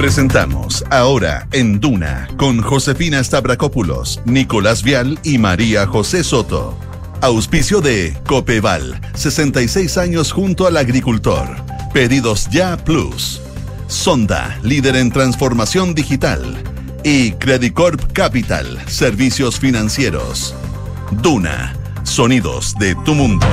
Presentamos 0.00 0.82
ahora 0.88 1.46
en 1.52 1.78
Duna 1.78 2.26
con 2.38 2.62
Josefina 2.62 3.22
Stavrakopoulos, 3.22 4.22
Nicolás 4.24 4.82
Vial 4.82 5.18
y 5.24 5.36
María 5.36 5.86
José 5.86 6.24
Soto. 6.24 6.74
Auspicio 7.20 7.82
de 7.82 8.16
Copeval, 8.26 8.98
66 9.12 9.98
años 9.98 10.32
junto 10.32 10.66
al 10.66 10.78
agricultor. 10.78 11.54
Pedidos 11.92 12.48
ya 12.48 12.78
Plus. 12.78 13.42
Sonda, 13.88 14.58
líder 14.62 14.96
en 14.96 15.12
transformación 15.12 15.94
digital. 15.94 16.56
Y 17.04 17.32
Credicorp 17.32 18.10
Capital, 18.14 18.78
servicios 18.86 19.60
financieros. 19.60 20.54
Duna, 21.20 21.76
sonidos 22.04 22.74
de 22.78 22.94
tu 23.04 23.14
mundo. 23.14 23.46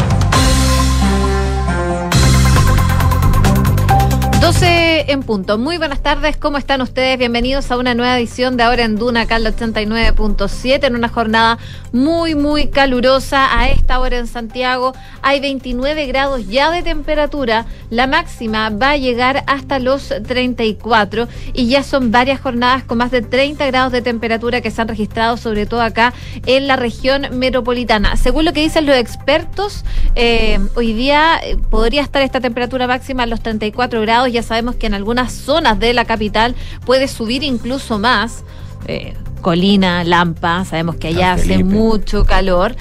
12 4.41 5.11
en 5.11 5.23
punto. 5.23 5.57
Muy 5.57 5.77
buenas 5.79 6.01
tardes, 6.01 6.37
¿cómo 6.37 6.57
están 6.59 6.81
ustedes? 6.81 7.17
Bienvenidos 7.17 7.71
a 7.71 7.77
una 7.77 7.95
nueva 7.95 8.17
edición 8.17 8.55
de 8.55 8.63
Ahora 8.63 8.83
en 8.83 8.95
Duna, 8.95 9.21
acá 9.21 9.39
89.7, 9.39 10.85
en 10.85 10.95
una 10.95 11.09
jornada 11.09 11.57
muy, 11.91 12.35
muy 12.35 12.67
calurosa. 12.67 13.59
A 13.59 13.69
esta 13.69 13.99
hora 13.99 14.19
en 14.19 14.27
Santiago 14.27 14.93
hay 15.23 15.39
29 15.39 16.05
grados 16.05 16.47
ya 16.47 16.69
de 16.69 16.83
temperatura. 16.83 17.65
La 17.89 18.05
máxima 18.05 18.69
va 18.69 18.91
a 18.91 18.97
llegar 18.97 19.43
hasta 19.47 19.79
los 19.79 20.13
34 20.27 21.27
y 21.53 21.67
ya 21.67 21.81
son 21.81 22.11
varias 22.11 22.39
jornadas 22.39 22.83
con 22.83 22.99
más 22.99 23.09
de 23.09 23.23
30 23.23 23.65
grados 23.65 23.91
de 23.91 24.03
temperatura 24.03 24.61
que 24.61 24.69
se 24.69 24.81
han 24.81 24.87
registrado, 24.87 25.37
sobre 25.37 25.65
todo 25.65 25.81
acá 25.81 26.13
en 26.45 26.67
la 26.67 26.75
región 26.75 27.27
metropolitana. 27.31 28.15
Según 28.17 28.45
lo 28.45 28.53
que 28.53 28.61
dicen 28.61 28.85
los 28.85 28.97
expertos, 28.97 29.83
eh, 30.15 30.59
hoy 30.75 30.93
día 30.93 31.39
eh, 31.43 31.57
podría 31.69 32.03
estar 32.03 32.21
esta 32.21 32.39
temperatura 32.39 32.85
máxima 32.85 33.23
a 33.23 33.25
los 33.25 33.41
34 33.41 34.01
grados 34.01 34.26
ya 34.31 34.43
sabemos 34.43 34.75
que 34.75 34.87
en 34.87 34.93
algunas 34.93 35.33
zonas 35.33 35.79
de 35.79 35.93
la 35.93 36.05
capital 36.05 36.55
puede 36.85 37.07
subir 37.07 37.43
incluso 37.43 37.99
más. 37.99 38.43
Eh, 38.87 39.13
Colina, 39.41 40.03
Lampa, 40.03 40.65
sabemos 40.65 40.95
que 40.95 41.09
allá 41.09 41.33
hace 41.33 41.63
mucho 41.63 42.25
calor, 42.25 42.75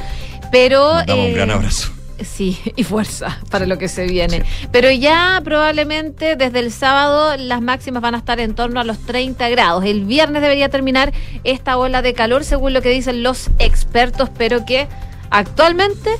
pero... 0.50 0.98
un 0.98 1.34
gran 1.34 1.50
eh, 1.50 1.52
abrazo. 1.52 1.96
Sí, 2.24 2.58
y 2.76 2.84
fuerza 2.84 3.40
para 3.50 3.66
lo 3.66 3.78
que 3.78 3.88
se 3.88 4.06
viene. 4.06 4.44
Pero 4.72 4.90
ya 4.90 5.40
probablemente 5.44 6.36
desde 6.36 6.60
el 6.60 6.72
sábado 6.72 7.36
las 7.36 7.60
máximas 7.60 8.02
van 8.02 8.14
a 8.14 8.18
estar 8.18 8.40
en 8.40 8.54
torno 8.54 8.80
a 8.80 8.84
los 8.84 8.98
30 8.98 9.48
grados. 9.50 9.84
El 9.84 10.04
viernes 10.04 10.42
debería 10.42 10.68
terminar 10.68 11.12
esta 11.44 11.76
ola 11.76 12.02
de 12.02 12.14
calor, 12.14 12.44
según 12.44 12.72
lo 12.72 12.82
que 12.82 12.90
dicen 12.90 13.22
los 13.22 13.50
expertos, 13.58 14.30
pero 14.36 14.64
que 14.64 14.88
actualmente 15.30 16.10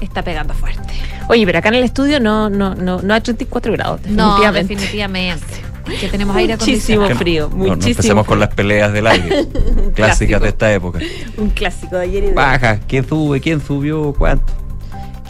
está 0.00 0.22
pegando 0.22 0.54
fuerte. 0.54 0.94
Oye, 1.28 1.44
pero 1.46 1.58
acá 1.58 1.68
en 1.68 1.76
el 1.76 1.84
estudio 1.84 2.20
no, 2.20 2.48
no, 2.50 2.74
no, 2.74 3.02
no 3.02 3.14
hay 3.14 3.20
34 3.20 3.72
grados, 3.72 4.02
definitivamente. 4.02 4.42
No, 4.42 4.52
definitivamente. 4.52 5.46
Que 6.00 6.08
tenemos 6.08 6.34
aire 6.34 6.54
acondicionado. 6.54 7.10
Muchísimo 7.10 7.18
frío, 7.20 7.48
muchísimo. 7.48 7.76
No, 7.76 7.86
empecemos 7.90 8.26
con 8.26 8.40
las 8.40 8.52
peleas 8.52 8.92
del 8.92 9.06
aire, 9.06 9.46
clásicas 9.94 10.42
de 10.42 10.48
esta 10.48 10.72
época. 10.72 10.98
Un 11.36 11.50
clásico 11.50 11.94
de 11.94 12.02
ayer 12.02 12.24
y 12.24 12.26
de 12.26 12.32
Baja, 12.32 12.80
¿quién 12.88 13.08
sube? 13.08 13.40
¿Quién 13.40 13.60
subió? 13.64 14.12
¿Cuánto? 14.12 14.52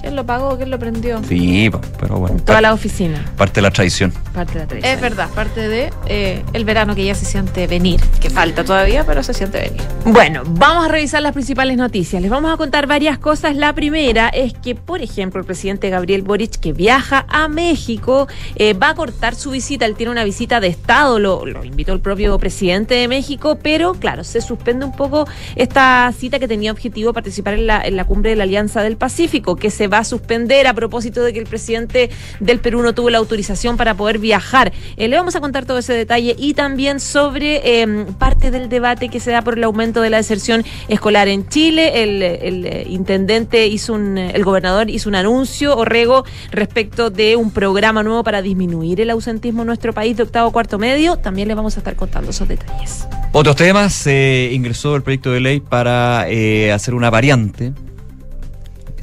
¿Quién 0.07 0.15
lo 0.15 0.25
pagó? 0.25 0.57
¿Quién 0.57 0.71
lo 0.71 0.79
prendió? 0.79 1.21
Sí, 1.25 1.69
pero 1.99 2.19
bueno. 2.19 2.37
Toda 2.45 2.61
la 2.61 2.73
oficina. 2.73 3.25
Parte 3.37 3.55
de 3.55 3.63
la 3.63 3.73
tradición. 3.73 4.13
Parte 4.33 4.53
de 4.53 4.59
la 4.61 4.67
tradición. 4.69 4.95
Es 4.95 5.01
verdad, 5.01 5.29
parte 5.31 5.67
de 5.67 5.93
eh, 6.07 6.45
el 6.53 6.65
verano 6.65 6.95
que 6.95 7.05
ya 7.05 7.17
se 7.17 7.25
siente 7.25 7.67
venir, 7.67 8.01
que 8.21 8.31
falta 8.31 8.63
todavía, 8.63 9.05
pero 9.05 9.25
se 9.25 9.35
siente 9.35 9.59
venir. 9.59 9.83
Bueno, 10.05 10.45
vamos 10.47 10.85
a 10.85 10.89
revisar 10.89 11.23
las 11.23 11.33
principales 11.33 11.77
noticias. 11.77 12.23
Les 12.23 12.31
vamos 12.31 12.55
a 12.55 12.57
contar 12.57 12.87
varias 12.87 13.19
cosas. 13.19 13.57
La 13.57 13.73
primera 13.73 14.29
es 14.29 14.55
que, 14.55 14.77
por 14.77 15.03
ejemplo, 15.03 15.41
el 15.41 15.45
presidente 15.45 15.91
Gabriel 15.91 16.23
Boric, 16.23 16.61
que 16.61 16.73
viaja 16.73 17.27
a 17.29 17.49
México, 17.49 18.29
eh, 18.55 18.75
va 18.75 18.91
a 18.91 18.95
cortar 18.95 19.35
su 19.35 19.51
visita. 19.51 19.87
Él 19.87 19.97
tiene 19.97 20.13
una 20.13 20.23
visita 20.23 20.61
de 20.61 20.69
Estado, 20.69 21.19
lo, 21.19 21.45
lo 21.45 21.65
invitó 21.65 21.93
el 21.93 22.01
propio 22.01 22.39
presidente 22.39 22.95
de 22.95 23.09
México, 23.09 23.59
pero 23.61 23.95
claro, 23.95 24.23
se 24.23 24.41
suspende 24.41 24.85
un 24.85 24.93
poco 24.93 25.27
esta 25.57 26.13
cita 26.17 26.39
que 26.39 26.47
tenía 26.47 26.71
objetivo 26.71 27.13
participar 27.13 27.55
en 27.55 27.67
la, 27.67 27.83
en 27.85 27.97
la 27.97 28.05
cumbre 28.05 28.31
de 28.31 28.37
la 28.37 28.45
Alianza 28.45 28.85
del 28.85 28.97
Pacífico, 28.97 29.57
que 29.57 29.71
se 29.71 29.89
va 29.89 29.96
a 29.99 30.05
suspender 30.05 30.67
a 30.67 30.75
propósito 30.75 31.23
de 31.23 31.33
que 31.33 31.39
el 31.39 31.47
presidente 31.47 32.11
del 32.41 32.61
Perú 32.61 32.83
no 32.83 32.95
tuvo 32.95 33.11
la 33.11 33.19
autorización 33.19 33.77
para 33.77 33.95
poder 33.95 34.19
viajar. 34.19 34.73
Eh, 34.97 35.09
le 35.09 35.17
vamos 35.17 35.37
a 35.37 35.41
contar 35.41 35.67
todo 35.67 35.79
ese 35.79 35.93
detalle 35.93 36.35
y 36.39 36.55
también 36.55 37.01
sobre 37.01 37.81
em, 37.81 38.07
parte 38.15 38.51
del 38.51 38.69
debate 38.69 39.09
que 39.09 39.21
se 39.21 39.31
da 39.31 39.43
por 39.43 39.57
el 39.59 39.65
aumento 39.65 40.01
de 40.01 40.11
la 40.11 40.19
deserción 40.19 40.65
escolar 40.89 41.29
en 41.29 41.49
Chile. 41.49 42.03
El, 42.03 42.23
eh, 42.23 42.87
intendente 42.89 43.67
hizo 43.67 43.95
un, 43.95 44.19
el 44.19 44.45
gobernador 44.45 44.91
hizo 44.91 45.09
un 45.09 45.15
anuncio, 45.15 45.77
Orrego, 45.77 46.25
respecto 46.51 47.11
de 47.11 47.37
un 47.37 47.51
programa 47.51 48.03
nuevo 48.03 48.23
para 48.25 48.43
disminuir 48.43 49.01
el 49.01 49.11
ausentismo 49.11 49.63
en 49.63 49.69
nuestro 49.69 49.93
país 49.93 50.17
de 50.17 50.23
octavo 50.23 50.51
cuarto 50.53 50.79
medio. 50.79 51.17
También 51.17 51.49
le 51.49 51.55
vamos 51.55 51.77
a 51.77 51.81
estar 51.81 51.97
contando 51.97 52.31
esos 52.31 52.49
detalles. 52.49 53.07
Otros 53.33 53.57
temas, 53.57 53.93
se 53.93 54.51
ingresó 54.53 54.97
el 54.97 55.03
proyecto 55.03 55.31
de 55.31 55.41
ley 55.41 55.61
para 55.61 56.27
hacer 56.75 56.95
una 56.95 57.11
variante 57.11 57.73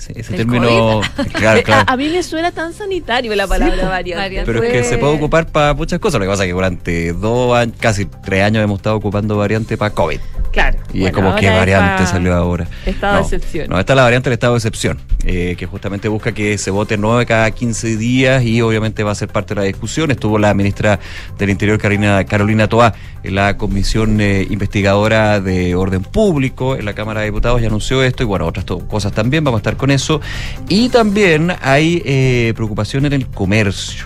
ese, 0.09 0.33
término. 0.35 1.01
Claro, 1.33 1.61
claro. 1.63 1.83
A, 1.87 1.97
mí 1.97 2.09
me 2.09 2.23
suena 2.23 2.51
tan 2.51 2.73
sanitario 2.73 3.35
la 3.35 3.47
palabra 3.47 3.89
variante. 3.89 4.43
Pero 4.45 4.63
es 4.63 4.71
que 4.71 4.83
se 4.83 4.97
puede 4.97 5.15
ocupar 5.15 5.47
para 5.47 5.73
muchas 5.73 5.99
cosas. 5.99 6.19
Lo 6.19 6.25
que 6.25 6.31
pasa 6.31 6.43
es 6.43 6.49
que 6.49 6.53
durante 6.53 7.13
dos 7.13 7.55
años, 7.55 7.75
casi 7.79 8.05
tres 8.05 8.43
años 8.43 8.63
hemos 8.63 8.79
estado 8.79 8.95
ocupando 8.95 9.37
variante 9.37 9.77
para 9.77 9.93
COVID. 9.93 10.19
Claro. 10.53 10.77
Y 10.93 11.03
es 11.03 11.11
como 11.11 11.35
que 11.35 11.49
variante 11.49 12.05
salió 12.05 12.35
ahora. 12.35 12.67
Estado 12.85 13.15
de 13.15 13.21
excepción. 13.21 13.69
No, 13.69 13.79
esta 13.79 13.93
es 13.93 13.97
la 13.97 14.03
variante 14.03 14.29
del 14.29 14.35
estado 14.35 14.53
de 14.53 14.57
excepción, 14.59 14.99
eh, 15.25 15.55
que 15.57 15.65
justamente 15.65 16.07
busca 16.07 16.31
que 16.31 16.59
se 16.59 16.69
vote 16.69 16.95
nueve 16.95 17.25
cada 17.25 17.49
15 17.49 17.97
días 17.97 18.43
y 18.43 18.61
obviamente 18.61 19.03
va 19.03 19.11
a 19.11 19.15
ser 19.15 19.29
parte 19.29 19.55
de 19.55 19.61
la 19.61 19.65
discusión. 19.65 20.11
Estuvo 20.11 20.37
la 20.37 20.53
ministra 20.53 20.99
del 21.39 21.49
Interior, 21.49 21.79
Carolina, 21.79 22.23
Carolina 22.25 22.69
Toá, 22.69 22.93
en 23.23 23.33
la 23.33 23.57
comisión 23.57 24.21
eh, 24.21 24.45
investigadora 24.47 25.41
de 25.41 25.73
orden 25.73 26.03
público 26.03 26.75
en 26.75 26.85
la 26.85 26.93
Cámara 26.93 27.21
de 27.21 27.27
Diputados 27.27 27.59
y 27.59 27.65
anunció 27.65 28.03
esto 28.03 28.21
y 28.21 28.27
bueno, 28.27 28.45
otras 28.45 28.65
cosas 28.87 29.11
también. 29.11 29.43
Vamos 29.43 29.57
a 29.57 29.61
estar 29.61 29.75
con 29.75 29.89
eso. 29.89 30.21
Y 30.69 30.89
también 30.89 31.51
hay 31.63 32.03
eh, 32.05 32.53
preocupación 32.55 33.07
en 33.07 33.13
el 33.13 33.25
comercio 33.25 34.05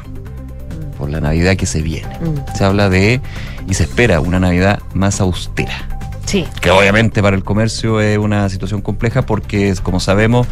por 0.97 1.09
la 1.09 1.19
Navidad 1.19 1.58
que 1.58 1.66
se 1.66 1.81
viene. 1.81 2.08
Mm. 2.22 2.56
Se 2.56 2.64
habla 2.64 2.90
de 2.90 3.19
y 3.68 3.74
se 3.74 3.84
espera 3.84 4.22
una 4.22 4.40
Navidad 4.40 4.79
más 4.94 5.19
austera. 5.19 5.97
Sí. 6.27 6.45
Que 6.61 6.69
obviamente 6.69 7.21
para 7.21 7.35
el 7.35 7.43
comercio 7.43 7.99
es 8.01 8.17
una 8.17 8.47
situación 8.49 8.81
compleja 8.81 9.23
porque, 9.23 9.73
como 9.81 9.99
sabemos, 9.99 10.45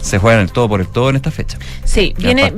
se 0.00 0.18
juegan 0.18 0.40
el 0.40 0.50
todo 0.50 0.68
por 0.68 0.80
el 0.80 0.88
todo 0.88 1.10
en 1.10 1.16
esta 1.16 1.30
fecha. 1.30 1.58
Sí, 1.84 2.14
viene, 2.18 2.50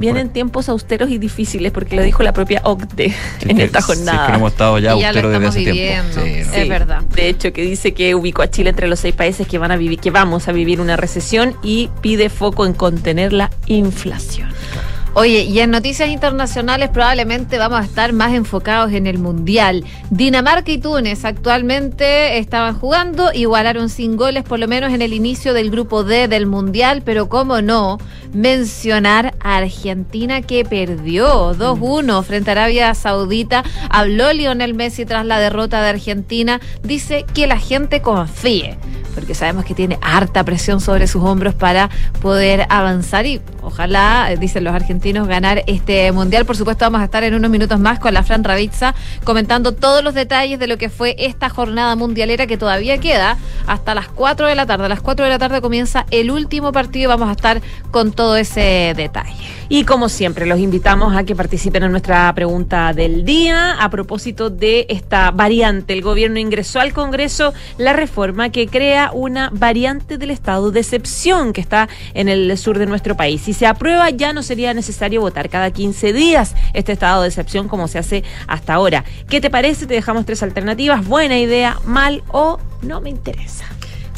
vienen 0.00 0.30
tiempos 0.30 0.68
austeros 0.68 1.10
y 1.10 1.18
difíciles, 1.18 1.72
porque 1.72 1.94
lo 1.94 2.02
dijo 2.02 2.22
la 2.22 2.32
propia 2.32 2.62
OCDE 2.64 3.14
en 3.42 3.60
esta 3.60 3.80
jornada. 3.80 4.18
Sí, 4.18 4.26
que 4.26 4.32
no 4.32 4.38
hemos 4.38 4.52
estado 4.52 4.78
ya 4.78 4.92
austeros 4.92 5.32
desde 5.32 5.46
hace 5.46 5.72
tiempo. 5.72 6.20
Sí, 6.22 6.58
es 6.60 6.68
verdad. 6.68 7.02
De 7.02 7.28
hecho, 7.28 7.52
que 7.52 7.62
dice 7.62 7.94
que 7.94 8.14
ubicó 8.14 8.42
a 8.42 8.50
Chile 8.50 8.70
entre 8.70 8.88
los 8.88 8.98
seis 8.98 9.14
países 9.14 9.46
que 9.46 9.58
van 9.58 9.70
a 9.70 9.76
vivir, 9.76 10.00
que 10.00 10.10
vamos 10.10 10.48
a 10.48 10.52
vivir 10.52 10.80
una 10.80 10.96
recesión 10.96 11.54
y 11.62 11.90
pide 12.00 12.28
foco 12.28 12.66
en 12.66 12.72
contener 12.72 13.32
la 13.32 13.50
inflación. 13.66 14.48
Oye, 15.14 15.42
y 15.42 15.58
en 15.58 15.72
noticias 15.72 16.08
internacionales 16.08 16.88
probablemente 16.88 17.58
vamos 17.58 17.80
a 17.80 17.84
estar 17.84 18.12
más 18.12 18.32
enfocados 18.32 18.92
en 18.92 19.08
el 19.08 19.18
Mundial. 19.18 19.84
Dinamarca 20.10 20.70
y 20.70 20.78
Túnez 20.78 21.24
actualmente 21.24 22.38
estaban 22.38 22.78
jugando, 22.78 23.32
igualaron 23.32 23.88
sin 23.88 24.16
goles 24.16 24.44
por 24.44 24.60
lo 24.60 24.68
menos 24.68 24.92
en 24.92 25.02
el 25.02 25.12
inicio 25.12 25.52
del 25.52 25.72
grupo 25.72 26.04
D 26.04 26.28
del 26.28 26.46
Mundial, 26.46 27.02
pero 27.04 27.28
cómo 27.28 27.60
no 27.60 27.98
mencionar 28.32 29.34
a 29.40 29.56
Argentina 29.56 30.42
que 30.42 30.64
perdió 30.64 31.56
2-1 31.56 32.22
frente 32.22 32.50
a 32.50 32.52
Arabia 32.52 32.94
Saudita. 32.94 33.64
Habló 33.90 34.32
Lionel 34.32 34.74
Messi 34.74 35.06
tras 35.06 35.26
la 35.26 35.40
derrota 35.40 35.82
de 35.82 35.88
Argentina, 35.88 36.60
dice 36.84 37.26
que 37.34 37.48
la 37.48 37.58
gente 37.58 38.00
confíe 38.00 38.78
porque 39.14 39.34
sabemos 39.34 39.64
que 39.64 39.74
tiene 39.74 39.98
harta 40.00 40.44
presión 40.44 40.80
sobre 40.80 41.06
sus 41.06 41.22
hombros 41.22 41.54
para 41.54 41.90
poder 42.20 42.66
avanzar 42.68 43.26
y 43.26 43.40
ojalá, 43.62 44.30
eh, 44.32 44.36
dicen 44.36 44.64
los 44.64 44.74
argentinos, 44.74 45.28
ganar 45.28 45.62
este 45.66 46.10
mundial. 46.12 46.44
Por 46.44 46.56
supuesto, 46.56 46.84
vamos 46.84 47.00
a 47.00 47.04
estar 47.04 47.24
en 47.24 47.34
unos 47.34 47.50
minutos 47.50 47.78
más 47.78 47.98
con 47.98 48.14
la 48.14 48.22
Fran 48.22 48.44
Ravizza 48.44 48.94
comentando 49.24 49.72
todos 49.72 50.02
los 50.02 50.14
detalles 50.14 50.58
de 50.58 50.66
lo 50.66 50.78
que 50.78 50.88
fue 50.88 51.16
esta 51.18 51.48
jornada 51.48 51.94
mundialera 51.96 52.46
que 52.46 52.56
todavía 52.56 52.98
queda 52.98 53.36
hasta 53.66 53.94
las 53.94 54.08
4 54.08 54.46
de 54.46 54.54
la 54.54 54.66
tarde. 54.66 54.86
A 54.86 54.88
las 54.88 55.00
4 55.00 55.24
de 55.24 55.30
la 55.30 55.38
tarde 55.38 55.60
comienza 55.60 56.06
el 56.10 56.30
último 56.30 56.72
partido 56.72 57.04
y 57.04 57.06
vamos 57.06 57.28
a 57.28 57.32
estar 57.32 57.60
con 57.90 58.12
todo 58.12 58.36
ese 58.36 58.94
detalle. 58.96 59.59
Y 59.72 59.84
como 59.84 60.08
siempre, 60.08 60.46
los 60.46 60.58
invitamos 60.58 61.16
a 61.16 61.22
que 61.22 61.36
participen 61.36 61.84
en 61.84 61.92
nuestra 61.92 62.34
pregunta 62.34 62.92
del 62.92 63.24
día 63.24 63.74
a 63.74 63.88
propósito 63.88 64.50
de 64.50 64.84
esta 64.88 65.30
variante. 65.30 65.92
El 65.92 66.02
gobierno 66.02 66.40
ingresó 66.40 66.80
al 66.80 66.92
Congreso 66.92 67.54
la 67.78 67.92
reforma 67.92 68.50
que 68.50 68.66
crea 68.66 69.12
una 69.14 69.48
variante 69.52 70.18
del 70.18 70.32
estado 70.32 70.72
de 70.72 70.80
excepción 70.80 71.52
que 71.52 71.60
está 71.60 71.88
en 72.14 72.28
el 72.28 72.58
sur 72.58 72.80
de 72.80 72.86
nuestro 72.86 73.16
país. 73.16 73.42
Si 73.42 73.52
se 73.52 73.68
aprueba, 73.68 74.10
ya 74.10 74.32
no 74.32 74.42
sería 74.42 74.74
necesario 74.74 75.20
votar 75.20 75.48
cada 75.48 75.70
15 75.70 76.12
días 76.12 76.56
este 76.74 76.90
estado 76.90 77.22
de 77.22 77.28
excepción 77.28 77.68
como 77.68 77.86
se 77.86 78.00
hace 78.00 78.24
hasta 78.48 78.74
ahora. 78.74 79.04
¿Qué 79.28 79.40
te 79.40 79.50
parece? 79.50 79.86
Te 79.86 79.94
dejamos 79.94 80.26
tres 80.26 80.42
alternativas. 80.42 81.06
Buena 81.06 81.38
idea, 81.38 81.78
mal 81.84 82.24
o 82.32 82.58
no 82.82 83.00
me 83.00 83.10
interesa. 83.10 83.66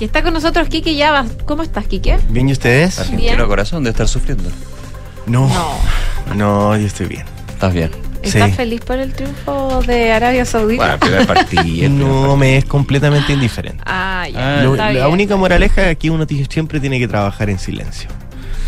Y 0.00 0.04
está 0.06 0.22
con 0.22 0.32
nosotros 0.32 0.70
Kike 0.70 0.94
ya. 0.94 1.26
¿Cómo 1.44 1.62
estás, 1.62 1.86
Kike? 1.88 2.20
Bien, 2.30 2.48
¿y 2.48 2.52
ustedes? 2.52 2.98
Argentino 2.98 3.46
corazón 3.46 3.84
de 3.84 3.90
estar 3.90 4.08
sufriendo. 4.08 4.48
No, 5.26 5.48
no, 6.34 6.76
yo 6.76 6.86
estoy 6.86 7.06
bien. 7.06 7.24
¿Estás 7.48 7.72
bien? 7.72 7.90
¿Estás 8.22 8.50
Sí. 8.50 8.56
feliz 8.56 8.80
por 8.82 8.98
el 8.98 9.12
triunfo 9.12 9.82
de 9.86 10.12
Arabia 10.12 10.44
Saudita? 10.44 10.96
Bueno. 11.00 11.26
No 12.26 12.36
me 12.36 12.56
es 12.58 12.64
completamente 12.64 13.32
indiferente. 13.32 13.82
Ah, 13.86 14.26
ya. 14.32 14.58
Ah, 14.60 14.62
Lo- 14.62 14.72
está 14.72 14.86
la 14.86 14.90
bien. 14.92 15.06
única 15.06 15.36
moraleja 15.36 15.90
es 15.90 15.98
que 15.98 16.10
uno 16.10 16.26
siempre 16.48 16.80
tiene 16.80 16.98
que 16.98 17.08
trabajar 17.08 17.50
en 17.50 17.58
silencio. 17.58 18.08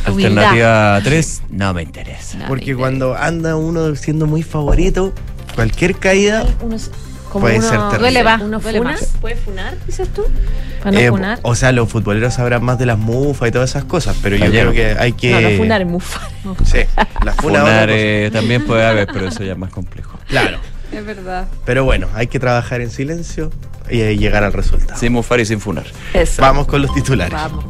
Alternativa 0.07 1.01
3, 1.03 1.43
no 1.51 1.73
me 1.73 1.83
interesa. 1.83 2.37
No, 2.39 2.47
Porque 2.47 2.75
cuando 2.77 3.17
anda 3.17 3.57
uno 3.57 3.95
siendo 3.97 4.27
muy 4.27 4.43
favorito, 4.43 5.15
cualquier 5.55 5.97
caída 5.97 6.45
Uno- 6.61 6.77
como 7.35 7.47
Puede 7.47 7.59
uno- 7.59 7.69
ser 7.69 7.79
terrible. 7.81 7.99
Duele 7.99 8.23
más, 8.25 8.43
¿Uno 8.43 8.61
duele 8.61 8.79
funa? 8.79 8.97
¿Puede 9.21 9.35
funar, 9.37 9.75
dices 9.87 10.09
tú? 10.15 10.23
¿Para 10.79 10.93
no 10.93 10.99
Eh, 11.01 11.09
funar? 11.11 11.39
o 11.43 11.55
sea, 11.57 11.73
los 11.73 11.89
futboleros 11.91 12.33
sabrán 12.35 12.63
más 12.63 12.79
de 12.79 12.87
las 12.87 12.97
mufas 12.97 13.49
y 13.49 13.53
todas 13.53 13.71
esas 13.71 13.85
cosas, 13.85 14.17
pero 14.23 14.37
yo 14.37 14.47
creo 14.47 14.71
que 14.73 14.95
hay 14.99 15.13
que. 15.15 15.33
No, 15.33 15.41
no 15.41 15.51
funar 15.57 15.81
es 15.83 15.89
mufa. 15.89 16.21
Sí, 16.65 16.79
las 17.25 17.35
funa 17.37 17.61
Funar 17.61 17.89
eh, 17.91 18.31
también 18.33 18.65
puede 18.65 18.87
haber, 18.87 19.09
pero 19.13 19.27
eso 19.29 19.43
ya 19.43 19.53
es 19.53 19.59
más 19.59 19.71
complejo. 19.71 20.17
Claro. 20.29 20.59
Es 20.93 21.05
verdad. 21.05 21.49
Pero 21.65 21.83
bueno, 21.85 22.07
hay 22.15 22.29
que 22.29 22.39
trabajar 22.39 22.81
en 22.81 22.91
silencio 22.91 23.51
y 23.91 24.01
eh, 24.01 24.17
llegar 24.17 24.45
al 24.45 24.53
resultado. 24.53 24.97
Sin 25.01 25.13
mufar 25.13 25.41
y 25.41 25.45
sin 25.47 25.59
funar. 25.61 25.87
Eso. 26.13 26.41
Vamos 26.41 26.69
con 26.69 26.81
los 26.83 26.95
titulares. 26.95 27.35
Vamos. 27.35 27.65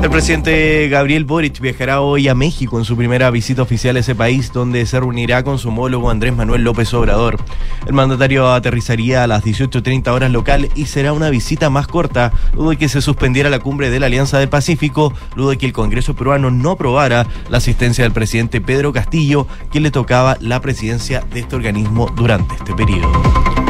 El 0.00 0.10
presidente 0.10 0.88
Gabriel 0.88 1.24
Boric 1.24 1.58
viajará 1.60 2.00
hoy 2.00 2.28
a 2.28 2.34
México 2.34 2.78
en 2.78 2.84
su 2.84 2.96
primera 2.96 3.30
visita 3.32 3.62
oficial 3.62 3.96
a 3.96 4.00
ese 4.00 4.14
país, 4.14 4.52
donde 4.52 4.86
se 4.86 5.00
reunirá 5.00 5.42
con 5.42 5.58
su 5.58 5.68
homólogo 5.68 6.08
Andrés 6.08 6.34
Manuel 6.36 6.62
López 6.62 6.94
Obrador. 6.94 7.36
El 7.84 7.94
mandatario 7.94 8.48
aterrizaría 8.52 9.24
a 9.24 9.26
las 9.26 9.44
18.30 9.44 10.08
horas 10.08 10.30
local 10.30 10.68
y 10.76 10.86
será 10.86 11.12
una 11.12 11.30
visita 11.30 11.68
más 11.68 11.88
corta, 11.88 12.32
luego 12.54 12.70
de 12.70 12.76
que 12.76 12.88
se 12.88 13.02
suspendiera 13.02 13.50
la 13.50 13.58
cumbre 13.58 13.90
de 13.90 13.98
la 13.98 14.06
Alianza 14.06 14.38
del 14.38 14.48
Pacífico, 14.48 15.12
luego 15.34 15.50
de 15.50 15.58
que 15.58 15.66
el 15.66 15.72
Congreso 15.72 16.14
peruano 16.14 16.52
no 16.52 16.70
aprobara 16.70 17.26
la 17.48 17.58
asistencia 17.58 18.04
del 18.04 18.12
presidente 18.12 18.60
Pedro 18.60 18.92
Castillo, 18.92 19.48
quien 19.70 19.82
le 19.82 19.90
tocaba 19.90 20.36
la 20.40 20.60
presidencia 20.60 21.24
de 21.32 21.40
este 21.40 21.56
organismo 21.56 22.08
durante 22.16 22.54
este 22.54 22.72
periodo. 22.72 23.67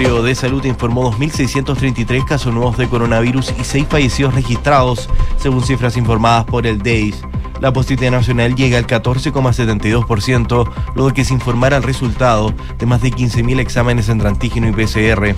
Ministerio 0.00 0.22
de 0.22 0.34
Salud 0.34 0.64
informó 0.64 1.12
2.633 1.12 2.24
casos 2.24 2.54
nuevos 2.54 2.78
de 2.78 2.88
coronavirus 2.88 3.52
y 3.60 3.64
6 3.64 3.86
fallecidos 3.86 4.32
registrados, 4.32 5.10
según 5.36 5.62
cifras 5.62 5.98
informadas 5.98 6.46
por 6.46 6.66
el 6.66 6.78
DEIS. 6.80 7.22
La 7.60 7.70
positividad 7.70 8.12
nacional 8.12 8.54
llega 8.54 8.78
al 8.78 8.86
14,72%, 8.86 10.70
luego 10.94 11.12
que 11.12 11.26
se 11.26 11.34
informara 11.34 11.76
el 11.76 11.82
resultado 11.82 12.54
de 12.78 12.86
más 12.86 13.02
de 13.02 13.10
15.000 13.10 13.60
exámenes 13.60 14.08
entre 14.08 14.28
antígeno 14.28 14.68
y 14.68 14.72
PCR. 14.72 15.34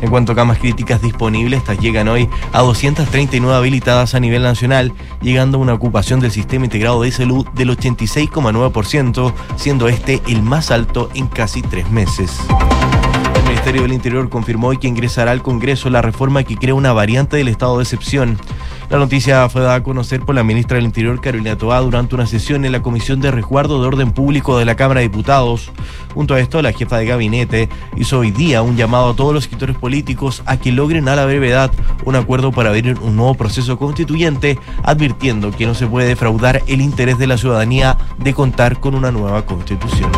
En 0.00 0.08
cuanto 0.08 0.32
a 0.32 0.34
camas 0.34 0.60
críticas 0.60 1.02
disponibles, 1.02 1.60
estas 1.60 1.78
llegan 1.78 2.08
hoy 2.08 2.26
a 2.54 2.62
239 2.62 3.54
habilitadas 3.54 4.14
a 4.14 4.20
nivel 4.20 4.42
nacional, 4.42 4.94
llegando 5.20 5.58
a 5.58 5.60
una 5.60 5.74
ocupación 5.74 6.20
del 6.20 6.30
sistema 6.30 6.64
integrado 6.64 7.02
de 7.02 7.12
salud 7.12 7.46
del 7.48 7.68
86,9%, 7.76 9.34
siendo 9.56 9.88
este 9.88 10.22
el 10.26 10.42
más 10.42 10.70
alto 10.70 11.10
en 11.12 11.26
casi 11.26 11.60
tres 11.60 11.90
meses. 11.90 12.40
Ministerio 13.66 13.88
del 13.88 13.96
Interior 13.96 14.28
confirmó 14.28 14.70
que 14.78 14.86
ingresará 14.86 15.32
al 15.32 15.42
Congreso 15.42 15.90
la 15.90 16.00
reforma 16.00 16.44
que 16.44 16.54
crea 16.54 16.72
una 16.72 16.92
variante 16.92 17.36
del 17.36 17.48
estado 17.48 17.78
de 17.78 17.82
excepción. 17.82 18.38
La 18.90 18.96
noticia 18.96 19.48
fue 19.48 19.60
dada 19.60 19.74
a 19.74 19.82
conocer 19.82 20.20
por 20.20 20.36
la 20.36 20.44
ministra 20.44 20.76
del 20.76 20.84
Interior, 20.84 21.20
Carolina 21.20 21.58
Toá, 21.58 21.80
durante 21.80 22.14
una 22.14 22.28
sesión 22.28 22.64
en 22.64 22.70
la 22.70 22.80
Comisión 22.80 23.20
de 23.20 23.32
Resguardo 23.32 23.80
de 23.80 23.88
Orden 23.88 24.12
Público 24.12 24.56
de 24.56 24.66
la 24.66 24.76
Cámara 24.76 25.00
de 25.00 25.08
Diputados. 25.08 25.72
Junto 26.14 26.34
a 26.34 26.38
esto, 26.38 26.62
la 26.62 26.70
jefa 26.70 26.98
de 26.98 27.06
gabinete 27.06 27.68
hizo 27.96 28.20
hoy 28.20 28.30
día 28.30 28.62
un 28.62 28.76
llamado 28.76 29.10
a 29.10 29.16
todos 29.16 29.34
los 29.34 29.42
escritores 29.42 29.76
políticos 29.76 30.44
a 30.46 30.58
que 30.58 30.70
logren 30.70 31.08
a 31.08 31.16
la 31.16 31.26
brevedad 31.26 31.72
un 32.04 32.14
acuerdo 32.14 32.52
para 32.52 32.68
abrir 32.68 32.96
un 33.00 33.16
nuevo 33.16 33.34
proceso 33.34 33.76
constituyente, 33.78 34.60
advirtiendo 34.84 35.50
que 35.50 35.66
no 35.66 35.74
se 35.74 35.88
puede 35.88 36.06
defraudar 36.06 36.62
el 36.68 36.80
interés 36.80 37.18
de 37.18 37.26
la 37.26 37.36
ciudadanía 37.36 37.98
de 38.18 38.32
contar 38.32 38.78
con 38.78 38.94
una 38.94 39.10
nueva 39.10 39.44
constitución. 39.44 40.12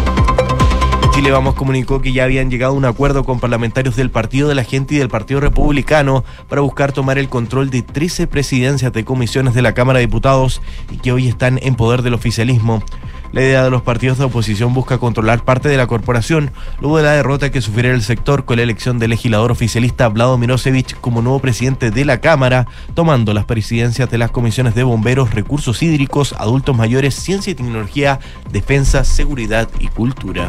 Chile 1.18 1.32
Vamos 1.32 1.56
comunicó 1.56 2.00
que 2.00 2.12
ya 2.12 2.22
habían 2.22 2.48
llegado 2.48 2.74
a 2.74 2.76
un 2.76 2.84
acuerdo 2.84 3.24
con 3.24 3.40
parlamentarios 3.40 3.96
del 3.96 4.08
Partido 4.08 4.48
de 4.48 4.54
la 4.54 4.62
Gente 4.62 4.94
y 4.94 4.98
del 4.98 5.08
Partido 5.08 5.40
Republicano 5.40 6.22
para 6.48 6.60
buscar 6.60 6.92
tomar 6.92 7.18
el 7.18 7.28
control 7.28 7.70
de 7.70 7.82
13 7.82 8.28
presidencias 8.28 8.92
de 8.92 9.04
comisiones 9.04 9.52
de 9.52 9.62
la 9.62 9.74
Cámara 9.74 9.98
de 9.98 10.06
Diputados 10.06 10.62
y 10.92 10.98
que 10.98 11.10
hoy 11.10 11.26
están 11.26 11.58
en 11.60 11.74
poder 11.74 12.02
del 12.02 12.14
oficialismo. 12.14 12.84
La 13.32 13.42
idea 13.42 13.62
de 13.62 13.70
los 13.70 13.82
partidos 13.82 14.18
de 14.18 14.24
oposición 14.24 14.72
busca 14.72 14.98
controlar 14.98 15.44
parte 15.44 15.68
de 15.68 15.76
la 15.76 15.86
corporación 15.86 16.50
luego 16.80 16.96
de 16.96 17.02
la 17.02 17.12
derrota 17.12 17.50
que 17.50 17.60
sufriera 17.60 17.94
el 17.94 18.02
sector 18.02 18.44
con 18.44 18.56
la 18.56 18.62
elección 18.62 18.98
del 18.98 19.10
legislador 19.10 19.52
oficialista 19.52 20.08
Vlado 20.08 20.38
Mirosevich 20.38 20.98
como 21.00 21.20
nuevo 21.20 21.38
presidente 21.38 21.90
de 21.90 22.04
la 22.04 22.20
Cámara, 22.20 22.66
tomando 22.94 23.34
las 23.34 23.44
presidencias 23.44 24.10
de 24.10 24.18
las 24.18 24.30
comisiones 24.30 24.74
de 24.74 24.82
bomberos, 24.82 25.34
recursos 25.34 25.82
hídricos, 25.82 26.34
adultos 26.38 26.76
mayores, 26.76 27.14
ciencia 27.14 27.50
y 27.50 27.54
tecnología, 27.54 28.18
defensa, 28.50 29.04
seguridad 29.04 29.68
y 29.78 29.88
cultura. 29.88 30.46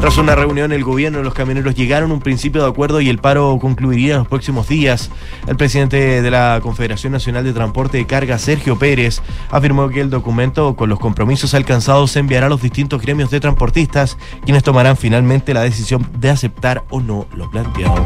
Tras 0.00 0.16
una 0.16 0.36
reunión, 0.36 0.72
el 0.72 0.84
gobierno 0.84 1.18
y 1.18 1.24
los 1.24 1.34
camioneros 1.34 1.74
llegaron 1.74 2.12
a 2.12 2.14
un 2.14 2.20
principio 2.20 2.62
de 2.62 2.68
acuerdo 2.68 3.00
y 3.00 3.08
el 3.08 3.18
paro 3.18 3.58
concluiría 3.60 4.12
en 4.12 4.18
los 4.20 4.28
próximos 4.28 4.68
días. 4.68 5.10
El 5.48 5.56
presidente 5.56 6.22
de 6.22 6.30
la 6.30 6.60
Confederación 6.62 7.12
Nacional 7.12 7.42
de 7.42 7.52
Transporte 7.52 7.98
de 7.98 8.06
Carga, 8.06 8.38
Sergio 8.38 8.78
Pérez, 8.78 9.20
afirmó 9.50 9.88
que 9.88 10.00
el 10.00 10.08
documento 10.08 10.76
con 10.76 10.88
los 10.88 11.00
compromisos 11.00 11.52
alcanzados 11.52 12.12
se 12.12 12.20
enviará 12.20 12.46
a 12.46 12.48
los 12.48 12.62
distintos 12.62 13.02
gremios 13.02 13.30
de 13.30 13.40
transportistas, 13.40 14.16
quienes 14.44 14.62
tomarán 14.62 14.96
finalmente 14.96 15.52
la 15.52 15.62
decisión 15.62 16.08
de 16.18 16.30
aceptar 16.30 16.84
o 16.90 17.00
no 17.00 17.26
lo 17.34 17.50
planteado. 17.50 18.04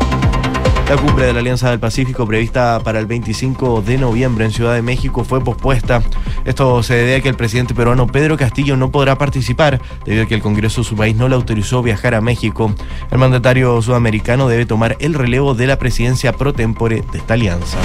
La 0.93 0.99
cumbre 1.01 1.25
de 1.25 1.33
la 1.33 1.39
Alianza 1.39 1.71
del 1.71 1.81
Pacífico 1.81 2.27
prevista 2.27 2.79
para 2.85 2.99
el 2.99 3.07
25 3.07 3.81
de 3.81 3.97
noviembre 3.97 4.45
en 4.45 4.51
Ciudad 4.51 4.75
de 4.75 4.83
México 4.83 5.25
fue 5.25 5.43
pospuesta. 5.43 6.03
Esto 6.45 6.83
se 6.83 6.93
debe 6.93 7.17
a 7.17 7.21
que 7.23 7.31
el 7.31 7.35
presidente 7.35 7.75
peruano 7.75 8.07
Pedro 8.07 8.37
Castillo 8.37 8.77
no 8.77 8.91
podrá 8.91 9.17
participar 9.17 9.81
debido 10.05 10.25
a 10.25 10.27
que 10.27 10.35
el 10.35 10.43
Congreso 10.43 10.83
de 10.83 10.87
su 10.87 10.95
país 10.95 11.17
no 11.17 11.31
le 11.31 11.35
autorizó 11.35 11.83
viajar 11.83 12.15
a 12.15 12.21
México. 12.21 12.75
El 13.11 13.17
mandatario 13.17 13.81
sudamericano 13.81 14.49
debe 14.49 14.67
tomar 14.67 14.99
el 15.01 15.15
relevo 15.15 15.55
de 15.55 15.67
la 15.67 15.79
presidencia 15.79 16.35
pro 16.35 16.53
tempore 16.53 17.03
de 17.11 17.17
esta 17.21 17.33
alianza. 17.33 17.79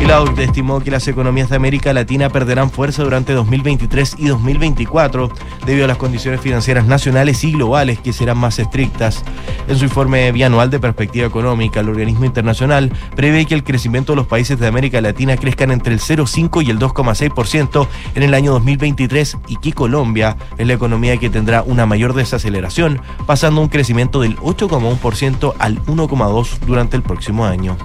Y 0.00 0.04
la 0.04 0.24
estimó 0.38 0.78
que 0.80 0.92
las 0.92 1.08
economías 1.08 1.50
de 1.50 1.56
América 1.56 1.92
Latina 1.92 2.28
perderán 2.28 2.70
fuerza 2.70 3.02
durante 3.02 3.32
2023 3.32 4.14
y 4.18 4.26
2024 4.28 5.28
debido 5.66 5.86
a 5.86 5.88
las 5.88 5.96
condiciones 5.96 6.40
financieras 6.40 6.86
nacionales 6.86 7.42
y 7.42 7.50
globales 7.50 7.98
que 7.98 8.12
serán 8.12 8.38
más 8.38 8.60
estrictas. 8.60 9.24
En 9.66 9.76
su 9.76 9.84
informe 9.84 10.30
bianual 10.30 10.70
de 10.70 10.78
perspectiva 10.78 11.26
económica, 11.26 11.80
el 11.80 11.88
organismo 11.88 12.24
internacional 12.24 12.92
prevé 13.16 13.44
que 13.46 13.54
el 13.54 13.64
crecimiento 13.64 14.12
de 14.12 14.16
los 14.16 14.28
países 14.28 14.60
de 14.60 14.68
América 14.68 15.00
Latina 15.00 15.36
crezcan 15.36 15.72
entre 15.72 15.94
el 15.94 16.00
0,5 16.00 16.64
y 16.64 16.70
el 16.70 16.78
2,6% 16.78 17.88
en 18.14 18.22
el 18.22 18.34
año 18.34 18.52
2023 18.52 19.36
y 19.48 19.56
que 19.56 19.72
Colombia 19.72 20.36
es 20.58 20.66
la 20.66 20.74
economía 20.74 21.16
que 21.16 21.28
tendrá 21.28 21.62
una 21.62 21.86
mayor 21.86 22.14
desaceleración, 22.14 23.00
pasando 23.26 23.60
un 23.60 23.68
crecimiento 23.68 24.20
del 24.20 24.36
8,1% 24.36 25.54
al 25.58 25.82
1,2% 25.86 26.58
durante 26.66 26.96
el 26.96 27.02
próximo 27.02 27.44
año. 27.44 27.76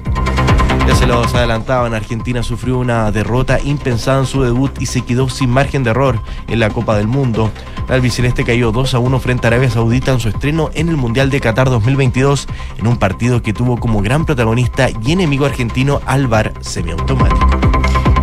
Ya 0.88 0.96
se 0.96 1.08
los 1.08 1.34
adelantaban, 1.34 1.94
Argentina 1.94 2.44
sufrió 2.44 2.78
una 2.78 3.12
derrota 3.12 3.60
impensada 3.64 4.20
en 4.20 4.26
su 4.26 4.42
debut 4.42 4.82
y 4.82 4.86
se 4.86 5.02
quedó 5.02 5.30
sin 5.30 5.50
margen 5.50 5.84
de 5.84 5.92
error 5.92 6.20
en 6.48 6.60
la 6.60 6.70
Copa 6.70 6.98
del 6.98 7.08
Mundo. 7.08 7.52
La 7.88 7.96
albiceleste 7.96 8.44
cayó 8.44 8.72
2 8.72 8.94
a 8.94 9.00
1 9.00 9.20
frente 9.20 9.48
a 9.48 9.50
Arabia 9.50 9.70
Saudita 9.70 10.12
en 10.12 10.20
su 10.20 10.30
estreno 10.30 10.72
en 10.74 10.90
el 10.90 10.98
Mundial 10.98 11.30
de 11.30 11.40
Qatar 11.40 11.70
2022, 11.70 12.48
en 12.78 12.88
un 12.88 12.98
partido 12.98 13.42
que 13.42 13.54
tuvo 13.54 13.78
como 13.78 14.02
gran 14.02 14.26
protagonista 14.26 14.90
y 14.90 15.14
enemigo 15.14 15.46
argentino 15.46 16.02
al 16.06 16.28
VAR 16.28 16.54
semiautomático. 16.60 17.48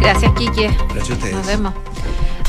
Gracias, 0.00 0.32
Quique. 0.32 0.70
Gracias 0.92 1.10
a 1.10 1.12
ustedes. 1.14 1.34
Nos 1.34 1.46
vemos. 1.46 1.72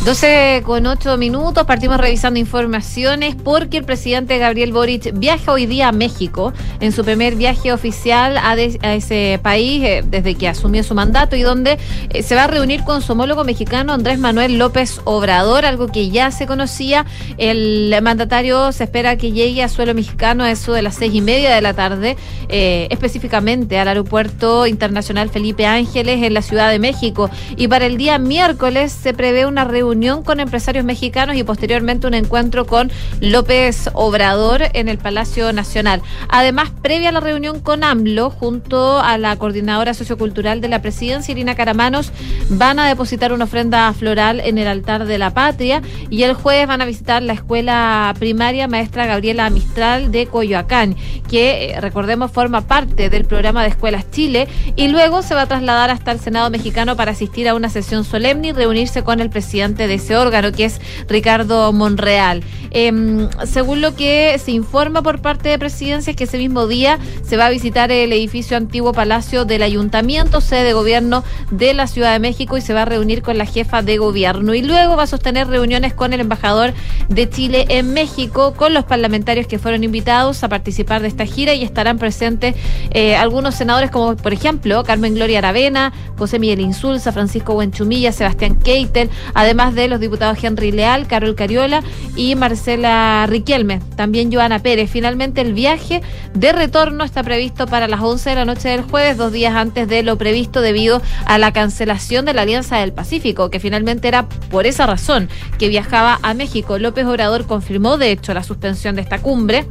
12 0.03 0.63
con 0.65 0.88
8 0.88 1.15
minutos, 1.17 1.63
partimos 1.67 1.98
revisando 2.00 2.39
informaciones 2.39 3.36
porque 3.36 3.77
el 3.77 3.84
presidente 3.84 4.39
Gabriel 4.39 4.74
Boric 4.74 5.12
viaja 5.13 5.51
hoy 5.51 5.67
día 5.67 5.89
a 5.89 5.91
México 5.91 6.53
en 6.79 6.91
su 6.91 7.05
primer 7.05 7.36
viaje 7.36 7.72
oficial 7.72 8.36
a, 8.39 8.55
de- 8.55 8.79
ese 8.81 9.39
país 9.43 9.84
eh, 9.84 10.03
desde 10.03 10.34
que 10.34 10.48
asumió 10.48 10.84
su 10.84 10.96
mandato 10.96 11.36
y 11.36 11.43
donde 11.43 11.77
eh, 12.10 12.24
se 12.24 12.34
va 12.34 12.46
a 12.46 12.48
reunir 12.48 12.84
con 12.84 13.03
su 13.03 13.12
homólogo 13.12 13.43
mexicano 13.43 13.93
Andrés 13.93 14.17
Manuel 14.17 14.58
López 14.58 15.01
Obrador, 15.03 15.65
algo 15.65 15.86
que 15.86 16.10
ya 16.10 16.31
se 16.31 16.48
conocía. 16.48 17.05
El 17.38 17.96
mandatario 18.01 18.72
se 18.72 18.86
espera 18.86 19.17
que 19.17 19.31
llegue 19.31 19.62
a 19.62 19.70
suelo 19.70 19.93
mexicano 19.93 20.43
a 20.46 20.50
eso 20.50 20.74
de 20.74 20.81
las 20.81 20.96
seis 20.96 21.13
y 21.13 21.22
media 21.22 21.53
de 21.53 21.62
la 21.62 21.75
tarde, 21.75 22.17
eh, 22.50 22.88
específicamente 22.89 23.77
al 23.77 23.88
aeropuerto 23.88 24.65
internacional 24.65 25.29
Felipe 25.29 25.67
Ángeles 25.67 26.24
en 26.24 26.34
la 26.34 26.41
Ciudad 26.41 26.72
de 26.72 26.79
México. 26.79 27.29
Y 27.55 27.67
para 27.67 27.86
el 27.86 27.98
día 27.98 28.17
miércoles 28.17 28.91
se 28.91 29.13
prevé 29.13 29.46
una 29.46 29.63
reunión 29.63 29.90
con 30.24 30.39
empresarios 30.39 30.86
mexicanos 30.86 31.36
y 31.36 31.43
posteriormente 31.43 32.07
un 32.07 32.13
encuentro 32.13 32.65
con 32.65 32.89
López 33.19 33.89
Obrador 33.91 34.63
en 34.71 34.88
el 34.88 34.98
Palacio 34.98 35.51
Nacional. 35.51 36.01
Además, 36.29 36.71
previa 36.81 37.10
a 37.10 37.12
la 37.12 37.19
reunión 37.19 37.60
con 37.60 37.83
AMLO, 37.83 38.29
junto 38.29 39.00
a 39.01 39.17
la 39.17 39.36
coordinadora 39.36 39.93
sociocultural 39.93 40.62
de 40.62 40.69
la 40.69 40.81
presidencia, 40.81 41.33
Irina 41.33 41.55
Caramanos, 41.55 42.13
van 42.48 42.79
a 42.79 42.88
depositar 42.88 43.33
una 43.33 43.43
ofrenda 43.43 43.91
floral 43.93 44.39
en 44.39 44.57
el 44.57 44.69
altar 44.69 45.05
de 45.05 45.17
la 45.17 45.33
patria 45.33 45.81
y 46.10 46.24
el 46.24 46.36
jueves 46.36 46.67
van 46.67 46.81
a 46.81 46.86
visitar 46.86 47.21
la 47.21 47.33
escuela 47.33 48.13
primaria 48.17 48.69
maestra 48.69 49.07
Gabriela 49.07 49.50
Mistral 49.50 50.10
de 50.10 50.25
Coyoacán, 50.27 50.95
que 51.29 51.71
eh, 51.71 51.81
recordemos 51.81 52.31
forma 52.31 52.62
parte 52.62 53.10
del 53.10 53.25
programa 53.25 53.63
de 53.63 53.69
Escuelas 53.69 54.10
Chile 54.10 54.48
y 54.77 54.88
luego 54.88 55.21
se 55.21 55.36
va 55.36 55.41
a 55.41 55.48
trasladar 55.48 55.89
hasta 55.89 56.13
el 56.13 56.19
Senado 56.21 56.50
mexicano 56.50 56.95
para 56.95 57.12
asistir 57.12 57.50
a 57.50 57.55
una 57.55 57.69
sesión 57.69 58.05
solemne 58.05 58.50
y 58.50 58.51
reunirse 58.53 59.03
con 59.03 59.19
el 59.19 59.29
presidente 59.29 59.80
de 59.88 59.95
ese 59.95 60.15
órgano, 60.17 60.51
que 60.51 60.65
es 60.65 60.79
Ricardo 61.07 61.71
Monreal. 61.73 62.43
Em, 62.71 63.27
según 63.45 63.81
lo 63.81 63.95
que 63.95 64.39
se 64.39 64.51
informa 64.51 65.01
por 65.01 65.21
parte 65.21 65.50
de 65.50 65.59
presidencia, 65.59 66.11
es 66.11 66.17
que 66.17 66.23
ese 66.23 66.38
mismo 66.38 66.67
día 66.67 67.00
se 67.23 67.35
va 67.35 67.47
a 67.47 67.50
visitar 67.50 67.91
el 67.91 68.13
edificio 68.13 68.55
antiguo 68.55 68.93
Palacio 68.93 69.43
del 69.43 69.61
Ayuntamiento, 69.61 70.39
sede 70.39 70.63
de 70.63 70.73
gobierno 70.73 71.23
de 71.51 71.73
la 71.73 71.88
Ciudad 71.88 72.13
de 72.13 72.19
México, 72.19 72.57
y 72.57 72.61
se 72.61 72.73
va 72.73 72.83
a 72.83 72.85
reunir 72.85 73.21
con 73.21 73.38
la 73.38 73.45
jefa 73.45 73.81
de 73.81 73.97
gobierno. 73.97 74.53
Y 74.53 74.61
luego 74.61 74.95
va 74.95 75.03
a 75.03 75.07
sostener 75.07 75.47
reuniones 75.47 75.93
con 75.93 76.13
el 76.13 76.21
embajador 76.21 76.73
de 77.09 77.29
Chile 77.29 77.65
en 77.69 77.93
México, 77.93 78.53
con 78.55 78.73
los 78.73 78.85
parlamentarios 78.85 79.47
que 79.47 79.59
fueron 79.59 79.83
invitados 79.83 80.43
a 80.43 80.50
participar 80.50 81.01
de 81.01 81.09
esta 81.09 81.25
gira 81.25 81.53
y 81.53 81.63
estarán 81.63 81.97
presentes 81.97 82.55
eh, 82.91 83.15
algunos 83.15 83.55
senadores 83.55 83.91
como, 83.91 84.15
por 84.15 84.33
ejemplo, 84.33 84.83
Carmen 84.83 85.15
Gloria 85.15 85.39
Aravena, 85.39 85.93
José 86.17 86.39
Miguel 86.39 86.61
Insulza, 86.61 87.11
Francisco 87.11 87.53
Buenchumilla, 87.53 88.11
Sebastián 88.11 88.55
Keitel, 88.55 89.09
además 89.33 89.70
de 89.73 89.87
los 89.87 89.99
diputados 89.99 90.43
Henry 90.43 90.71
Leal, 90.71 91.07
Carol 91.07 91.35
Cariola 91.35 91.83
y 92.15 92.35
Marcela 92.35 93.25
Riquelme, 93.27 93.79
también 93.95 94.31
Joana 94.31 94.59
Pérez. 94.59 94.89
Finalmente 94.89 95.41
el 95.41 95.53
viaje 95.53 96.01
de 96.33 96.51
retorno 96.51 97.03
está 97.03 97.23
previsto 97.23 97.67
para 97.67 97.87
las 97.87 98.01
11 98.01 98.29
de 98.29 98.35
la 98.35 98.45
noche 98.45 98.69
del 98.69 98.83
jueves, 98.83 99.17
dos 99.17 99.31
días 99.31 99.55
antes 99.55 99.87
de 99.87 100.03
lo 100.03 100.17
previsto 100.17 100.61
debido 100.61 101.01
a 101.25 101.37
la 101.37 101.53
cancelación 101.53 102.25
de 102.25 102.33
la 102.33 102.43
Alianza 102.43 102.77
del 102.77 102.93
Pacífico, 102.93 103.49
que 103.49 103.59
finalmente 103.59 104.07
era 104.07 104.27
por 104.27 104.65
esa 104.65 104.85
razón 104.85 105.29
que 105.57 105.69
viajaba 105.69 106.19
a 106.21 106.33
México. 106.33 106.77
López 106.77 107.05
Obrador 107.05 107.45
confirmó, 107.45 107.97
de 107.97 108.11
hecho, 108.11 108.33
la 108.33 108.43
suspensión 108.43 108.95
de 108.95 109.01
esta 109.01 109.21
cumbre 109.21 109.65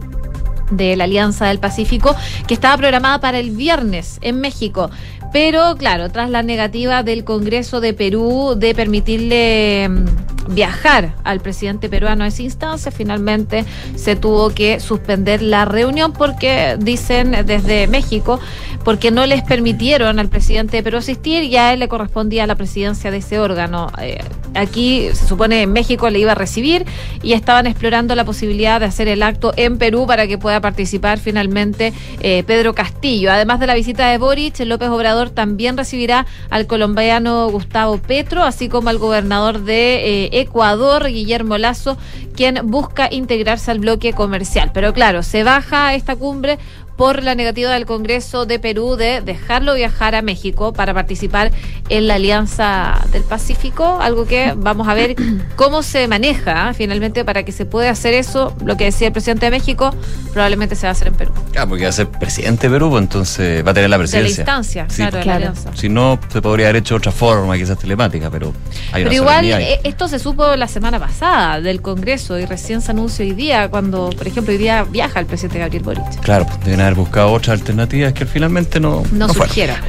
de 0.71 0.97
la 0.97 1.05
Alianza 1.05 1.47
del 1.47 1.59
Pacífico, 1.59 2.15
que 2.47 2.55
estaba 2.55 2.77
programada 2.77 3.21
para 3.21 3.39
el 3.39 3.51
viernes 3.51 4.19
en 4.23 4.41
México. 4.41 4.91
Pero 5.33 5.77
claro, 5.77 6.11
tras 6.11 6.29
la 6.29 6.43
negativa 6.43 7.03
del 7.03 7.25
Congreso 7.25 7.81
de 7.81 7.95
Perú 7.95 8.55
de 8.57 8.75
permitirle 8.75 9.89
mm, 9.89 10.55
viajar 10.55 11.15
al 11.25 11.41
presidente 11.41 11.89
peruano 11.89 12.25
a 12.25 12.29
esa 12.29 12.43
instancia, 12.43 12.91
finalmente 12.91 13.65
se 13.95 14.17
tuvo 14.17 14.51
que 14.51 14.81
suspender 14.81 15.43
la 15.43 15.65
reunión 15.65 16.13
porque 16.13 16.77
dicen 16.79 17.37
desde 17.47 17.87
México, 17.87 18.41
porque 18.85 19.11
no 19.11 19.27
les 19.27 19.43
permitieron 19.43 20.19
al 20.19 20.29
presidente 20.29 20.79
de 20.79 20.83
Perú 20.83 20.99
asistir 20.99 21.45
y 21.45 21.57
a 21.57 21.73
él 21.73 21.81
le 21.81 21.89
correspondía 21.89 22.47
la 22.47 22.57
presidencia 22.57 23.11
de 23.11 23.19
ese 23.19 23.39
órgano. 23.39 23.89
Eh, 24.01 24.19
aquí 24.55 25.09
se 25.13 25.27
supone 25.27 25.63
en 25.63 25.73
México 25.73 26.09
le 26.11 26.19
iba 26.19 26.33
a 26.33 26.35
recibir 26.35 26.87
y 27.23 27.35
estaban 27.35 27.67
explorando 27.67 28.15
la 28.15 28.25
posibilidad 28.25 28.81
de 28.81 28.87
hacer 28.87 29.09
el 29.09 29.23
acto 29.23 29.53
en 29.57 29.79
Perú 29.79 30.07
para 30.07 30.27
que 30.27 30.39
pueda 30.39 30.61
participar 30.61 31.19
finalmente 31.19 31.93
eh, 32.21 32.43
Pedro 32.47 32.75
Castillo. 32.75 33.31
Además 33.31 33.61
de 33.61 33.67
la 33.67 33.75
visita 33.75 34.09
de 34.09 34.19
Boric, 34.19 34.59
López 34.61 34.89
Obrador 34.89 35.20
también 35.29 35.77
recibirá 35.77 36.25
al 36.49 36.67
colombiano 36.67 37.51
Gustavo 37.51 37.99
Petro, 37.99 38.43
así 38.43 38.71
como 38.71 38.89
al 38.89 38.97
gobernador 38.97 39.61
de 39.61 40.25
eh, 40.25 40.41
Ecuador, 40.41 41.07
Guillermo 41.09 41.59
Lazo, 41.59 41.99
quien 42.35 42.61
busca 42.65 43.09
integrarse 43.13 43.71
al 43.71 43.81
bloque 43.81 44.15
comercial. 44.15 44.71
Pero 44.73 44.95
claro, 44.95 45.23
se 45.23 45.43
baja 45.45 45.93
esta 45.93 46.17
cumbre 46.17 46.59
por 47.01 47.23
la 47.23 47.35
negativa 47.35 47.71
del 47.73 47.87
Congreso 47.87 48.45
de 48.45 48.59
Perú 48.59 48.95
de 48.95 49.23
dejarlo 49.23 49.75
viajar 49.75 50.15
a 50.15 50.21
México 50.21 50.75
para 50.75 50.93
participar 50.93 51.51
en 51.89 52.07
la 52.07 52.17
Alianza 52.17 53.01
del 53.11 53.23
Pacífico, 53.23 54.01
algo 54.03 54.27
que 54.27 54.53
vamos 54.55 54.87
a 54.87 54.93
ver 54.93 55.17
cómo 55.57 55.83
se 55.83 56.07
maneja 56.09 56.69
¿eh? 56.69 56.75
finalmente 56.75 57.25
para 57.25 57.43
que 57.43 57.53
se 57.53 57.65
pueda 57.65 57.89
hacer 57.89 58.13
eso, 58.13 58.55
lo 58.67 58.77
que 58.77 58.85
decía 58.85 59.07
el 59.07 59.15
presidente 59.15 59.47
de 59.47 59.51
México, 59.51 59.95
probablemente 60.35 60.75
se 60.77 60.83
va 60.83 60.91
a 60.91 60.93
hacer 60.93 61.09
en 61.09 61.15
Perú. 61.15 61.33
Claro, 61.53 61.71
porque 61.71 61.85
va 61.85 61.89
a 61.89 61.93
ser 61.93 62.07
presidente 62.09 62.69
de 62.69 62.75
Perú, 62.75 62.91
pues 62.91 63.03
entonces 63.03 63.67
va 63.67 63.71
a 63.71 63.75
tener 63.75 63.89
la 63.89 63.97
De 63.97 64.03
la 64.03 64.05
presidencia. 64.05 64.43
instancia, 64.43 64.87
Sí, 64.91 64.97
claro, 64.97 65.11
de 65.13 65.17
la 65.19 65.23
claro. 65.23 65.39
Alianza. 65.39 65.71
Si 65.77 65.89
no, 65.89 66.19
se 66.31 66.43
podría 66.43 66.67
haber 66.67 66.77
hecho 66.83 66.97
de 66.97 66.99
otra 66.99 67.13
forma, 67.13 67.57
quizás 67.57 67.79
telemática, 67.79 68.29
pero 68.31 68.53
hay 68.93 69.05
Pero 69.05 69.09
una 69.09 69.15
igual 69.15 69.45
ahí. 69.55 69.65
eh, 69.73 69.81
esto 69.85 70.07
se 70.07 70.19
supo 70.19 70.55
la 70.55 70.69
semana 70.69 70.99
pasada 71.01 71.63
del 71.63 71.81
Congreso 71.81 72.39
y 72.39 72.45
recién 72.45 72.83
se 72.83 72.91
anuncia 72.91 73.25
hoy 73.25 73.33
día, 73.33 73.71
cuando, 73.71 74.11
por 74.11 74.27
ejemplo, 74.29 74.53
hoy 74.53 74.59
día 74.59 74.85
viaja 74.85 75.19
el 75.19 75.25
presidente 75.25 75.61
Gabriel 75.61 75.83
Boric. 75.83 76.21
Claro, 76.21 76.45
pues, 76.45 76.61
deben 76.63 76.90
haber 76.91 76.99
buscado 76.99 77.33
otras 77.33 77.61
alternativas 77.61 78.13
que 78.13 78.27
finalmente 78.27 78.81
no, 78.81 79.03
No, 79.13 79.27
no. 79.29 79.35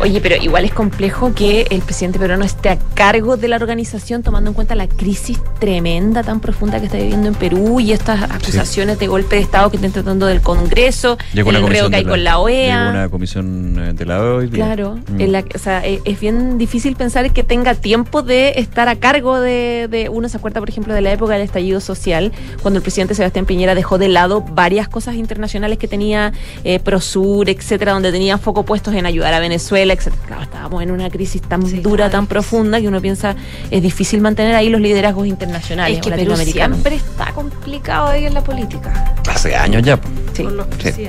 Oye, 0.02 0.22
pero 0.22 0.36
igual 0.42 0.66
es 0.66 0.72
complejo 0.74 1.34
que 1.34 1.66
el 1.70 1.82
presidente 1.82 2.20
peruano 2.20 2.46
esté 2.46 2.70
a 2.70 2.78
cargo 2.94 3.38
de 3.38 3.48
la 3.48 3.56
organización 3.56 4.24
tomando 4.24 4.50
en 4.50 4.54
cuenta 4.54 4.76
la 4.76 4.88
crisis 4.88 5.40
tremenda, 5.60 6.24
tan 6.24 6.40
profunda 6.40 6.80
que 6.80 6.86
está 6.86 6.98
viviendo 6.98 7.28
en 7.28 7.36
Perú 7.36 7.80
y 7.80 7.92
estas 7.92 8.24
acusaciones 8.24 9.00
de 9.00 9.08
golpe 9.08 9.36
de 9.38 9.42
Estado 9.42 9.70
que 9.70 9.78
están 9.78 9.92
tratando 9.92 10.26
del 10.28 10.42
Congreso, 10.42 11.18
Llegó 11.34 11.50
el 11.52 11.58
una 11.58 11.66
enredo 11.68 11.86
comisión 11.86 11.92
que 11.92 11.96
hay 11.98 12.04
de 12.04 12.10
con 12.10 12.24
la 12.24 12.38
OEA. 12.40 12.78
Llegó 12.80 12.90
una 12.92 13.10
comisión 13.10 13.76
eh, 13.80 13.94
de 13.94 14.06
la 14.06 14.22
OEA. 14.22 14.50
Claro, 14.50 15.00
Mm. 15.12 15.22
en 15.22 15.32
la- 15.32 15.44
o 15.56 15.60
sea, 15.60 15.86
eh, 15.86 16.00
es 16.06 16.20
bien 16.20 16.58
difícil 16.58 16.96
pensar 16.96 17.32
que 17.32 17.44
tenga 17.44 17.74
tiempo 17.76 18.22
de 18.22 18.54
estar 18.58 18.88
a 18.90 18.96
cargo 18.96 19.40
de, 19.40 19.88
de- 19.90 20.10
uno 20.10 20.30
se 20.30 20.38
acuerda, 20.38 20.60
por 20.60 20.70
ejemplo, 20.70 20.94
de 20.94 21.02
la 21.02 21.12
época 21.12 21.34
del 21.34 21.42
estallido 21.42 21.80
social, 21.80 22.32
cuando 22.62 22.78
el 22.78 22.84
presidente 22.84 23.16
Sebastián 23.16 23.46
Piñera 23.46 23.76
dejó 23.76 23.98
de 23.98 24.08
lado 24.08 24.42
varias 24.42 24.88
cosas 24.88 25.16
internacionales 25.16 25.78
que 25.78 25.88
tenía 25.88 26.34
eh, 26.64 26.80
Prosur, 26.92 27.48
etcétera, 27.50 27.94
donde 27.94 28.12
tenía 28.12 28.38
foco 28.38 28.64
puestos 28.66 28.94
en 28.96 29.06
ayudar 29.06 29.34
a 29.34 29.40
Venezuela, 29.40 29.94
etcétera. 29.94 30.24
Claro, 30.28 30.42
estábamos 30.44 30.84
en 30.84 30.92
una 30.92 31.10
crisis 31.10 31.42
tan 31.42 31.66
Sí, 31.66 31.80
dura, 31.80 32.10
tan 32.10 32.28
profunda 32.28 32.82
que 32.82 32.88
uno 32.90 33.00
piensa 33.00 33.34
es 33.70 33.82
difícil 33.82 34.20
mantener 34.20 34.56
ahí 34.56 34.68
los 34.68 34.82
liderazgos 34.82 35.26
internacionales 35.26 36.00
Es 36.00 36.04
que 36.04 36.10
o 36.10 36.12
Perú 36.12 36.18
latinoamericanos. 36.32 36.78
siempre 36.80 36.96
está 36.98 37.32
complicado 37.32 38.08
ahí 38.10 38.26
en 38.26 38.34
la 38.34 38.44
política. 38.44 39.16
Hace 39.30 39.56
años 39.56 39.84
ya. 39.84 39.96
pues. 39.96 40.14
Sí. 40.34 40.44
Por 40.44 40.52
los 40.52 40.68
Sí. 40.84 41.08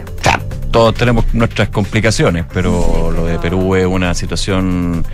todos 0.70 0.94
tenemos 0.94 1.24
nuestras 1.32 1.68
complicaciones, 1.70 2.44
pero 2.54 3.10
lo 3.10 3.26
de 3.26 3.40
Perú 3.40 3.74
es 3.74 3.84
una 3.84 4.14
situación 4.14 5.04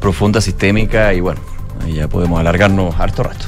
profunda, 0.00 0.42
sistémica 0.42 1.14
y 1.14 1.20
bueno, 1.20 1.40
ahí 1.82 1.94
ya 1.94 2.08
podemos 2.08 2.38
alargarnos 2.38 2.94
harto 3.00 3.22
rato. 3.22 3.46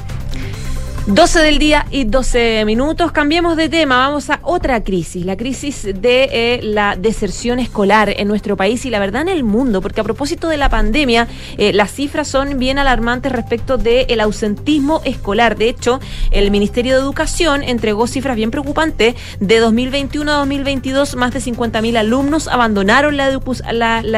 12 1.06 1.38
del 1.38 1.60
día 1.60 1.86
y 1.92 2.02
12 2.02 2.64
minutos. 2.64 3.12
Cambiemos 3.12 3.56
de 3.56 3.68
tema. 3.68 3.98
Vamos 3.98 4.28
a 4.28 4.40
otra 4.42 4.82
crisis, 4.82 5.24
la 5.24 5.36
crisis 5.36 5.84
de 5.84 6.28
eh, 6.32 6.60
la 6.64 6.96
deserción 6.96 7.60
escolar 7.60 8.12
en 8.16 8.26
nuestro 8.26 8.56
país 8.56 8.84
y 8.84 8.90
la 8.90 8.98
verdad 8.98 9.22
en 9.22 9.28
el 9.28 9.44
mundo, 9.44 9.80
porque 9.80 10.00
a 10.00 10.04
propósito 10.04 10.48
de 10.48 10.56
la 10.56 10.68
pandemia, 10.68 11.28
eh, 11.58 11.72
las 11.72 11.92
cifras 11.92 12.26
son 12.26 12.58
bien 12.58 12.80
alarmantes 12.80 13.30
respecto 13.30 13.78
del 13.78 14.18
ausentismo 14.18 15.00
escolar. 15.04 15.56
De 15.56 15.68
hecho, 15.68 16.00
el 16.32 16.50
Ministerio 16.50 16.96
de 16.96 17.02
Educación 17.02 17.62
entregó 17.62 18.08
cifras 18.08 18.34
bien 18.34 18.50
preocupantes. 18.50 19.14
De 19.38 19.60
2021 19.60 20.32
a 20.32 20.38
2022, 20.38 21.14
más 21.14 21.32
de 21.32 21.38
50.000 21.38 21.98
alumnos 21.98 22.48
abandonaron 22.48 23.16
la 23.16 23.28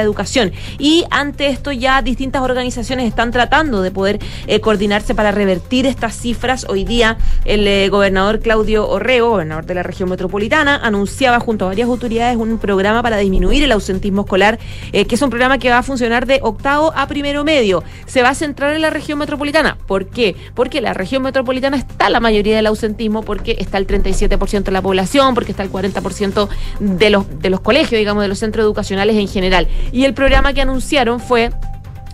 educación. 0.00 0.52
Y 0.78 1.04
ante 1.11 1.49
esto 1.49 1.71
ya 1.71 2.00
distintas 2.00 2.40
organizaciones 2.40 3.07
están 3.07 3.30
tratando 3.30 3.83
de 3.83 3.90
poder 3.90 4.21
eh, 4.47 4.61
coordinarse 4.61 5.14
para 5.14 5.33
revertir 5.33 5.85
estas 5.85 6.16
cifras. 6.16 6.64
Hoy 6.66 6.77
día 6.85 7.18
el 7.44 7.66
eh, 7.66 7.88
gobernador 7.88 8.40
Claudio 8.40 8.88
Orrego, 8.88 9.30
gobernador 9.30 9.66
de 9.66 9.75
la 9.75 9.82
región 9.82 10.08
metropolitana, 10.08 10.76
anunciaba 10.76 11.40
junto 11.40 11.64
a 11.64 11.68
varias 11.68 11.88
autoridades 11.88 12.37
un 12.37 12.58
programa 12.58 13.02
para 13.02 13.16
disminuir 13.16 13.62
el 13.62 13.73
ausentismo 13.73 14.23
escolar, 14.23 14.58
eh, 14.92 15.04
que 15.06 15.14
es 15.14 15.23
un 15.23 15.30
programa 15.30 15.58
que 15.58 15.70
va 15.70 15.78
a 15.78 15.82
funcionar 15.82 16.26
de 16.26 16.40
octavo 16.42 16.92
a 16.94 17.06
primero 17.06 17.44
medio. 17.44 17.82
Se 18.06 18.23
va 18.23 18.30
a 18.30 18.35
centrar 18.35 18.75
en 18.75 18.82
la 18.82 18.90
región 18.90 19.18
metropolitana. 19.18 19.76
¿Por 19.87 20.08
qué? 20.08 20.37
Porque 20.54 20.80
la 20.80 20.94
región 20.94 21.23
metropolitana 21.23 21.76
está 21.76 22.11
la 22.11 22.20
mayoría 22.20 22.56
del 22.56 22.66
ausentismo, 22.66 23.23
porque 23.23 23.56
está 23.58 23.78
el 23.78 23.87
37% 23.87 24.64
de 24.64 24.73
la 24.73 24.82
población, 24.82 25.35
porque 25.35 25.52
está 25.52 25.62
el 25.62 25.70
40% 25.70 26.49
de 26.80 27.11
los, 27.11 27.40
de 27.40 27.50
los 27.50 27.61
colegios, 27.61 27.99
digamos, 27.99 28.23
de 28.23 28.28
los 28.28 28.38
centros 28.38 28.64
educacionales 28.64 29.16
en 29.16 29.28
general. 29.28 29.68
Y 29.92 30.04
el 30.04 30.14
programa 30.14 30.52
que 30.52 30.62
anunciaron 30.62 31.20
fue 31.20 31.50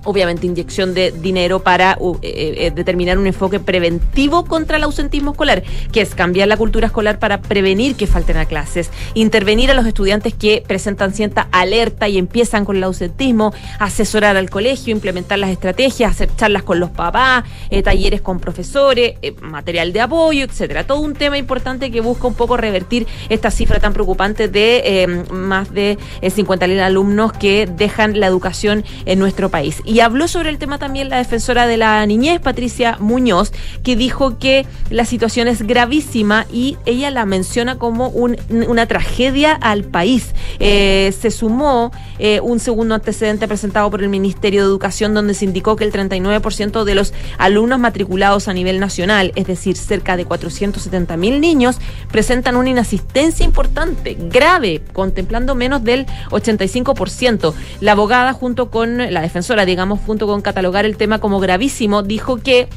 obviamente 0.05 0.47
inyección 0.47 0.95
de 0.95 1.11
dinero 1.11 1.63
para 1.63 1.97
uh, 2.01 2.17
eh, 2.23 2.55
eh, 2.59 2.71
determinar 2.71 3.19
un 3.19 3.27
enfoque 3.27 3.61
preventivo 3.61 4.45
contra 4.45 4.77
el 4.77 4.85
ausentismo 4.85 5.33
escolar, 5.33 5.63
que 5.93 6.01
es 6.01 6.15
cambiar 6.15 6.49
la 6.49 6.57
cultura 6.57 6.87
escolar 6.87 7.19
para 7.19 7.41
prevenir 7.41 7.97
que 7.97 8.07
falten 8.07 8.37
a 8.37 8.47
clases, 8.47 8.91
intervenir 9.15 9.71
a 9.71 9.75
los 9.75 9.87
estudiantes 9.87 10.35
que 10.35 10.63
presentan 10.67 11.13
cierta 11.13 11.49
alerta 11.53 12.09
y 12.09 12.19
empiezan 12.19 12.65
con 12.65 12.77
el 12.77 12.85
ausentismo, 12.85 13.53
asesorar 13.79 14.37
al 14.37 14.51
colegio, 14.51 14.93
implementar 14.93 15.39
las 15.39 15.51
estrategias, 15.51 16.11
hacer 16.11 16.35
charlas 16.37 16.63
con 16.63 16.81
los 16.81 16.91
papás, 16.91 17.45
eh, 17.71 17.83
talleres 17.83 18.21
con 18.21 18.41
profesores, 18.41 19.15
material 19.41 19.93
de 19.93 20.01
apoyo, 20.01 20.45
etcétera. 20.45 20.87
Todo 20.87 21.01
un 21.01 21.15
tema 21.15 21.39
importante 21.39 21.91
que 21.91 22.01
busca 22.01 22.27
un 22.27 22.35
poco 22.35 22.57
revertir 22.57 23.07
esta 23.29 23.51
cifra 23.51 23.81
tan 23.81 23.93
preocupante 23.93 24.49
de 24.49 25.25
más 25.31 25.73
de 25.73 25.99
eh, 26.21 26.31
50.000 26.31 26.81
alumnos 26.81 27.33
que 27.33 27.67
dejan 27.67 28.19
la 28.21 28.27
educación 28.27 28.85
en 29.07 29.19
nuestro 29.19 29.51
país. 29.51 29.83
Habló 30.01 30.29
sobre 30.29 30.51
el 30.51 30.59
tema 30.59 30.79
también 30.79 31.09
la 31.09 31.19
defensora 31.19 31.67
de 31.67 31.77
la 31.77 32.05
niñez, 32.07 32.41
Patricia 32.41 32.97
Muñoz, 33.01 33.53
que 33.83 33.97
dijo 33.97 34.39
que 34.39 34.67
la 34.91 35.05
situación 35.05 35.49
es 35.49 35.63
gravísima 35.63 36.47
y 36.53 36.77
ella 36.87 37.11
la 37.11 37.25
menciona 37.27 37.77
como 37.79 38.09
un- 38.09 38.37
una 38.69 38.87
tragedia 38.87 39.53
al 39.53 39.85
país. 39.85 40.35
Eh, 40.59 41.13
se 41.21 41.31
sumó 41.31 41.93
eh, 42.19 42.41
un 42.41 42.61
segundo 42.61 42.95
antecedente 42.95 43.49
presentado 43.49 43.91
por 43.91 44.03
el 44.03 44.09
Ministerio 44.09 44.63
de 44.63 44.67
Educación 44.69 45.15
donde 45.15 45.35
se 45.35 45.45
indicó 45.45 45.75
que 45.77 45.85
el 45.85 45.93
39% 45.93 46.85
de 46.85 46.95
los 46.95 47.13
alumnos 47.39 47.79
matriculados 47.79 48.49
a 48.49 48.53
nivel 48.55 48.79
nacional, 48.81 49.33
es 49.35 49.47
decir, 49.47 49.77
cerca 49.77 50.17
de 50.17 50.25
470 50.25 51.17
mil 51.17 51.41
niños, 51.41 51.77
presentan 52.11 52.57
una 52.57 52.71
inasistencia 52.71 53.45
importante, 53.45 54.17
grave, 54.19 54.83
contemplando 54.93 55.55
menos 55.55 55.83
del 55.83 56.07
85%. 56.31 57.55
La 57.81 57.93
abogada 57.93 58.33
junto 58.33 58.71
con 58.71 58.97
la 59.13 59.21
defensora, 59.21 59.65
digamos, 59.65 59.84
junto 59.91 60.27
con 60.27 60.41
catalogar 60.41 60.85
el 60.85 60.97
tema 60.97 61.19
como 61.19 61.41
gravísimo, 61.41 62.03
dijo 62.03 62.39
que 62.39 62.69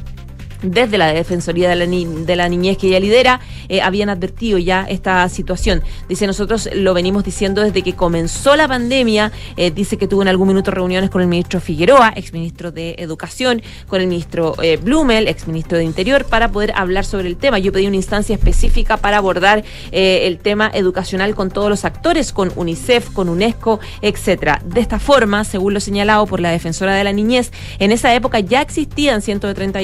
desde 0.62 0.98
la 0.98 1.12
Defensoría 1.12 1.68
de 1.68 2.36
la, 2.36 2.48
Niñez 2.48 2.78
que 2.78 2.88
ella 2.88 3.00
lidera, 3.00 3.40
eh, 3.68 3.80
habían 3.80 4.08
advertido 4.08 4.58
ya 4.58 4.84
esta 4.88 5.28
situación. 5.28 5.82
Dice, 6.08 6.26
nosotros 6.26 6.68
lo 6.72 6.94
venimos 6.94 7.24
diciendo 7.24 7.62
desde 7.62 7.82
que 7.82 7.94
comenzó 7.94 8.56
la 8.56 8.68
pandemia, 8.68 9.32
eh, 9.56 9.70
dice 9.70 9.96
que 9.96 10.08
tuvo 10.08 10.22
en 10.22 10.28
algún 10.28 10.48
minuto 10.48 10.70
reuniones 10.70 11.10
con 11.10 11.22
el 11.22 11.28
ministro 11.28 11.60
Figueroa, 11.60 12.12
exministro 12.16 12.72
de 12.72 12.96
Educación, 12.98 13.62
con 13.86 14.00
el 14.00 14.06
ministro 14.06 14.54
eh, 14.62 14.76
Blumel, 14.76 15.28
exministro 15.28 15.78
de 15.78 15.84
Interior, 15.84 16.24
para 16.24 16.50
poder 16.50 16.72
hablar 16.74 17.04
sobre 17.04 17.28
el 17.28 17.36
tema. 17.36 17.58
Yo 17.58 17.72
pedí 17.72 17.86
una 17.86 17.96
instancia 17.96 18.34
específica 18.34 18.96
para 18.96 19.18
abordar 19.18 19.64
el 19.92 20.38
tema 20.38 20.70
educacional 20.72 21.34
con 21.34 21.50
todos 21.50 21.68
los 21.70 21.84
actores, 21.84 22.32
con 22.32 22.52
UNICEF, 22.54 23.10
con 23.10 23.28
UNESCO, 23.28 23.80
etcétera. 24.02 24.60
De 24.64 24.80
esta 24.80 24.98
forma, 24.98 25.44
según 25.44 25.74
lo 25.74 25.80
señalado 25.80 26.26
por 26.26 26.40
la 26.40 26.50
defensora 26.50 26.94
de 26.94 27.04
la 27.04 27.12
niñez, 27.12 27.52
en 27.78 27.92
esa 27.92 28.14
época 28.14 28.40
ya 28.40 28.60
existían 28.62 29.22
130, 29.22 29.80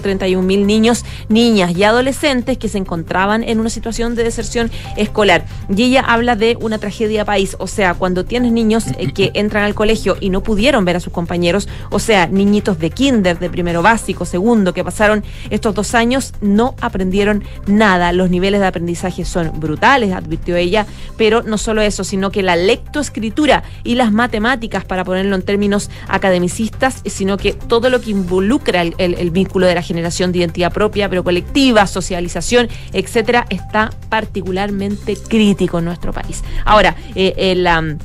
131 0.00 0.46
mil 0.46 0.66
niños, 0.66 1.04
niñas 1.28 1.76
y 1.76 1.84
adolescentes 1.84 2.58
que 2.58 2.68
se 2.68 2.78
encontraban 2.78 3.42
en 3.42 3.60
una 3.60 3.70
situación 3.70 4.14
de 4.14 4.24
deserción 4.24 4.70
escolar. 4.96 5.44
Y 5.74 5.84
ella 5.84 6.02
habla 6.06 6.36
de 6.36 6.56
una 6.60 6.78
tragedia 6.78 7.24
país, 7.24 7.56
o 7.58 7.66
sea, 7.66 7.94
cuando 7.94 8.24
tienes 8.24 8.52
niños 8.52 8.86
eh, 8.98 9.12
que 9.12 9.30
entran 9.34 9.64
al 9.64 9.74
colegio 9.74 10.16
y 10.20 10.30
no 10.30 10.42
pudieron 10.42 10.84
ver 10.84 10.96
a 10.96 11.00
sus 11.00 11.12
compañeros, 11.12 11.68
o 11.90 11.98
sea, 11.98 12.26
niñitos 12.26 12.78
de 12.78 12.90
kinder, 12.90 13.38
de 13.38 13.50
primero 13.50 13.82
básico, 13.82 14.24
segundo, 14.24 14.72
que 14.74 14.84
pasaron 14.84 15.24
estos 15.50 15.74
dos 15.74 15.94
años, 15.94 16.32
no 16.40 16.74
aprendieron 16.80 17.44
nada. 17.66 18.12
Los 18.12 18.30
niveles 18.30 18.60
de 18.60 18.66
aprendizaje 18.66 19.24
son 19.24 19.52
brutales, 19.60 20.12
advirtió 20.12 20.56
ella, 20.56 20.86
pero 21.16 21.42
no 21.42 21.58
solo 21.58 21.82
eso, 21.82 22.04
sino 22.04 22.30
que 22.30 22.42
la 22.42 22.56
lectoescritura 22.56 23.62
y 23.84 23.94
las 23.94 24.12
matemáticas, 24.12 24.84
para 24.84 25.04
ponerlo 25.04 25.36
en 25.36 25.42
términos 25.42 25.90
academicistas, 26.08 27.02
sino 27.04 27.36
que 27.36 27.52
todo 27.52 27.90
lo 27.90 28.00
que 28.00 28.10
involucra 28.10 28.82
el, 28.82 29.30
vínculo 29.30 29.66
de 29.66 29.74
la 29.74 29.82
generación 29.90 30.30
de 30.30 30.38
identidad 30.38 30.72
propia, 30.72 31.08
pero 31.08 31.24
colectiva, 31.24 31.84
socialización, 31.88 32.68
etcétera, 32.92 33.44
está 33.50 33.90
particularmente 34.08 35.16
crítico 35.16 35.80
en 35.80 35.86
nuestro 35.86 36.12
país. 36.12 36.44
Ahora, 36.64 36.94
eh, 37.16 37.54
la 37.56 37.96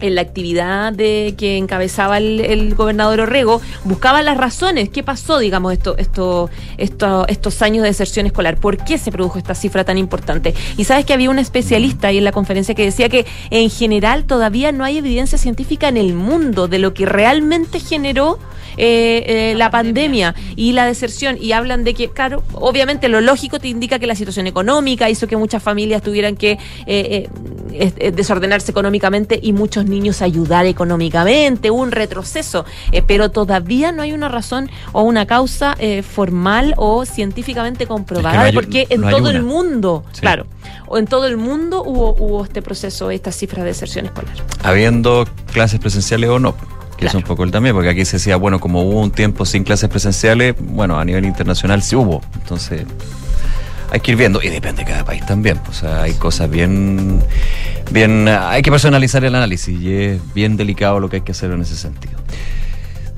en 0.00 0.14
la 0.14 0.22
actividad 0.22 0.92
de 0.92 1.34
que 1.36 1.56
encabezaba 1.56 2.18
el, 2.18 2.74
gobernador 2.74 3.20
Orrego, 3.20 3.60
buscaba 3.84 4.22
las 4.22 4.36
razones, 4.36 4.88
qué 4.88 5.02
pasó, 5.02 5.38
digamos, 5.38 5.72
esto, 5.72 5.96
esto, 5.98 6.50
esto, 6.78 7.26
estos 7.28 7.62
años 7.62 7.82
de 7.82 7.88
deserción 7.88 8.26
escolar, 8.26 8.58
por 8.58 8.78
qué 8.78 8.98
se 8.98 9.12
produjo 9.12 9.38
esta 9.38 9.54
cifra 9.54 9.84
tan 9.84 9.98
importante. 9.98 10.54
Y 10.76 10.84
sabes 10.84 11.04
que 11.04 11.12
había 11.12 11.30
un 11.30 11.38
especialista 11.38 12.08
ahí 12.08 12.18
en 12.18 12.24
la 12.24 12.32
conferencia 12.32 12.74
que 12.74 12.84
decía 12.84 13.08
que 13.08 13.26
en 13.50 13.70
general 13.70 14.24
todavía 14.24 14.72
no 14.72 14.84
hay 14.84 14.98
evidencia 14.98 15.38
científica 15.38 15.88
en 15.88 15.96
el 15.96 16.14
mundo 16.14 16.68
de 16.68 16.78
lo 16.78 16.94
que 16.94 17.06
realmente 17.06 17.80
generó 17.80 18.38
eh, 18.76 19.24
eh, 19.26 19.54
la, 19.56 19.70
pandemia. 19.70 20.34
y 20.56 20.72
la 20.72 20.86
deserción. 20.86 21.36
Y 21.40 21.52
hablan 21.52 21.84
de 21.84 21.94
que, 21.94 22.08
claro, 22.08 22.42
obviamente 22.54 23.08
lo 23.08 23.20
lógico 23.20 23.58
te 23.58 23.68
indica 23.68 23.98
que 23.98 24.06
la 24.06 24.14
situación 24.14 24.46
económica 24.46 25.10
hizo 25.10 25.26
que 25.26 25.36
muchas 25.36 25.62
familias 25.62 26.02
tuvieran 26.02 26.36
que 26.36 26.58
eh, 26.86 27.28
desordenarse 28.14 28.70
económicamente 28.70 29.38
y 29.42 29.52
muchos 29.52 29.86
niños 29.90 30.22
ayudar 30.22 30.66
económicamente, 30.66 31.70
un 31.70 31.92
retroceso. 31.92 32.64
pero 33.06 33.30
todavía 33.30 33.92
no 33.92 34.02
hay 34.02 34.12
una 34.12 34.28
razón 34.28 34.70
o 34.92 35.02
una 35.02 35.26
causa 35.26 35.76
formal 36.02 36.74
o 36.76 37.04
científicamente 37.04 37.86
comprobada, 37.86 38.50
porque 38.52 38.86
en 38.90 39.02
todo 39.02 39.30
el 39.30 39.42
mundo, 39.42 40.04
claro, 40.20 40.46
o 40.86 40.98
en 40.98 41.06
todo 41.06 41.26
el 41.26 41.36
mundo 41.36 41.82
hubo, 41.84 42.14
hubo 42.18 42.44
este 42.44 42.62
proceso, 42.62 43.10
esta 43.10 43.32
cifra 43.32 43.62
de 43.62 43.68
deserción 43.68 44.06
escolar. 44.06 44.34
Habiendo 44.62 45.26
clases 45.52 45.80
presenciales 45.80 46.30
o 46.30 46.38
no 46.38 46.54
que 46.96 47.06
es 47.06 47.14
un 47.14 47.22
poco 47.22 47.44
el 47.44 47.50
también, 47.50 47.74
porque 47.74 47.88
aquí 47.88 48.04
se 48.04 48.18
decía, 48.18 48.36
bueno, 48.36 48.60
como 48.60 48.82
hubo 48.82 49.00
un 49.00 49.10
tiempo 49.10 49.46
sin 49.46 49.64
clases 49.64 49.88
presenciales, 49.88 50.54
bueno, 50.58 50.98
a 50.98 51.04
nivel 51.06 51.24
internacional 51.24 51.82
sí 51.82 51.96
hubo. 51.96 52.20
Entonces, 52.34 52.84
hay 53.90 54.00
que 54.00 54.12
ir 54.12 54.16
viendo, 54.16 54.42
y 54.42 54.48
depende 54.48 54.84
de 54.84 54.90
cada 54.90 55.04
país 55.04 55.24
también. 55.26 55.60
O 55.68 55.72
sea, 55.72 56.02
hay 56.02 56.14
cosas 56.14 56.50
bien, 56.50 57.20
bien, 57.90 58.28
hay 58.28 58.62
que 58.62 58.70
personalizar 58.70 59.24
el 59.24 59.34
análisis 59.34 59.80
y 59.80 59.92
es 59.92 60.34
bien 60.34 60.56
delicado 60.56 61.00
lo 61.00 61.08
que 61.08 61.16
hay 61.16 61.22
que 61.22 61.32
hacer 61.32 61.50
en 61.50 61.62
ese 61.62 61.76
sentido. 61.76 62.18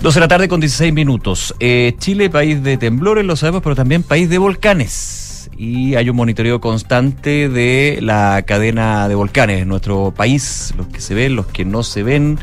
12 0.03 0.17
de 0.17 0.21
la 0.21 0.29
tarde 0.29 0.49
con 0.49 0.59
16 0.61 0.93
minutos. 0.93 1.55
Eh, 1.61 1.95
Chile, 1.99 2.29
país 2.29 2.61
de 2.63 2.77
temblores, 2.77 3.25
lo 3.25 3.37
sabemos, 3.37 3.63
pero 3.63 3.77
también 3.77 4.03
país 4.03 4.29
de 4.29 4.39
volcanes. 4.39 5.49
Y 5.57 5.95
hay 5.95 6.11
un 6.11 6.17
monitoreo 6.17 6.61
constante 6.61 7.49
de 7.49 7.99
la 8.03 8.43
cadena 8.45 9.07
de 9.09 9.15
volcanes 9.15 9.63
en 9.63 9.69
nuestro 9.69 10.13
país, 10.13 10.75
los 10.77 10.89
que 10.89 11.01
se 11.01 11.15
ven, 11.15 11.37
los 11.37 11.47
que 11.47 11.65
no 11.65 11.85
se 11.85 12.03
ven. 12.03 12.39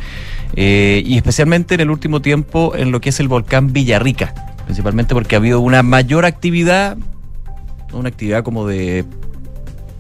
Eh, 0.56 1.04
y 1.06 1.18
especialmente 1.18 1.76
en 1.76 1.82
el 1.82 1.90
último 1.90 2.22
tiempo 2.22 2.74
en 2.76 2.92
lo 2.92 3.02
que 3.02 3.10
es 3.10 3.20
el 3.20 3.28
volcán 3.28 3.74
Villarrica, 3.74 4.34
principalmente 4.66 5.14
porque 5.14 5.36
ha 5.36 5.40
habido 5.40 5.60
una 5.60 5.84
mayor 5.84 6.26
actividad, 6.26 6.98
una 7.94 8.10
actividad 8.10 8.44
como 8.44 8.68
de 8.68 9.06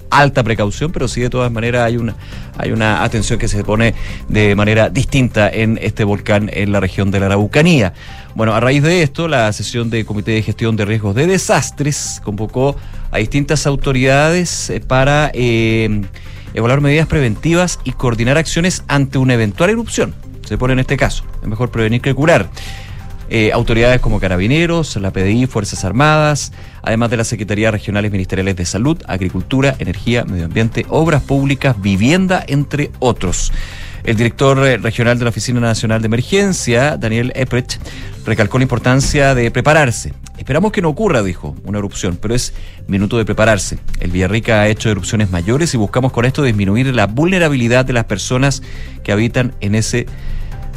alta 0.09 0.43
precaución, 0.43 0.91
pero 0.91 1.07
sí 1.07 1.21
de 1.21 1.29
todas 1.29 1.51
maneras 1.51 1.83
hay 1.85 1.97
una, 1.97 2.15
hay 2.57 2.71
una 2.71 3.03
atención 3.03 3.37
que 3.37 3.47
se 3.47 3.63
pone 3.63 3.93
de 4.27 4.55
manera 4.55 4.89
distinta 4.89 5.49
en 5.49 5.77
este 5.81 6.03
volcán 6.03 6.49
en 6.51 6.71
la 6.71 6.79
región 6.79 7.11
de 7.11 7.19
la 7.19 7.27
Araucanía. 7.27 7.93
Bueno, 8.35 8.53
a 8.53 8.59
raíz 8.59 8.81
de 8.81 9.03
esto, 9.03 9.27
la 9.27 9.51
sesión 9.53 9.89
de 9.89 10.05
Comité 10.05 10.31
de 10.31 10.41
Gestión 10.41 10.75
de 10.75 10.85
Riesgos 10.85 11.15
de 11.15 11.27
Desastres 11.27 12.21
convocó 12.23 12.75
a 13.11 13.17
distintas 13.17 13.67
autoridades 13.67 14.69
eh, 14.69 14.79
para 14.79 15.31
eh, 15.33 16.01
evaluar 16.53 16.81
medidas 16.81 17.07
preventivas 17.07 17.79
y 17.83 17.91
coordinar 17.91 18.37
acciones 18.37 18.83
ante 18.87 19.17
una 19.17 19.35
eventual 19.35 19.69
erupción 19.69 20.15
se 20.49 20.57
pone 20.57 20.73
en 20.73 20.79
este 20.79 20.97
caso. 20.97 21.23
Es 21.43 21.47
mejor 21.47 21.69
prevenir 21.69 22.01
que 22.01 22.15
curar. 22.15 22.49
Eh, 23.31 23.51
autoridades 23.53 24.01
como 24.01 24.19
Carabineros, 24.19 24.95
la 24.95 25.11
PDI, 25.11 25.45
Fuerzas 25.45 25.85
Armadas, 25.85 26.51
además 26.81 27.11
de 27.11 27.17
las 27.17 27.27
Secretarías 27.27 27.71
Regionales 27.71 28.11
Ministeriales 28.11 28.55
de 28.55 28.65
Salud, 28.65 28.97
Agricultura, 29.05 29.75
Energía, 29.77 30.25
Medio 30.25 30.45
Ambiente, 30.45 30.87
Obras 30.89 31.21
Públicas, 31.21 31.79
Vivienda, 31.79 32.43
entre 32.47 32.89
otros. 32.97 33.51
El 34.03 34.15
director 34.15 34.65
eh, 34.65 34.77
regional 34.77 35.19
de 35.19 35.25
la 35.25 35.29
Oficina 35.29 35.59
Nacional 35.59 36.01
de 36.01 36.07
Emergencia, 36.07 36.97
Daniel 36.97 37.31
Eprecht, 37.35 37.75
recalcó 38.25 38.57
la 38.57 38.63
importancia 38.63 39.35
de 39.35 39.51
prepararse. 39.51 40.13
Esperamos 40.39 40.71
que 40.71 40.81
no 40.81 40.89
ocurra, 40.89 41.21
dijo, 41.21 41.55
una 41.65 41.77
erupción, 41.77 42.17
pero 42.19 42.33
es 42.33 42.53
minuto 42.87 43.19
de 43.19 43.25
prepararse. 43.25 43.77
El 43.99 44.09
Villarrica 44.09 44.61
ha 44.61 44.67
hecho 44.69 44.89
erupciones 44.89 45.29
mayores 45.29 45.73
y 45.75 45.77
buscamos 45.77 46.11
con 46.11 46.25
esto 46.25 46.41
disminuir 46.41 46.95
la 46.95 47.05
vulnerabilidad 47.05 47.85
de 47.85 47.93
las 47.93 48.05
personas 48.05 48.63
que 49.03 49.11
habitan 49.11 49.53
en 49.59 49.75
ese 49.75 50.07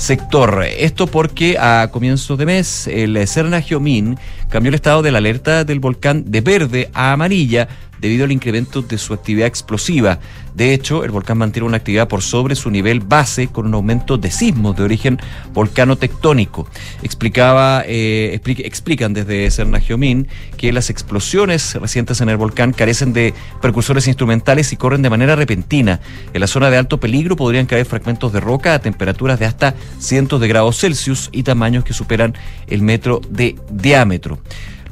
sector. 0.03 0.65
Esto 0.65 1.07
porque 1.07 1.57
a 1.59 1.89
comienzos 1.93 2.37
de 2.37 2.45
mes 2.45 2.89
el 2.89 3.27
Serna 3.29 3.63
Geomín 3.63 4.19
cambió 4.49 4.71
el 4.71 4.75
estado 4.75 5.01
de 5.01 5.13
la 5.13 5.19
alerta 5.19 5.65
del 5.65 5.79
volcán 5.79 6.25
de 6.27 6.41
verde 6.41 6.91
a 6.93 7.13
amarilla 7.13 7.69
debido 8.03 8.25
al 8.25 8.33
incremento 8.33 8.83
de 8.83 8.99
su 8.99 9.15
actividad 9.15 9.47
explosiva. 9.47 10.19
De 10.55 10.75
hecho, 10.75 11.05
el 11.05 11.13
volcán 11.13 11.39
mantiene 11.39 11.67
una 11.67 11.79
actividad 11.79 12.09
por 12.09 12.21
sobre 12.21 12.57
su 12.57 12.69
nivel 12.69 13.01
base 13.01 13.47
con 13.47 13.65
un 13.65 13.75
aumento 13.75 14.19
de 14.19 14.31
sismos 14.31 14.77
de 14.77 14.83
origen 14.83 15.19
volcano-tectónico. 15.55 16.67
Explicaba, 17.03 17.85
eh, 17.87 18.39
explican 18.45 19.15
desde 19.15 19.51
Cernagiomín 19.51 20.29
que 20.59 20.73
las 20.73 20.91
explosiones 20.91 21.77
recientes 21.77 22.21
en 22.21 22.29
el 22.29 22.37
volcán 22.37 22.73
carecen 22.73 23.13
de 23.13 23.33
precursores 23.63 24.09
instrumentales 24.09 24.73
y 24.73 24.77
corren 24.77 25.01
de 25.01 25.09
manera 25.09 25.37
repentina. 25.37 26.01
En 26.35 26.41
la 26.41 26.49
zona 26.49 26.71
de 26.71 26.77
alto 26.77 26.99
peligro 26.99 27.37
podrían 27.37 27.67
caer 27.67 27.87
fragmentos 27.87 28.33
de 28.33 28.41
roca 28.41 28.75
a 28.75 28.81
temperaturas 28.81 29.39
de 29.39 29.47
hasta 29.47 29.75
cientos 30.01 30.41
de 30.41 30.49
grados 30.49 30.79
Celsius 30.79 31.31
y 31.33 31.45
tamaños 31.45 31.85
que 31.85 31.95
superan 31.95 32.35
el 32.67 32.83
metro 32.83 33.21
de 33.31 33.57
diámetro. 33.71 34.41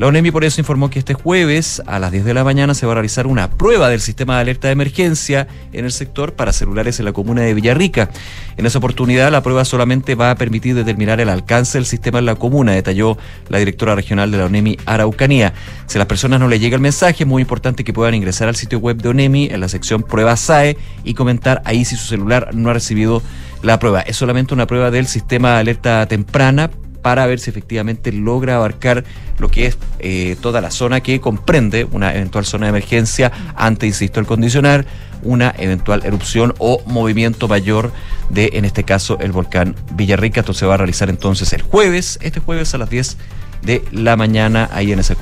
La 0.00 0.06
ONEMI 0.06 0.30
por 0.30 0.44
eso 0.44 0.62
informó 0.62 0.88
que 0.88 0.98
este 0.98 1.12
jueves 1.12 1.82
a 1.84 1.98
las 1.98 2.10
10 2.10 2.24
de 2.24 2.32
la 2.32 2.42
mañana 2.42 2.72
se 2.72 2.86
va 2.86 2.92
a 2.92 2.94
realizar 2.94 3.26
una 3.26 3.50
prueba 3.50 3.90
del 3.90 4.00
sistema 4.00 4.36
de 4.36 4.40
alerta 4.40 4.68
de 4.68 4.72
emergencia 4.72 5.46
en 5.74 5.84
el 5.84 5.92
sector 5.92 6.32
para 6.32 6.54
celulares 6.54 6.98
en 7.00 7.04
la 7.04 7.12
comuna 7.12 7.42
de 7.42 7.52
Villarrica. 7.52 8.08
En 8.56 8.64
esa 8.64 8.78
oportunidad 8.78 9.30
la 9.30 9.42
prueba 9.42 9.62
solamente 9.66 10.14
va 10.14 10.30
a 10.30 10.36
permitir 10.36 10.74
determinar 10.74 11.20
el 11.20 11.28
alcance 11.28 11.76
del 11.76 11.84
sistema 11.84 12.18
en 12.18 12.24
la 12.24 12.36
comuna, 12.36 12.72
detalló 12.72 13.18
la 13.50 13.58
directora 13.58 13.94
regional 13.94 14.30
de 14.30 14.38
la 14.38 14.46
ONEMI 14.46 14.78
Araucanía. 14.86 15.52
Si 15.86 15.98
a 15.98 16.00
las 16.00 16.08
personas 16.08 16.40
no 16.40 16.48
les 16.48 16.62
llega 16.62 16.76
el 16.76 16.80
mensaje, 16.80 17.24
es 17.24 17.28
muy 17.28 17.42
importante 17.42 17.84
que 17.84 17.92
puedan 17.92 18.14
ingresar 18.14 18.48
al 18.48 18.56
sitio 18.56 18.78
web 18.78 18.96
de 18.96 19.10
ONEMI 19.10 19.50
en 19.52 19.60
la 19.60 19.68
sección 19.68 20.02
Prueba 20.02 20.34
SAE 20.34 20.78
y 21.04 21.12
comentar 21.12 21.60
ahí 21.66 21.84
si 21.84 21.96
su 21.96 22.06
celular 22.06 22.54
no 22.54 22.70
ha 22.70 22.72
recibido 22.72 23.22
la 23.60 23.78
prueba. 23.78 24.00
Es 24.00 24.16
solamente 24.16 24.54
una 24.54 24.66
prueba 24.66 24.90
del 24.90 25.06
sistema 25.06 25.56
de 25.56 25.60
alerta 25.60 26.06
temprana 26.06 26.70
para 27.02 27.26
ver 27.26 27.40
si 27.40 27.50
efectivamente 27.50 28.12
logra 28.12 28.56
abarcar 28.56 29.04
lo 29.38 29.48
que 29.48 29.66
es 29.66 29.78
eh, 29.98 30.36
toda 30.40 30.60
la 30.60 30.70
zona 30.70 31.00
que 31.00 31.20
comprende 31.20 31.86
una 31.90 32.14
eventual 32.14 32.44
zona 32.44 32.66
de 32.66 32.70
emergencia 32.70 33.32
ante, 33.56 33.86
insisto, 33.86 34.20
el 34.20 34.26
condicionar, 34.26 34.86
una 35.22 35.54
eventual 35.58 36.04
erupción 36.04 36.54
o 36.58 36.82
movimiento 36.86 37.48
mayor 37.48 37.92
de, 38.28 38.50
en 38.54 38.64
este 38.64 38.84
caso, 38.84 39.18
el 39.20 39.32
volcán 39.32 39.74
Villarrica. 39.92 40.40
Esto 40.40 40.54
se 40.54 40.66
va 40.66 40.74
a 40.74 40.78
realizar 40.78 41.10
entonces 41.10 41.52
el 41.52 41.62
jueves, 41.62 42.18
este 42.22 42.40
jueves 42.40 42.74
a 42.74 42.78
las 42.78 42.90
10 42.90 43.16
de 43.62 43.84
la 43.92 44.16
mañana 44.16 44.68
ahí 44.72 44.92
en 44.92 45.00
ese 45.00 45.16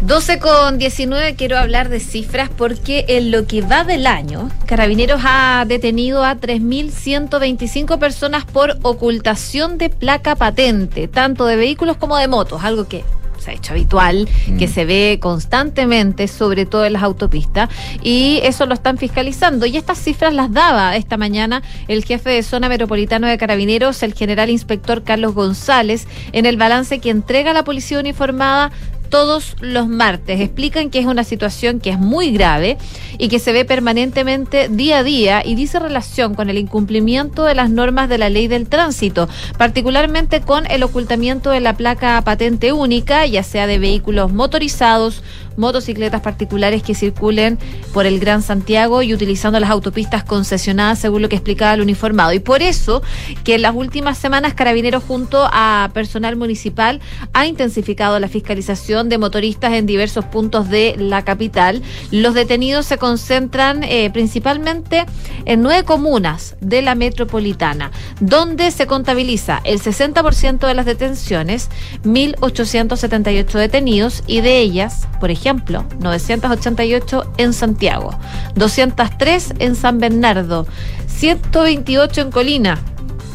12 0.00 0.38
con 0.38 0.78
19 0.78 1.34
quiero 1.36 1.58
hablar 1.58 1.90
de 1.90 2.00
cifras 2.00 2.48
porque 2.48 3.04
en 3.08 3.30
lo 3.30 3.46
que 3.46 3.60
va 3.60 3.84
del 3.84 4.06
año, 4.06 4.48
Carabineros 4.66 5.20
ha 5.24 5.64
detenido 5.68 6.24
a 6.24 6.36
3.125 6.36 7.98
personas 7.98 8.44
por 8.46 8.78
ocultación 8.82 9.76
de 9.76 9.90
placa 9.90 10.36
patente, 10.36 11.06
tanto 11.06 11.44
de 11.44 11.56
vehículos 11.56 11.98
como 11.98 12.16
de 12.16 12.28
motos, 12.28 12.64
algo 12.64 12.88
que 12.88 13.04
se 13.38 13.50
ha 13.50 13.54
hecho 13.54 13.72
habitual, 13.72 14.28
que 14.58 14.66
Mm. 14.66 14.70
se 14.70 14.84
ve 14.84 15.18
constantemente, 15.20 16.28
sobre 16.28 16.66
todo 16.66 16.84
en 16.84 16.92
las 16.94 17.02
autopistas, 17.02 17.68
y 18.02 18.40
eso 18.42 18.66
lo 18.66 18.74
están 18.74 18.98
fiscalizando. 18.98 19.64
Y 19.64 19.76
estas 19.78 19.98
cifras 19.98 20.34
las 20.34 20.52
daba 20.52 20.96
esta 20.96 21.16
mañana 21.16 21.62
el 21.88 22.04
jefe 22.04 22.30
de 22.30 22.42
zona 22.42 22.68
metropolitano 22.68 23.26
de 23.26 23.38
Carabineros, 23.38 24.02
el 24.02 24.12
general 24.14 24.50
inspector 24.50 25.04
Carlos 25.04 25.34
González, 25.34 26.06
en 26.32 26.44
el 26.46 26.56
balance 26.58 26.98
que 27.00 27.08
entrega 27.10 27.52
la 27.54 27.64
policía 27.64 27.98
uniformada 27.98 28.72
todos 29.10 29.56
los 29.60 29.88
martes. 29.88 30.40
Explican 30.40 30.88
que 30.88 31.00
es 31.00 31.06
una 31.06 31.24
situación 31.24 31.80
que 31.80 31.90
es 31.90 31.98
muy 31.98 32.30
grave 32.30 32.78
y 33.18 33.28
que 33.28 33.38
se 33.38 33.52
ve 33.52 33.64
permanentemente 33.64 34.68
día 34.68 34.98
a 34.98 35.02
día 35.02 35.42
y 35.44 35.56
dice 35.56 35.78
relación 35.78 36.34
con 36.34 36.48
el 36.48 36.56
incumplimiento 36.56 37.44
de 37.44 37.54
las 37.54 37.68
normas 37.70 38.08
de 38.08 38.18
la 38.18 38.30
ley 38.30 38.48
del 38.48 38.68
tránsito, 38.68 39.28
particularmente 39.58 40.40
con 40.40 40.66
el 40.70 40.82
ocultamiento 40.82 41.50
de 41.50 41.60
la 41.60 41.76
placa 41.76 42.22
patente 42.22 42.72
única, 42.72 43.26
ya 43.26 43.42
sea 43.42 43.66
de 43.66 43.78
vehículos 43.78 44.32
motorizados, 44.32 45.22
motocicletas 45.60 46.22
particulares 46.22 46.82
que 46.82 46.94
circulen 46.94 47.58
por 47.92 48.06
el 48.06 48.18
Gran 48.18 48.42
Santiago 48.42 49.02
y 49.02 49.14
utilizando 49.14 49.60
las 49.60 49.70
autopistas 49.70 50.24
concesionadas, 50.24 50.98
según 50.98 51.22
lo 51.22 51.28
que 51.28 51.36
explicaba 51.36 51.74
el 51.74 51.82
uniformado. 51.82 52.32
Y 52.32 52.40
por 52.40 52.62
eso 52.62 53.02
que 53.44 53.56
en 53.56 53.62
las 53.62 53.74
últimas 53.74 54.18
semanas 54.18 54.54
Carabineros 54.54 55.04
junto 55.04 55.48
a 55.52 55.90
personal 55.92 56.36
municipal 56.36 57.00
ha 57.32 57.46
intensificado 57.46 58.18
la 58.18 58.28
fiscalización 58.28 59.08
de 59.08 59.18
motoristas 59.18 59.74
en 59.74 59.86
diversos 59.86 60.24
puntos 60.24 60.68
de 60.70 60.96
la 60.98 61.24
capital. 61.24 61.82
Los 62.10 62.34
detenidos 62.34 62.86
se 62.86 62.98
concentran 62.98 63.84
eh, 63.84 64.10
principalmente 64.10 65.04
en 65.44 65.62
nueve 65.62 65.84
comunas 65.84 66.56
de 66.60 66.80
la 66.82 66.94
metropolitana, 66.94 67.90
donde 68.20 68.70
se 68.70 68.86
contabiliza 68.86 69.60
el 69.64 69.80
60% 69.80 70.66
de 70.66 70.74
las 70.74 70.86
detenciones, 70.86 71.68
1.878 72.04 73.52
detenidos 73.58 74.22
y 74.26 74.40
de 74.40 74.58
ellas, 74.58 75.06
por 75.20 75.30
ejemplo, 75.30 75.49
988 75.54 77.32
en 77.38 77.52
Santiago, 77.52 78.10
203 78.54 79.54
en 79.58 79.76
San 79.76 79.98
Bernardo, 79.98 80.66
128 81.06 82.20
en 82.20 82.30
Colina, 82.30 82.78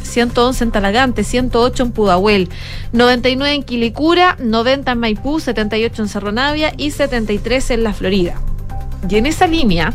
111 0.04 0.64
en 0.64 0.72
Talagante, 0.72 1.24
108 1.24 1.84
en 1.84 1.92
Pudahuel, 1.92 2.50
99 2.94 3.54
en 3.54 3.64
Quilicura, 3.64 4.38
90 4.40 4.92
en 4.92 5.00
Maipú, 5.00 5.40
78 5.40 6.02
en 6.02 6.08
Cerro 6.08 6.32
Navia 6.32 6.74
y 6.78 6.92
73 6.92 7.72
en 7.72 7.84
La 7.84 7.94
Florida. 7.94 8.42
Y 9.10 9.18
en 9.18 9.26
esa 9.26 9.48
línea, 9.48 9.94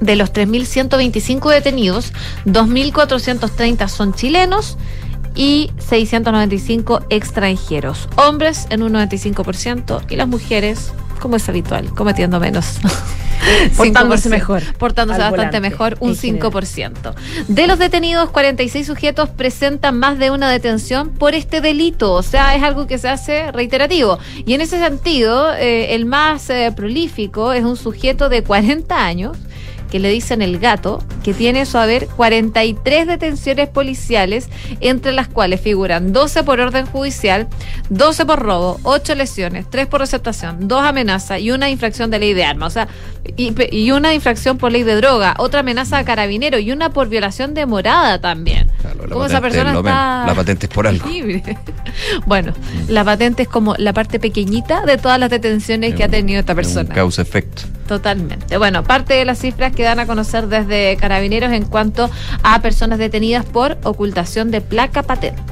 de 0.00 0.16
los 0.16 0.32
3.125 0.32 1.50
detenidos, 1.50 2.12
2.430 2.46 3.88
son 3.88 4.14
chilenos 4.14 4.76
y 5.34 5.70
695 5.78 7.06
extranjeros. 7.10 8.08
Hombres 8.16 8.66
en 8.70 8.82
un 8.82 8.92
95% 8.92 10.02
y 10.10 10.16
las 10.16 10.28
mujeres, 10.28 10.92
como 11.20 11.36
es 11.36 11.48
habitual, 11.48 11.90
cometiendo 11.94 12.40
menos. 12.40 12.78
Portándose 13.76 14.28
5%. 14.28 14.32
mejor 14.32 14.62
Portándose 14.74 15.18
bastante 15.18 15.36
volante, 15.36 15.60
mejor, 15.60 15.96
un 16.00 16.10
en 16.10 16.16
general. 16.16 16.52
5%. 16.52 17.14
De 17.48 17.66
los 17.66 17.78
detenidos, 17.78 18.30
46 18.30 18.86
sujetos 18.86 19.30
presentan 19.30 19.98
más 19.98 20.18
de 20.18 20.30
una 20.30 20.50
detención 20.50 21.10
por 21.10 21.34
este 21.34 21.60
delito. 21.60 22.12
O 22.12 22.22
sea, 22.22 22.54
es 22.54 22.62
algo 22.62 22.86
que 22.86 22.98
se 22.98 23.08
hace 23.08 23.50
reiterativo. 23.52 24.18
Y 24.44 24.54
en 24.54 24.60
ese 24.60 24.78
sentido, 24.78 25.54
eh, 25.54 25.94
el 25.94 26.04
más 26.04 26.50
eh, 26.50 26.72
prolífico 26.76 27.52
es 27.52 27.64
un 27.64 27.76
sujeto 27.76 28.28
de 28.28 28.42
40 28.42 29.04
años 29.04 29.38
que 29.90 29.98
le 29.98 30.10
dicen 30.10 30.42
el 30.42 30.58
gato, 30.58 31.02
que 31.22 31.34
tiene 31.34 31.66
su 31.66 31.78
haber 31.78 32.06
43 32.08 33.06
detenciones 33.06 33.68
policiales, 33.68 34.48
entre 34.80 35.12
las 35.12 35.28
cuales 35.28 35.60
figuran 35.60 36.12
12 36.12 36.44
por 36.44 36.60
orden 36.60 36.86
judicial, 36.86 37.48
12 37.90 38.26
por 38.26 38.38
robo, 38.40 38.78
8 38.84 39.14
lesiones, 39.14 39.66
3 39.68 39.86
por 39.86 40.00
receptación, 40.00 40.68
2 40.68 40.82
amenazas 40.84 41.40
y 41.40 41.50
una 41.50 41.70
infracción 41.70 42.10
de 42.10 42.18
ley 42.18 42.34
de 42.34 42.44
armas. 42.44 42.68
O 42.68 42.74
sea, 42.74 42.88
y, 43.36 43.52
y 43.76 43.90
una 43.90 44.14
infracción 44.14 44.58
por 44.58 44.72
ley 44.72 44.82
de 44.82 44.94
droga, 44.96 45.34
otra 45.38 45.60
amenaza 45.60 45.98
a 45.98 46.04
carabinero 46.04 46.58
y 46.58 46.72
una 46.72 46.90
por 46.90 47.08
violación 47.08 47.54
de 47.54 47.66
morada 47.66 48.20
también. 48.20 48.70
Claro, 48.80 49.06
la 49.06 49.12
¿Cómo 49.12 49.26
esa 49.26 49.40
patente 49.40 49.58
persona 49.64 49.78
está. 49.78 50.24
La 50.26 50.34
patente 50.34 50.66
es 50.66 50.72
por 50.72 50.86
algo. 50.86 51.08
libre? 51.08 51.42
Bueno, 52.26 52.52
la 52.88 53.04
patente 53.04 53.42
es 53.42 53.48
como 53.48 53.74
la 53.76 53.92
parte 53.92 54.20
pequeñita 54.20 54.84
de 54.86 54.96
todas 54.96 55.18
las 55.18 55.30
detenciones 55.30 55.94
que 55.94 56.04
ha 56.04 56.08
tenido 56.08 56.40
esta 56.40 56.52
Es 56.52 56.56
persona. 56.56 56.94
Causa-efecto. 56.94 57.62
Totalmente. 57.90 58.56
Bueno, 58.56 58.84
parte 58.84 59.14
de 59.14 59.24
las 59.24 59.40
cifras 59.40 59.74
que 59.74 59.82
dan 59.82 59.98
a 59.98 60.06
conocer 60.06 60.46
desde 60.46 60.96
Carabineros 60.96 61.50
en 61.50 61.64
cuanto 61.64 62.08
a 62.44 62.62
personas 62.62 63.00
detenidas 63.00 63.44
por 63.44 63.78
ocultación 63.82 64.52
de 64.52 64.60
placa 64.60 65.02
patente. 65.02 65.42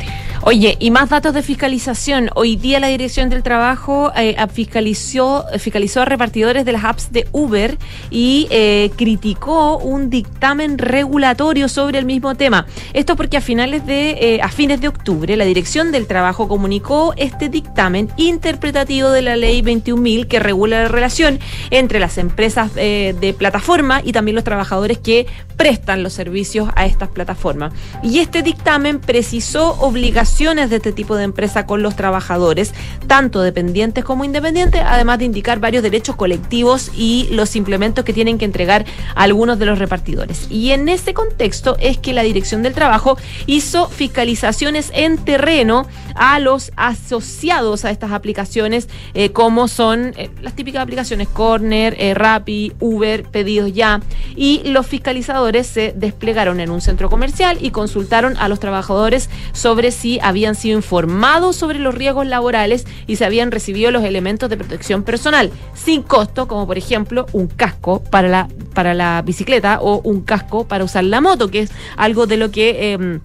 Oye, 0.42 0.76
y 0.78 0.92
más 0.92 1.10
datos 1.10 1.34
de 1.34 1.42
fiscalización. 1.42 2.30
Hoy 2.36 2.54
día 2.54 2.78
la 2.78 2.86
Dirección 2.86 3.28
del 3.28 3.42
Trabajo 3.42 4.12
eh, 4.16 4.36
fiscalizó, 4.52 5.44
fiscalizó 5.58 6.02
a 6.02 6.04
repartidores 6.04 6.64
de 6.64 6.72
las 6.72 6.84
apps 6.84 7.10
de 7.10 7.26
Uber 7.32 7.76
y 8.08 8.46
eh, 8.50 8.92
criticó 8.96 9.78
un 9.78 10.10
dictamen 10.10 10.78
regulatorio 10.78 11.68
sobre 11.68 11.98
el 11.98 12.04
mismo 12.04 12.36
tema. 12.36 12.66
Esto 12.92 13.16
porque 13.16 13.36
a 13.36 13.40
finales 13.40 13.84
de 13.84 14.10
eh, 14.10 14.40
a 14.40 14.48
fines 14.48 14.80
de 14.80 14.86
octubre 14.86 15.36
la 15.36 15.44
Dirección 15.44 15.90
del 15.90 16.06
Trabajo 16.06 16.46
comunicó 16.46 17.14
este 17.16 17.48
dictamen 17.48 18.08
interpretativo 18.16 19.10
de 19.10 19.22
la 19.22 19.34
Ley 19.34 19.60
21.000 19.60 20.28
que 20.28 20.38
regula 20.38 20.84
la 20.84 20.88
relación 20.88 21.40
entre 21.70 21.98
las 21.98 22.16
empresas 22.16 22.27
eh, 22.76 23.14
de 23.20 23.34
plataforma 23.34 24.00
y 24.04 24.12
también 24.12 24.34
los 24.34 24.44
trabajadores 24.44 24.98
que 24.98 25.26
prestan 25.56 26.02
los 26.02 26.12
servicios 26.12 26.68
a 26.76 26.86
estas 26.86 27.08
plataformas. 27.08 27.72
Y 28.02 28.20
este 28.20 28.42
dictamen 28.42 29.00
precisó 29.00 29.72
obligaciones 29.80 30.70
de 30.70 30.76
este 30.76 30.92
tipo 30.92 31.16
de 31.16 31.24
empresa 31.24 31.66
con 31.66 31.82
los 31.82 31.96
trabajadores, 31.96 32.72
tanto 33.06 33.40
dependientes 33.42 34.04
como 34.04 34.24
independientes, 34.24 34.82
además 34.84 35.18
de 35.18 35.24
indicar 35.24 35.58
varios 35.58 35.82
derechos 35.82 36.16
colectivos 36.16 36.90
y 36.94 37.28
los 37.32 37.56
implementos 37.56 38.04
que 38.04 38.12
tienen 38.12 38.38
que 38.38 38.44
entregar 38.44 38.84
algunos 39.14 39.58
de 39.58 39.66
los 39.66 39.78
repartidores. 39.78 40.46
Y 40.50 40.70
en 40.70 40.88
ese 40.88 41.14
contexto 41.14 41.76
es 41.80 41.98
que 41.98 42.12
la 42.12 42.22
Dirección 42.22 42.62
del 42.62 42.74
Trabajo 42.74 43.18
hizo 43.46 43.88
fiscalizaciones 43.88 44.90
en 44.94 45.18
terreno 45.18 45.86
a 46.14 46.38
los 46.38 46.72
asociados 46.76 47.84
a 47.84 47.90
estas 47.90 48.12
aplicaciones, 48.12 48.88
eh, 49.14 49.30
como 49.30 49.68
son 49.68 50.12
eh, 50.16 50.30
las 50.40 50.54
típicas 50.54 50.82
aplicaciones 50.82 51.28
Corner, 51.28 51.96
eh, 51.98 52.14
Rappi, 52.18 52.72
Uber, 52.80 53.22
Pedidos 53.24 53.72
Ya. 53.72 54.00
Y 54.36 54.62
los 54.64 54.86
fiscalizadores 54.86 55.66
se 55.66 55.92
desplegaron 55.96 56.60
en 56.60 56.70
un 56.70 56.80
centro 56.80 57.08
comercial 57.08 57.58
y 57.60 57.70
consultaron 57.70 58.36
a 58.38 58.48
los 58.48 58.60
trabajadores 58.60 59.30
sobre 59.52 59.90
si 59.90 60.18
habían 60.20 60.54
sido 60.54 60.76
informados 60.76 61.56
sobre 61.56 61.78
los 61.78 61.94
riesgos 61.94 62.26
laborales 62.26 62.86
y 63.06 63.16
si 63.16 63.24
habían 63.24 63.50
recibido 63.50 63.90
los 63.90 64.04
elementos 64.04 64.50
de 64.50 64.56
protección 64.56 65.02
personal, 65.02 65.50
sin 65.74 66.02
costo, 66.02 66.48
como 66.48 66.66
por 66.66 66.78
ejemplo 66.78 67.26
un 67.32 67.46
casco 67.46 68.02
para 68.02 68.28
la, 68.28 68.48
para 68.74 68.94
la 68.94 69.22
bicicleta 69.22 69.78
o 69.80 70.00
un 70.02 70.22
casco 70.22 70.66
para 70.66 70.84
usar 70.84 71.04
la 71.04 71.20
moto, 71.20 71.50
que 71.50 71.60
es 71.60 71.70
algo 71.96 72.26
de 72.26 72.36
lo 72.36 72.50
que... 72.50 72.92
em, 72.92 73.20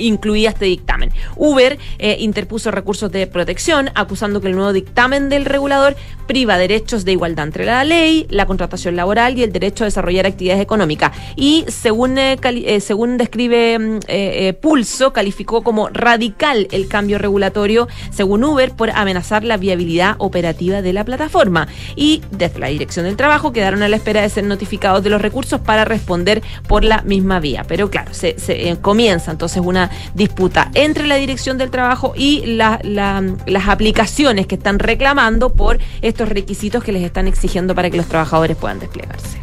incluía 0.00 0.50
este 0.50 0.66
dictamen. 0.66 1.10
Uber 1.36 1.78
eh, 1.98 2.16
interpuso 2.20 2.70
recursos 2.70 3.10
de 3.10 3.26
protección 3.26 3.90
acusando 3.94 4.40
que 4.40 4.48
el 4.48 4.56
nuevo 4.56 4.72
dictamen 4.72 5.28
del 5.28 5.44
regulador 5.44 5.96
priva 6.28 6.58
derechos 6.58 7.04
de 7.04 7.12
igualdad 7.12 7.46
entre 7.46 7.64
la 7.64 7.82
ley, 7.82 8.26
la 8.28 8.46
contratación 8.46 8.94
laboral 8.94 9.36
y 9.36 9.42
el 9.42 9.50
derecho 9.50 9.82
a 9.82 9.86
desarrollar 9.86 10.26
actividades 10.26 10.62
económicas. 10.62 11.12
Y 11.34 11.64
según, 11.68 12.18
eh, 12.18 12.36
eh, 12.42 12.80
según 12.80 13.16
describe 13.16 13.78
mm, 13.78 13.98
eh, 14.06 14.52
Pulso, 14.52 15.12
calificó 15.12 15.62
como 15.62 15.88
radical 15.88 16.68
el 16.70 16.86
cambio 16.86 17.18
regulatorio, 17.18 17.88
según 18.10 18.44
Uber, 18.44 18.72
por 18.72 18.90
amenazar 18.90 19.42
la 19.42 19.56
viabilidad 19.56 20.16
operativa 20.18 20.82
de 20.82 20.92
la 20.92 21.04
plataforma. 21.04 21.66
Y 21.96 22.22
desde 22.30 22.60
la 22.60 22.68
Dirección 22.68 23.06
del 23.06 23.16
Trabajo 23.16 23.52
quedaron 23.52 23.82
a 23.82 23.88
la 23.88 23.96
espera 23.96 24.20
de 24.20 24.28
ser 24.28 24.44
notificados 24.44 25.02
de 25.02 25.10
los 25.10 25.22
recursos 25.22 25.60
para 25.60 25.84
responder 25.84 26.42
por 26.68 26.84
la 26.84 27.02
misma 27.02 27.40
vía. 27.40 27.64
Pero 27.66 27.90
claro, 27.90 28.12
se, 28.12 28.38
se, 28.38 28.76
comienza 28.82 29.30
entonces 29.30 29.62
una 29.64 29.87
disputa 30.14 30.70
entre 30.74 31.06
la 31.06 31.16
Dirección 31.16 31.58
del 31.58 31.70
Trabajo 31.70 32.12
y 32.16 32.44
la- 32.46 32.78
la- 32.82 33.22
las 33.46 33.68
aplicaciones 33.68 34.46
que 34.46 34.54
están 34.56 34.78
reclamando 34.78 35.50
por 35.50 35.78
estos 36.02 36.28
requisitos 36.28 36.82
que 36.84 36.92
les 36.92 37.02
están 37.02 37.26
exigiendo 37.26 37.74
para 37.74 37.90
que 37.90 37.96
los 37.96 38.06
trabajadores 38.06 38.56
puedan 38.56 38.78
desplegarse. 38.80 39.38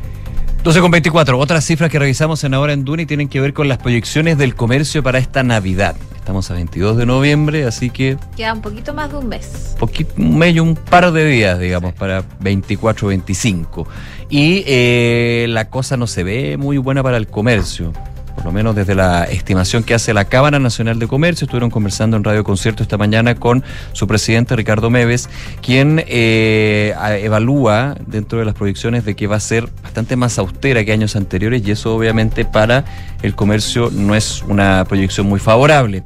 12 0.64 0.82
con 0.82 0.90
24. 0.90 1.38
Otras 1.38 1.64
cifras 1.64 1.92
que 1.92 2.00
revisamos 2.00 2.44
en 2.44 2.56
Ahora 2.56 2.74
en 2.74 2.84
Duni 2.86 3.06
tienen 3.06 3.30
que 3.30 3.40
ver 3.40 3.54
con 3.54 3.68
las 3.68 3.78
proyecciones 3.78 4.36
del 4.40 4.56
comercio 4.56 5.04
para 5.04 5.20
esta 5.20 5.44
Navidad. 5.44 5.96
Estamos 6.16 6.50
a 6.50 6.56
22 6.56 6.98
de 6.98 7.06
noviembre, 7.06 7.66
así 7.66 7.92
que 7.92 8.18
Queda 8.36 8.52
un 8.54 8.62
poquito 8.62 8.92
más 8.96 9.12
de 9.12 9.18
un 9.18 9.28
mes. 9.28 9.76
poquito, 9.78 10.12
un 10.18 10.36
medio, 10.40 10.64
un 10.64 10.74
par 10.74 11.12
de 11.12 11.24
días, 11.28 11.60
digamos, 11.60 11.94
para 11.94 12.24
24, 12.40 13.10
25. 13.10 13.88
Y 14.32 14.64
eh, 14.66 15.46
la 15.50 15.70
cosa 15.70 15.98
no 15.98 16.08
se 16.08 16.24
ve 16.24 16.58
muy 16.58 16.80
buena 16.80 17.04
para 17.04 17.18
el 17.18 17.28
comercio. 17.28 17.94
Por 18.36 18.46
lo 18.46 18.52
menos 18.52 18.76
desde 18.76 18.96
la 18.96 19.24
estimación 19.24 19.84
que 19.84 19.94
hace 19.94 20.14
la 20.14 20.26
Cámara 20.26 20.60
Nacional 20.60 21.00
de 21.00 21.08
Comercio, 21.08 21.46
estuvieron 21.46 21.70
conversando 21.70 22.18
en 22.18 22.24
Radio 22.24 22.44
Concierto 22.44 22.84
esta 22.84 22.98
mañana 22.98 23.36
con 23.36 23.64
su 23.94 24.08
presidente 24.08 24.56
Ricardo 24.56 24.90
Meves, 24.90 25.30
quien 25.62 26.04
eh, 26.08 26.94
evalúa 27.22 27.96
dentro 28.06 28.40
de 28.40 28.46
las 28.46 28.54
proyecciones 28.54 29.06
de 29.06 29.16
que 29.16 29.28
va 29.28 29.38
a 29.38 29.40
ser 29.40 29.70
bastante 29.82 30.16
más 30.16 30.38
austera 30.38 30.84
que 30.84 30.92
años 30.92 31.16
anteriores 31.16 31.66
y 31.66 31.72
eso 31.72 31.96
obviamente 31.96 32.46
para 32.46 32.86
el 33.22 33.36
comercio 33.36 33.90
no 33.92 34.16
es 34.16 34.44
una 34.44 34.86
proyección 34.86 35.28
muy 35.28 35.40
favorable. 35.40 36.04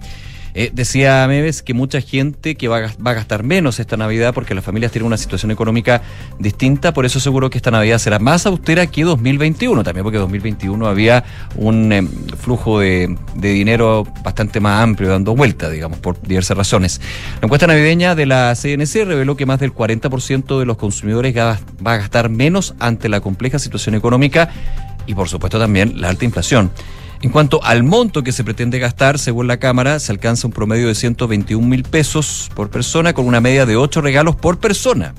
Eh, 0.62 0.72
decía 0.74 1.26
Meves 1.26 1.62
que 1.62 1.74
mucha 1.74 2.02
gente 2.02 2.56
que 2.56 2.68
va 2.68 2.80
a, 2.80 2.82
va 3.02 3.12
a 3.12 3.14
gastar 3.14 3.44
menos 3.44 3.80
esta 3.80 3.96
Navidad 3.96 4.34
porque 4.34 4.54
las 4.54 4.62
familias 4.62 4.92
tienen 4.92 5.08
una 5.08 5.16
situación 5.16 5.52
económica 5.52 6.02
distinta, 6.38 6.94
por 6.94 7.06
eso 7.06 7.22
seguro 7.22 7.50
que 7.50 7.58
esta 7.58 7.72
Navidad 7.72 7.98
será 7.98 8.20
más 8.20 8.46
austera 8.46 8.86
que 8.86 9.06
2021, 9.06 9.86
también 9.86 10.04
porque 10.04 10.18
2021 10.18 10.86
había 10.86 11.24
un 11.56 11.94
eh, 11.94 12.06
flujo 12.38 12.82
de, 12.82 13.16
de 13.36 13.50
dinero 13.52 14.06
bastante 14.22 14.60
más 14.60 14.84
amplio 14.84 15.08
dando 15.08 15.34
vuelta, 15.34 15.70
digamos, 15.70 16.00
por 16.00 16.22
diversas 16.24 16.58
razones. 16.58 17.00
La 17.40 17.46
encuesta 17.46 17.66
navideña 17.66 18.14
de 18.14 18.26
la 18.26 18.54
CNC 18.54 19.06
reveló 19.06 19.38
que 19.38 19.46
más 19.46 19.62
del 19.62 19.74
40% 19.74 20.60
de 20.60 20.66
los 20.66 20.76
consumidores 20.76 21.34
va 21.38 21.58
a 21.86 21.98
gastar 21.98 22.28
menos 22.28 22.76
ante 22.80 23.08
la 23.08 23.22
compleja 23.22 23.60
situación 23.60 23.96
económica 23.96 24.50
y 25.08 25.16
por 25.16 25.30
supuesto 25.30 25.58
también 25.58 26.02
la 26.02 26.10
alta 26.10 26.26
inflación. 26.26 26.70
En 27.22 27.32
cuanto 27.32 27.62
al 27.64 27.84
monto 27.84 28.24
que 28.24 28.32
se 28.32 28.46
pretende 28.46 28.80
gastar, 28.80 29.20
según 29.20 29.48
la 29.48 29.58
Cámara, 29.58 30.00
se 30.00 30.12
alcanza 30.12 30.48
un 30.48 30.54
promedio 30.54 30.88
de 30.88 30.96
121 30.96 31.68
mil 31.68 31.84
pesos 31.84 32.50
por 32.56 32.70
persona 32.70 33.14
con 33.14 33.28
una 33.28 33.42
media 33.42 33.66
de 33.66 33.76
8 33.76 34.00
regalos 34.00 34.38
por 34.38 34.58
persona. 34.60 35.14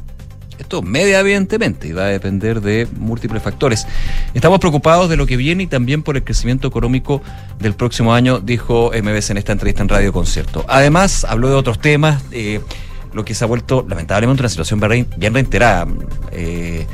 Esto 0.58 0.80
media 0.80 1.20
evidentemente 1.20 1.88
y 1.88 1.92
va 1.92 2.04
a 2.04 2.06
depender 2.06 2.62
de 2.62 2.86
múltiples 2.98 3.42
factores. 3.42 3.86
Estamos 4.32 4.60
preocupados 4.60 5.10
de 5.10 5.16
lo 5.16 5.26
que 5.26 5.36
viene 5.36 5.64
y 5.64 5.66
también 5.66 6.02
por 6.02 6.16
el 6.16 6.24
crecimiento 6.24 6.68
económico 6.68 7.22
del 7.58 7.74
próximo 7.74 8.14
año, 8.14 8.40
dijo 8.40 8.92
MBS 8.94 9.30
en 9.30 9.38
esta 9.38 9.52
entrevista 9.52 9.82
en 9.82 9.88
Radio 9.88 10.12
Concierto. 10.12 10.64
Además, 10.68 11.24
habló 11.24 11.48
de 11.48 11.54
otros 11.54 11.80
temas, 11.80 12.22
eh, 12.32 12.60
lo 13.12 13.24
que 13.24 13.34
se 13.34 13.44
ha 13.44 13.46
vuelto 13.46 13.84
lamentablemente 13.86 14.42
una 14.42 14.48
situación 14.48 14.80
bien 15.16 15.34
reiterada. 15.34 15.86
Eh, 16.32 16.86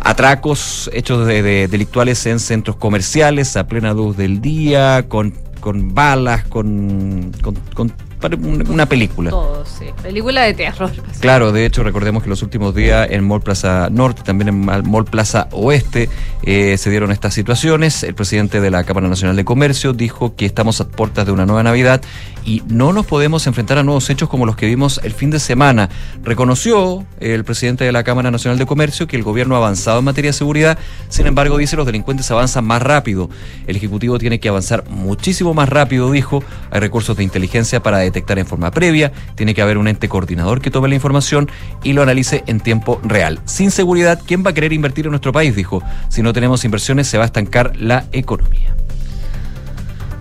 atracos, 0.00 0.90
hechos 0.92 1.26
de, 1.26 1.42
de- 1.42 1.68
delictuales 1.68 2.24
en 2.26 2.40
centros 2.40 2.76
comerciales 2.76 3.56
a 3.56 3.66
plena 3.66 3.92
luz 3.94 4.16
del 4.16 4.40
día, 4.40 5.06
con, 5.08 5.34
con 5.60 5.94
balas, 5.94 6.44
con, 6.44 7.32
con- 7.42 7.56
con- 7.74 7.92
para 8.20 8.36
una 8.36 8.86
película. 8.86 9.30
Todo, 9.30 9.64
sí. 9.64 9.86
Película 10.02 10.42
de 10.42 10.54
terror. 10.54 10.90
Claro, 11.20 11.52
de 11.52 11.64
hecho 11.66 11.82
recordemos 11.82 12.22
que 12.22 12.28
los 12.28 12.42
últimos 12.42 12.74
días 12.74 13.08
en 13.10 13.24
Mall 13.26 13.40
Plaza 13.42 13.88
Norte, 13.90 14.22
también 14.24 14.48
en 14.48 14.64
Mal- 14.64 14.82
Mall 14.84 15.04
Plaza 15.04 15.48
Oeste, 15.52 16.08
eh, 16.42 16.76
se 16.78 16.90
dieron 16.90 17.10
estas 17.12 17.34
situaciones. 17.34 18.02
El 18.02 18.14
presidente 18.14 18.60
de 18.60 18.70
la 18.70 18.84
Cámara 18.84 19.08
Nacional 19.08 19.36
de 19.36 19.44
Comercio 19.44 19.92
dijo 19.92 20.34
que 20.36 20.46
estamos 20.46 20.80
a 20.80 20.88
puertas 20.88 21.26
de 21.26 21.32
una 21.32 21.46
nueva 21.46 21.62
Navidad 21.62 22.00
y 22.44 22.62
no 22.68 22.92
nos 22.92 23.04
podemos 23.06 23.46
enfrentar 23.46 23.78
a 23.78 23.82
nuevos 23.82 24.08
hechos 24.10 24.28
como 24.28 24.46
los 24.46 24.56
que 24.56 24.66
vimos 24.66 25.00
el 25.04 25.12
fin 25.12 25.30
de 25.30 25.38
semana. 25.38 25.88
Reconoció 26.22 27.04
el 27.20 27.44
presidente 27.44 27.84
de 27.84 27.92
la 27.92 28.04
Cámara 28.04 28.30
Nacional 28.30 28.58
de 28.58 28.66
Comercio 28.66 29.06
que 29.06 29.16
el 29.16 29.22
gobierno 29.22 29.54
ha 29.54 29.58
avanzado 29.58 29.98
en 29.98 30.04
materia 30.04 30.30
de 30.30 30.32
seguridad, 30.32 30.78
sin 31.08 31.26
embargo 31.26 31.56
dice 31.58 31.76
los 31.76 31.86
delincuentes 31.86 32.30
avanzan 32.30 32.64
más 32.64 32.82
rápido. 32.82 33.28
El 33.66 33.76
Ejecutivo 33.76 34.18
tiene 34.18 34.40
que 34.40 34.48
avanzar 34.48 34.84
muchísimo 34.88 35.54
más 35.54 35.68
rápido, 35.68 36.10
dijo. 36.10 36.42
Hay 36.70 36.80
recursos 36.80 37.16
de 37.16 37.24
inteligencia 37.24 37.82
para 37.82 38.04
detectar 38.08 38.38
en 38.38 38.46
forma 38.46 38.70
previa, 38.70 39.12
tiene 39.34 39.54
que 39.54 39.62
haber 39.62 39.78
un 39.78 39.88
ente 39.88 40.08
coordinador 40.08 40.60
que 40.60 40.70
tome 40.70 40.88
la 40.88 40.94
información 40.94 41.50
y 41.82 41.92
lo 41.92 42.02
analice 42.02 42.44
en 42.46 42.60
tiempo 42.60 43.00
real. 43.04 43.40
Sin 43.44 43.70
seguridad, 43.70 44.20
¿quién 44.26 44.44
va 44.44 44.50
a 44.50 44.54
querer 44.54 44.72
invertir 44.72 45.06
en 45.06 45.12
nuestro 45.12 45.32
país? 45.32 45.54
Dijo. 45.54 45.82
Si 46.08 46.22
no 46.22 46.32
tenemos 46.32 46.64
inversiones, 46.64 47.06
se 47.06 47.18
va 47.18 47.24
a 47.24 47.26
estancar 47.26 47.76
la 47.76 48.04
economía. 48.12 48.74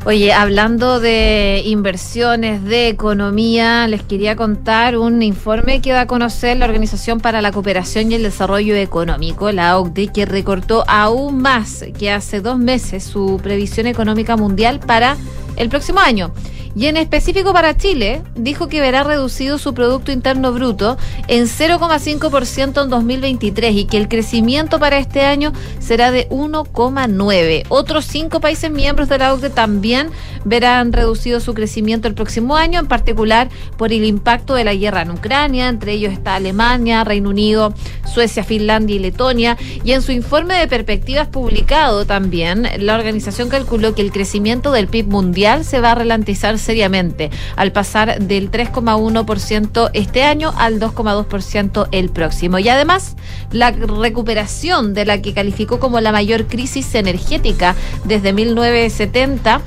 Oye, 0.07 0.31
hablando 0.31 1.01
de 1.01 1.63
inversiones, 1.65 2.63
de 2.63 2.87
economía, 2.87 3.89
les 3.89 4.03
quería 4.03 4.37
contar 4.37 4.97
un 4.97 5.21
informe 5.21 5.81
que 5.81 5.91
da 5.91 6.01
a 6.01 6.07
conocer 6.07 6.55
la 6.55 6.65
Organización 6.65 7.19
para 7.19 7.41
la 7.41 7.51
Cooperación 7.51 8.09
y 8.09 8.15
el 8.15 8.23
Desarrollo 8.23 8.73
Económico, 8.77 9.51
la 9.51 9.77
OCDE, 9.77 10.07
que 10.13 10.25
recortó 10.25 10.85
aún 10.87 11.41
más 11.41 11.83
que 11.99 12.09
hace 12.09 12.39
dos 12.39 12.57
meses 12.57 13.03
su 13.03 13.37
previsión 13.43 13.85
económica 13.85 14.37
mundial 14.37 14.79
para 14.79 15.17
el 15.57 15.67
próximo 15.67 15.99
año. 15.99 16.31
Y 16.77 16.85
en 16.85 16.95
específico 16.95 17.53
para 17.53 17.75
Chile, 17.75 18.21
dijo 18.35 18.67
que 18.67 18.81
verá 18.81 19.03
reducido 19.03 19.57
su 19.57 19.73
Producto 19.73 20.11
Interno 20.11 20.53
Bruto 20.53 20.95
en 21.27 21.45
0,5% 21.45 22.83
en 22.83 22.89
2023 22.91 23.75
y 23.75 23.85
que 23.85 23.97
el 23.97 24.07
crecimiento 24.07 24.77
para 24.77 24.99
este 24.99 25.21
año 25.21 25.53
será 25.79 26.11
de 26.11 26.29
1,9%. 26.29 27.63
Otros 27.69 28.05
cinco 28.05 28.39
países 28.41 28.69
miembros 28.69 29.09
de 29.09 29.17
la 29.17 29.33
OCDE 29.33 29.49
también 29.49 30.11
verán 30.45 30.93
reducido 30.93 31.39
su 31.39 31.55
crecimiento 31.55 32.07
el 32.07 32.13
próximo 32.13 32.55
año, 32.55 32.79
en 32.79 32.85
particular 32.85 33.49
por 33.75 33.91
el 33.91 34.03
impacto 34.03 34.53
de 34.53 34.63
la 34.63 34.75
guerra 34.75 35.01
en 35.01 35.09
Ucrania. 35.09 35.69
Entre 35.69 35.93
ellos 35.93 36.13
está 36.13 36.35
Alemania, 36.35 37.03
Reino 37.03 37.31
Unido, 37.31 37.73
Suecia, 38.05 38.43
Finlandia 38.43 38.95
y 38.95 38.99
Letonia. 38.99 39.57
Y 39.83 39.93
en 39.93 40.03
su 40.03 40.11
informe 40.11 40.59
de 40.59 40.67
perspectivas 40.67 41.27
publicado 41.27 42.05
también, 42.05 42.69
la 42.77 42.93
organización 42.93 43.49
calculó 43.49 43.95
que 43.95 44.03
el 44.03 44.11
crecimiento 44.11 44.71
del 44.71 44.87
PIB 44.87 45.07
mundial 45.07 45.65
se 45.65 45.81
va 45.81 45.93
a 45.93 45.95
ralentizar 45.95 46.59
seriamente, 46.67 47.31
al 47.55 47.71
pasar 47.71 48.19
del 48.19 48.51
3,1% 48.51 49.89
este 49.93 50.23
año 50.23 50.53
al 50.57 50.79
2,2% 50.79 51.87
el 51.91 52.09
próximo. 52.09 52.59
Y 52.59 52.67
además, 52.67 53.15
la 53.51 53.71
recuperación 53.71 54.93
de 54.93 55.05
la 55.05 55.21
que 55.21 55.33
calificó 55.33 55.79
como 55.79 56.01
la 56.01 56.11
mayor 56.11 56.45
crisis 56.47 56.93
energética 56.93 57.75
desde 58.03 58.33
1970 58.33 59.61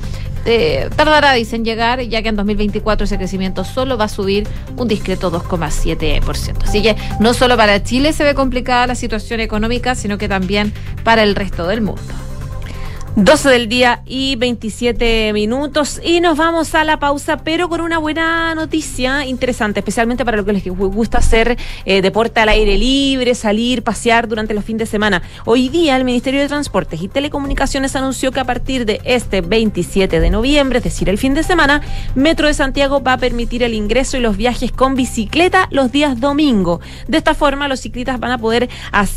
eh, 0.45 0.89
tardará, 0.97 1.33
dicen, 1.35 1.65
llegar, 1.65 2.01
ya 2.03 2.23
que 2.23 2.29
en 2.29 2.37
2024 2.37 3.05
ese 3.05 3.19
crecimiento 3.19 3.65
solo 3.65 3.99
va 3.99 4.05
a 4.05 4.09
subir 4.09 4.47
un 4.77 4.89
discreto 4.89 5.31
2,7%. 5.31 6.65
Así 6.65 6.83
que 6.83 6.97
no 7.19 7.35
solo 7.35 7.57
para 7.57 7.83
Chile 7.83 8.13
se 8.13 8.25
ve 8.25 8.35
complicada 8.35 8.87
la 8.87 8.95
situación 8.95 9.41
económica, 9.41 9.95
sino 9.95 10.19
que 10.19 10.29
también 10.29 10.73
para 11.05 11.23
el 11.23 11.35
resto 11.35 11.67
del 11.67 11.81
mundo. 11.81 12.30
12 13.17 13.49
del 13.49 13.69
día 13.69 14.03
y 14.07 14.37
27 14.37 15.33
minutos 15.33 16.01
y 16.03 16.21
nos 16.21 16.39
vamos 16.39 16.77
a 16.77 16.85
la 16.85 17.01
pausa, 17.01 17.39
pero 17.39 17.69
con 17.69 17.81
una 17.81 17.99
buena 17.99 18.55
noticia 18.55 19.27
interesante, 19.27 19.81
especialmente 19.81 20.25
para 20.25 20.37
los 20.37 20.47
que 20.47 20.53
les 20.53 20.65
gusta 20.69 21.19
hacer 21.19 21.59
eh, 21.85 22.03
deporte 22.03 22.39
al 22.39 22.51
aire 22.51 22.79
libre, 22.79 23.35
salir, 23.35 23.83
pasear 23.83 24.29
durante 24.29 24.55
los 24.55 24.65
fines 24.65 24.79
de 24.79 24.87
semana. 24.87 25.23
Hoy 25.45 25.69
día 25.69 25.97
el 25.97 26.05
Ministerio 26.05 26.41
de 26.41 26.47
Transportes 26.47 27.03
y 27.03 27.09
Telecomunicaciones 27.09 27.97
anunció 27.97 28.31
que 28.31 28.39
a 28.39 28.45
partir 28.45 28.87
de 28.87 29.01
este 29.05 29.41
27 29.41 30.21
de 30.21 30.31
noviembre, 30.31 30.79
es 30.79 30.85
decir, 30.85 31.09
el 31.09 31.19
fin 31.19 31.35
de 31.35 31.43
semana, 31.43 31.83
Metro 32.15 32.47
de 32.47 32.55
Santiago 32.55 33.03
va 33.03 33.15
a 33.15 33.19
permitir 33.19 33.65
el 33.65 33.75
ingreso 33.75 34.19
y 34.19 34.21
los 34.21 34.37
viajes 34.37 34.71
con 34.71 34.95
bicicleta 34.95 35.67
los 35.73 35.91
días 35.91 36.21
domingo. 36.21 36.81
De 37.09 37.19
esta 37.19 37.35
forma, 37.35 37.67
los 37.67 37.81
ciclistas 37.81 38.21
van 38.21 38.31
a 38.31 38.39
poder 38.39 38.69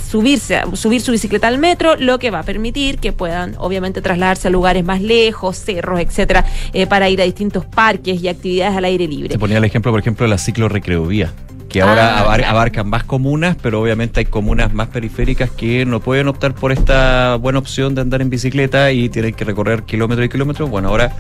subirse, 0.10 0.58
a 0.58 0.76
subir 0.76 1.00
su 1.00 1.12
bicicleta 1.12 1.48
al 1.48 1.60
metro, 1.60 1.96
lo 1.96 2.18
que 2.18 2.32
va 2.32 2.40
a 2.40 2.44
permitir 2.44 2.98
que 2.98 3.14
puedan, 3.14 3.56
obviamente, 3.60 3.83
trasladarse 3.92 4.48
a 4.48 4.52
lugares 4.52 4.86
más 4.86 5.02
lejos, 5.02 5.58
cerros, 5.58 6.00
etcétera, 6.00 6.46
eh, 6.72 6.88
para 6.88 7.10
ir 7.10 7.22
a 7.22 7.26
distintos 7.26 7.66
parques 7.66 8.22
y 8.24 8.28
actividades 8.30 8.78
al 8.78 8.86
aire 8.86 9.08
libre. 9.08 9.34
Se 9.34 9.40
ponía 9.40 9.58
el 9.58 9.64
ejemplo, 9.66 9.92
por 9.92 10.00
ejemplo, 10.00 10.24
de 10.26 10.30
la 10.30 10.38
ciclo 10.38 10.70
recreovía 10.70 11.32
que 11.70 11.82
ahora 11.82 12.18
Ah, 12.20 12.22
abar- 12.22 12.38
claro. 12.42 12.52
abarcan 12.56 12.88
más 12.88 13.04
comunas, 13.04 13.58
pero 13.60 13.82
obviamente 13.82 14.20
hay 14.20 14.26
comunas 14.28 14.72
más 14.76 14.90
periféricas 14.90 15.50
que 15.50 15.86
no 15.88 16.00
pueden 16.02 16.28
optar 16.28 16.54
por 16.54 16.72
esta 16.72 17.36
buena 17.38 17.58
opción 17.58 17.96
de 17.96 18.02
andar 18.02 18.22
en 18.22 18.30
bicicleta 18.30 18.92
y 18.92 19.10
tienen 19.10 19.34
que 19.34 19.44
recorrer 19.44 19.82
kilómetros 19.82 20.28
y 20.28 20.30
kilómetros. 20.30 20.70
Bueno, 20.70 20.90
ahora, 20.90 21.14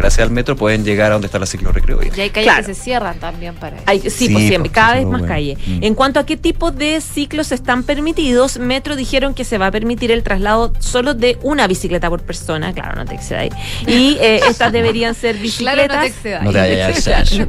gracias 0.00 0.26
al 0.26 0.32
metro, 0.32 0.56
pueden 0.56 0.84
llegar 0.84 1.10
a 1.10 1.14
donde 1.14 1.26
está 1.26 1.38
la 1.38 1.46
ciclo 1.46 1.72
recreovía. 1.72 2.10
Y 2.16 2.20
hay 2.20 2.30
calles 2.30 2.50
Claro. 2.52 2.66
que 2.66 2.74
se 2.74 2.80
cierran 2.82 3.18
también 3.18 3.54
para 3.54 3.76
eso. 3.76 3.84
Hay- 3.86 4.00
sí, 4.00 4.10
Sí, 4.10 4.28
pues 4.30 4.46
siempre, 4.48 4.70
pues, 4.70 4.72
cada 4.72 4.94
vez 4.94 5.04
más 5.04 5.20
bueno. 5.20 5.26
calle. 5.34 5.56
Mm. 5.66 5.84
En 5.84 5.94
cuanto 5.94 6.20
a 6.20 6.26
qué 6.26 6.36
tipo 6.36 6.70
de 6.70 7.00
ciclos 7.00 7.52
están 7.52 7.82
permitidos, 7.84 8.58
Metro 8.58 8.96
dijeron 8.96 9.34
que 9.34 9.44
se 9.44 9.58
va 9.58 9.66
a 9.66 9.70
permitir 9.70 10.10
el 10.10 10.22
traslado 10.22 10.72
solo 10.78 11.14
de 11.14 11.38
una 11.42 11.66
bicicleta 11.66 12.08
por 12.08 12.22
persona, 12.22 12.72
claro, 12.72 12.96
no 12.96 13.04
te 13.04 13.14
excedáis. 13.14 13.52
Y 13.86 14.16
eh, 14.20 14.40
estas 14.48 14.72
deberían 14.72 15.14
ser 15.14 15.36
Claro, 15.36 15.82
no 15.82 15.88
te 15.88 15.98
bicicletas. 15.98 16.06
excedas. 16.06 16.42
No 16.44 16.52
te 16.52 16.58
vayas 16.58 17.08
a 17.08 17.18
hacer. 17.20 17.48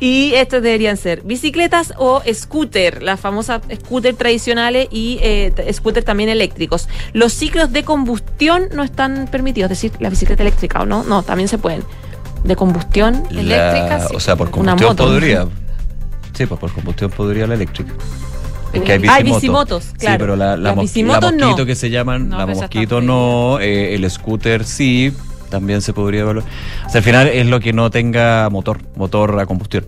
y 0.00 0.32
estos 0.34 0.62
deberían 0.62 0.96
ser 0.96 1.22
bicicletas 1.22 1.94
o 1.96 2.22
scooter, 2.32 3.02
las 3.02 3.20
famosas 3.20 3.62
scooter 3.84 4.14
tradicionales 4.14 4.88
y 4.90 5.18
eh, 5.22 5.52
scooter 5.72 6.02
también 6.04 6.28
eléctricos. 6.28 6.88
Los 7.12 7.32
ciclos 7.32 7.72
de 7.72 7.84
combustión 7.84 8.68
no 8.74 8.82
están 8.82 9.28
permitidos, 9.30 9.70
es 9.70 9.80
decir, 9.82 9.92
la 10.00 10.10
bicicleta 10.10 10.42
eléctrica 10.42 10.80
o 10.80 10.86
no, 10.86 11.02
no, 11.04 11.22
también 11.22 11.48
se 11.48 11.58
pueden. 11.58 11.83
De 12.44 12.56
combustión, 12.56 13.22
La- 13.30 13.40
Eléctrica, 13.40 14.06
sí. 14.08 14.14
O 14.16 14.20
sea, 14.20 14.36
por 14.36 14.50
combustión 14.50 14.90
moto. 14.90 15.04
podría. 15.04 15.46
Sí, 16.34 16.46
pues 16.46 16.60
por 16.60 16.72
combustión 16.72 17.10
podría 17.10 17.46
la 17.46 17.54
eléctrica. 17.54 17.92
Es 18.72 18.82
que 18.82 18.92
hay 18.92 18.98
bicimotos. 18.98 19.24
bicimotos, 19.40 19.84
claro. 19.98 20.14
Sí, 20.16 20.18
pero 20.18 20.36
la, 20.36 20.56
la, 20.56 20.74
mos- 20.74 20.94
la 20.96 21.20
no. 21.30 21.46
mosquito 21.46 21.64
que 21.64 21.74
se 21.76 21.90
llaman, 21.90 22.28
No, 22.28 22.38
la 22.38 22.46
mosquito 22.46 23.00
no, 23.00 23.60
eh, 23.60 23.94
el 23.94 24.10
scooter 24.10 24.64
sí, 24.64 25.12
también 25.48 25.80
se 25.80 25.92
podría 25.92 26.22
evaluar. 26.22 26.44
O 26.84 26.88
sea, 26.90 26.98
al 26.98 27.04
final 27.04 27.28
es 27.28 27.46
lo 27.46 27.60
que 27.60 27.72
no 27.72 27.88
tenga 27.90 28.48
motor, 28.50 28.80
motor 28.96 29.38
a 29.38 29.46
combustión. 29.46 29.86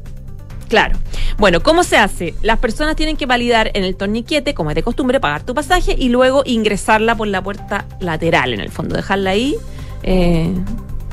Claro. 0.69 0.97
Bueno, 1.37 1.63
¿cómo 1.63 1.83
se 1.85 1.97
hace? 1.97 2.35
Las 2.43 2.59
personas 2.61 2.95
tienen 2.97 3.17
que 3.17 3.27
validar 3.27 3.71
en 3.75 3.83
el 3.85 3.97
torniquete, 3.97 4.55
como 4.55 4.71
es 4.71 4.77
de 4.77 4.83
costumbre, 4.85 5.19
pagar 5.21 5.43
tu 5.43 5.53
pasaje 5.55 5.95
y 5.99 6.09
luego 6.09 6.43
ingresarla 6.47 7.17
por 7.17 7.27
la 7.29 7.43
puerta 7.43 7.85
lateral, 8.01 8.55
en 8.55 8.61
el 8.61 8.71
fondo, 8.71 8.95
dejarla 8.97 9.31
ahí. 9.31 9.57
eh, 10.05 10.53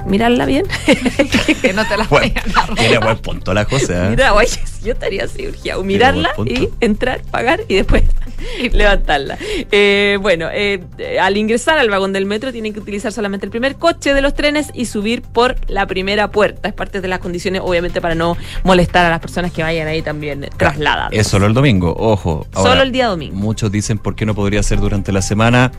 mirarla 0.06 0.46
bien. 0.46 0.66
que 1.62 1.74
no 1.74 1.86
te 1.86 1.98
las 1.98 2.10
Bueno, 2.10 2.34
tiene 2.76 2.98
buen 3.00 3.18
punto 3.18 3.54
la 3.54 3.66
cosa. 3.66 4.08
¿eh? 4.08 4.10
Mira, 4.10 4.34
oye, 4.34 4.60
yo 4.84 4.94
estaría 4.94 5.26
así, 5.26 5.48
urgido. 5.48 5.84
Mirarla 5.84 6.32
y 6.46 6.70
entrar, 6.80 7.22
pagar 7.24 7.62
y 7.68 7.76
después 7.76 8.04
levantarla. 8.72 9.38
Eh, 9.72 10.18
bueno, 10.22 10.48
eh, 10.52 10.84
al 11.22 11.38
ingresar 11.38 11.78
al 11.78 11.90
vagón 11.90 12.14
del 12.14 12.26
metro 12.26 12.52
tienen 12.52 12.74
que 12.74 12.80
utilizar 12.80 13.12
solamente 13.12 13.46
el 13.46 13.52
primer 13.52 13.76
coche 13.76 14.14
de 14.14 14.22
los 14.22 14.34
trenes 14.34 14.70
y 14.74 14.86
subir 14.86 15.22
por 15.22 15.56
la 15.68 15.88
primera 15.88 16.32
puerta. 16.32 16.68
Es 16.68 16.74
parte 16.74 17.02
de 17.02 17.08
las 17.08 17.20
condiciones, 17.20 17.62
obviamente, 17.64 18.02
para 18.02 18.16
no 18.16 18.38
molestar 18.64 19.06
a 19.06 19.10
las 19.10 19.20
personas 19.20 19.52
que 19.52 19.64
vayan 19.64 19.88
ahí 19.88 20.02
también 20.02 20.50
trasladadas. 20.58 21.10
Es 21.14 21.28
solo 21.28 21.48
el 21.48 21.54
domingo, 21.54 21.96
ojo. 21.98 22.48
Solo 22.54 22.82
el 22.82 22.92
día 22.92 23.08
domingo. 23.08 23.36
Muchos 23.36 23.72
dicen 23.72 23.98
por 23.98 24.16
qué 24.16 24.26
no 24.26 24.36
podría 24.36 24.64
ser 24.64 24.80
durante 24.80 25.12
la 25.12 25.22
semana. 25.22 25.72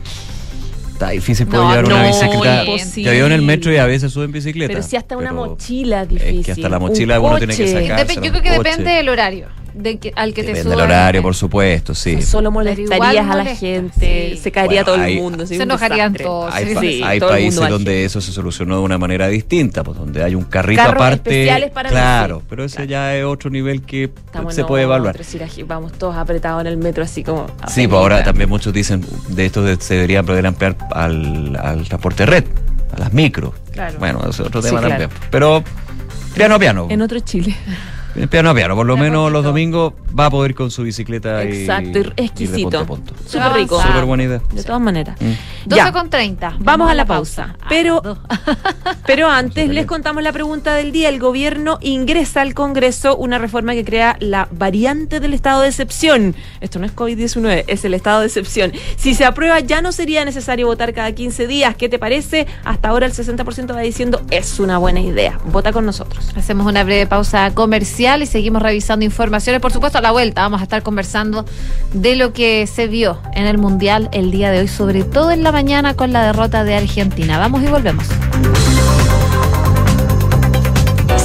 Está 0.95 1.09
difícil 1.09 1.45
poder 1.47 1.61
No, 1.61 1.69
llevar 1.71 1.85
una 1.85 2.01
no, 2.03 2.07
bicicleta. 2.07 2.63
imposible. 2.63 3.03
Yo 3.03 3.11
vivo 3.11 3.25
en 3.27 3.31
el 3.33 3.41
metro 3.41 3.73
y 3.73 3.77
a 3.77 3.85
veces 3.85 4.13
subo 4.13 4.23
en 4.23 4.31
bicicleta. 4.31 4.73
Pero 4.73 4.81
si 4.81 4.95
hasta 4.95 5.17
una 5.17 5.33
mochila 5.33 6.03
es 6.03 6.09
es 6.11 6.17
que 6.19 6.31
difícil. 6.31 6.51
hasta 6.53 6.69
la 6.69 6.77
un 6.77 6.83
mochila 6.83 7.19
uno 7.19 7.37
tiene 7.37 7.53
que 7.53 7.63
coche. 7.65 7.87
sacar. 7.87 8.07
Yo 8.07 8.21
creo 8.21 8.41
que 8.41 8.55
coche. 8.55 8.69
depende 8.69 8.91
del 8.91 9.09
horario 9.09 9.47
de 9.75 9.97
que- 9.99 10.13
al 10.15 10.29
que 10.33 10.41
te 10.41 10.47
Depende 10.47 10.63
subas. 10.63 10.77
del 10.77 10.85
horario, 10.85 11.21
por 11.21 11.35
supuesto, 11.35 11.93
sí. 11.93 12.21
Solo 12.21 12.49
molestarías 12.51 12.91
igual 12.91 13.17
a 13.17 13.35
la 13.43 13.55
gente, 13.55 14.31
sí. 14.35 14.37
se 14.41 14.51
caería 14.51 14.83
Bueno, 14.83 14.95
todo 14.95 15.03
hay- 15.05 15.13
el 15.17 15.21
mundo. 15.21 15.45
sí, 15.45 15.57
Se 15.57 15.63
enojarían 15.63 16.13
todos. 16.13 16.53
Hay, 16.53 16.67
Sí, 16.67 16.73
pa- 16.75 16.81
sí, 16.81 17.01
hay 17.03 17.19
todo 17.19 17.29
países 17.29 17.69
donde 17.69 18.05
eso 18.05 18.21
se 18.21 18.31
solucionó 18.31 18.77
de 18.77 18.81
una 18.83 18.97
manera 18.97 19.27
distinta, 19.27 19.83
pues 19.83 19.97
donde 19.97 20.23
hay 20.23 20.33
un 20.35 20.43
carrito 20.45 20.81
Carros 20.81 20.95
aparte. 21.03 21.29
especiales 21.29 21.71
para 21.71 21.89
claro, 21.89 22.41
pero 22.49 22.63
ese 22.63 22.77
Claro. 22.77 22.89
ya 22.89 23.15
es 23.15 23.25
otro 23.25 23.49
nivel 23.49 23.81
que 23.81 24.05
Estamos 24.05 24.55
se 24.55 24.63
puede 24.63 24.83
evaluar. 24.83 25.15
ir 25.33 25.43
aquí, 25.43 25.63
Vamos 25.63 25.91
todos 25.93 26.15
apretados 26.15 26.61
en 26.61 26.67
el 26.67 26.77
metro, 26.77 27.03
así 27.03 27.23
como. 27.23 27.47
Sí, 27.67 27.87
pues 27.87 27.99
ahora 27.99 28.23
también 28.23 28.49
muchos 28.49 28.71
dicen 28.73 29.05
de 29.29 29.45
esto 29.45 29.61
de- 29.61 29.75
se 29.81 29.95
debería 29.95 30.23
poder 30.23 30.45
ampliar 30.47 30.77
al, 30.91 31.55
al 31.61 31.83
transporte 31.87 32.25
red, 32.25 32.45
a 32.95 32.99
las 32.99 33.11
micros. 33.13 33.51
Claro. 33.71 33.97
Bueno, 33.99 34.21
es 34.29 34.39
otro 34.39 34.61
Sí, 34.61 34.69
tema 34.69 34.79
claro. 34.79 34.97
también. 35.03 35.09
Pero 35.29 35.63
piano 36.33 36.55
a 36.55 36.59
piano. 36.59 36.87
En 36.89 37.01
otro 37.01 37.19
Chile. 37.19 37.55
Piano 38.29 38.49
a 38.49 38.53
piano. 38.55 38.75
Por 38.75 38.85
lo 38.85 38.95
menos 38.97 39.31
los 39.31 39.43
domingos 39.43 39.93
va 40.17 40.27
a 40.27 40.29
poder 40.29 40.51
ir 40.51 40.55
con 40.55 40.71
su 40.71 40.83
bicicleta 40.83 41.43
y- 41.43 41.61
Exacto, 41.61 41.89
y 41.99 42.03
de 42.03 42.13
exquisito. 42.17 42.61
punto 42.63 42.79
a 42.79 42.85
punto. 42.85 43.13
Súper 43.27 43.51
rico. 43.53 43.81
Súper 43.81 44.05
buena 44.05 44.23
idea. 44.23 44.41
De 44.53 44.63
todas 44.63 44.81
maneras. 44.81 45.19
Mm. 45.19 45.31
12 45.65 45.75
Ya. 45.75 45.91
con 45.91 46.09
30. 46.09 46.57
Vamos 46.59 46.89
a 46.89 46.93
la 46.93 47.05
pausa. 47.05 47.55
Pero-. 47.69 48.01
Pero 49.05 49.29
antes 49.29 49.69
les 49.69 49.85
contamos 49.85 50.23
la 50.23 50.31
pregunta 50.31 50.73
del 50.73 50.91
día. 50.91 51.09
El 51.09 51.19
gobierno 51.19 51.77
ingresa 51.81 52.41
al 52.41 52.53
Congreso 52.53 53.15
una 53.15 53.37
reforma 53.37 53.73
que 53.73 53.85
crea 53.85 54.17
la 54.19 54.47
variante 54.51 55.19
del 55.19 55.33
estado 55.33 55.61
de 55.61 55.67
excepción. 55.69 56.35
Esto 56.61 56.79
no 56.79 56.85
es 56.85 56.95
COVID-19, 56.95 57.65
es 57.67 57.85
el 57.85 57.93
estado 57.93 58.21
de 58.21 58.27
excepción. 58.27 58.71
Si 58.97 59.13
se 59.13 59.25
aprueba, 59.25 59.59
ya 59.59 59.81
no 59.81 59.91
sería 59.91 60.25
necesario 60.25 60.67
votar 60.67 60.93
cada 60.93 61.11
15 61.11 61.47
días. 61.47 61.75
¿Qué 61.75 61.89
te 61.89 61.99
parece? 61.99 62.47
Hasta 62.63 62.89
ahora 62.89 63.05
el 63.05 63.13
60% 63.13 63.75
va 63.75 63.81
diciendo 63.81 64.21
es 64.31 64.59
una 64.59 64.77
buena 64.77 65.01
idea. 65.01 65.39
Vota 65.45 65.71
con 65.71 65.85
nosotros. 65.85 66.31
Hacemos 66.35 66.65
una 66.65 66.83
breve 66.83 67.07
pausa 67.07 67.53
comercial 67.53 68.23
y 68.23 68.25
seguimos 68.25 68.61
revisando 68.61 69.05
informaciones. 69.05 69.61
Por 69.61 69.71
supuesto, 69.71 69.99
a 69.99 70.01
la 70.01 70.11
vuelta 70.11 70.41
vamos 70.41 70.61
a 70.61 70.63
estar 70.63 70.83
conversando 70.83 71.45
de 71.93 72.15
lo 72.15 72.33
que 72.33 72.67
se 72.67 72.87
vio 72.87 73.19
en 73.33 73.45
el 73.45 73.57
Mundial 73.57 74.09
el 74.11 74.31
día 74.31 74.51
de 74.51 74.59
hoy, 74.59 74.67
sobre 74.67 75.03
todo 75.03 75.31
en 75.31 75.43
la 75.43 75.51
mañana 75.55 75.93
con 75.93 76.11
la 76.11 76.21
derrota 76.21 76.65
de 76.65 76.75
Argentina. 76.75 77.37
Vamos 77.37 77.63
y 77.63 77.67
volvemos. 77.67 78.05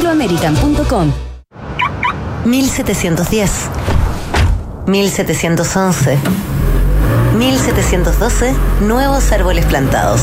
chile.angloamerican.com. 0.00 1.12
1710, 2.44 3.50
1711, 4.86 6.18
1712, 7.36 8.54
nuevos 8.80 9.30
árboles 9.32 9.66
plantados. 9.66 10.22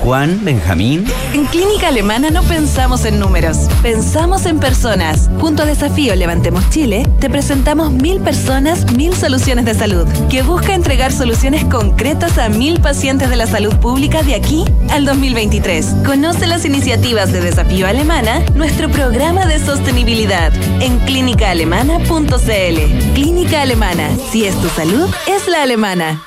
Juan, 0.00 0.44
Benjamín. 0.44 1.06
En 1.32 1.46
Clínica 1.46 1.88
Alemana 1.88 2.30
no 2.30 2.42
pensamos 2.42 3.04
en 3.04 3.18
números, 3.18 3.56
pensamos 3.82 4.46
en 4.46 4.60
personas. 4.60 5.30
Junto 5.40 5.62
a 5.62 5.66
Desafío 5.66 6.14
Levantemos 6.14 6.68
Chile, 6.70 7.06
te 7.20 7.30
presentamos 7.30 7.92
mil 7.92 8.20
personas, 8.20 8.92
mil 8.92 9.14
soluciones 9.14 9.64
de 9.64 9.74
salud, 9.74 10.06
que 10.28 10.42
busca 10.42 10.74
entregar 10.74 11.12
soluciones 11.12 11.64
concretas 11.64 12.38
a 12.38 12.48
mil 12.48 12.80
pacientes 12.80 13.30
de 13.30 13.36
la 13.36 13.46
salud 13.46 13.74
pública 13.76 14.22
de 14.22 14.34
aquí 14.34 14.64
al 14.90 15.04
2023. 15.04 15.86
Conoce 16.04 16.46
las 16.46 16.64
iniciativas 16.64 17.32
de 17.32 17.40
Desafío 17.40 17.86
Alemana, 17.86 18.40
nuestro 18.54 18.90
programa 18.90 19.46
de 19.46 19.58
sostenibilidad, 19.58 20.52
en 20.80 20.98
clínicaalemana.cl. 21.00 23.14
Clínica 23.14 23.62
Alemana, 23.62 24.08
si 24.30 24.44
es 24.44 24.54
tu 24.60 24.68
salud, 24.68 25.08
es 25.26 25.48
la 25.48 25.62
alemana. 25.62 26.22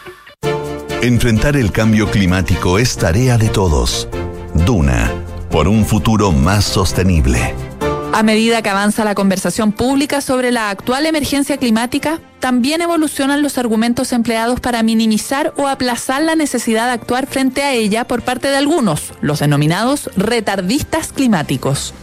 Enfrentar 1.04 1.56
el 1.56 1.72
cambio 1.72 2.10
climático 2.10 2.80
es 2.80 2.98
tarea 2.98 3.38
de 3.38 3.50
todos. 3.50 4.10
Duna, 4.66 5.14
por 5.52 5.68
un 5.68 5.86
futuro 5.86 6.32
más 6.32 6.66
sostenible. 6.66 7.54
A 8.14 8.24
medida 8.24 8.64
que 8.64 8.70
avanza 8.70 9.06
la 9.06 9.14
conversación 9.14 9.74
pública 9.74 10.22
sobre 10.22 10.52
la 10.52 10.72
actual 10.72 11.06
emergencia 11.06 11.58
climática, 11.58 12.20
también 12.40 12.82
evolucionan 12.82 13.44
los 13.44 13.60
argumentos 13.60 14.12
empleados 14.12 14.60
para 14.60 14.82
minimizar 14.82 15.54
o 15.56 15.68
aplazar 15.68 16.24
la 16.24 16.36
necesidad 16.36 16.88
de 16.88 16.94
actuar 16.94 17.28
frente 17.28 17.62
a 17.62 17.74
ella 17.74 18.08
por 18.08 18.24
parte 18.24 18.48
de 18.48 18.58
algunos, 18.58 19.14
los 19.22 19.40
denominados 19.40 20.10
retardistas 20.18 21.14
climáticos. 21.14 21.94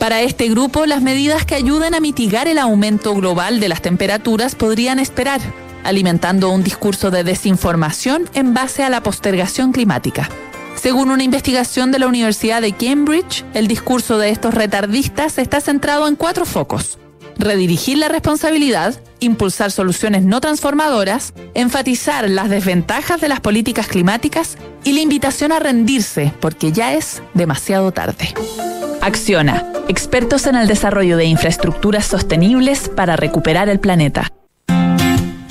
Para 0.00 0.22
este 0.22 0.48
grupo, 0.48 0.86
las 0.86 1.02
medidas 1.02 1.44
que 1.44 1.54
ayuden 1.54 1.94
a 1.94 2.00
mitigar 2.00 2.48
el 2.48 2.58
aumento 2.58 3.14
global 3.14 3.60
de 3.60 3.68
las 3.68 3.80
temperaturas 3.80 4.56
podrían 4.56 4.98
esperar, 4.98 5.40
alimentando 5.84 6.50
un 6.50 6.62
discurso 6.62 7.10
de 7.10 7.24
desinformación 7.24 8.28
en 8.34 8.54
base 8.54 8.82
a 8.82 8.90
la 8.90 9.02
postergación 9.02 9.72
climática. 9.72 10.28
Según 10.76 11.10
una 11.10 11.24
investigación 11.24 11.92
de 11.92 11.98
la 11.98 12.06
Universidad 12.06 12.62
de 12.62 12.72
Cambridge, 12.72 13.44
el 13.52 13.68
discurso 13.68 14.18
de 14.18 14.30
estos 14.30 14.54
retardistas 14.54 15.36
está 15.36 15.60
centrado 15.60 16.08
en 16.08 16.16
cuatro 16.16 16.46
focos. 16.46 16.98
Redirigir 17.36 17.98
la 17.98 18.08
responsabilidad, 18.08 19.00
impulsar 19.20 19.70
soluciones 19.70 20.22
no 20.22 20.40
transformadoras, 20.40 21.34
enfatizar 21.54 22.28
las 22.30 22.48
desventajas 22.48 23.20
de 23.20 23.28
las 23.28 23.40
políticas 23.40 23.88
climáticas 23.88 24.56
y 24.82 24.94
la 24.94 25.00
invitación 25.00 25.52
a 25.52 25.58
rendirse 25.58 26.32
porque 26.40 26.72
ya 26.72 26.94
es 26.94 27.22
demasiado 27.34 27.92
tarde. 27.92 28.34
Acciona, 29.02 29.66
expertos 29.88 30.46
en 30.46 30.56
el 30.56 30.66
desarrollo 30.66 31.16
de 31.16 31.26
infraestructuras 31.26 32.06
sostenibles 32.06 32.88
para 32.88 33.16
recuperar 33.16 33.68
el 33.68 33.80
planeta. 33.80 34.30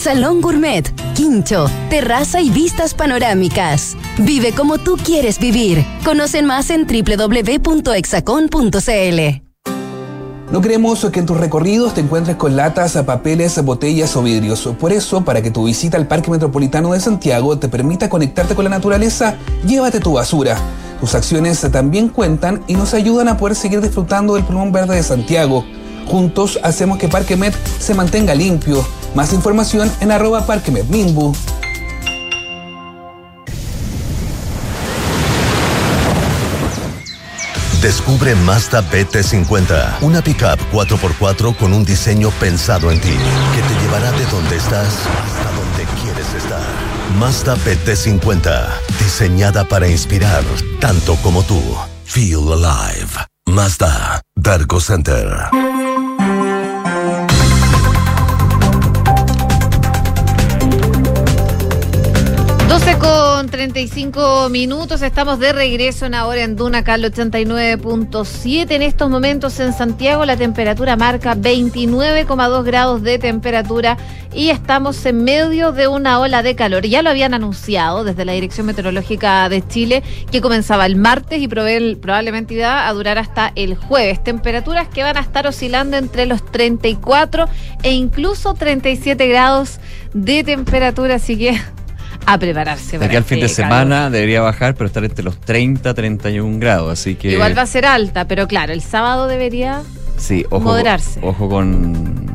salón 0.00 0.40
gourmet, 0.40 0.90
quincho, 1.14 1.66
terraza 1.90 2.40
y 2.40 2.50
vistas 2.50 2.94
panorámicas. 2.94 3.96
Vive 4.18 4.52
como 4.52 4.78
tú 4.78 4.96
quieres 4.96 5.38
vivir. 5.38 5.84
Conocen 6.04 6.46
más 6.46 6.70
en 6.70 6.86
www.exacon.cl. 6.86 7.60
No 10.50 10.60
queremos 10.60 11.06
que 11.12 11.20
en 11.20 11.26
tus 11.26 11.36
recorridos 11.36 11.94
te 11.94 12.00
encuentres 12.00 12.36
con 12.36 12.56
latas, 12.56 12.94
papeles, 13.06 13.62
botellas 13.62 14.16
o 14.16 14.22
vidrios. 14.22 14.68
Por 14.80 14.92
eso, 14.92 15.24
para 15.24 15.42
que 15.42 15.52
tu 15.52 15.64
visita 15.64 15.96
al 15.96 16.08
Parque 16.08 16.30
Metropolitano 16.30 16.92
de 16.92 17.00
Santiago 17.00 17.58
te 17.58 17.68
permita 17.68 18.08
conectarte 18.08 18.56
con 18.56 18.64
la 18.64 18.70
naturaleza, 18.70 19.36
llévate 19.64 20.00
tu 20.00 20.14
basura. 20.14 20.56
Tus 20.98 21.14
acciones 21.14 21.60
también 21.70 22.08
cuentan 22.08 22.64
y 22.66 22.74
nos 22.74 22.94
ayudan 22.94 23.28
a 23.28 23.36
poder 23.36 23.54
seguir 23.54 23.80
disfrutando 23.80 24.34
del 24.34 24.44
pulmón 24.44 24.72
verde 24.72 24.96
de 24.96 25.02
Santiago. 25.02 25.64
Juntos 26.06 26.58
hacemos 26.64 26.98
que 26.98 27.06
Parque 27.06 27.36
Met 27.36 27.54
se 27.78 27.94
mantenga 27.94 28.34
limpio. 28.34 28.84
Más 29.14 29.32
información 29.32 29.90
en 30.00 30.12
arroba. 30.12 30.46
Descubre 37.82 38.34
Mazda 38.34 38.82
BT50, 38.90 40.02
una 40.02 40.22
pickup 40.22 40.58
4x4 40.70 41.56
con 41.56 41.72
un 41.72 41.84
diseño 41.84 42.30
pensado 42.38 42.90
en 42.90 43.00
ti, 43.00 43.08
que 43.08 43.62
te 43.62 43.80
llevará 43.80 44.12
de 44.12 44.26
donde 44.26 44.56
estás 44.56 44.86
hasta 44.86 45.50
donde 45.52 46.02
quieres 46.02 46.34
estar. 46.34 46.60
Mazda 47.18 47.56
BT50, 47.56 48.68
diseñada 48.98 49.64
para 49.64 49.88
inspirar 49.88 50.44
tanto 50.78 51.16
como 51.16 51.42
tú. 51.42 51.60
Feel 52.04 52.52
alive. 52.52 53.08
Mazda, 53.46 54.20
Dargo 54.36 54.80
Center. 54.80 55.48
12 62.70 62.98
con 62.98 63.48
35 63.48 64.48
minutos, 64.48 65.02
estamos 65.02 65.40
de 65.40 65.52
regreso 65.52 66.06
en 66.06 66.14
ahora 66.14 66.44
en 66.44 66.54
Duna 66.54 66.84
Cal 66.84 67.02
89.7. 67.02 68.70
En 68.70 68.82
estos 68.82 69.10
momentos 69.10 69.58
en 69.58 69.72
Santiago 69.72 70.24
la 70.24 70.36
temperatura 70.36 70.94
marca 70.94 71.34
29,2 71.34 72.62
grados 72.62 73.02
de 73.02 73.18
temperatura 73.18 73.96
y 74.32 74.50
estamos 74.50 75.04
en 75.04 75.24
medio 75.24 75.72
de 75.72 75.88
una 75.88 76.20
ola 76.20 76.44
de 76.44 76.54
calor. 76.54 76.86
Ya 76.86 77.02
lo 77.02 77.10
habían 77.10 77.34
anunciado 77.34 78.04
desde 78.04 78.24
la 78.24 78.34
Dirección 78.34 78.68
Meteorológica 78.68 79.48
de 79.48 79.66
Chile 79.66 80.04
que 80.30 80.40
comenzaba 80.40 80.86
el 80.86 80.94
martes 80.94 81.42
y 81.42 81.48
probablemente 81.48 82.54
iba 82.54 82.86
a 82.86 82.92
durar 82.92 83.18
hasta 83.18 83.50
el 83.56 83.74
jueves. 83.74 84.22
Temperaturas 84.22 84.86
que 84.86 85.02
van 85.02 85.16
a 85.16 85.20
estar 85.22 85.48
oscilando 85.48 85.96
entre 85.96 86.24
los 86.24 86.46
34 86.46 87.48
e 87.82 87.90
incluso 87.90 88.54
37 88.54 89.26
grados 89.26 89.80
de 90.14 90.44
temperatura, 90.44 91.16
así 91.16 91.36
que 91.36 91.60
a 92.32 92.38
prepararse. 92.38 92.98
De 92.98 93.06
aquí 93.06 93.16
al 93.16 93.24
fin 93.24 93.40
de 93.40 93.48
semana 93.48 94.10
debería 94.10 94.40
bajar, 94.40 94.74
pero 94.74 94.86
estar 94.86 95.04
entre 95.04 95.24
los 95.24 95.40
30, 95.40 95.94
31 95.94 96.58
grados, 96.58 96.92
así 96.92 97.14
que... 97.14 97.32
Igual 97.32 97.56
va 97.56 97.62
a 97.62 97.66
ser 97.66 97.86
alta, 97.86 98.26
pero 98.26 98.46
claro, 98.46 98.72
el 98.72 98.82
sábado 98.82 99.26
debería 99.26 99.82
sí, 100.16 100.44
ojo, 100.50 100.64
moderarse. 100.64 101.20
Ojo 101.22 101.48
con 101.48 102.29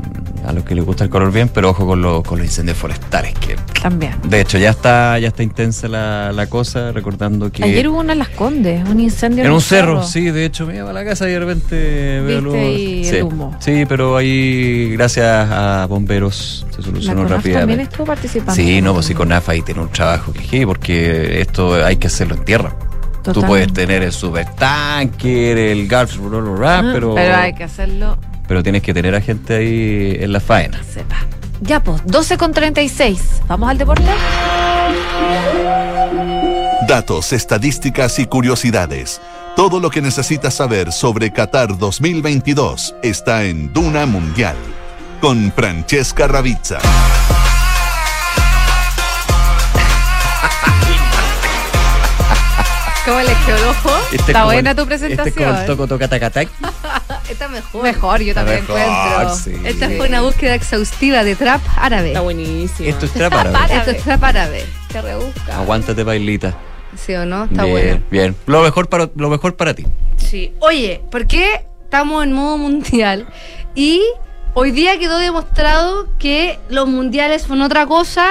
a 0.46 0.54
los 0.54 0.64
que 0.64 0.76
les 0.76 0.86
gusta 0.86 1.04
el 1.04 1.10
color 1.10 1.32
bien, 1.32 1.50
pero 1.50 1.70
ojo 1.70 1.86
con, 1.86 2.02
los 2.02 2.24
incendios 2.39 2.78
forestales 2.78 3.34
que 3.36 3.56
también. 3.82 4.14
De 4.24 4.41
hecho, 4.41 4.58
ya 4.58 4.72
está 4.72 5.18
ya 5.20 5.28
está 5.28 5.43
intensa 5.43 5.88
la, 5.88 6.48
cosa, 6.50 6.91
recordando 6.91 7.52
que 7.52 7.64
ayer 7.64 7.88
hubo 7.88 8.00
una 8.00 8.14
en 8.14 8.20
Las 8.20 8.30
Condes, 8.30 8.88
un 8.88 9.00
incendio 9.00 9.43
en, 9.43 9.52
un 9.52 9.62
cerro. 9.62 10.04
sí, 10.04 10.30
de 10.32 10.46
hecho 10.46 10.66
me 10.66 10.78
iba 10.78 10.89
a 10.89 10.93
la 10.93 11.04
casa 11.04 11.28
y 11.28 11.32
de 11.32 11.39
repente 11.39 12.22
veo 12.22 12.52
sí, 12.52 13.08
el 13.08 13.24
humo. 13.24 13.56
Sí, 13.60 13.86
pero 13.88 14.18
ahí 14.18 14.91
gracias 14.93 15.50
a 15.52 15.88
bomberos 15.89 16.66
se 16.76 16.82
solucionó 16.82 17.24
rápidamente. 17.24 17.60
también 17.60 17.80
estuvo 17.82 18.06
participando. 18.06 18.56
Sí, 18.56 18.82
no, 18.82 18.93
pues 18.93 19.08
sí 19.08 19.14
con 19.14 19.32
AFA 19.32 19.54
ahí 19.54 19.62
tiene 19.62 19.82
un 19.82 19.89
trabajo 19.89 20.34
que 20.34 20.66
porque 20.66 21.41
esto 21.41 21.84
hay 21.84 21.98
que 21.98 22.08
hacerlo 22.08 22.36
en 22.36 22.46
tierra. 22.46 22.76
Tú 23.34 23.41
puedes 23.41 23.74
tener 23.74 24.04
el 24.04 24.12
supertanker, 24.12 25.58
el 25.58 25.88
Gulf, 25.88 26.20
pero... 26.93 27.16
Pero 27.16 27.36
hay 27.36 27.54
que 27.54 27.64
hacerlo 27.64 28.18
pero 28.48 28.64
tienes 28.64 28.82
que 28.82 28.93
tener 28.93 29.16
a 29.16 29.22
gente 29.22 29.56
ahí 29.56 30.18
en 30.20 30.32
la 30.32 30.39
faena. 30.39 30.82
Sepa. 30.84 31.18
Ya, 31.62 31.82
pues, 31.82 32.02
12 32.06 32.38
con 32.38 32.52
36. 32.52 33.41
¿Vamos 33.48 33.70
al 33.70 33.78
deporte? 33.78 34.04
Datos, 36.88 37.34
estadísticas 37.34 38.20
y 38.20 38.26
curiosidades. 38.26 39.22
Todo 39.56 39.80
lo 39.80 39.89
que 39.89 40.02
necesitas 40.02 40.54
saber 40.54 40.91
sobre 40.91 41.32
Qatar 41.32 41.78
2022 41.78 42.96
está 43.02 43.46
en 43.46 43.72
Duna 43.72 44.06
Mundial 44.06 44.58
con 45.22 45.52
Francesca 45.54 46.28
Ravizza. 46.28 46.80
Este 53.48 54.32
Está 54.32 54.46
buena 54.46 54.74
tu 54.74 54.88
presentación. 54.88 55.28
Este 55.28 55.39
es 55.41 55.48
como 55.48 55.60
el 55.60 55.66
toco 55.68 55.88
toca 55.88 56.08
tacatac. 56.08 56.50
Esta 57.30 57.48
mejor. 57.48 57.84
Mejor, 57.84 58.22
yo 58.22 58.34
también 58.34 58.60
encuentro. 58.60 59.64
Esta 59.64 59.89
fue 59.89 60.08
una 60.08 60.22
búsqueda 60.22 60.56
exhaustiva 60.56 61.24
de 61.24 61.36
trap 61.36 61.62
árabe. 61.78 62.08
Está 62.10 62.22
buenísimo. 62.22 62.89
Esto 62.89 63.06
es 63.06 63.12
trap 63.12 63.34
árabe. 63.34 63.76
Esto 63.76 63.91
es 63.91 64.04
trap 64.04 64.24
árabe. 64.24 64.66
Qué 64.89 65.02
rebusca. 65.02 65.58
Aguántate, 65.60 66.04
bailita. 66.04 66.58
¿Sí 66.96 67.14
o 67.14 67.26
no? 67.26 67.43
Está 67.43 67.66
bien, 67.66 67.74
bueno. 67.74 68.04
Bien, 68.10 68.36
lo 68.48 68.62
mejor, 68.64 68.89
para, 68.89 69.10
lo 69.16 69.30
mejor 69.30 69.56
para 69.56 69.76
ti. 69.76 69.86
Sí. 70.18 70.54
Oye, 70.60 71.02
¿por 71.12 71.28
qué 71.28 71.68
estamos 71.84 72.24
en 72.24 72.34
modo 72.34 72.58
mundial? 72.58 73.28
Y 73.76 74.02
hoy 74.56 74.72
día 74.72 74.98
quedó 74.98 75.20
demostrado 75.20 76.08
que 76.18 76.58
los 76.70 76.88
mundiales 76.88 77.43
son 77.43 77.62
otra 77.62 77.86
cosa 77.86 78.28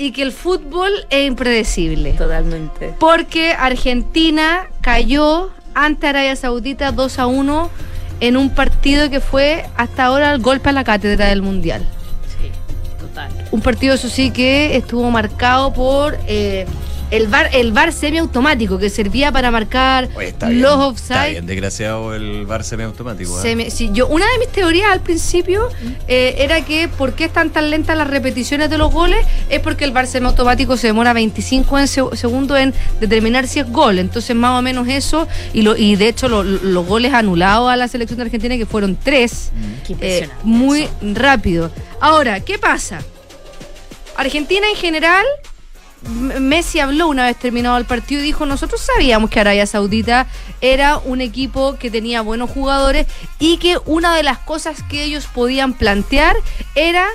y 0.00 0.12
que 0.12 0.22
el 0.22 0.32
fútbol 0.32 0.90
es 1.10 1.26
impredecible. 1.26 2.14
Totalmente. 2.14 2.94
Porque 2.98 3.52
Argentina 3.52 4.68
cayó 4.80 5.50
ante 5.74 6.06
Arabia 6.06 6.34
Saudita 6.36 6.90
2 6.90 7.18
a 7.18 7.26
1 7.26 7.70
en 8.20 8.36
un 8.38 8.48
partido 8.48 9.10
que 9.10 9.20
fue 9.20 9.66
hasta 9.76 10.06
ahora 10.06 10.32
el 10.32 10.40
golpe 10.40 10.70
a 10.70 10.72
la 10.72 10.84
cátedra 10.84 11.26
del 11.26 11.42
Mundial. 11.42 11.84
Sí, 12.28 12.50
total. 12.98 13.30
Un 13.50 13.60
partido, 13.60 13.94
eso 13.94 14.08
sí, 14.08 14.30
que 14.30 14.74
estuvo 14.74 15.10
marcado 15.10 15.74
por 15.74 16.18
eh, 16.26 16.64
el 17.10 17.28
bar, 17.28 17.50
el 17.52 17.72
bar 17.72 17.92
semiautomático 17.92 18.78
que 18.78 18.90
servía 18.90 19.32
para 19.32 19.50
marcar 19.50 20.08
los 20.48 20.74
offside. 20.74 21.16
Está 21.16 21.26
bien 21.26 21.46
desgraciado 21.46 22.14
el 22.14 22.46
bar 22.46 22.64
semiautomático. 22.64 23.42
¿eh? 23.44 23.68
yo, 23.92 24.06
una 24.08 24.26
de 24.30 24.38
mis 24.38 24.48
teorías 24.48 24.90
al 24.90 25.00
principio 25.00 25.68
eh, 26.08 26.36
era 26.38 26.64
que 26.64 26.88
por 26.88 27.14
qué 27.14 27.24
están 27.24 27.50
tan 27.50 27.70
lentas 27.70 27.96
las 27.96 28.08
repeticiones 28.08 28.70
de 28.70 28.78
los 28.78 28.92
goles 28.92 29.24
es 29.48 29.60
porque 29.60 29.84
el 29.84 29.92
bar 29.92 30.06
semiautomático 30.06 30.76
se 30.76 30.88
demora 30.88 31.12
25 31.12 31.86
segundos 31.86 32.58
en 32.58 32.74
determinar 33.00 33.46
si 33.46 33.60
es 33.60 33.70
gol. 33.70 33.98
Entonces, 33.98 34.36
más 34.36 34.58
o 34.58 34.62
menos 34.62 34.88
eso. 34.88 35.26
Y, 35.52 35.62
lo, 35.62 35.76
y 35.76 35.96
de 35.96 36.08
hecho, 36.08 36.28
los 36.28 36.86
goles 36.86 37.12
anulados 37.12 37.70
a 37.70 37.76
la 37.76 37.88
selección 37.88 38.18
de 38.18 38.24
Argentina, 38.24 38.56
que 38.56 38.66
fueron 38.66 38.96
tres, 38.96 39.50
mm, 39.54 39.92
eh, 40.00 40.28
muy 40.42 40.88
rápido. 41.14 41.70
Ahora, 42.00 42.40
¿qué 42.40 42.58
pasa? 42.58 43.00
Argentina 44.16 44.66
en 44.68 44.76
general 44.76 45.24
Messi 46.08 46.80
habló 46.80 47.08
una 47.08 47.26
vez 47.26 47.38
terminado 47.38 47.76
el 47.76 47.84
partido 47.84 48.22
y 48.22 48.24
dijo, 48.24 48.46
nosotros 48.46 48.80
sabíamos 48.80 49.30
que 49.30 49.40
Arabia 49.40 49.66
Saudita 49.66 50.26
era 50.60 50.96
un 50.98 51.20
equipo 51.20 51.76
que 51.76 51.90
tenía 51.90 52.22
buenos 52.22 52.50
jugadores 52.50 53.06
y 53.38 53.58
que 53.58 53.78
una 53.84 54.16
de 54.16 54.22
las 54.22 54.38
cosas 54.38 54.82
que 54.82 55.04
ellos 55.04 55.26
podían 55.26 55.74
plantear 55.74 56.36
era 56.74 57.06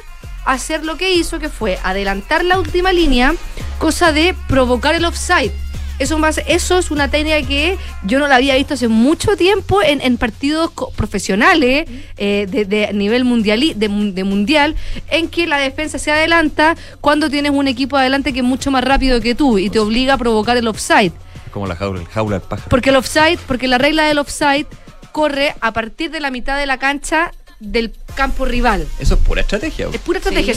hacer 0.46 0.86
lo 0.86 0.98
que 0.98 1.14
hizo, 1.14 1.40
que 1.40 1.50
fue 1.50 1.80
adelantar 1.84 2.46
la 2.46 2.60
última 2.60 2.94
línea, 2.94 3.34
cosa 3.80 4.12
de 4.12 4.36
provocar 4.48 4.94
el 4.94 5.06
offside 5.06 5.52
eso, 6.00 6.20
más, 6.20 6.42
eso 6.48 6.78
es 6.78 6.92
una 6.92 7.10
técnica 7.10 7.42
que 7.48 7.78
yo 8.04 8.20
no 8.20 8.28
la 8.28 8.36
había 8.36 8.56
visto 8.56 8.74
hace 8.74 8.88
mucho 8.88 9.36
tiempo 9.38 9.82
en, 9.82 10.18
partidos 10.18 10.72
profesionales 10.96 11.88
eh, 12.18 12.48
de, 12.50 12.94
nivel 12.94 13.26
mundial, 13.26 13.62
de, 13.76 13.90
mundial, 14.24 14.76
en 15.10 15.28
que 15.28 15.48
la 15.48 15.58
defensa 15.58 16.00
se 16.00 16.12
adelanta 16.12 16.76
cuando 17.02 17.30
tienes 17.30 17.52
un 17.52 17.68
equipo 17.68 17.98
adelante 17.98 18.34
que 18.34 18.40
es 18.40 18.46
mucho 18.46 18.72
más 18.72 18.84
rápido 18.84 19.22
que 19.22 19.36
tú 19.36 19.58
y 19.58 19.70
te 19.70 19.80
obliga 19.80 20.16
a 20.16 20.18
provocar 20.18 20.58
el 20.58 20.68
offside. 20.68 21.12
Como 21.52 21.68
la 21.68 21.76
jaula, 21.76 22.02
el 22.02 22.08
jaula 22.08 22.40
del 22.40 22.48
pájaro. 22.48 22.70
Porque 22.70 22.90
el 22.90 22.98
offside, 22.98 23.40
porque 23.48 23.68
la 23.68 23.78
regla 23.78 24.04
del 24.04 24.18
offside 24.18 24.68
corre 25.12 25.56
a 25.62 25.72
partir 25.72 26.12
de 26.12 26.20
la 26.20 26.32
mitad 26.32 26.58
de 26.58 26.66
la 26.66 26.78
cancha 26.78 27.32
del 27.60 27.94
campo 28.16 28.46
rival. 28.46 28.86
Eso 29.00 29.14
es 29.14 29.20
pura 29.22 29.42
estrategia. 29.42 29.88
Es 29.94 30.02
pura 30.02 30.20
estrategia. 30.20 30.54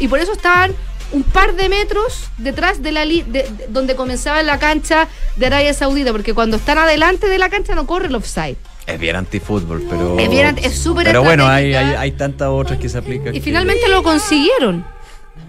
y 0.00 0.08
por 0.08 0.18
eso 0.18 0.32
estaban 0.32 0.74
un 1.12 1.22
par 1.22 1.54
de 1.54 1.68
metros 1.68 2.28
detrás 2.36 2.82
de 2.82 2.92
la 2.92 3.04
de, 3.04 3.48
donde 3.68 3.96
comenzaba 3.96 4.42
la 4.42 4.58
cancha 4.58 5.08
de 5.36 5.46
Arabia 5.46 5.72
Saudita, 5.74 6.12
porque 6.12 6.34
cuando 6.34 6.56
están 6.56 6.78
adelante 6.78 7.28
de 7.28 7.38
la 7.38 7.48
cancha 7.48 7.74
no 7.74 7.86
corre 7.86 8.08
el 8.08 8.14
offside. 8.14 8.56
Es 8.86 8.98
bien 8.98 9.16
antifútbol, 9.16 9.86
pero. 9.88 10.18
Es 10.18 10.30
bien 10.30 10.56
es 10.62 10.78
súper 10.78 11.06
Pero 11.06 11.22
bueno, 11.22 11.46
hay, 11.46 11.74
hay, 11.74 11.94
hay, 11.94 12.12
tantas 12.12 12.48
otras 12.48 12.78
que 12.78 12.88
se 12.88 12.98
aplican. 12.98 13.34
Y 13.34 13.40
finalmente 13.40 13.86
lo 13.88 14.02
consiguieron. 14.02 14.84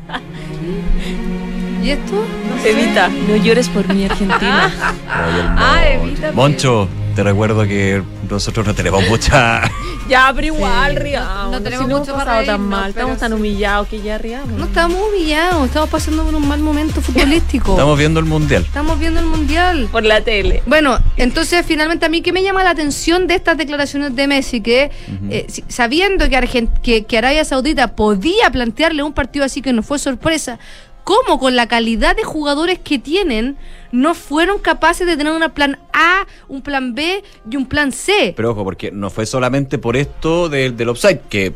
¿Y 1.84 1.92
esto? 1.92 2.26
Evita, 2.66 3.08
no 3.08 3.38
llores 3.38 3.70
por 3.70 3.88
mi 3.94 4.04
Argentina. 4.04 4.74
ah, 5.08 5.82
Evita. 5.88 6.34
Moncho, 6.34 6.90
te 7.20 7.24
recuerdo 7.24 7.68
que 7.68 8.02
nosotros 8.30 8.66
no 8.66 8.74
tenemos 8.74 9.06
mucha. 9.10 9.70
ya, 10.10 10.32
pero 10.34 10.56
igual, 10.56 10.96
riamos. 10.96 11.52
No 11.52 11.62
tenemos 11.62 11.86
mucho 11.90 12.14
pasado 12.14 12.46
tan 12.46 12.62
mal. 12.62 12.92
Estamos 12.92 13.18
tan 13.18 13.34
humillados 13.34 13.90
que 13.90 14.02
ya 14.02 14.18
riamos. 14.18 14.58
No 14.58 14.64
estamos 14.64 14.98
humillados, 15.06 15.66
estamos 15.66 15.90
pasando 15.90 16.24
por 16.24 16.34
un 16.34 16.48
mal 16.48 16.62
momento 16.62 17.02
futbolístico. 17.02 17.72
estamos 17.72 17.98
viendo 17.98 18.22
el 18.22 18.26
mundial. 18.26 18.64
Estamos 18.64 18.98
viendo 18.98 19.20
el 19.20 19.26
mundial. 19.26 19.90
Por 19.92 20.06
la 20.06 20.22
tele. 20.22 20.64
Bueno, 20.66 20.98
entonces 21.18 21.66
finalmente 21.66 22.06
a 22.06 22.10
mí 22.10 22.22
que 22.22 22.32
me 22.32 22.42
llama 22.42 22.64
la 22.64 22.70
atención 22.70 23.28
de 23.28 23.36
estas 23.36 23.58
declaraciones 23.58 24.16
de 24.16 24.26
Messi, 24.26 24.62
que 24.62 24.90
eh, 25.30 25.46
sabiendo 25.68 26.30
que, 26.30 26.70
que, 26.82 27.04
que 27.04 27.18
Arabia 27.18 27.44
Saudita 27.44 27.98
podía 27.98 28.50
plantearle 28.50 29.04
un 29.04 29.12
partido 29.12 29.44
así 29.44 29.62
que 29.62 29.74
no 29.74 29.84
fue 29.84 30.00
sorpresa, 30.00 30.58
cómo 31.10 31.40
con 31.40 31.56
la 31.56 31.68
calidad 31.68 32.16
de 32.16 32.24
jugadores 32.24 32.78
que 32.78 33.00
tienen 33.00 33.58
no 33.92 34.14
fueron 34.14 34.60
capaces 34.60 35.08
de 35.08 35.18
tener 35.18 35.34
un 35.34 35.50
plan 35.50 35.80
A, 35.92 36.28
un 36.48 36.62
plan 36.62 36.94
B 36.94 37.24
y 37.50 37.56
un 37.56 37.66
plan 37.66 37.92
C. 37.92 38.34
Pero 38.36 38.52
ojo, 38.52 38.64
porque 38.64 38.92
no 38.92 39.10
fue 39.10 39.26
solamente 39.26 39.80
por 39.80 39.98
esto 39.98 40.50
del, 40.50 40.78
del 40.78 40.90
offside, 40.90 41.22
que 41.28 41.56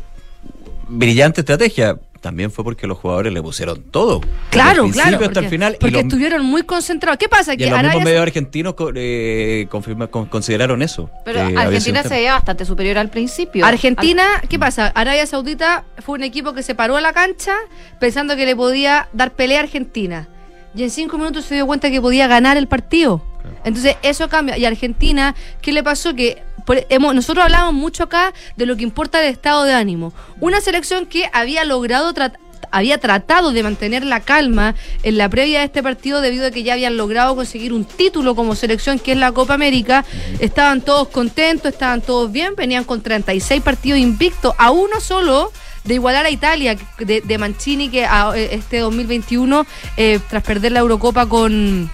brillante 0.88 1.42
estrategia. 1.42 2.00
También 2.24 2.50
fue 2.50 2.64
porque 2.64 2.86
los 2.86 2.96
jugadores 2.96 3.34
le 3.34 3.42
pusieron 3.42 3.82
todo. 3.90 4.22
Claro, 4.48 4.84
Desde 4.84 4.86
el 4.86 4.92
principio 4.92 5.18
claro. 5.18 5.26
hasta 5.26 5.40
el 5.40 5.48
final. 5.50 5.72
y 5.74 5.78
Porque 5.78 5.92
los- 5.96 6.02
estuvieron 6.04 6.46
muy 6.46 6.62
concentrados. 6.62 7.18
¿Qué 7.18 7.28
pasa? 7.28 7.52
Y 7.52 7.58
Que 7.58 7.64
en 7.64 7.70
los 7.72 7.78
mismos 7.80 7.90
Arabia 7.96 8.04
medios 8.06 8.22
argentinos 8.22 8.74
eh, 8.96 9.66
confirma- 9.70 10.08
con- 10.08 10.24
consideraron 10.24 10.80
eso. 10.80 11.10
Pero 11.26 11.46
sido 11.46 11.60
Argentina 11.60 12.02
se 12.02 12.08
veía 12.08 12.32
bastante 12.32 12.64
superior 12.64 12.96
al 12.96 13.10
principio. 13.10 13.66
Argentina, 13.66 14.24
¿qué 14.48 14.58
pasa? 14.58 14.86
Arabia 14.94 15.26
Saudita 15.26 15.84
fue 15.98 16.14
un 16.14 16.22
equipo 16.24 16.54
que 16.54 16.62
se 16.62 16.74
paró 16.74 16.96
a 16.96 17.02
la 17.02 17.12
cancha 17.12 17.54
pensando 18.00 18.36
que 18.36 18.46
le 18.46 18.56
podía 18.56 19.08
dar 19.12 19.32
pelea 19.32 19.60
a 19.60 19.64
Argentina. 19.64 20.26
Y 20.74 20.82
en 20.82 20.90
cinco 20.90 21.18
minutos 21.18 21.44
se 21.44 21.56
dio 21.56 21.66
cuenta 21.66 21.90
que 21.90 22.00
podía 22.00 22.26
ganar 22.26 22.56
el 22.56 22.68
partido. 22.68 23.22
Entonces 23.64 23.96
eso 24.02 24.28
cambia. 24.28 24.56
Y 24.58 24.64
Argentina, 24.64 25.34
¿qué 25.62 25.72
le 25.72 25.82
pasó? 25.82 26.14
Que 26.14 26.42
por- 26.66 26.84
hemos- 26.88 27.14
nosotros 27.14 27.44
hablábamos 27.44 27.74
mucho 27.74 28.04
acá 28.04 28.32
de 28.56 28.66
lo 28.66 28.76
que 28.76 28.82
importa 28.82 29.20
el 29.22 29.30
estado 29.30 29.64
de 29.64 29.72
ánimo. 29.74 30.12
Una 30.40 30.60
selección 30.60 31.06
que 31.06 31.28
había 31.32 31.64
logrado 31.64 32.12
tratar 32.12 32.40
había 32.70 32.98
tratado 32.98 33.52
de 33.52 33.62
mantener 33.62 34.04
la 34.04 34.18
calma 34.18 34.74
en 35.04 35.16
la 35.16 35.28
previa 35.28 35.60
de 35.60 35.66
este 35.66 35.80
partido 35.80 36.20
debido 36.20 36.46
a 36.46 36.50
que 36.50 36.64
ya 36.64 36.72
habían 36.72 36.96
logrado 36.96 37.36
conseguir 37.36 37.72
un 37.72 37.84
título 37.84 38.34
como 38.34 38.56
selección 38.56 38.98
que 38.98 39.12
es 39.12 39.18
la 39.18 39.30
Copa 39.30 39.54
América. 39.54 40.04
Estaban 40.40 40.80
todos 40.80 41.06
contentos, 41.08 41.72
estaban 41.72 42.00
todos 42.00 42.32
bien, 42.32 42.56
venían 42.56 42.82
con 42.82 43.00
36 43.00 43.62
partidos 43.62 44.00
invictos, 44.00 44.54
a 44.58 44.72
uno 44.72 44.98
solo 45.00 45.52
de 45.84 45.94
igualar 45.94 46.26
a 46.26 46.30
Italia, 46.30 46.76
de, 46.98 47.20
de 47.20 47.38
Mancini, 47.38 47.90
que 47.90 48.06
a- 48.06 48.32
este 48.36 48.78
2021, 48.80 49.66
eh, 49.96 50.18
tras 50.28 50.42
perder 50.42 50.72
la 50.72 50.80
Eurocopa 50.80 51.26
con, 51.26 51.88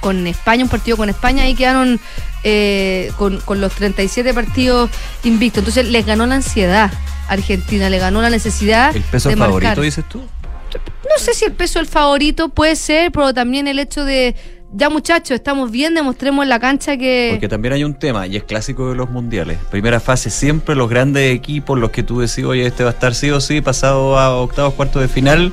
con 0.00 0.26
España, 0.26 0.64
un 0.64 0.70
partido 0.70 0.96
con 0.96 1.08
España, 1.08 1.44
ahí 1.44 1.54
quedaron 1.54 2.00
eh, 2.44 3.12
con, 3.16 3.40
con 3.40 3.60
los 3.60 3.74
37 3.74 4.32
partidos 4.34 4.90
invictos. 5.24 5.60
Entonces 5.60 5.88
les 5.88 6.06
ganó 6.06 6.26
la 6.26 6.36
ansiedad. 6.36 6.90
a 7.28 7.32
Argentina 7.32 7.90
le 7.90 7.98
ganó 7.98 8.22
la 8.22 8.30
necesidad 8.30 8.94
¿El 8.94 9.02
peso 9.02 9.28
de 9.28 9.36
favorito, 9.36 9.68
marcar. 9.68 9.84
dices 9.84 10.04
tú? 10.08 10.20
No 10.20 11.24
sé 11.24 11.34
si 11.34 11.44
el 11.44 11.52
peso 11.52 11.80
el 11.80 11.86
favorito 11.86 12.50
puede 12.50 12.76
ser, 12.76 13.10
pero 13.12 13.32
también 13.32 13.66
el 13.68 13.78
hecho 13.78 14.04
de, 14.04 14.36
ya 14.72 14.90
muchachos, 14.90 15.30
estamos 15.32 15.70
bien, 15.70 15.94
demostremos 15.94 16.42
en 16.42 16.48
la 16.50 16.60
cancha 16.60 16.96
que... 16.96 17.28
Porque 17.32 17.48
también 17.48 17.74
hay 17.74 17.84
un 17.84 17.94
tema, 17.94 18.26
y 18.26 18.36
es 18.36 18.44
clásico 18.44 18.90
de 18.90 18.96
los 18.96 19.10
mundiales. 19.10 19.58
Primera 19.70 19.98
fase, 20.00 20.30
siempre 20.30 20.74
los 20.74 20.88
grandes 20.90 21.34
equipos, 21.34 21.78
los 21.78 21.90
que 21.90 22.02
tú 22.02 22.20
decís, 22.20 22.44
oye, 22.44 22.66
este 22.66 22.84
va 22.84 22.90
a 22.90 22.92
estar 22.92 23.14
sí 23.14 23.30
o 23.30 23.40
sí, 23.40 23.60
pasado 23.60 24.18
a 24.18 24.36
octavos, 24.36 24.74
cuartos 24.74 25.02
de 25.02 25.08
final, 25.08 25.52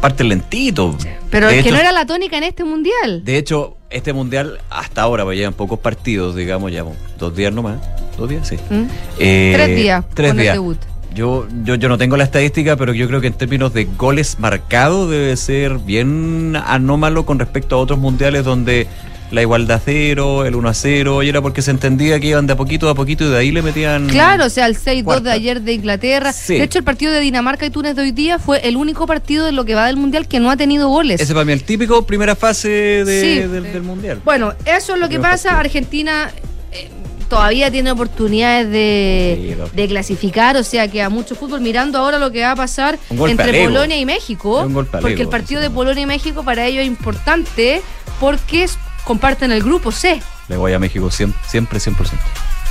parte 0.00 0.24
lentito. 0.24 0.96
pero 1.30 1.48
de 1.48 1.58
es 1.58 1.64
que 1.64 1.70
no 1.72 1.78
era 1.78 1.92
la 1.92 2.06
tónica 2.06 2.38
en 2.38 2.44
este 2.44 2.64
mundial. 2.64 3.24
De 3.24 3.36
hecho, 3.36 3.76
este 3.90 4.12
mundial, 4.12 4.58
hasta 4.70 5.02
ahora, 5.02 5.24
pues 5.24 5.36
llevan 5.38 5.54
pocos 5.54 5.78
partidos, 5.78 6.34
digamos, 6.34 6.72
ya 6.72 6.84
dos 7.18 7.36
días 7.36 7.52
nomás. 7.52 7.78
¿Dos 8.16 8.28
días? 8.28 8.46
Sí. 8.48 8.56
¿Mm? 8.70 8.84
Eh, 9.18 9.52
Tres 9.56 9.76
días 9.76 10.04
Tres 10.14 10.30
con 10.30 10.38
el 10.38 10.42
días. 10.42 10.54
debut. 10.54 10.78
Yo, 11.14 11.46
yo, 11.64 11.76
yo 11.76 11.88
no 11.88 11.96
tengo 11.98 12.16
la 12.16 12.24
estadística, 12.24 12.76
pero 12.76 12.92
yo 12.92 13.06
creo 13.06 13.20
que 13.20 13.28
en 13.28 13.34
términos 13.34 13.72
de 13.72 13.84
goles 13.84 14.38
marcados 14.40 15.08
debe 15.10 15.36
ser 15.36 15.78
bien 15.78 16.56
anómalo 16.66 17.24
con 17.24 17.38
respecto 17.38 17.76
a 17.76 17.78
otros 17.78 17.98
mundiales 18.00 18.44
donde 18.44 18.88
la 19.30 19.40
igualdad 19.42 19.80
cero, 19.84 20.44
el 20.44 20.54
1 20.54 20.68
a 20.68 20.74
0, 20.74 21.22
y 21.22 21.28
era 21.28 21.40
porque 21.42 21.60
se 21.62 21.70
entendía 21.72 22.20
que 22.20 22.28
iban 22.28 22.46
de 22.46 22.52
a 22.52 22.56
poquito 22.56 22.88
a 22.88 22.94
poquito 22.94 23.24
y 23.24 23.30
de 23.30 23.36
ahí 23.38 23.50
le 23.50 23.62
metían. 23.62 24.06
Claro, 24.08 24.44
o 24.44 24.50
sea, 24.50 24.66
el 24.66 24.76
6-2 24.76 25.02
Cuarta. 25.02 25.22
de 25.30 25.32
ayer 25.32 25.60
de 25.62 25.72
Inglaterra. 25.72 26.32
Sí. 26.32 26.54
De 26.58 26.64
hecho, 26.64 26.78
el 26.78 26.84
partido 26.84 27.10
de 27.12 27.20
Dinamarca 27.20 27.66
y 27.66 27.70
Túnez 27.70 27.96
de 27.96 28.02
hoy 28.02 28.12
día 28.12 28.38
fue 28.38 28.60
el 28.68 28.76
único 28.76 29.06
partido 29.08 29.44
de 29.46 29.52
lo 29.52 29.64
que 29.64 29.74
va 29.74 29.86
del 29.86 29.96
mundial 29.96 30.28
que 30.28 30.38
no 30.40 30.50
ha 30.50 30.56
tenido 30.56 30.88
goles. 30.88 31.20
Ese 31.20 31.32
para 31.32 31.44
mí 31.44 31.52
el 31.52 31.64
típico 31.64 32.06
primera 32.06 32.36
fase 32.36 32.68
de- 32.68 33.20
Sí. 33.20 33.48
del, 33.48 33.72
del 33.72 33.82
mundial. 33.82 34.20
Bueno, 34.24 34.52
eso 34.66 34.94
es 34.94 35.00
lo 35.00 35.08
que 35.08 35.18
pasa. 35.18 35.50
partido. 35.50 35.60
Argentina 35.60 36.30
eh, 36.70 36.90
todavía 37.34 37.70
tiene 37.70 37.90
oportunidades 37.90 38.70
de, 38.70 39.38
Sí, 39.50 39.54
lo- 39.54 39.68
de 39.68 39.88
clasificar, 39.88 40.56
o 40.56 40.62
sea, 40.62 40.88
que 40.88 41.02
a 41.02 41.08
mucho 41.08 41.34
fútbol. 41.34 41.60
Mirando 41.60 41.98
ahora 41.98 42.18
lo 42.18 42.30
que 42.30 42.42
va 42.42 42.52
a 42.52 42.56
pasar 42.56 42.98
entre. 43.30 43.64
Polonia 43.64 43.96
y 43.96 44.04
México, 44.04 44.62
porque 45.00 45.22
el 45.22 45.28
partido 45.28 45.60
de 45.60 45.70
Polonia 45.70 46.02
y 46.02 46.06
México 46.06 46.42
para 46.44 46.66
ellos 46.66 46.82
es 46.82 46.86
importante 46.88 47.82
porque 48.20 48.66
comparten 49.04 49.52
el 49.52 49.62
grupo 49.62 49.90
C. 49.92 50.20
Le 50.48 50.56
voy 50.56 50.72
a 50.72 50.78
México 50.78 51.10
siempre, 51.10 51.40
siempre 51.48 51.78
100%. 51.80 51.94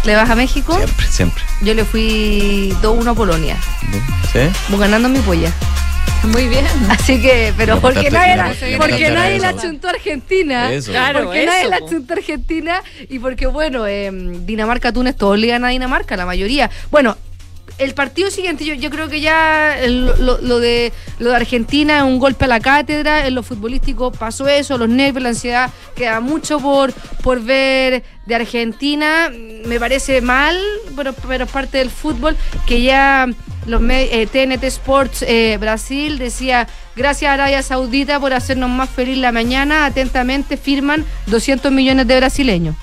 ¿Le 0.04 0.16
vas 0.16 0.30
a 0.30 0.36
México? 0.36 0.76
Siempre, 0.76 1.08
siempre. 1.08 1.44
Yo 1.62 1.74
le 1.74 1.86
fui 1.86 2.76
2-1 2.82 3.08
a 3.08 3.14
Polonia. 3.14 3.58
¿Sí? 4.32 4.40
Voy 4.70 4.80
ganando 4.80 5.08
mi 5.08 5.20
polla. 5.20 5.52
Muy 6.24 6.48
bien. 6.48 6.66
Así 6.90 7.22
que, 7.22 7.54
pero 7.58 7.80
porque 7.80 8.10
nadie, 8.10 8.36
la, 8.36 8.54
porque 8.78 9.10
nadie 9.12 9.40
la 9.40 9.56
chuntó 9.56 9.88
a 9.88 9.92
Argentina. 9.92 10.72
Eso. 10.72 10.92
Claro, 10.92 11.26
porque 11.26 11.44
eso, 11.44 11.52
nadie 11.52 11.70
la 11.70 11.86
chuntó 11.86 12.14
a 12.14 12.18
Argentina 12.18 12.82
y 13.10 13.20
porque, 13.20 13.46
bueno, 13.48 13.88
eh, 13.88 14.10
Dinamarca-Túnez, 14.12 15.16
todos 15.16 15.38
le 15.38 15.48
ganan 15.48 15.70
a 15.70 15.72
Dinamarca, 15.72 16.16
la 16.16 16.26
mayoría. 16.26 16.70
Bueno, 16.92 17.18
el 17.80 17.94
partido 17.96 18.30
siguiente, 18.30 18.64
yo, 18.66 18.74
yo 18.76 18.90
creo 18.90 19.10
que 19.10 19.20
ya 19.20 19.78
el- 19.80 20.06
lo, 20.06 20.38
lo 20.40 20.60
de, 20.60 20.94
lo 21.20 21.32
de 21.32 21.36
Argentina 21.36 21.98
es 21.98 22.04
un 22.04 22.20
golpe 22.20 22.46
a 22.46 22.48
la 22.48 22.60
cátedra. 22.60 23.26
En 23.26 23.36
lo 23.36 23.44
futbolístico 23.44 24.12
pasó 24.12 24.48
eso, 24.48 24.78
los 24.78 24.90
nervios, 24.90 25.24
la 25.24 25.30
ansiedad, 25.30 25.70
queda 25.96 26.20
mucho 26.20 26.60
por, 26.60 26.94
por 27.24 27.42
ver 27.42 28.04
de 28.26 28.36
Argentina. 28.36 29.30
Me 29.66 29.80
parece 29.80 30.22
mal, 30.22 30.58
pero, 30.96 31.14
pero 31.14 31.46
es 31.46 31.52
parte 31.52 31.80
del 31.80 31.90
fútbol, 31.90 32.38
que 32.68 32.82
ya 32.82 33.28
los 33.66 33.82
eh, 33.90 34.28
TNT 34.32 34.64
Sports 34.66 35.24
eh, 35.28 35.58
Brasil 35.60 36.18
decía, 36.20 36.68
gracias 36.96 37.30
a 37.30 37.34
Arabia 37.34 37.62
Saudita 37.64 38.20
por 38.20 38.34
hacernos 38.34 38.70
más 38.70 38.90
feliz 38.90 39.18
la 39.18 39.32
mañana, 39.32 39.86
atentamente 39.86 40.58
firman 40.58 41.06
200 41.28 41.72
millones 41.72 42.06
de 42.08 42.18
brasileños. 42.18 42.76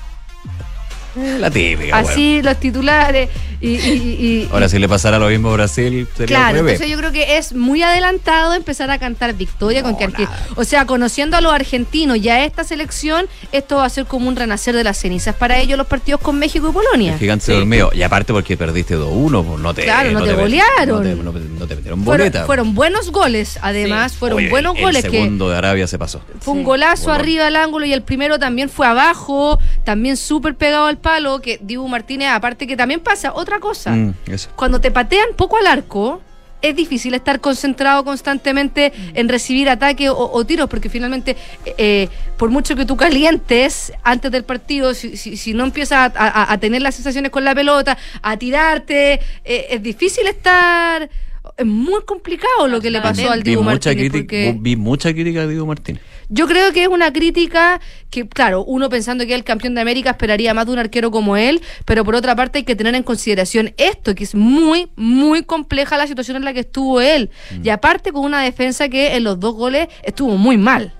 La 1.15 1.51
típica. 1.51 1.97
Así 1.97 2.41
los 2.41 2.57
titulares 2.59 3.29
y- 3.61 3.75
y- 3.75 4.17
y-. 4.43 4.49
Ahora, 4.51 4.67
si 4.69 4.79
le 4.79 4.89
pasara 4.89 5.19
lo 5.19 5.27
mismo 5.29 5.49
a 5.49 5.53
Brasil, 5.53 6.07
sería 6.17 6.35
Claro, 6.37 6.59
entonces 6.59 6.89
yo 6.89 6.97
creo 6.97 7.11
que 7.11 7.37
es 7.37 7.53
muy 7.53 7.81
adelantado 7.83 8.53
empezar 8.53 8.89
a 8.91 8.97
cantar 8.99 9.33
victoria 9.35 9.83
con 9.83 9.95
que 9.97 10.07
Arge- 10.07 10.27
O 10.55 10.63
sea, 10.63 10.85
conociendo 10.85 11.37
a 11.37 11.41
los 11.41 11.53
argentinos 11.53 12.17
y 12.17 12.29
a 12.29 12.43
esta 12.43 12.63
selección, 12.63 13.27
esto 13.51 13.77
va 13.77 13.85
a 13.85 13.89
ser 13.89 14.05
como 14.05 14.27
un 14.27 14.35
renacer 14.35 14.75
de 14.75 14.83
las 14.83 14.97
cenizas 14.97 15.35
para 15.35 15.59
ellos 15.59 15.77
los 15.77 15.87
partidos 15.87 16.21
con 16.21 16.37
México 16.39 16.69
y 16.69 16.71
Polonia. 16.73 17.13
El 17.13 17.19
gigante 17.19 17.51
dormido. 17.53 17.91
Y 17.93 18.01
aparte 18.03 18.33
porque 18.33 18.57
perdiste 18.57 18.95
2-1, 18.97 19.43
pues 19.43 19.59
no 19.61 19.73
te. 19.73 19.83
Claro, 19.83 20.11
no 20.11 20.23
te 20.23 20.33
met- 20.33 20.39
golearon. 20.39 20.87
No 20.87 21.01
te, 21.01 21.15
no 21.15 21.31
te- 21.31 21.39
no 21.59 21.67
te 21.67 21.75
metieron 21.75 22.03
Fueron, 22.03 22.27
boleta. 22.27 22.45
fueron 22.45 22.75
buenos 22.75 23.11
goles, 23.11 23.59
además, 23.61 24.13
fueron 24.13 24.39
Oye, 24.39 24.49
buenos 24.49 24.75
el, 24.77 24.81
goles 24.83 25.05
El 25.05 25.11
que 25.11 25.17
segundo 25.17 25.49
de 25.49 25.57
Arabia 25.57 25.87
se 25.87 25.99
pasó. 25.99 26.21
fue 26.39 26.53
un 26.55 26.63
golazo 26.63 27.11
arriba 27.11 27.47
al 27.47 27.55
ángulo 27.55 27.85
y 27.85 27.93
el 27.93 28.01
primero 28.01 28.39
también 28.39 28.69
fue 28.69 28.87
abajo, 28.87 29.59
también 29.83 30.17
súper 30.17 30.55
pegado 30.55 30.85
al 30.87 30.97
palo, 30.97 31.39
que 31.41 31.59
Dibu 31.61 31.87
Martínez, 31.87 32.29
aparte 32.31 32.65
que 32.67 32.75
también 32.77 32.99
pasa 32.99 33.33
otra 33.33 33.50
cosa. 33.59 33.91
Mm. 33.91 34.13
Cuando 34.55 34.79
te 34.79 34.91
patean 34.91 35.29
poco 35.35 35.57
al 35.57 35.67
arco, 35.67 36.21
es 36.61 36.75
difícil 36.75 37.15
estar 37.15 37.39
concentrado 37.41 38.03
constantemente 38.05 38.93
en 39.15 39.27
recibir 39.29 39.67
ataques 39.67 40.09
o, 40.09 40.31
o 40.31 40.45
tiros, 40.45 40.69
porque 40.69 40.89
finalmente, 40.89 41.35
eh, 41.77 42.07
por 42.37 42.51
mucho 42.51 42.75
que 42.75 42.85
tú 42.85 42.95
calientes 42.95 43.91
antes 44.03 44.31
del 44.31 44.43
partido, 44.43 44.93
si, 44.93 45.17
si- 45.17 45.37
si 45.37 45.53
no 45.55 45.63
empiezas 45.63 46.11
a, 46.15 46.19
a- 46.27 46.53
a 46.53 46.57
tener 46.59 46.83
las 46.83 46.93
sensaciones 46.93 47.31
con 47.31 47.43
la 47.45 47.55
pelota, 47.55 47.97
a 48.21 48.37
tirarte, 48.37 49.13
eh, 49.43 49.67
es 49.71 49.81
difícil 49.81 50.27
estar... 50.27 51.09
Es 51.57 51.65
muy 51.65 52.01
complicado 52.05 52.67
lo 52.67 52.79
que 52.79 52.91
le 52.91 53.01
pasó 53.01 53.31
al 53.31 53.43
mucha, 53.63 53.89
Martínez. 53.89 54.11
crítica, 54.11 54.19
porque- 54.21 54.55
vi 54.59 54.75
mucha 54.75 55.11
crítica 55.11 55.41
a 55.41 55.47
Diego 55.47 55.65
Martínez. 55.65 56.01
Yo 56.31 56.47
creo 56.47 56.71
que 56.71 56.83
es 56.83 56.87
una 56.87 57.11
crítica 57.11 57.81
que, 58.09 58.27
claro, 58.27 58.63
uno 58.63 58.87
pensando 58.89 59.25
que 59.25 59.33
es 59.33 59.37
el 59.37 59.43
campeón 59.43 59.75
de 59.75 59.81
América 59.81 60.11
esperaría 60.11 60.53
más 60.53 60.65
de 60.65 60.71
un 60.71 60.79
arquero 60.79 61.11
como 61.11 61.35
él, 61.35 61.61
pero 61.83 62.05
por 62.05 62.15
otra 62.15 62.37
parte 62.37 62.59
hay 62.59 62.63
que 62.63 62.75
tener 62.75 62.95
en 62.95 63.03
consideración 63.03 63.73
esto, 63.77 64.15
que 64.15 64.23
es 64.23 64.33
muy, 64.33 64.89
muy 64.95 65.43
compleja 65.43 65.97
la 65.97 66.07
situación 66.07 66.37
en 66.37 66.45
la 66.45 66.53
que 66.53 66.61
estuvo 66.61 67.01
él. 67.01 67.29
Y 67.61 67.69
aparte 67.69 68.13
con 68.13 68.23
una 68.23 68.41
defensa 68.41 68.87
que 68.87 69.17
en 69.17 69.25
los 69.25 69.41
dos 69.41 69.55
goles 69.55 69.89
estuvo 70.03 70.37
muy 70.37 70.57
mal. 70.57 70.93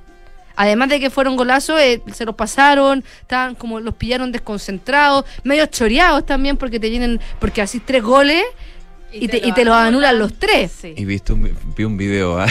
Además 0.58 0.90
de 0.90 1.00
que 1.00 1.10
fueron 1.10 1.38
golazos, 1.38 1.80
eh, 1.80 2.02
se 2.14 2.26
los 2.26 2.36
pasaron, 2.36 3.04
estaban 3.22 3.56
como 3.56 3.80
los 3.80 3.96
pillaron 3.96 4.34
desconcentrados, 4.34 5.24
medio 5.46 5.66
choreados 5.66 6.26
también 6.26 6.58
porque 6.58 6.78
te 6.78 6.90
vienen, 6.90 7.22
porque 7.40 7.62
así 7.62 7.80
tres 7.80 8.04
goles 8.04 8.44
y, 9.14 9.30
te, 9.30 9.38
y 9.38 9.54
te 9.54 9.64
los 9.64 9.76
anulan 9.76 10.20
los 10.20 10.34
tres. 10.34 10.84
Y 10.84 11.06
viste 11.06 11.32
un, 11.32 11.58
vi 11.76 11.84
un 11.86 11.96
video 11.96 12.38
ah, 12.38 12.48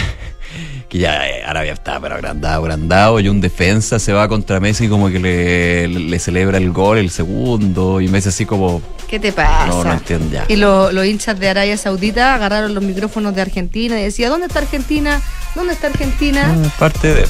que 0.88 0.98
ya 0.98 1.28
eh, 1.28 1.42
Arabia 1.44 1.72
está 1.72 2.00
pero 2.00 2.14
agrandado, 2.16 2.62
agrandado 2.62 3.20
y 3.20 3.28
un 3.28 3.40
defensa 3.40 3.98
se 3.98 4.12
va 4.12 4.26
contra 4.28 4.58
Messi 4.60 4.88
como 4.88 5.08
que 5.08 5.18
le, 5.18 5.88
le 5.88 6.18
celebra 6.18 6.58
el 6.58 6.72
gol, 6.72 6.98
el 6.98 7.10
segundo 7.10 8.00
y 8.00 8.08
Messi 8.08 8.28
así 8.30 8.46
como 8.46 8.82
¿Qué 9.08 9.18
te 9.20 9.32
pasa? 9.32 9.66
no, 9.66 9.84
no 9.84 9.92
entiendo 9.92 10.30
ya. 10.32 10.44
Y 10.48 10.56
lo- 10.56 10.90
los 10.92 11.04
hinchas 11.06 11.38
de 11.38 11.48
Arabia 11.48 11.76
Saudita 11.76 12.34
agarraron 12.34 12.74
los 12.74 12.82
micrófonos 12.82 13.34
de 13.34 13.42
Argentina 13.42 14.00
y 14.00 14.04
decía, 14.04 14.28
¿dónde 14.28 14.46
está 14.46 14.60
Argentina? 14.60 15.20
¿Dónde 15.54 15.72
está 15.74 15.88
Argentina? 15.88 16.54
Ah, 16.64 16.68
Parte 16.78 17.14
de 17.14 17.26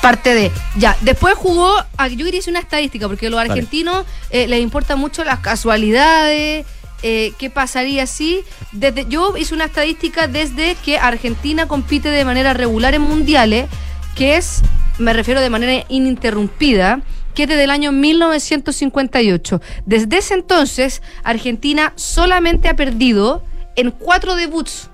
Parte 0.00 0.32
de. 0.32 0.52
Ya, 0.76 0.96
después 1.00 1.34
jugó, 1.34 1.74
ah, 1.96 2.06
yo 2.06 2.24
quería 2.24 2.40
una 2.46 2.60
estadística, 2.60 3.08
porque 3.08 3.26
a 3.26 3.30
los 3.30 3.40
argentinos 3.40 4.06
eh, 4.30 4.46
les 4.46 4.60
importan 4.60 4.98
mucho 5.00 5.24
las 5.24 5.40
casualidades, 5.40 6.64
eh, 7.02 7.32
qué 7.38 7.50
pasaría 7.50 8.06
si. 8.06 8.40
Desde, 8.72 9.06
yo 9.08 9.36
hice 9.36 9.54
una 9.54 9.66
estadística 9.66 10.26
desde 10.26 10.74
que 10.84 10.98
Argentina 10.98 11.68
compite 11.68 12.10
de 12.10 12.24
manera 12.24 12.54
regular 12.54 12.94
en 12.94 13.02
mundiales, 13.02 13.66
que 14.14 14.36
es, 14.36 14.62
me 14.98 15.12
refiero 15.12 15.40
de 15.40 15.50
manera 15.50 15.84
ininterrumpida, 15.88 17.02
que 17.34 17.44
es 17.44 17.48
desde 17.48 17.64
el 17.64 17.70
año 17.70 17.92
1958. 17.92 19.60
Desde 19.86 20.18
ese 20.18 20.34
entonces, 20.34 21.02
Argentina 21.22 21.92
solamente 21.94 22.68
ha 22.68 22.74
perdido 22.74 23.44
en 23.76 23.92
cuatro 23.92 24.34
debuts. 24.34 24.90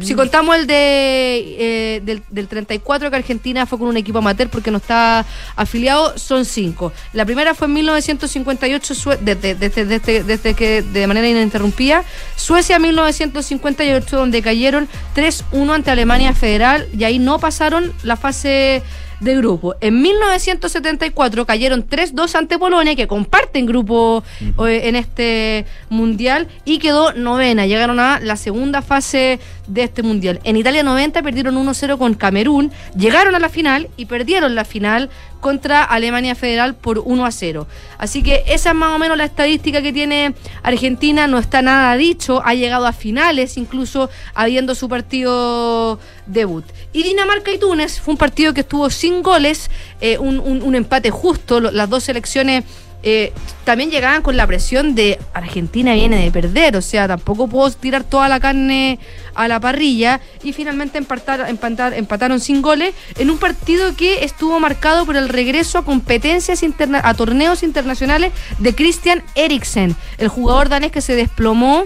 Si 0.00 0.14
contamos 0.14 0.56
el 0.56 0.66
de 0.66 1.56
eh, 1.58 2.00
del, 2.04 2.22
del 2.30 2.48
34 2.48 3.10
que 3.10 3.16
Argentina 3.16 3.66
fue 3.66 3.78
con 3.78 3.88
un 3.88 3.96
equipo 3.96 4.18
amateur 4.18 4.48
porque 4.48 4.70
no 4.70 4.78
está 4.78 5.24
afiliado, 5.56 6.16
son 6.18 6.44
cinco. 6.44 6.92
La 7.12 7.24
primera 7.24 7.54
fue 7.54 7.66
en 7.66 7.74
1958, 7.74 8.94
Sue- 8.94 9.18
desde, 9.20 9.54
desde- 9.54 9.84
desde- 9.86 10.22
desde 10.24 10.54
que 10.54 10.82
de 10.82 11.06
manera 11.06 11.28
ininterrumpida. 11.28 12.04
Suecia 12.36 12.78
1958, 12.78 14.16
donde 14.16 14.42
cayeron 14.42 14.88
3-1 15.14 15.74
ante 15.74 15.90
Alemania 15.90 16.32
Federal 16.34 16.88
y 16.96 17.04
ahí 17.04 17.18
no 17.18 17.38
pasaron 17.38 17.92
la 18.02 18.16
fase 18.16 18.82
de 19.20 19.36
grupo. 19.36 19.76
En 19.80 20.02
1974 20.02 21.46
cayeron 21.46 21.86
3-2 21.88 22.34
ante 22.34 22.58
Polonia, 22.58 22.96
que 22.96 23.06
comparten 23.06 23.66
grupo 23.66 24.24
eh, 24.66 24.80
en 24.84 24.96
este 24.96 25.64
mundial, 25.90 26.48
y 26.64 26.78
quedó 26.78 27.12
novena. 27.12 27.66
Llegaron 27.66 28.00
a 28.00 28.18
la 28.18 28.34
segunda 28.36 28.82
fase 28.82 29.38
de 29.72 29.84
este 29.84 30.02
mundial. 30.02 30.40
En 30.44 30.56
Italia 30.56 30.82
90 30.82 31.22
perdieron 31.22 31.54
1-0 31.56 31.98
con 31.98 32.14
Camerún, 32.14 32.70
llegaron 32.96 33.34
a 33.34 33.38
la 33.38 33.48
final 33.48 33.88
y 33.96 34.06
perdieron 34.06 34.54
la 34.54 34.64
final 34.64 35.10
contra 35.40 35.82
Alemania 35.82 36.34
Federal 36.36 36.74
por 36.76 37.00
1 37.00 37.26
a 37.26 37.30
0. 37.32 37.66
Así 37.98 38.22
que 38.22 38.44
esa 38.46 38.70
es 38.70 38.76
más 38.76 38.94
o 38.94 38.98
menos 39.00 39.16
la 39.16 39.24
estadística 39.24 39.82
que 39.82 39.92
tiene 39.92 40.34
Argentina, 40.62 41.26
no 41.26 41.38
está 41.38 41.62
nada 41.62 41.96
dicho, 41.96 42.42
ha 42.44 42.54
llegado 42.54 42.86
a 42.86 42.92
finales, 42.92 43.56
incluso 43.56 44.08
habiendo 44.34 44.74
su 44.76 44.88
partido 44.88 45.98
debut. 46.26 46.64
Y 46.92 47.02
Dinamarca 47.02 47.50
y 47.50 47.58
Túnez 47.58 48.00
fue 48.00 48.12
un 48.12 48.18
partido 48.18 48.54
que 48.54 48.60
estuvo 48.60 48.88
sin 48.90 49.22
goles, 49.22 49.68
eh, 50.00 50.18
un, 50.18 50.38
un- 50.38 50.62
un 50.62 50.74
empate 50.76 51.10
justo, 51.10 51.60
las 51.60 51.88
dos 51.90 52.04
selecciones 52.04 52.64
eh, 53.02 53.32
también 53.64 53.90
llegaban 53.90 54.22
con 54.22 54.36
la 54.36 54.46
presión 54.46 54.94
de 54.94 55.18
Argentina 55.34 55.94
viene 55.94 56.22
de 56.22 56.30
perder, 56.30 56.76
o 56.76 56.82
sea, 56.82 57.06
tampoco 57.08 57.48
puedo 57.48 57.70
tirar 57.72 58.04
toda 58.04 58.28
la 58.28 58.38
carne 58.40 58.98
a 59.34 59.48
la 59.48 59.58
parrilla. 59.60 60.20
Y 60.42 60.52
finalmente 60.52 60.98
empatar, 60.98 61.48
empatar- 61.48 61.94
empataron 61.96 62.40
sin 62.40 62.62
goles 62.62 62.94
en 63.18 63.30
un 63.30 63.38
partido 63.38 63.94
que 63.96 64.24
estuvo 64.24 64.58
marcado 64.60 65.04
por 65.06 65.16
el 65.16 65.28
regreso 65.28 65.78
a 65.78 65.84
competencias 65.84 66.62
interna 66.62 67.00
a 67.04 67.14
torneos 67.14 67.62
internacionales 67.62 68.32
de 68.58 68.74
Christian 68.74 69.22
Eriksen, 69.34 69.94
el 70.18 70.28
jugador 70.28 70.68
danés 70.68 70.92
que 70.92 71.00
se 71.00 71.14
desplomó 71.16 71.84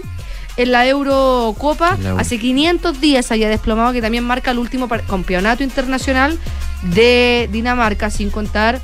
en 0.57 0.71
la 0.71 0.87
Eurocopa 0.87 1.97
la 2.01 2.19
hace 2.19 2.39
500 2.39 2.99
días. 2.99 3.31
Había 3.31 3.49
desplomado 3.49 3.93
que 3.93 4.01
también 4.01 4.23
marca 4.23 4.51
el 4.51 4.57
último 4.57 4.87
campeonato 4.87 5.63
internacional 5.63 6.39
de 6.83 7.47
Dinamarca 7.51 8.09
sin 8.09 8.29
contar 8.29 8.79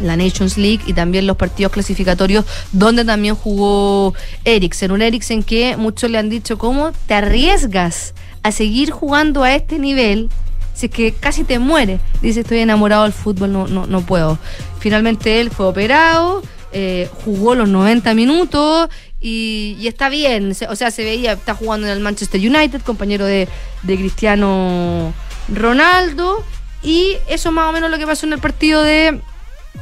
la 0.00 0.16
Nations 0.16 0.56
League 0.56 0.80
y 0.86 0.92
también 0.92 1.26
los 1.26 1.36
partidos 1.36 1.72
clasificatorios 1.72 2.44
donde 2.72 3.04
también 3.04 3.34
jugó 3.34 4.14
Eriksen. 4.44 4.90
Un 4.90 5.02
Eriksen 5.02 5.42
que 5.42 5.76
muchos 5.76 6.10
le 6.10 6.18
han 6.18 6.28
dicho, 6.28 6.58
¿cómo 6.58 6.92
te 7.06 7.14
arriesgas 7.14 8.14
a 8.42 8.52
seguir 8.52 8.90
jugando 8.90 9.42
a 9.42 9.54
este 9.54 9.78
nivel? 9.78 10.28
Si 10.74 10.86
es 10.86 10.92
que 10.92 11.12
casi 11.12 11.44
te 11.44 11.58
muere. 11.58 12.00
Dice, 12.22 12.40
estoy 12.40 12.58
enamorado 12.58 13.02
del 13.04 13.12
fútbol, 13.12 13.52
no, 13.52 13.66
no, 13.66 13.86
no 13.86 14.00
puedo. 14.00 14.38
Finalmente 14.78 15.40
él 15.40 15.50
fue 15.50 15.66
operado, 15.66 16.42
eh, 16.72 17.08
jugó 17.24 17.54
los 17.54 17.68
90 17.68 18.14
minutos 18.14 18.88
y, 19.20 19.76
está 19.86 20.08
bien. 20.08 20.52
O 20.68 20.76
sea, 20.76 20.90
se 20.90 21.04
veía, 21.04 21.32
está 21.32 21.54
jugando 21.54 21.86
en 21.86 21.92
el 21.92 22.00
Manchester 22.00 22.40
United, 22.40 22.80
compañero 22.82 23.26
de, 23.26 23.48
de 23.82 23.96
Cristiano 23.96 25.12
Ronaldo. 25.52 26.44
Y 26.82 27.16
eso 27.28 27.50
es 27.50 27.54
más 27.54 27.68
o 27.68 27.72
menos 27.72 27.90
lo 27.90 27.98
que 27.98 28.06
pasó 28.06 28.26
en 28.26 28.32
el 28.32 28.38
partido 28.38 28.82
de 28.82 29.20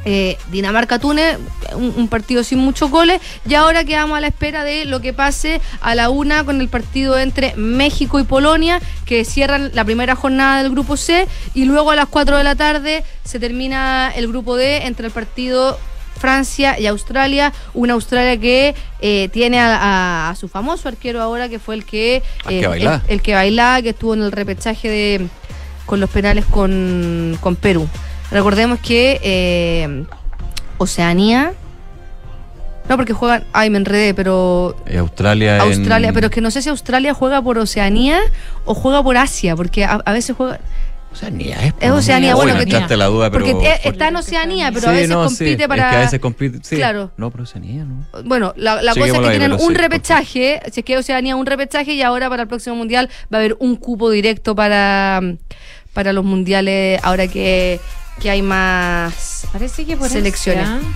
eh, 0.05 0.37
Dinamarca-Túnez, 0.51 1.37
un, 1.75 1.93
un 1.97 2.07
partido 2.07 2.43
sin 2.43 2.59
muchos 2.59 2.89
goles. 2.89 3.19
Y 3.47 3.53
ahora 3.55 3.83
quedamos 3.83 4.17
a 4.17 4.21
la 4.21 4.27
espera 4.27 4.63
de 4.63 4.85
lo 4.85 5.01
que 5.01 5.13
pase 5.13 5.61
a 5.81 5.93
la 5.95 6.09
una 6.09 6.43
con 6.45 6.61
el 6.61 6.69
partido 6.69 7.19
entre 7.19 7.53
México 7.55 8.19
y 8.19 8.23
Polonia, 8.23 8.79
que 9.05 9.25
cierran 9.25 9.71
la 9.73 9.83
primera 9.83 10.15
jornada 10.15 10.61
del 10.63 10.71
grupo 10.71 10.95
C. 10.97 11.27
Y 11.53 11.65
luego 11.65 11.91
a 11.91 11.95
las 11.95 12.07
4 12.07 12.37
de 12.37 12.43
la 12.43 12.55
tarde 12.55 13.03
se 13.23 13.39
termina 13.39 14.11
el 14.15 14.27
grupo 14.27 14.55
D 14.55 14.85
entre 14.85 15.07
el 15.07 15.11
partido 15.11 15.77
Francia 16.17 16.77
y 16.77 16.85
Australia, 16.87 17.53
una 17.73 17.93
Australia 17.93 18.37
que 18.39 18.75
eh, 18.99 19.29
tiene 19.31 19.57
a, 19.59 19.75
a- 19.77 20.29
a 20.31 20.35
su 20.35 20.49
famoso 20.49 20.89
arquero 20.89 21.21
ahora, 21.21 21.47
que 21.47 21.59
fue 21.59 21.75
el 21.75 21.85
que, 21.85 22.21
que 22.47 22.59
eh, 22.59 22.61
el, 23.07 23.13
el 23.15 23.21
que 23.21 23.33
bailaba, 23.35 23.81
que 23.81 23.89
estuvo 23.89 24.13
en 24.15 24.23
el 24.23 24.31
repechaje 24.33 24.89
de 24.89 25.27
con 25.85 25.99
los 26.01 26.09
penales 26.09 26.43
con, 26.45 27.37
con 27.41 27.55
Perú. 27.55 27.87
Recordemos 28.31 28.79
que 28.79 29.19
eh, 29.23 30.03
Oceanía, 30.77 31.53
no 32.87 32.95
porque 32.95 33.13
juegan, 33.13 33.43
ay 33.53 33.69
me 33.69 33.77
enredé, 33.77 34.13
pero 34.13 34.75
Eh, 34.85 34.97
Australia. 34.97 35.55
en- 35.55 35.61
Australia, 35.61 36.11
pero 36.13 36.27
es 36.27 36.31
que 36.33 36.41
no 36.41 36.51
sé 36.51 36.61
si 36.61 36.69
Australia 36.69 37.13
juega 37.13 37.41
por 37.41 37.57
Oceanía 37.57 38.19
o 38.65 38.73
juega 38.73 39.03
por 39.03 39.17
Asia, 39.17 39.55
porque 39.55 39.83
a, 39.85 39.99
a 40.05 40.11
veces 40.13 40.35
juega 40.35 40.59
Oceanía 41.11 41.65
es. 41.65 41.73
es 41.79 41.89
Oceanía, 41.89 42.35
bueno, 42.35 42.53
que 42.87 42.95
la 42.97 43.07
duda, 43.07 43.31
pero. 43.31 43.43
porque 43.45 43.79
por- 43.83 43.91
está 43.93 44.09
en 44.09 44.15
Oceanía, 44.15 44.69
pero 44.71 44.81
Sí, 44.81 44.87
a 44.87 44.91
veces 44.91 45.09
no, 45.09 45.27
sí, 45.29 45.35
compite 45.37 45.63
es 45.63 45.67
para 45.67 45.89
que 45.89 45.95
a 45.95 45.99
veces 46.01 46.19
compite. 46.19 46.59
Sí. 46.61 46.75
Claro. 46.75 47.11
No, 47.17 47.31
pero 47.31 47.45
Oceanía, 47.45 47.83
¿no? 47.83 48.05
Bueno, 48.25 48.53
la, 48.55 48.81
la 48.83 48.93
cosa 48.93 49.07
es 49.07 49.11
que 49.13 49.17
ahí, 49.25 49.37
tienen 49.39 49.53
un 49.59 49.73
repechaje, 49.75 50.61
si 50.71 50.79
es 50.81 50.85
que 50.85 50.97
Oceanía 50.99 51.35
un 51.35 51.47
repechaje 51.47 51.93
y 51.93 52.03
ahora 52.03 52.29
para 52.29 52.43
el 52.43 52.47
próximo 52.47 52.75
mundial 52.75 53.09
va 53.33 53.37
a 53.37 53.41
haber 53.41 53.57
un 53.59 53.75
cupo 53.75 54.11
directo 54.11 54.53
para, 54.55 55.19
para 55.93 56.13
los 56.13 56.23
mundiales 56.23 56.99
ahora 57.03 57.27
que, 57.27 57.79
que 58.19 58.29
hay 58.29 58.41
más 58.41 59.47
Parece 59.51 59.85
que 59.85 59.97
por 59.97 60.09
selecciones. 60.09 60.67
Asia. 60.67 60.87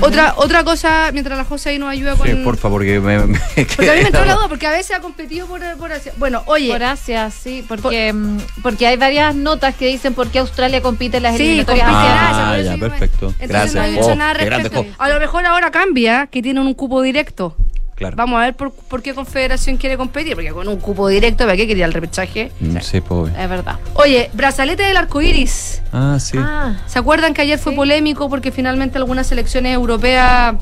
Otra, 0.00 0.34
otra 0.38 0.64
cosa, 0.64 1.10
mientras 1.12 1.38
la 1.38 1.44
José 1.44 1.70
ahí 1.70 1.78
nos 1.78 1.88
ayuda 1.88 2.16
con... 2.16 2.26
Sí, 2.26 2.34
por 2.42 2.56
favor, 2.56 2.82
que 2.84 2.98
me. 2.98 3.16
me 3.26 3.38
porque 3.76 3.90
a 3.90 3.94
mí 3.94 4.00
me 4.00 4.06
entró 4.08 4.24
la 4.24 4.34
duda, 4.34 4.48
porque 4.48 4.66
a 4.66 4.70
veces 4.72 4.96
ha 4.96 5.00
competido 5.00 5.46
por, 5.46 5.60
por 5.78 5.92
Asia. 5.92 6.12
Bueno, 6.16 6.42
oye... 6.46 6.68
Por 6.72 6.82
Asia, 6.82 7.30
sí, 7.30 7.64
porque, 7.68 8.12
mm, 8.12 8.38
porque 8.60 8.88
hay 8.88 8.96
varias 8.96 9.36
notas 9.36 9.76
que 9.76 9.86
dicen 9.86 10.12
por 10.14 10.28
qué 10.30 10.40
Australia 10.40 10.82
compite 10.82 11.18
en 11.18 11.22
las 11.22 11.36
Sí, 11.36 11.44
eliminatorias. 11.44 11.86
Asia, 11.88 12.50
Ah, 12.50 12.60
ya, 12.60 12.76
perfecto. 12.76 13.26
Entonces 13.38 13.48
Gracias. 13.48 13.74
no 13.76 13.84
he 13.84 13.90
dicho 13.92 14.06
Oh, 14.06 14.14
nada 14.16 14.34
grande, 14.34 14.68
respecto. 14.68 14.94
A 14.98 15.08
lo 15.08 15.20
mejor 15.20 15.46
ahora 15.46 15.70
cambia, 15.70 16.26
que 16.26 16.42
tienen 16.42 16.66
un 16.66 16.74
cupo 16.74 17.00
directo. 17.00 17.56
Claro. 18.04 18.16
Vamos 18.16 18.38
a 18.38 18.44
ver 18.44 18.54
por, 18.54 18.72
por 18.72 19.00
qué 19.02 19.14
Confederación 19.14 19.76
quiere 19.78 19.96
competir, 19.96 20.34
porque 20.34 20.50
con 20.50 20.68
un 20.68 20.78
cupo 20.78 21.08
directo, 21.08 21.44
¿para 21.44 21.56
qué 21.56 21.66
quería 21.66 21.86
el 21.86 21.92
repechaje? 21.92 22.52
Mm, 22.60 22.76
Sí, 22.80 23.00
pues. 23.00 23.32
Es 23.38 23.48
verdad. 23.48 23.78
Oye, 23.94 24.30
brazalete 24.34 24.82
del 24.82 24.96
arco 24.96 25.22
iris. 25.22 25.82
Ah, 25.92 26.18
sí. 26.20 26.36
Ah, 26.38 26.74
¿Se 26.86 26.98
acuerdan 26.98 27.32
que 27.32 27.40
ayer 27.42 27.58
fue 27.58 27.72
polémico 27.74 28.28
porque 28.28 28.52
finalmente 28.52 28.98
algunas 28.98 29.26
selecciones 29.26 29.74
europeas 29.74 30.56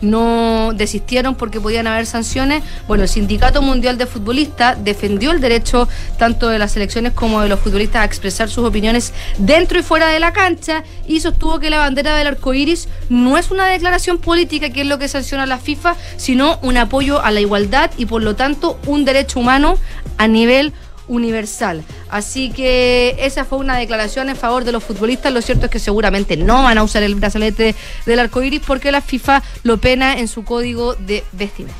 no 0.00 0.72
desistieron 0.74 1.34
porque 1.34 1.60
podían 1.60 1.86
haber 1.86 2.06
sanciones? 2.06 2.62
Bueno, 2.86 3.04
el 3.04 3.08
Sindicato 3.08 3.62
Mundial 3.62 3.98
de 3.98 4.06
Futbolistas 4.06 4.82
defendió 4.82 5.30
el 5.30 5.40
derecho 5.40 5.88
tanto 6.18 6.48
de 6.48 6.58
las 6.58 6.72
selecciones 6.72 7.12
como 7.12 7.40
de 7.40 7.48
los 7.48 7.60
futbolistas 7.60 8.02
a 8.02 8.04
expresar 8.04 8.48
sus 8.48 8.64
opiniones 8.64 9.12
dentro 9.38 9.78
y 9.78 9.82
fuera 9.82 10.08
de 10.08 10.20
la 10.20 10.32
cancha 10.32 10.84
y 11.06 11.20
sostuvo 11.20 11.58
que 11.58 11.70
la 11.70 11.78
bandera 11.78 12.16
del 12.16 12.26
arco 12.26 12.54
iris 12.54 12.88
no 13.08 13.38
es 13.38 13.50
una 13.50 13.66
declaración 13.66 14.18
política, 14.18 14.70
que 14.70 14.82
es 14.82 14.86
lo 14.86 14.98
que 14.98 15.08
sanciona 15.08 15.46
la 15.46 15.58
FIFA, 15.58 15.96
sino 16.16 16.58
un 16.62 16.76
apoyo 16.76 17.22
a 17.22 17.30
la 17.30 17.40
igualdad 17.40 17.90
y 17.96 18.06
por 18.06 18.22
lo 18.22 18.36
tanto 18.36 18.78
un 18.86 19.04
derecho 19.04 19.40
humano 19.40 19.78
a 20.16 20.28
nivel 20.28 20.72
universal. 21.08 21.82
Así 22.10 22.50
que 22.50 23.16
esa 23.18 23.44
fue 23.44 23.58
una 23.58 23.76
declaración 23.76 24.28
en 24.28 24.36
favor 24.36 24.64
de 24.64 24.72
los 24.72 24.84
futbolistas. 24.84 25.32
Lo 25.32 25.42
cierto 25.42 25.66
es 25.66 25.70
que 25.70 25.78
seguramente 25.78 26.36
no 26.36 26.62
van 26.62 26.78
a 26.78 26.82
usar 26.82 27.02
el 27.02 27.14
brazalete 27.14 27.74
del 28.06 28.18
arco 28.18 28.42
iris 28.42 28.62
porque 28.66 28.92
la 28.92 29.00
FIFA 29.00 29.42
lo 29.62 29.78
pena 29.78 30.18
en 30.18 30.28
su 30.28 30.44
código 30.44 30.94
de 30.94 31.24
vestimenta. 31.32 31.76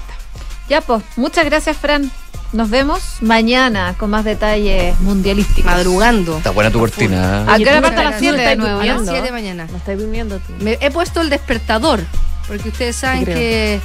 ya 0.69 0.81
pues, 0.81 1.03
muchas 1.17 1.45
gracias, 1.45 1.77
Fran. 1.77 2.11
Nos 2.53 2.71
vemos 2.71 3.03
mañana 3.21 3.95
con 3.99 4.09
más 4.09 4.25
detalles 4.25 4.99
mundialísticos. 5.01 5.67
Madrugando. 5.71 6.39
Está 6.39 6.51
buena 6.51 6.71
tu 6.71 6.79
cortina. 6.79 7.43
¿A 7.43 7.59
qué 7.59 7.65
hora 7.65 7.77
tú 7.77 7.83
parte 7.83 8.01
a 8.01 8.05
las 8.05 8.15
estás 8.15 8.21
7 8.21 8.49
de 8.49 8.57
nuevo? 8.57 8.81
A 8.81 8.87
las 8.87 9.03
¿no? 9.03 9.13
7 9.13 9.23
de 9.23 9.33
mañana. 9.33 9.67
No 9.71 9.77
estoy 9.77 9.97
durmiendo 9.97 10.39
tú. 10.39 10.55
Me 10.61 10.79
he 10.81 10.91
puesto 10.91 11.21
el 11.21 11.29
despertador. 11.29 12.01
Porque 12.49 12.71
ustedes 12.71 12.97
saben 12.97 13.25
creo. 13.25 13.37
que 13.37 13.81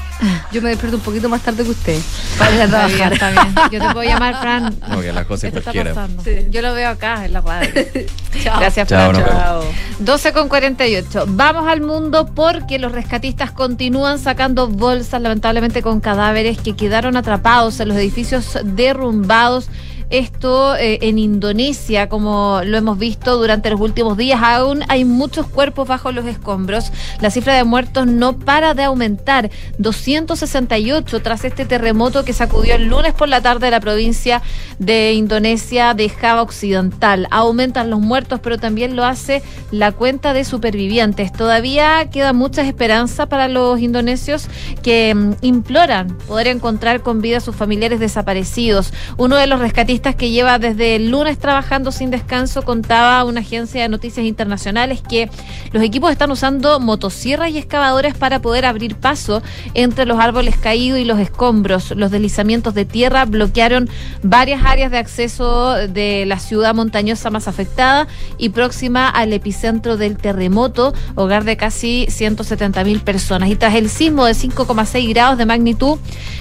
yo 0.53 0.61
me 0.61 0.69
despierto 0.69 0.95
un 0.97 1.03
poquito 1.03 1.27
más 1.27 1.41
tarde 1.41 1.63
que 1.65 1.69
usted. 1.71 1.99
Para 2.39 2.55
ir 2.55 2.61
a 2.61 2.63
Está 2.63 2.85
bien, 2.87 2.97
trabajar. 2.97 3.13
está 3.13 3.31
bien. 3.31 3.55
Yo 3.71 3.87
te 3.87 3.93
puedo 3.93 4.03
llamar, 4.09 4.39
Fran. 4.39 4.75
No, 4.87 5.01
que 5.01 5.11
las 5.11 5.25
cosas 5.25 5.41
¿Qué 5.41 5.51
te 5.51 5.59
está 5.59 5.71
cualquiera. 5.73 5.93
pasando? 5.93 6.23
Yo 6.49 6.61
lo 6.61 6.73
veo 6.73 6.89
acá 6.89 7.25
en 7.25 7.33
la 7.33 7.41
radio. 7.41 7.69
Chao. 8.43 8.59
Gracias, 8.59 8.87
Chao, 8.87 9.11
Fran. 9.11 9.23
vemos. 9.25 9.41
Chao. 9.41 9.63
12 9.99 10.31
con 10.33 10.47
48. 10.47 11.25
Vamos 11.27 11.67
al 11.67 11.81
mundo 11.81 12.31
porque 12.33 12.79
los 12.79 12.93
rescatistas 12.93 13.51
continúan 13.51 14.17
sacando 14.17 14.67
bolsas, 14.69 15.21
lamentablemente 15.21 15.81
con 15.81 15.99
cadáveres 15.99 16.57
que 16.57 16.73
quedaron 16.75 17.17
atrapados 17.17 17.79
en 17.81 17.89
los 17.89 17.97
edificios 17.97 18.57
derrumbados 18.63 19.67
Esto 20.09 20.75
eh, 20.75 20.99
en 21.01 21.17
Indonesia, 21.17 22.09
como 22.09 22.61
lo 22.63 22.77
hemos 22.77 22.97
visto 22.97 23.37
durante 23.37 23.69
los 23.69 23.81
últimos 23.81 24.17
días, 24.17 24.39
aún 24.43 24.83
hay 24.87 25.05
muchos 25.05 25.47
cuerpos 25.47 25.87
bajo 25.87 26.11
los 26.11 26.25
escombros. 26.25 26.91
La 27.21 27.31
cifra 27.31 27.55
de 27.55 27.63
muertos 27.63 28.07
no 28.07 28.37
para 28.37 28.73
de 28.73 28.83
aumentar. 28.83 29.49
268 29.77 31.21
tras 31.21 31.45
este 31.45 31.65
terremoto 31.65 32.23
que 32.25 32.33
sacudió 32.33 32.75
el 32.75 32.87
lunes 32.87 33.13
por 33.13 33.29
la 33.29 33.41
tarde 33.41 33.71
la 33.71 33.79
provincia 33.79 34.41
de 34.79 35.13
Indonesia 35.13 35.93
de 35.93 36.09
Java 36.09 36.41
Occidental. 36.41 37.27
Aumentan 37.31 37.89
los 37.89 37.99
muertos, 37.99 38.39
pero 38.41 38.57
también 38.57 38.95
lo 38.95 39.05
hace 39.05 39.41
la 39.71 39.91
cuenta 39.91 40.33
de 40.33 40.43
supervivientes. 40.43 41.31
Todavía 41.31 42.09
queda 42.11 42.33
mucha 42.33 42.61
esperanza 42.61 43.27
para 43.27 43.47
los 43.47 43.79
indonesios 43.79 44.47
que 44.81 45.13
mm, 45.15 45.33
imploran 45.41 46.17
poder 46.27 46.47
encontrar 46.47 47.01
con 47.01 47.21
vida 47.21 47.37
a 47.37 47.41
sus 47.41 47.55
familiares 47.55 47.99
desaparecidos. 47.99 48.93
Uno 49.17 49.35
de 49.37 49.47
los 49.47 49.59
rescatistas 49.59 49.92
que 50.01 50.31
lleva 50.31 50.59
desde 50.59 50.95
el 50.95 51.11
lunes 51.11 51.37
trabajando 51.37 51.91
sin 51.91 52.09
descanso 52.09 52.63
contaba 52.63 53.23
una 53.23 53.41
agencia 53.41 53.83
de 53.83 53.89
noticias 53.89 54.25
internacionales 54.25 55.01
que 55.07 55.29
los 55.71 55.83
equipos 55.83 56.11
están 56.11 56.31
usando 56.31 56.79
motosierras 56.79 57.51
y 57.51 57.59
excavadores 57.59 58.15
para 58.15 58.41
poder 58.41 58.65
abrir 58.65 58.95
paso 58.95 59.41
entre 59.73 60.05
los 60.05 60.19
árboles 60.19 60.57
caídos 60.57 60.99
y 60.99 61.05
los 61.05 61.19
escombros. 61.19 61.91
Los 61.91 62.11
deslizamientos 62.11 62.73
de 62.73 62.85
tierra 62.85 63.25
bloquearon 63.25 63.87
varias 64.23 64.63
áreas 64.65 64.91
de 64.91 64.97
acceso 64.97 65.73
de 65.73 66.25
la 66.25 66.39
ciudad 66.39 66.73
montañosa 66.73 67.29
más 67.29 67.47
afectada 67.47 68.07
y 68.37 68.49
próxima 68.49 69.07
al 69.09 69.31
epicentro 69.31 69.95
del 69.95 70.17
terremoto, 70.17 70.93
hogar 71.15 71.43
de 71.43 71.55
casi 71.55 72.07
170 72.09 72.83
mil 72.83 73.01
personas. 73.01 73.49
Y 73.49 73.55
tras 73.55 73.75
el 73.75 73.89
sismo 73.89 74.25
de 74.25 74.33
5,6 74.33 75.09
grados 75.09 75.37
de 75.37 75.45
magnitud, 75.45 75.99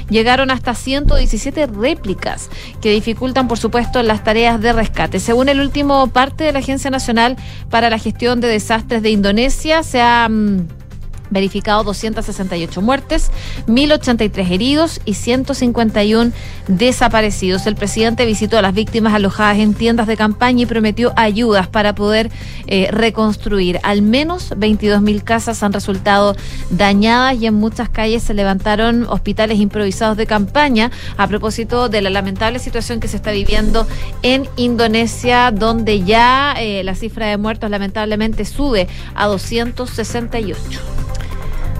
llegaron 0.08 0.50
hasta 0.50 0.74
117 0.74 1.66
réplicas 1.66 2.50
que 2.80 2.90
dificultan, 2.90 3.41
por 3.48 3.58
supuesto, 3.58 4.02
las 4.02 4.24
tareas 4.24 4.60
de 4.60 4.72
rescate. 4.72 5.20
Según 5.20 5.48
el 5.48 5.60
último 5.60 6.06
parte 6.08 6.44
de 6.44 6.52
la 6.52 6.60
Agencia 6.60 6.90
Nacional 6.90 7.36
para 7.70 7.90
la 7.90 7.98
Gestión 7.98 8.40
de 8.40 8.48
Desastres 8.48 9.02
de 9.02 9.10
Indonesia, 9.10 9.82
se 9.82 10.00
ha... 10.00 10.28
mm, 10.28 10.81
verificado 11.32 11.82
268 11.84 12.80
muertes, 12.82 13.30
1.083 13.66 14.50
heridos 14.50 15.00
y 15.04 15.14
151 15.14 16.32
desaparecidos. 16.68 17.66
El 17.66 17.74
presidente 17.74 18.26
visitó 18.26 18.58
a 18.58 18.62
las 18.62 18.74
víctimas 18.74 19.14
alojadas 19.14 19.58
en 19.58 19.74
tiendas 19.74 20.06
de 20.06 20.16
campaña 20.16 20.62
y 20.62 20.66
prometió 20.66 21.12
ayudas 21.16 21.68
para 21.68 21.94
poder 21.94 22.30
eh, 22.66 22.88
reconstruir. 22.90 23.80
Al 23.82 24.02
menos 24.02 24.50
22.000 24.52 25.22
casas 25.24 25.62
han 25.62 25.72
resultado 25.72 26.36
dañadas 26.70 27.40
y 27.40 27.46
en 27.46 27.54
muchas 27.54 27.88
calles 27.88 28.22
se 28.22 28.34
levantaron 28.34 29.06
hospitales 29.08 29.58
improvisados 29.58 30.16
de 30.16 30.26
campaña 30.26 30.90
a 31.16 31.26
propósito 31.26 31.88
de 31.88 32.02
la 32.02 32.10
lamentable 32.10 32.58
situación 32.58 33.00
que 33.00 33.08
se 33.08 33.16
está 33.16 33.30
viviendo 33.30 33.86
en 34.22 34.48
Indonesia, 34.56 35.50
donde 35.50 36.02
ya 36.02 36.54
eh, 36.58 36.82
la 36.84 36.94
cifra 36.94 37.26
de 37.26 37.36
muertos 37.36 37.70
lamentablemente 37.70 38.44
sube 38.44 38.88
a 39.14 39.26
268. 39.26 40.80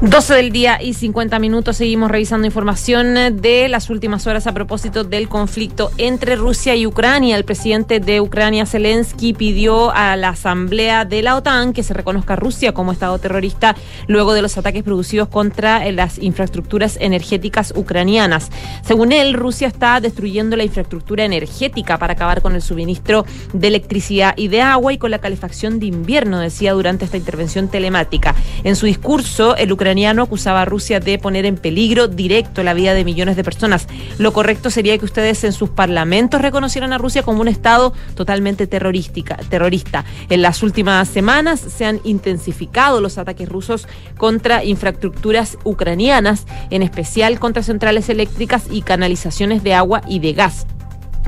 12 0.03 0.35
del 0.35 0.51
día 0.51 0.83
y 0.83 0.95
50 0.95 1.39
minutos 1.39 1.77
seguimos 1.77 2.11
revisando 2.11 2.45
información 2.45 3.15
de 3.41 3.69
las 3.69 3.89
últimas 3.89 4.27
horas 4.27 4.49
a 4.49 4.53
propósito 4.53 5.05
del 5.05 5.29
conflicto 5.29 5.93
entre 5.97 6.35
Rusia 6.35 6.75
y 6.75 6.89
Ucrania. 6.89 7.37
El 7.37 7.45
presidente 7.45 8.01
de 8.01 8.21
Ucrania, 8.21 8.67
Zelensky, 8.67 9.33
pidió 9.33 9.95
a 9.95 10.17
la 10.17 10.31
Asamblea 10.31 11.05
de 11.05 11.23
la 11.23 11.37
OTAN 11.37 11.73
que 11.73 11.85
se 11.85 11.95
reconozca 11.95 12.33
a 12.33 12.37
Rusia 12.37 12.75
como 12.75 12.91
Estado 12.91 13.17
terrorista 13.21 13.77
luego 14.09 14.35
de 14.35 14.43
los 14.43 14.59
ataques 14.59 14.83
producidos 14.83 15.29
contra 15.29 15.87
eh, 15.87 15.93
las 15.93 16.19
infraestructuras 16.19 16.99
energéticas 17.01 17.73
ucranianas. 17.77 18.51
Según 18.83 19.13
él, 19.13 19.35
Rusia 19.35 19.69
está 19.69 20.01
destruyendo 20.01 20.57
la 20.57 20.65
infraestructura 20.65 21.25
energética 21.25 21.97
para 22.01 22.15
acabar 22.15 22.43
con 22.43 22.57
el 22.57 22.63
suministro 22.63 23.25
de 23.53 23.69
electricidad 23.69 24.35
y 24.37 24.49
de 24.49 24.63
agua 24.63 24.93
y 24.93 24.99
con 24.99 25.13
la 25.13 25.21
calefacción 25.21 25.79
de 25.79 25.87
invierno, 25.87 26.41
decía 26.41 26.73
durante 26.73 27.05
esta 27.05 27.19
intervención 27.19 27.69
telemática. 27.69 28.35
En 28.65 28.75
su 28.75 28.87
discurso, 28.87 29.55
el 29.55 29.71
ucraniano 29.71 29.92
acusaba 30.23 30.63
a 30.63 30.65
Rusia 30.65 31.01
de 31.01 31.19
poner 31.19 31.47
en 31.47 31.57
peligro 31.57 32.09
directo 32.09 32.63
la 32.63 32.75
vida 32.75 32.95
de 32.95 33.05
millones 33.05 33.37
de 33.37 33.45
personas. 33.45 33.87
Lo 34.19 34.33
correcto 34.33 34.71
sería 34.71 34.97
que 34.99 35.05
ustedes 35.05 35.45
en 35.45 35.53
sus 35.53 35.71
parlamentos 35.71 36.41
reconocieran 36.41 36.93
a 36.93 36.99
Rusia 36.99 37.23
como 37.23 37.41
un 37.41 37.49
Estado 37.49 37.93
totalmente 38.15 38.67
terrorística, 38.67 39.37
terrorista. 39.49 40.05
En 40.31 40.43
las 40.43 40.63
últimas 40.63 41.09
semanas 41.09 41.61
se 41.61 41.85
han 41.85 42.01
intensificado 42.05 43.01
los 43.01 43.19
ataques 43.19 43.49
rusos 43.49 43.87
contra 44.17 44.65
infraestructuras 44.65 45.59
ucranianas, 45.65 46.47
en 46.71 46.83
especial 46.83 47.39
contra 47.39 47.63
centrales 47.63 48.09
eléctricas 48.09 48.65
y 48.71 48.83
canalizaciones 48.83 49.63
de 49.63 49.75
agua 49.75 50.03
y 50.09 50.19
de 50.19 50.33
gas 50.33 50.67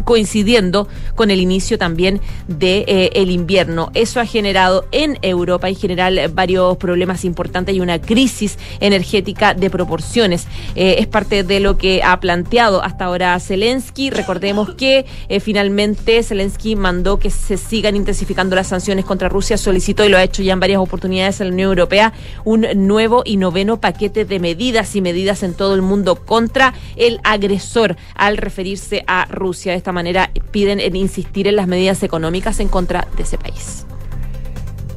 coincidiendo 0.02 0.88
con 1.14 1.30
el 1.30 1.40
inicio 1.40 1.78
también 1.78 2.20
de 2.48 2.84
eh, 2.86 3.10
el 3.14 3.30
invierno. 3.30 3.90
Eso 3.94 4.20
ha 4.20 4.26
generado 4.26 4.86
en 4.92 5.18
Europa 5.22 5.68
en 5.68 5.76
general 5.76 6.20
varios 6.32 6.76
problemas 6.76 7.24
importantes 7.24 7.74
y 7.74 7.80
una 7.80 8.00
crisis 8.00 8.58
energética 8.80 9.54
de 9.54 9.70
proporciones. 9.70 10.46
Eh, 10.74 10.96
es 10.98 11.06
parte 11.06 11.44
de 11.44 11.60
lo 11.60 11.78
que 11.78 12.02
ha 12.02 12.18
planteado 12.20 12.82
hasta 12.82 13.06
ahora 13.06 13.38
Zelensky. 13.40 14.10
Recordemos 14.10 14.74
que 14.74 15.06
eh, 15.28 15.40
finalmente 15.40 16.22
Zelensky 16.22 16.76
mandó 16.76 17.18
que 17.18 17.30
se 17.30 17.56
sigan 17.56 17.96
intensificando 17.96 18.56
las 18.56 18.68
sanciones 18.68 19.04
contra 19.04 19.28
Rusia, 19.28 19.56
solicitó 19.56 20.04
y 20.04 20.08
lo 20.08 20.16
ha 20.16 20.22
hecho 20.22 20.42
ya 20.42 20.52
en 20.52 20.60
varias 20.60 20.80
oportunidades 20.80 21.40
en 21.40 21.48
la 21.48 21.52
Unión 21.52 21.68
Europea 21.68 22.12
un 22.44 22.66
nuevo 22.76 23.22
y 23.24 23.36
noveno 23.36 23.80
paquete 23.80 24.24
de 24.24 24.40
medidas 24.40 24.96
y 24.96 25.00
medidas 25.00 25.42
en 25.42 25.54
todo 25.54 25.74
el 25.74 25.82
mundo 25.82 26.16
contra 26.16 26.74
el 26.96 27.20
agresor 27.24 27.96
al 28.14 28.36
referirse 28.36 29.04
a 29.06 29.26
Rusia. 29.26 29.74
Esta 29.84 29.92
manera 29.92 30.30
piden 30.50 30.80
en 30.80 30.96
insistir 30.96 31.46
en 31.46 31.56
las 31.56 31.66
medidas 31.66 32.02
económicas 32.02 32.58
en 32.58 32.68
contra 32.68 33.06
de 33.18 33.22
ese 33.22 33.36
país. 33.36 33.84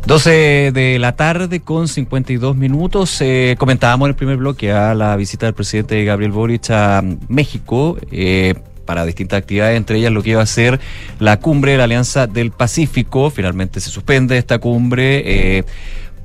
12 0.05 0.71
de 0.73 0.97
la 0.97 1.13
tarde 1.17 1.59
con 1.59 1.89
52 1.89 2.55
minutos. 2.55 3.19
Eh, 3.19 3.57
comentábamos 3.59 4.05
en 4.05 4.11
el 4.11 4.15
primer 4.15 4.37
bloque 4.37 4.71
a 4.71 4.95
la 4.95 5.17
visita 5.17 5.45
del 5.45 5.53
presidente 5.53 6.05
Gabriel 6.05 6.31
Boric 6.31 6.69
a 6.69 7.03
México. 7.27 7.97
eh, 8.13 8.53
para 8.85 9.05
distintas 9.05 9.39
actividades, 9.39 9.75
entre 9.75 9.97
ellas 9.97 10.13
lo 10.13 10.23
que 10.23 10.29
iba 10.29 10.41
a 10.41 10.45
ser 10.45 10.79
la 11.19 11.37
cumbre 11.41 11.73
de 11.73 11.79
la 11.79 11.83
Alianza 11.83 12.25
del 12.25 12.51
Pacífico. 12.51 13.29
Finalmente 13.29 13.81
se 13.81 13.89
suspende 13.89 14.37
esta 14.37 14.57
cumbre 14.59 15.57
eh, 15.57 15.65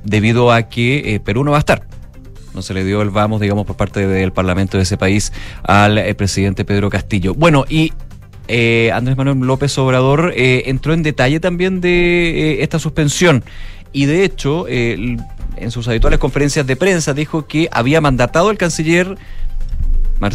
debido 0.05 0.53
a 0.53 0.69
que 0.69 1.21
Perú 1.25 1.43
no 1.43 1.51
va 1.51 1.57
a 1.57 1.59
estar. 1.59 1.85
No 2.53 2.61
se 2.61 2.73
le 2.73 2.85
dio 2.85 3.01
el 3.01 3.09
vamos, 3.09 3.41
digamos, 3.41 3.65
por 3.65 3.75
parte 3.75 4.07
del 4.07 4.31
Parlamento 4.31 4.77
de 4.77 4.83
ese 4.83 4.95
país 4.95 5.33
al 5.63 6.15
presidente 6.15 6.63
Pedro 6.63 6.89
Castillo. 6.89 7.33
Bueno, 7.33 7.65
y 7.67 7.91
eh, 8.47 8.91
Andrés 8.93 9.15
Manuel 9.17 9.39
López 9.39 9.77
Obrador 9.77 10.33
eh, 10.35 10.63
entró 10.67 10.93
en 10.93 11.03
detalle 11.03 11.39
también 11.39 11.79
de 11.81 12.29
eh, 12.59 12.63
esta 12.63 12.79
suspensión 12.79 13.43
y 13.91 14.05
de 14.05 14.23
hecho 14.25 14.65
eh, 14.67 15.17
en 15.55 15.71
sus 15.71 15.87
habituales 15.87 16.19
conferencias 16.19 16.65
de 16.67 16.75
prensa 16.75 17.13
dijo 17.13 17.45
que 17.47 17.69
había 17.71 18.01
mandatado 18.01 18.49
al 18.49 18.57
canciller 18.57 19.15
Mar- 20.19 20.33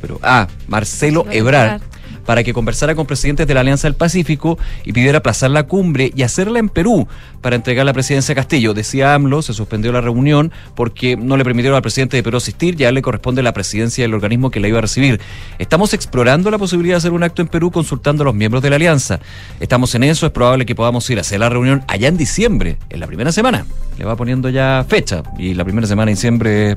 pero- 0.00 0.18
ah, 0.22 0.48
Marcelo 0.68 1.24
Ebrard. 1.30 1.80
Para 2.24 2.42
que 2.42 2.52
conversara 2.52 2.94
con 2.94 3.06
presidentes 3.06 3.46
de 3.46 3.54
la 3.54 3.60
Alianza 3.60 3.88
del 3.88 3.94
Pacífico 3.94 4.58
y 4.84 4.92
pidiera 4.92 5.18
aplazar 5.18 5.50
la 5.50 5.64
cumbre 5.64 6.12
y 6.14 6.22
hacerla 6.22 6.58
en 6.58 6.68
Perú 6.68 7.08
para 7.40 7.56
entregar 7.56 7.86
la 7.86 7.92
presidencia 7.92 8.32
a 8.32 8.36
Castillo. 8.36 8.74
Decía 8.74 9.14
AMLO, 9.14 9.42
se 9.42 9.54
suspendió 9.54 9.92
la 9.92 10.00
reunión 10.00 10.52
porque 10.74 11.16
no 11.16 11.36
le 11.36 11.44
permitieron 11.44 11.76
al 11.76 11.82
presidente 11.82 12.16
de 12.16 12.22
Perú 12.22 12.36
asistir, 12.36 12.76
ya 12.76 12.92
le 12.92 13.02
corresponde 13.02 13.42
la 13.42 13.52
presidencia 13.52 14.04
del 14.04 14.14
organismo 14.14 14.50
que 14.50 14.60
la 14.60 14.68
iba 14.68 14.78
a 14.78 14.82
recibir. 14.82 15.20
Estamos 15.58 15.94
explorando 15.94 16.50
la 16.50 16.58
posibilidad 16.58 16.94
de 16.94 16.98
hacer 16.98 17.12
un 17.12 17.22
acto 17.22 17.42
en 17.42 17.48
Perú 17.48 17.70
consultando 17.70 18.22
a 18.22 18.26
los 18.26 18.34
miembros 18.34 18.62
de 18.62 18.70
la 18.70 18.76
Alianza. 18.76 19.20
Estamos 19.60 19.94
en 19.94 20.04
eso, 20.04 20.26
es 20.26 20.32
probable 20.32 20.66
que 20.66 20.74
podamos 20.74 21.08
ir 21.10 21.18
a 21.18 21.22
hacer 21.22 21.40
la 21.40 21.48
reunión 21.48 21.82
allá 21.86 22.08
en 22.08 22.16
diciembre, 22.16 22.78
en 22.90 23.00
la 23.00 23.06
primera 23.06 23.32
semana. 23.32 23.66
Le 23.98 24.04
va 24.04 24.16
poniendo 24.16 24.48
ya 24.48 24.84
fecha 24.88 25.22
y 25.38 25.54
la 25.54 25.64
primera 25.64 25.86
semana 25.86 26.06
de 26.06 26.14
diciembre, 26.14 26.76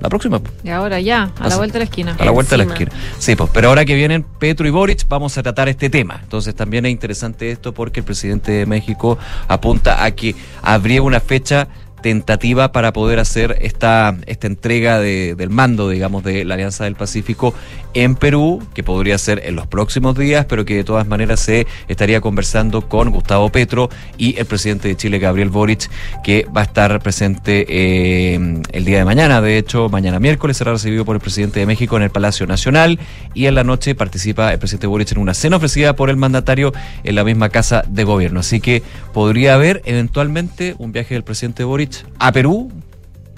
la 0.00 0.08
próxima. 0.08 0.40
Y 0.62 0.70
ahora 0.70 1.00
ya, 1.00 1.32
a 1.38 1.48
la 1.48 1.56
vuelta 1.56 1.74
de 1.74 1.78
la 1.80 1.84
esquina. 1.84 2.16
A 2.18 2.24
la 2.24 2.30
vuelta 2.30 2.56
de 2.56 2.64
la 2.64 2.72
esquina. 2.72 2.92
Sí, 3.18 3.36
pues, 3.36 3.50
pero 3.52 3.68
ahora 3.68 3.84
que 3.84 3.94
vienen 3.94 4.24
Petro 4.38 4.66
y 4.66 4.70
Boric, 4.70 5.06
vamos 5.08 5.36
a 5.38 5.42
tratar 5.42 5.68
este 5.68 5.90
tema. 5.90 6.20
Entonces 6.22 6.54
también 6.54 6.86
es 6.86 6.92
interesante 6.92 7.50
esto 7.50 7.72
porque 7.74 8.00
el 8.00 8.06
presidente 8.06 8.52
de 8.52 8.66
México 8.66 9.18
apunta 9.48 10.04
a 10.04 10.10
que 10.12 10.34
habría 10.62 11.02
una 11.02 11.20
fecha 11.20 11.68
tentativa 12.02 12.72
para 12.72 12.92
poder 12.92 13.18
hacer 13.18 13.56
esta, 13.60 14.16
esta 14.26 14.46
entrega 14.46 14.98
de- 14.98 15.34
del 15.34 15.50
mando, 15.50 15.88
digamos, 15.88 16.24
de 16.24 16.44
la 16.44 16.54
Alianza 16.54 16.84
del 16.84 16.94
Pacífico 16.94 17.54
en 17.94 18.14
Perú, 18.14 18.62
que 18.74 18.82
podría 18.82 19.18
ser 19.18 19.42
en 19.44 19.56
los 19.56 19.66
próximos 19.66 20.16
días, 20.16 20.46
pero 20.46 20.64
que 20.64 20.76
de 20.76 20.84
todas 20.84 21.06
maneras 21.06 21.40
se 21.40 21.66
estaría 21.88 22.20
conversando 22.20 22.88
con 22.88 23.10
Gustavo 23.10 23.48
Petro 23.50 23.88
y 24.16 24.38
el 24.38 24.46
presidente 24.46 24.88
de 24.88 24.96
Chile, 24.96 25.18
Gabriel 25.18 25.48
Boric, 25.50 25.90
que 26.22 26.46
va 26.56 26.60
a 26.60 26.64
estar 26.64 27.00
presente 27.00 27.66
eh, 27.68 28.62
el 28.72 28.84
día 28.84 28.98
de 28.98 29.04
mañana. 29.04 29.40
De 29.40 29.58
hecho, 29.58 29.88
mañana 29.88 30.20
miércoles 30.20 30.56
será 30.56 30.72
recibido 30.72 31.04
por 31.04 31.16
el 31.16 31.20
presidente 31.20 31.60
de 31.60 31.66
México 31.66 31.96
en 31.96 32.02
el 32.02 32.10
Palacio 32.10 32.46
Nacional 32.46 32.98
y 33.34 33.46
en 33.46 33.54
la 33.54 33.64
noche 33.64 33.94
participa 33.94 34.52
el 34.52 34.58
presidente 34.58 34.86
Boric 34.86 35.12
en 35.12 35.18
una 35.18 35.34
cena 35.34 35.56
ofrecida 35.56 35.96
por 35.96 36.10
el 36.10 36.16
mandatario 36.16 36.72
en 37.04 37.14
la 37.14 37.24
misma 37.24 37.48
casa 37.48 37.82
de 37.88 38.04
gobierno. 38.04 38.40
Así 38.40 38.60
que 38.60 38.82
podría 39.12 39.54
haber 39.54 39.82
eventualmente 39.86 40.74
un 40.78 40.92
viaje 40.92 41.14
del 41.14 41.24
presidente 41.24 41.64
Boric 41.64 41.97
a 42.18 42.32
Perú 42.32 42.70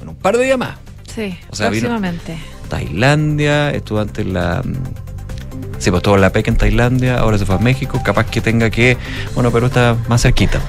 en 0.01 0.09
un 0.09 0.17
par 0.17 0.37
de 0.37 0.45
días 0.45 0.59
más. 0.59 0.77
Sí, 1.15 1.37
O 1.51 1.57
sea, 1.57 1.71
vino- 1.71 1.89
próximamente. 1.89 2.37
Tailandia, 2.69 3.71
estuvo 3.71 4.01
antes 4.01 4.25
la, 4.27 4.63
Sí, 5.79 5.91
pues 5.91 6.03
todo 6.03 6.17
la 6.19 6.31
PEC 6.31 6.49
en 6.49 6.57
Tailandia, 6.57 7.19
ahora 7.19 7.39
se 7.39 7.47
fue 7.47 7.55
a 7.55 7.59
México, 7.59 8.01
capaz 8.05 8.27
que 8.27 8.41
tenga 8.43 8.69
que, 8.71 8.97
bueno, 9.35 9.51
Perú 9.51 9.67
está 9.67 9.97
más 10.09 10.21
cerquita. 10.23 10.61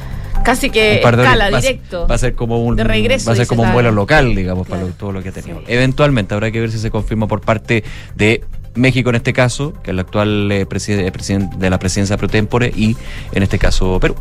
Casi 0.44 0.70
que 0.70 0.96
escala 0.96 1.48
horas. 1.50 1.62
Directo. 1.62 2.08
Va 2.08 2.16
a 2.16 2.18
ser 2.18 2.34
como 2.34 2.64
un, 2.64 2.76
De 2.76 2.84
regreso, 2.84 3.28
va 3.28 3.34
a 3.34 3.36
ser 3.36 3.46
como 3.46 3.64
un 3.64 3.74
vuelo 3.74 3.92
local, 3.92 4.34
digamos, 4.34 4.68
para 4.68 4.82
lo- 4.84 4.88
todo 4.90 5.12
lo 5.12 5.22
que 5.22 5.30
ha 5.30 5.32
tenido. 5.34 5.62
Eventualmente 5.68 6.34
habrá 6.34 6.50
que 6.50 6.60
ver 6.62 6.72
si 6.72 6.80
se 6.80 6.90
confirma 6.90 7.28
por 7.28 7.42
parte 7.42 7.84
de 8.16 8.44
México 8.76 9.10
en 9.10 9.16
este 9.18 9.34
caso, 9.34 9.74
que 9.84 9.90
es 9.92 9.94
el 9.94 10.00
actual 10.00 10.52
eh, 10.52 10.66
preside- 10.66 11.06
eh, 11.06 11.12
presidente 11.12 11.56
de 11.58 11.70
la 11.70 11.80
presidencia 11.80 12.18
pro 12.18 12.28
tempore, 12.28 12.72
y 12.76 12.96
en 13.34 13.44
este 13.44 13.60
caso 13.60 14.00
Perú. 14.00 14.16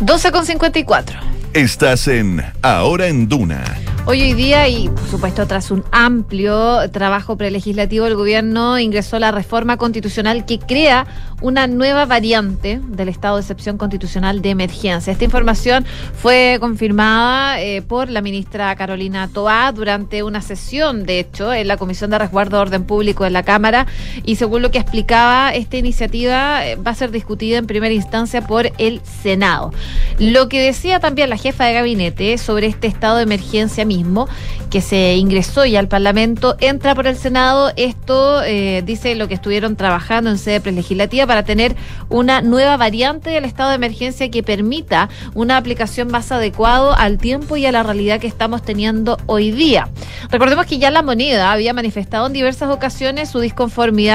12 0.00 0.30
con 0.32 0.46
54. 0.46 1.18
Estás 1.54 2.06
en 2.08 2.42
Ahora 2.62 3.08
en 3.08 3.28
Duna. 3.28 3.64
Hoy 4.04 4.22
hoy 4.22 4.32
día 4.32 4.68
y 4.68 4.88
por 4.88 5.06
supuesto 5.08 5.46
tras 5.46 5.70
un 5.70 5.84
amplio 5.92 6.88
trabajo 6.90 7.36
prelegislativo 7.36 8.06
el 8.06 8.14
gobierno 8.14 8.78
ingresó 8.78 9.18
la 9.18 9.32
reforma 9.32 9.76
constitucional 9.76 10.46
que 10.46 10.58
crea 10.58 11.06
una 11.42 11.66
nueva 11.66 12.06
variante 12.06 12.80
del 12.88 13.08
estado 13.10 13.36
de 13.36 13.42
excepción 13.42 13.76
constitucional 13.76 14.40
de 14.40 14.50
emergencia. 14.50 15.12
Esta 15.12 15.24
información 15.24 15.84
fue 16.14 16.56
confirmada 16.58 17.60
eh, 17.60 17.82
por 17.82 18.08
la 18.10 18.22
ministra 18.22 18.74
Carolina 18.76 19.28
Toá 19.28 19.72
durante 19.72 20.22
una 20.22 20.40
sesión, 20.42 21.04
de 21.04 21.20
hecho, 21.20 21.52
en 21.52 21.68
la 21.68 21.76
Comisión 21.76 22.10
de 22.10 22.18
Resguardo 22.18 22.56
de 22.56 22.62
Orden 22.62 22.84
Público 22.84 23.24
de 23.24 23.30
la 23.30 23.42
Cámara 23.42 23.77
y 24.24 24.36
según 24.36 24.62
lo 24.62 24.70
que 24.70 24.78
explicaba, 24.78 25.54
esta 25.54 25.76
iniciativa 25.76 26.66
eh, 26.66 26.76
va 26.76 26.92
a 26.92 26.94
ser 26.94 27.10
discutida 27.10 27.58
en 27.58 27.66
primera 27.66 27.94
instancia 27.94 28.46
por 28.46 28.72
el 28.78 29.00
Senado. 29.22 29.72
Lo 30.18 30.48
que 30.48 30.60
decía 30.60 31.00
también 31.00 31.30
la 31.30 31.36
jefa 31.36 31.64
de 31.64 31.74
gabinete 31.74 32.38
sobre 32.38 32.66
este 32.66 32.86
estado 32.86 33.16
de 33.16 33.22
emergencia 33.24 33.84
mismo, 33.84 34.28
que 34.70 34.80
se 34.80 35.16
ingresó 35.16 35.64
ya 35.64 35.78
al 35.78 35.88
Parlamento, 35.88 36.56
entra 36.60 36.94
por 36.94 37.06
el 37.06 37.16
Senado. 37.16 37.72
Esto 37.76 38.42
eh, 38.42 38.82
dice 38.84 39.14
lo 39.14 39.28
que 39.28 39.34
estuvieron 39.34 39.76
trabajando 39.76 40.30
en 40.30 40.38
sede 40.38 40.60
prelegislativa 40.60 41.26
para 41.26 41.42
tener 41.42 41.76
una 42.08 42.42
nueva 42.42 42.76
variante 42.76 43.30
del 43.30 43.44
estado 43.44 43.70
de 43.70 43.76
emergencia 43.76 44.30
que 44.30 44.42
permita 44.42 45.08
una 45.34 45.56
aplicación 45.56 46.08
más 46.08 46.32
adecuado 46.32 46.94
al 46.94 47.18
tiempo 47.18 47.56
y 47.56 47.66
a 47.66 47.72
la 47.72 47.82
realidad 47.82 48.20
que 48.20 48.26
estamos 48.26 48.62
teniendo 48.62 49.18
hoy 49.26 49.50
día. 49.50 49.88
Recordemos 50.30 50.66
que 50.66 50.78
ya 50.78 50.90
la 50.90 51.02
moneda 51.02 51.52
había 51.52 51.72
manifestado 51.72 52.26
en 52.26 52.32
diversas 52.32 52.70
ocasiones 52.70 53.30
su 53.30 53.40
disconformidad 53.40 53.67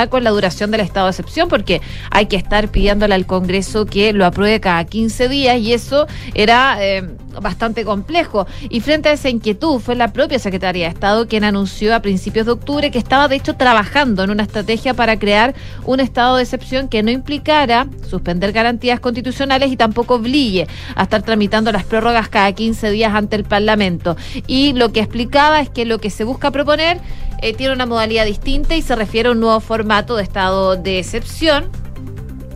con 0.09 0.23
la 0.23 0.29
duración 0.31 0.71
del 0.71 0.81
estado 0.81 1.07
de 1.07 1.11
excepción 1.11 1.49
porque 1.49 1.81
hay 2.11 2.27
que 2.27 2.35
estar 2.35 2.69
pidiéndole 2.69 3.13
al 3.15 3.25
Congreso 3.25 3.85
que 3.85 4.13
lo 4.13 4.25
apruebe 4.25 4.59
cada 4.59 4.83
15 4.83 5.29
días 5.29 5.59
y 5.59 5.73
eso 5.73 6.07
era 6.33 6.77
eh, 6.79 7.03
bastante 7.41 7.85
complejo. 7.85 8.47
Y 8.69 8.81
frente 8.81 9.09
a 9.09 9.13
esa 9.13 9.29
inquietud 9.29 9.79
fue 9.79 9.95
la 9.95 10.13
propia 10.13 10.39
Secretaría 10.39 10.85
de 10.85 10.93
Estado 10.93 11.27
quien 11.27 11.43
anunció 11.43 11.95
a 11.95 12.01
principios 12.01 12.45
de 12.45 12.53
octubre 12.53 12.91
que 12.91 12.99
estaba 12.99 13.27
de 13.27 13.35
hecho 13.35 13.55
trabajando 13.55 14.23
en 14.23 14.29
una 14.29 14.43
estrategia 14.43 14.93
para 14.93 15.17
crear 15.17 15.53
un 15.85 15.99
estado 15.99 16.37
de 16.37 16.43
excepción 16.43 16.87
que 16.87 17.03
no 17.03 17.11
implicara 17.11 17.87
suspender 18.09 18.51
garantías 18.51 18.99
constitucionales 18.99 19.71
y 19.71 19.77
tampoco 19.77 20.15
obligue 20.15 20.67
a 20.95 21.03
estar 21.03 21.21
tramitando 21.21 21.71
las 21.71 21.83
prórrogas 21.83 22.29
cada 22.29 22.51
15 22.51 22.91
días 22.91 23.13
ante 23.13 23.35
el 23.35 23.43
Parlamento. 23.43 24.15
Y 24.47 24.73
lo 24.73 24.91
que 24.91 24.99
explicaba 24.99 25.59
es 25.59 25.69
que 25.69 25.85
lo 25.85 25.99
que 25.99 26.09
se 26.09 26.23
busca 26.23 26.51
proponer 26.51 26.99
eh, 27.41 27.53
tiene 27.53 27.73
una 27.73 27.85
modalidad 27.85 28.25
distinta 28.25 28.75
y 28.75 28.81
se 28.81 28.95
refiere 28.95 29.29
a 29.29 29.31
un 29.33 29.39
nuevo 29.39 29.59
formato 29.59 30.15
de 30.15 30.23
estado 30.23 30.75
de 30.75 30.99
excepción. 30.99 31.82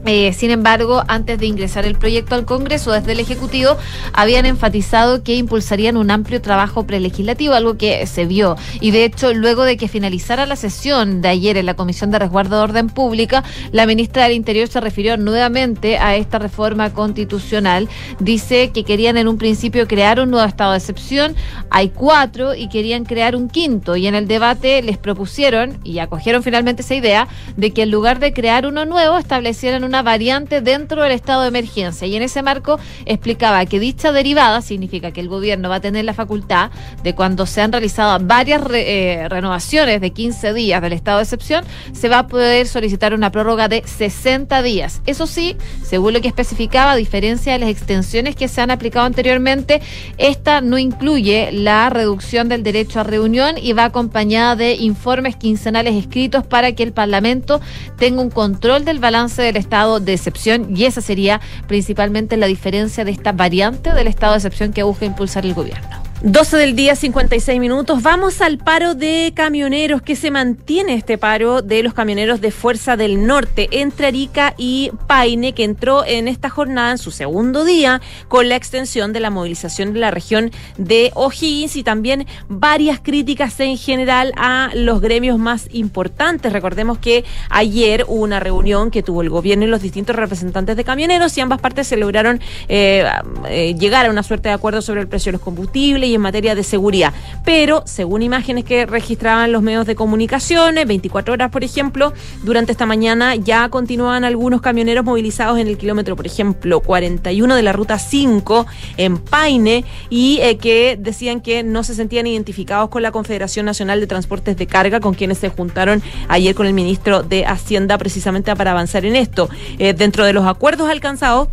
Eh, 0.08 0.32
sin 0.32 0.52
embargo, 0.52 1.04
antes 1.10 1.38
de 1.38 1.48
ingresar 1.48 1.86
el 1.86 1.98
proyecto 1.98 2.34
al 2.36 2.46
Congreso 2.46 2.94
desde 2.94 3.12
el 3.12 3.20
Ejecutivo, 3.20 3.76
habían 4.14 4.46
enfatizado 4.46 5.22
que 5.22 5.36
impulsarían 5.36 5.98
un 5.98 6.12
amplio 6.12 6.42
trabajo 6.42 6.88
prelegislativo, 6.88 7.54
algo 7.54 7.78
que 7.78 8.08
se 8.08 8.26
vio. 8.26 8.56
Y 8.80 8.92
de 8.92 9.04
hecho, 9.04 9.34
luego 9.34 9.64
de 9.64 9.76
que 9.76 9.90
finalizara 9.90 10.46
la 10.46 10.56
sesión 10.56 11.22
de 11.22 11.28
ayer 11.28 11.58
en 11.58 11.66
la 11.66 11.74
Comisión 11.74 12.10
de 12.10 12.20
Resguardo 12.20 12.56
de 12.56 12.64
Orden 12.64 12.88
Pública, 12.88 13.44
la 13.74 13.86
ministra 13.86 14.24
del 14.24 14.32
Interior 14.32 14.70
se 14.70 14.80
refirió 14.80 15.18
nuevamente 15.18 15.98
a 15.98 16.16
esta 16.16 16.40
reforma 16.40 16.94
constitucional. 16.94 17.90
Dice 18.20 18.72
que 18.72 18.86
querían 18.86 19.18
en 19.18 19.28
un 19.28 19.38
principio 19.38 19.90
crear 19.90 20.22
un 20.22 20.32
nuevo 20.32 20.48
estado 20.48 20.72
de 20.72 20.78
excepción. 20.78 21.36
Hay 21.70 21.90
cuatro 21.90 22.56
y 22.56 22.70
querían 22.70 23.04
crear 23.04 23.36
un 23.36 23.50
quinto. 23.50 23.98
Y 23.98 24.08
en 24.08 24.16
el 24.16 24.30
debate 24.30 24.82
les 24.84 24.98
propusieron 24.98 25.80
y 25.84 26.00
acogieron 26.00 26.44
finalmente 26.44 26.82
esa 26.82 26.96
idea 26.96 27.28
de 27.58 27.74
que 27.74 27.82
en 27.82 27.92
lugar 27.92 28.20
de 28.20 28.32
crear 28.32 28.66
uno 28.66 28.86
nuevo, 28.86 29.18
establecieran 29.18 29.84
una 29.84 29.97
variante 30.02 30.62
dentro 30.62 31.04
del 31.04 31.12
estado 31.12 31.42
de 31.42 31.50
emergencia. 31.50 32.08
Y 32.08 32.16
en 32.16 32.24
ese 32.24 32.42
marco 32.42 32.80
explicaba 33.06 33.66
que 33.66 33.80
dicha 33.80 34.12
derivada 34.12 34.62
significa 34.62 35.12
que 35.12 35.22
el 35.22 35.30
gobierno 35.30 35.70
va 35.70 35.76
a 35.76 35.82
tener 35.82 36.06
la 36.06 36.14
facultad 36.14 36.72
de 37.04 37.16
cuando 37.16 37.46
se 37.46 37.62
han 37.62 37.72
realizado 37.72 38.18
varias 38.22 38.62
eh, 38.74 39.28
renovaciones 39.30 40.02
de 40.02 40.12
15 40.12 40.54
días 40.54 40.82
del 40.82 40.94
estado 40.94 41.18
de 41.18 41.24
excepción, 41.24 41.64
se 41.94 42.10
va 42.10 42.20
a 42.20 42.28
poder 42.28 42.68
solicitar 42.68 43.14
una 43.14 43.32
prórroga 43.32 43.68
de 43.68 43.84
60 43.86 44.62
días. 44.62 45.02
Eso 45.06 45.28
sí, 45.28 45.56
según 45.84 46.14
lo 46.14 46.22
que 46.22 46.28
especificaba, 46.28 46.92
a 46.92 46.96
diferencia 46.96 47.54
de 47.54 47.60
las 47.60 47.70
extensiones 47.70 48.36
que 48.36 48.48
se 48.48 48.62
han 48.62 48.72
aplicado 48.72 49.06
anteriormente, 49.06 49.82
esta 50.18 50.62
no 50.62 50.78
incluye 50.78 51.52
la 51.52 51.90
reducción 51.90 52.50
del 52.50 52.64
derecho 52.64 53.00
a 53.00 53.04
reunión 53.04 53.56
y 53.58 53.74
va 53.74 53.86
acompañada 53.86 54.56
de 54.56 54.74
informes 54.76 55.36
quincenales 55.36 55.96
escritos 55.96 56.46
para 56.46 56.74
que 56.74 56.84
el 56.84 56.94
Parlamento 56.94 57.62
tenga 57.98 58.22
un 58.22 58.30
control 58.30 58.86
del 58.86 59.00
balance 59.00 59.42
del 59.42 59.58
estado 59.58 59.87
de 60.00 60.14
excepción 60.14 60.76
y 60.76 60.86
esa 60.86 61.02
sería 61.02 61.42
principalmente 61.68 62.38
la 62.38 62.48
diferencia 62.48 63.06
de 63.06 63.12
esta 63.12 63.32
variante 63.32 63.94
del 63.94 64.08
estado 64.08 64.34
de 64.34 64.38
excepción 64.38 64.74
que 64.74 64.84
busca 64.84 65.06
impulsar 65.06 65.46
el 65.46 65.54
gobierno. 65.54 66.07
12 66.24 66.58
del 66.58 66.76
día, 66.76 66.96
56 66.96 67.60
minutos. 67.60 68.02
Vamos 68.02 68.42
al 68.42 68.58
paro 68.58 68.96
de 68.96 69.34
camioneros, 69.36 70.02
que 70.02 70.16
se 70.16 70.32
mantiene 70.32 70.96
este 70.96 71.20
paro 71.20 71.62
de 71.62 71.84
los 71.84 71.94
camioneros 71.94 72.42
de 72.42 72.50
Fuerza 72.50 72.98
del 72.98 73.28
Norte 73.28 73.68
entre 73.70 74.08
Arica 74.08 74.56
y 74.58 74.90
Paine, 75.06 75.54
que 75.54 75.64
entró 75.64 76.04
en 76.04 76.28
esta 76.28 76.50
jornada 76.50 76.90
en 76.90 76.98
su 76.98 77.12
segundo 77.12 77.66
día 77.66 78.02
con 78.30 78.50
la 78.50 78.56
extensión 78.56 79.14
de 79.14 79.20
la 79.20 79.30
movilización 79.30 79.94
de 79.94 80.00
la 80.00 80.10
región 80.10 80.50
de 80.80 81.12
O'Higgins 81.14 81.76
y 81.76 81.84
también 81.84 82.26
varias 82.50 83.00
críticas 83.00 83.60
en 83.60 83.78
general 83.78 84.34
a 84.38 84.72
los 84.74 85.02
gremios 85.02 85.38
más 85.38 85.70
importantes. 85.72 86.52
Recordemos 86.52 86.98
que 86.98 87.26
ayer 87.52 88.06
hubo 88.08 88.24
una 88.24 88.40
reunión 88.40 88.90
que 88.90 89.04
tuvo 89.04 89.22
el 89.22 89.30
gobierno 89.30 89.66
y 89.66 89.68
los 89.68 89.84
distintos 89.84 90.16
representantes 90.16 90.78
de 90.78 90.84
camioneros 90.84 91.38
y 91.38 91.42
ambas 91.42 91.62
partes 91.62 91.86
se 91.86 91.96
lograron 91.96 92.42
eh, 92.70 93.06
eh, 93.50 93.76
llegar 93.76 94.08
a 94.08 94.10
una 94.10 94.24
suerte 94.24 94.50
de 94.50 94.56
acuerdo 94.56 94.82
sobre 94.82 95.02
el 95.02 95.08
precio 95.08 95.32
de 95.32 95.34
los 95.34 95.42
combustibles 95.42 96.07
y 96.08 96.16
en 96.16 96.22
materia 96.22 96.56
de 96.56 96.64
seguridad. 96.64 97.14
Pero, 97.46 97.84
según 97.86 98.22
imágenes 98.22 98.64
que 98.64 98.86
registraban 98.86 99.52
los 99.52 99.62
medios 99.62 99.86
de 99.86 99.96
comunicación, 99.96 100.78
eh, 100.78 100.86
24 100.86 101.34
horas, 101.34 101.52
por 101.52 101.64
ejemplo, 101.64 102.14
durante 102.44 102.72
esta 102.72 102.86
mañana 102.86 103.36
ya 103.36 103.70
continuaban 103.70 104.24
algunos 104.24 104.62
camioneros 104.62 105.06
movilizados 105.06 105.60
en 105.60 105.68
el 105.68 105.78
kilómetro, 105.78 106.16
por 106.16 106.26
ejemplo, 106.26 106.80
41 106.80 107.56
de 107.56 107.64
la 107.64 107.74
ruta 107.74 108.00
5 108.00 108.66
en 108.98 109.18
Paine 109.18 109.86
y 110.10 110.40
eh, 110.42 110.58
que 110.58 110.98
decían 111.00 111.42
que 111.42 111.64
no 111.64 111.84
se 111.84 111.96
sentían 111.96 112.28
identificados 112.28 112.90
con 112.90 113.02
la 113.02 113.12
Confederación 113.12 113.66
Nacional 113.66 114.00
de 114.00 114.08
Transportes 114.08 114.58
de 114.58 114.68
Carga, 114.68 115.00
con 115.00 115.14
quienes 115.14 115.38
se 115.38 115.50
juntaron 115.50 116.02
ayer 116.28 116.56
con 116.56 116.66
el 116.66 116.74
ministro 116.74 117.24
de 117.24 117.46
Hacienda 117.46 117.98
precisamente 117.98 118.56
para 118.56 118.72
avanzar 118.72 119.06
en 119.06 119.16
esto. 119.16 119.50
Eh, 119.80 119.94
dentro 119.94 120.26
de 120.26 120.34
los 120.34 120.46
acuerdos 120.46 120.90
alcanzados, 120.90 121.50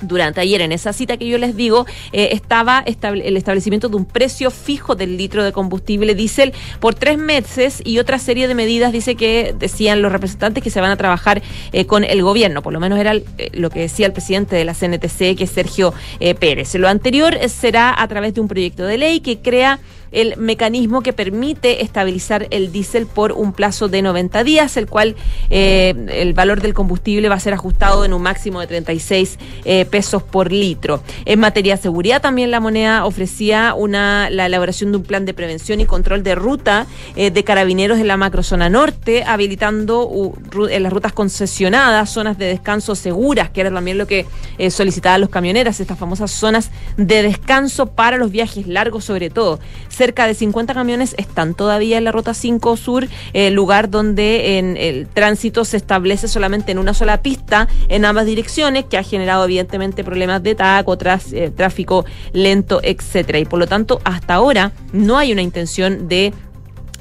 durante 0.00 0.40
ayer. 0.40 0.60
En 0.60 0.72
esa 0.72 0.92
cita 0.92 1.16
que 1.16 1.26
yo 1.26 1.38
les 1.38 1.56
digo 1.56 1.86
eh, 2.12 2.30
estaba 2.32 2.84
el 2.86 3.36
establecimiento 3.36 3.88
de 3.88 3.96
un 3.96 4.04
precio 4.04 4.50
fijo 4.50 4.94
del 4.94 5.16
litro 5.16 5.44
de 5.44 5.52
combustible 5.52 6.14
diésel 6.14 6.52
por 6.80 6.94
tres 6.94 7.18
meses 7.18 7.82
y 7.84 7.98
otra 7.98 8.18
serie 8.18 8.48
de 8.48 8.54
medidas 8.54 8.92
dice 8.92 9.14
que 9.14 9.54
decían 9.58 10.02
los 10.02 10.12
representantes 10.12 10.62
que 10.62 10.70
se 10.70 10.80
van 10.80 10.90
a 10.90 10.96
trabajar 10.96 11.42
eh, 11.72 11.86
con 11.86 12.04
el 12.04 12.22
gobierno. 12.22 12.62
Por 12.62 12.72
lo 12.72 12.80
menos 12.80 12.98
era 12.98 13.14
eh, 13.14 13.22
lo 13.52 13.70
que 13.70 13.80
decía 13.80 14.06
el 14.06 14.12
presidente 14.12 14.56
de 14.56 14.64
la 14.64 14.74
CNTC 14.74 15.36
que 15.36 15.44
es 15.44 15.50
Sergio 15.50 15.94
Pérez. 16.40 16.74
Lo 16.74 16.88
anterior 16.88 17.36
será 17.48 17.94
a 18.00 18.06
través 18.08 18.34
de 18.34 18.40
un 18.40 18.48
proyecto 18.48 18.84
de 18.84 18.98
ley 18.98 19.20
que 19.20 19.38
crea 19.38 19.78
el 20.12 20.36
mecanismo 20.36 21.02
que 21.02 21.12
permite 21.12 21.82
estabilizar 21.82 22.46
el 22.50 22.72
diésel 22.72 23.06
por 23.06 23.32
un 23.32 23.52
plazo 23.52 23.88
de 23.88 24.02
90 24.02 24.44
días, 24.44 24.76
el 24.76 24.86
cual 24.86 25.16
eh, 25.50 25.94
el 26.08 26.32
valor 26.32 26.60
del 26.60 26.74
combustible 26.74 27.28
va 27.28 27.36
a 27.36 27.40
ser 27.40 27.54
ajustado 27.54 28.04
en 28.04 28.12
un 28.12 28.22
máximo 28.22 28.60
de 28.60 28.66
36 28.66 29.38
eh, 29.64 29.84
pesos 29.84 30.22
por 30.22 30.52
litro. 30.52 31.02
En 31.24 31.40
materia 31.40 31.76
de 31.76 31.82
seguridad, 31.82 32.20
también 32.20 32.50
la 32.50 32.60
moneda 32.60 33.04
ofrecía 33.04 33.74
una, 33.74 34.30
la 34.30 34.46
elaboración 34.46 34.92
de 34.92 34.98
un 34.98 35.04
plan 35.04 35.24
de 35.24 35.34
prevención 35.34 35.80
y 35.80 35.86
control 35.86 36.22
de 36.22 36.34
ruta 36.34 36.86
eh, 37.16 37.30
de 37.30 37.44
carabineros 37.44 37.98
en 37.98 38.06
la 38.06 38.16
macrozona 38.16 38.68
norte, 38.68 39.24
habilitando 39.24 40.32
en 40.70 40.82
las 40.82 40.92
rutas 40.92 41.12
concesionadas 41.12 42.10
zonas 42.10 42.38
de 42.38 42.46
descanso 42.46 42.94
seguras, 42.94 43.50
que 43.50 43.60
era 43.60 43.70
también 43.70 43.98
lo 43.98 44.06
que 44.06 44.26
eh, 44.58 44.70
solicitaban 44.70 45.20
los 45.20 45.30
camioneros, 45.30 45.80
estas 45.80 45.98
famosas 45.98 46.30
zonas 46.30 46.70
de 46.96 47.22
descanso 47.22 47.86
para 47.86 48.16
los 48.16 48.30
viajes 48.30 48.66
largos 48.66 49.04
sobre 49.04 49.30
todo. 49.30 49.58
Cerca 49.98 50.28
de 50.28 50.34
50 50.34 50.74
camiones 50.74 51.16
están 51.18 51.54
todavía 51.54 51.98
en 51.98 52.04
la 52.04 52.12
Ruta 52.12 52.32
5 52.32 52.76
Sur, 52.76 53.08
eh, 53.32 53.50
lugar 53.50 53.90
donde 53.90 54.58
en 54.58 54.76
el 54.76 55.08
tránsito 55.08 55.64
se 55.64 55.76
establece 55.76 56.28
solamente 56.28 56.70
en 56.70 56.78
una 56.78 56.94
sola 56.94 57.20
pista 57.20 57.66
en 57.88 58.04
ambas 58.04 58.24
direcciones, 58.24 58.84
que 58.84 58.96
ha 58.96 59.02
generado 59.02 59.42
evidentemente 59.42 60.04
problemas 60.04 60.40
de 60.44 60.54
taco, 60.54 60.96
eh, 61.32 61.50
tráfico 61.50 62.04
lento, 62.32 62.78
etcétera. 62.84 63.40
Y 63.40 63.44
por 63.44 63.58
lo 63.58 63.66
tanto, 63.66 64.00
hasta 64.04 64.34
ahora 64.34 64.70
no 64.92 65.18
hay 65.18 65.32
una 65.32 65.42
intención 65.42 66.06
de 66.06 66.32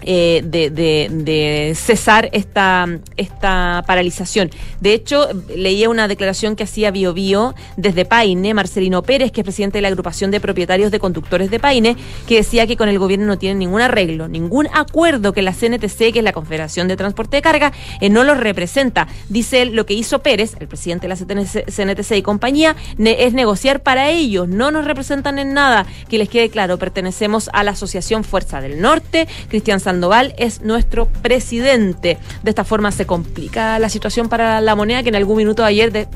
eh, 0.09 0.41
de, 0.41 1.73
cesar 1.75 2.29
esta, 2.31 2.87
esta 3.17 3.83
paralización. 3.85 4.49
De 4.79 4.93
hecho, 4.93 5.27
leía 5.53 5.89
una 5.89 6.07
declaración 6.07 6.55
que 6.55 6.63
hacía 6.63 6.91
Bio 6.91 7.13
Bio 7.13 7.55
desde 7.75 8.05
Paine, 8.05 8.53
Marcelino 8.53 9.03
Pérez, 9.03 9.33
que 9.33 9.41
es 9.41 9.43
presidente 9.43 9.79
de 9.79 9.81
la 9.81 9.89
agrupación 9.89 10.31
de 10.31 10.39
propietarios 10.39 10.91
de 10.91 10.99
conductores 10.99 11.51
de 11.51 11.59
Paine, 11.59 11.97
que 12.25 12.37
decía 12.37 12.65
que 12.67 12.77
con 12.77 12.87
el 12.87 12.99
gobierno 12.99 13.25
no 13.25 13.37
tienen 13.37 13.59
ningún 13.59 13.81
arreglo, 13.81 14.29
ningún 14.29 14.69
acuerdo 14.73 15.33
que 15.33 15.41
la 15.41 15.51
CNTC, 15.51 16.13
que 16.13 16.19
es 16.19 16.23
la 16.23 16.31
Confederación 16.31 16.87
de 16.87 16.95
Transporte 16.95 17.35
de 17.35 17.41
Carga, 17.41 17.73
eh, 17.99 18.09
no 18.09 18.23
los 18.23 18.37
representa. 18.37 19.09
Dice 19.27 19.61
él, 19.61 19.75
lo 19.75 19.85
que 19.85 19.93
hizo 19.93 20.19
Pérez, 20.19 20.55
el 20.61 20.69
presidente 20.69 21.09
de 21.09 21.15
la 21.35 21.45
CNTC, 21.65 22.11
y 22.15 22.21
compañía, 22.21 22.77
es 22.97 23.33
negociar 23.33 23.83
para 23.83 24.09
ellos, 24.09 24.47
no 24.47 24.71
nos 24.71 24.85
representan 24.85 25.37
en 25.37 25.53
nada. 25.53 25.85
Que 26.07 26.17
les 26.17 26.29
quede 26.29 26.49
claro, 26.49 26.77
pertenecemos 26.77 27.49
a 27.51 27.65
la 27.65 27.71
Asociación 27.71 28.23
Fuerza 28.23 28.61
del 28.61 28.79
Norte, 28.79 29.27
Cristian 29.49 29.81
Sandoval 29.97 30.35
es 30.37 30.61
nuestro 30.61 31.07
presidente. 31.23 32.19
De 32.43 32.49
esta 32.51 32.63
forma 32.63 32.91
se 32.91 33.07
complica 33.07 33.79
la 33.79 33.89
situación 33.89 34.29
para 34.29 34.61
la 34.61 34.75
moneda 34.75 35.01
que 35.01 35.09
en 35.09 35.15
algún 35.15 35.37
minuto 35.37 35.63
de 35.63 35.69
ayer 35.69 35.91
de- 35.91 36.01
eh, 36.01 36.07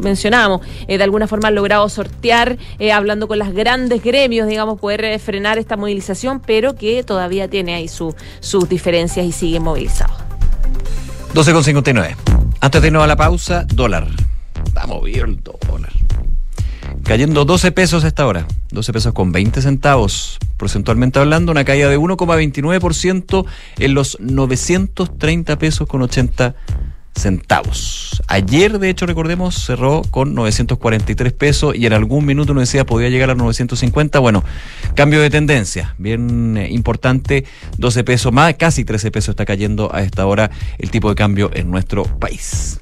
mencionábamos, 0.00 0.60
eh, 0.86 0.98
de 0.98 1.04
alguna 1.04 1.26
forma 1.26 1.48
han 1.48 1.54
logrado 1.54 1.88
sortear, 1.88 2.58
eh, 2.78 2.92
hablando 2.92 3.28
con 3.28 3.38
los 3.38 3.54
grandes 3.54 4.02
gremios, 4.02 4.46
digamos, 4.48 4.78
poder 4.78 5.18
frenar 5.18 5.56
esta 5.56 5.78
movilización, 5.78 6.40
pero 6.40 6.74
que 6.74 7.02
todavía 7.04 7.48
tiene 7.48 7.74
ahí 7.74 7.88
su- 7.88 8.14
sus 8.40 8.68
diferencias 8.68 9.24
y 9.24 9.32
sigue 9.32 9.60
movilizado. 9.60 10.12
12,59. 11.32 12.14
Antes 12.60 12.82
de 12.82 12.88
irnos 12.88 13.02
a 13.02 13.06
la 13.06 13.16
pausa, 13.16 13.64
dólar. 13.66 14.08
Está 14.66 14.86
movido 14.86 15.26
dólar. 15.66 15.90
Cayendo 17.04 17.44
12 17.44 17.72
pesos 17.72 18.04
a 18.04 18.08
esta 18.08 18.26
hora. 18.26 18.46
12 18.70 18.92
pesos 18.92 19.12
con 19.12 19.32
20 19.32 19.62
centavos. 19.62 20.38
Porcentualmente 20.56 21.18
hablando, 21.18 21.52
una 21.52 21.64
caída 21.64 21.88
de 21.88 21.98
1,29% 21.98 23.46
en 23.78 23.94
los 23.94 24.18
930 24.20 25.58
pesos 25.58 25.88
con 25.88 26.02
80 26.02 26.54
centavos. 27.14 28.22
Ayer, 28.26 28.78
de 28.78 28.88
hecho, 28.88 29.06
recordemos, 29.06 29.66
cerró 29.66 30.02
con 30.10 30.34
943 30.34 31.32
pesos 31.32 31.74
y 31.76 31.86
en 31.86 31.92
algún 31.92 32.24
minuto 32.24 32.54
nos 32.54 32.62
decía 32.62 32.86
podía 32.86 33.08
llegar 33.08 33.30
a 33.30 33.34
950. 33.34 34.18
Bueno, 34.18 34.42
cambio 34.94 35.20
de 35.20 35.30
tendencia, 35.30 35.94
bien 35.98 36.56
eh, 36.56 36.70
importante, 36.70 37.44
12 37.78 38.04
pesos 38.04 38.32
más, 38.32 38.54
casi 38.54 38.84
13 38.84 39.10
pesos 39.10 39.30
está 39.30 39.44
cayendo 39.44 39.94
a 39.94 40.02
esta 40.02 40.26
hora 40.26 40.50
el 40.78 40.90
tipo 40.90 41.08
de 41.08 41.14
cambio 41.14 41.50
en 41.54 41.70
nuestro 41.70 42.04
país. 42.04 42.80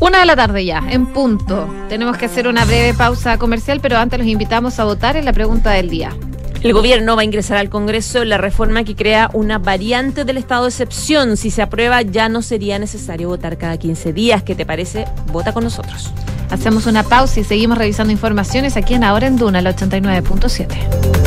Una 0.00 0.20
de 0.20 0.26
la 0.26 0.36
tarde 0.36 0.64
ya, 0.64 0.82
en 0.90 1.06
punto. 1.06 1.68
Tenemos 1.88 2.16
que 2.18 2.26
hacer 2.26 2.46
una 2.46 2.64
breve 2.64 2.94
pausa 2.94 3.38
comercial, 3.38 3.80
pero 3.80 3.96
antes 3.96 4.18
los 4.18 4.28
invitamos 4.28 4.78
a 4.78 4.84
votar 4.84 5.16
en 5.16 5.24
la 5.24 5.32
pregunta 5.32 5.70
del 5.70 5.88
día. 5.88 6.14
El 6.62 6.72
gobierno 6.74 7.16
va 7.16 7.22
a 7.22 7.24
ingresar 7.24 7.56
al 7.56 7.70
Congreso 7.70 8.24
la 8.24 8.38
reforma 8.38 8.84
que 8.84 8.94
crea 8.94 9.30
una 9.32 9.58
variante 9.58 10.24
del 10.24 10.36
estado 10.36 10.62
de 10.62 10.68
excepción. 10.68 11.36
Si 11.36 11.50
se 11.50 11.60
aprueba, 11.60 12.02
ya 12.02 12.28
no 12.28 12.40
sería 12.40 12.78
necesario 12.78 13.28
votar 13.28 13.58
cada 13.58 13.76
15 13.78 14.12
días. 14.12 14.44
¿Qué 14.44 14.54
te 14.54 14.64
parece? 14.64 15.06
Vota 15.32 15.52
con 15.52 15.64
nosotros. 15.64 16.12
Hacemos 16.50 16.86
una 16.86 17.02
pausa 17.02 17.40
y 17.40 17.44
seguimos 17.44 17.78
revisando 17.78 18.12
informaciones 18.12 18.76
aquí 18.76 18.94
en 18.94 19.02
Ahora 19.02 19.26
en 19.26 19.38
Duna, 19.38 19.58
el 19.58 19.66
89.7. 19.66 21.22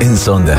En 0.00 0.16
Sonda, 0.16 0.58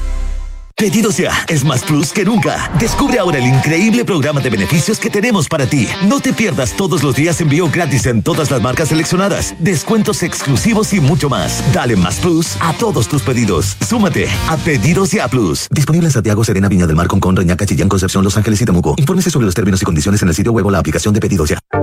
Pedidos 0.81 1.17
ya 1.17 1.31
es 1.47 1.63
más 1.63 1.83
plus 1.83 2.11
que 2.11 2.25
nunca. 2.25 2.71
Descubre 2.79 3.19
ahora 3.19 3.37
el 3.37 3.45
increíble 3.45 4.03
programa 4.03 4.41
de 4.41 4.49
beneficios 4.49 4.97
que 4.97 5.11
tenemos 5.11 5.47
para 5.47 5.67
ti. 5.67 5.87
No 6.07 6.19
te 6.19 6.33
pierdas 6.33 6.75
todos 6.75 7.03
los 7.03 7.15
días 7.15 7.39
envío 7.39 7.69
gratis 7.69 8.07
en 8.07 8.23
todas 8.23 8.49
las 8.49 8.63
marcas 8.63 8.89
seleccionadas, 8.89 9.53
descuentos 9.59 10.23
exclusivos 10.23 10.91
y 10.93 10.99
mucho 10.99 11.29
más. 11.29 11.63
Dale 11.71 11.95
más 11.95 12.15
plus 12.15 12.57
a 12.59 12.73
todos 12.73 13.07
tus 13.07 13.21
pedidos. 13.21 13.77
Súmate 13.87 14.27
a 14.49 14.57
Pedidos 14.57 15.11
ya 15.11 15.27
Plus. 15.27 15.67
Disponible 15.69 16.07
en 16.07 16.13
Santiago, 16.13 16.43
Serena, 16.43 16.67
Viña 16.67 16.87
del 16.87 16.95
Mar, 16.95 17.05
Concón, 17.05 17.35
Reñaca, 17.35 17.63
Chillán, 17.63 17.87
Concepción, 17.87 18.23
Los 18.23 18.35
Ángeles 18.35 18.59
y 18.59 18.65
Temuco. 18.65 18.95
Infórmese 18.97 19.29
sobre 19.29 19.45
los 19.45 19.53
términos 19.53 19.83
y 19.83 19.85
condiciones 19.85 20.23
en 20.23 20.29
el 20.29 20.33
sitio 20.33 20.51
web 20.51 20.65
o 20.65 20.71
la 20.71 20.79
aplicación 20.79 21.13
de 21.13 21.19
Pedidos 21.19 21.49
ya. 21.49 21.60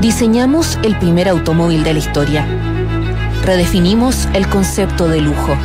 Diseñamos 0.00 0.78
el 0.82 0.98
primer 0.98 1.26
automóvil 1.26 1.82
de 1.82 1.94
la 1.94 1.98
historia. 1.98 2.46
Redefinimos 3.42 4.28
el 4.34 4.46
concepto 4.46 5.08
de 5.08 5.22
lujo. 5.22 5.56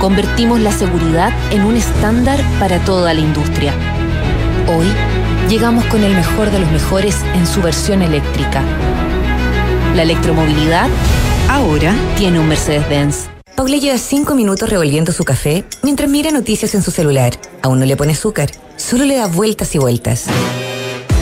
Convertimos 0.00 0.60
la 0.60 0.72
seguridad 0.72 1.32
en 1.52 1.62
un 1.62 1.76
estándar 1.76 2.40
para 2.58 2.80
toda 2.80 3.14
la 3.14 3.20
industria. 3.20 3.72
Hoy 4.66 4.86
llegamos 5.48 5.84
con 5.84 6.02
el 6.02 6.12
mejor 6.12 6.50
de 6.50 6.58
los 6.58 6.70
mejores 6.72 7.22
en 7.36 7.46
su 7.46 7.62
versión 7.62 8.02
eléctrica. 8.02 8.64
La 9.94 10.02
electromovilidad 10.02 10.88
ahora 11.48 11.94
tiene 12.18 12.40
un 12.40 12.48
Mercedes-Benz. 12.48 13.28
Paula 13.54 13.76
lleva 13.76 13.96
cinco 13.96 14.34
minutos 14.34 14.68
revolviendo 14.68 15.12
su 15.12 15.22
café 15.22 15.64
mientras 15.84 16.10
mira 16.10 16.32
noticias 16.32 16.74
en 16.74 16.82
su 16.82 16.90
celular. 16.90 17.34
Aún 17.62 17.78
no 17.78 17.86
le 17.86 17.96
pone 17.96 18.12
azúcar, 18.12 18.50
solo 18.74 19.04
le 19.04 19.14
da 19.14 19.28
vueltas 19.28 19.72
y 19.76 19.78
vueltas. 19.78 20.26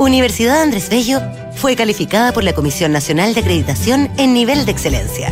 Universidad 0.00 0.62
Andrés 0.62 0.88
Bello 0.88 1.20
fue 1.56 1.76
calificada 1.76 2.32
por 2.32 2.42
la 2.42 2.54
Comisión 2.54 2.90
Nacional 2.90 3.34
de 3.34 3.40
Acreditación 3.40 4.10
en 4.16 4.32
nivel 4.32 4.64
de 4.64 4.72
excelencia. 4.72 5.30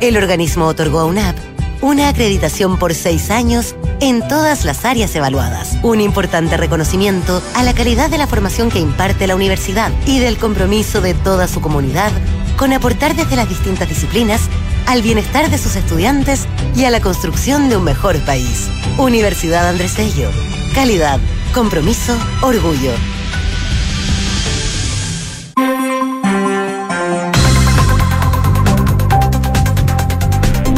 El 0.00 0.16
organismo 0.16 0.66
otorgó 0.66 1.00
a 1.00 1.06
UNAP 1.06 1.34
una 1.80 2.08
acreditación 2.08 2.78
por 2.78 2.94
seis 2.94 3.32
años 3.32 3.74
en 3.98 4.26
todas 4.28 4.64
las 4.64 4.84
áreas 4.84 5.12
evaluadas. 5.16 5.76
Un 5.82 6.00
importante 6.00 6.56
reconocimiento 6.56 7.42
a 7.56 7.64
la 7.64 7.74
calidad 7.74 8.08
de 8.08 8.18
la 8.18 8.28
formación 8.28 8.70
que 8.70 8.78
imparte 8.78 9.26
la 9.26 9.34
universidad 9.34 9.90
y 10.06 10.20
del 10.20 10.38
compromiso 10.38 11.00
de 11.00 11.14
toda 11.14 11.48
su 11.48 11.60
comunidad 11.60 12.12
con 12.56 12.72
aportar 12.72 13.16
desde 13.16 13.34
las 13.34 13.48
distintas 13.48 13.88
disciplinas 13.88 14.42
al 14.86 15.02
bienestar 15.02 15.50
de 15.50 15.58
sus 15.58 15.74
estudiantes 15.74 16.46
y 16.76 16.84
a 16.84 16.90
la 16.90 17.00
construcción 17.00 17.68
de 17.68 17.76
un 17.76 17.82
mejor 17.82 18.24
país. 18.24 18.68
Universidad 18.98 19.68
Andrés 19.68 19.96
Bello. 19.96 20.30
Calidad, 20.76 21.18
compromiso, 21.52 22.16
orgullo. 22.40 22.92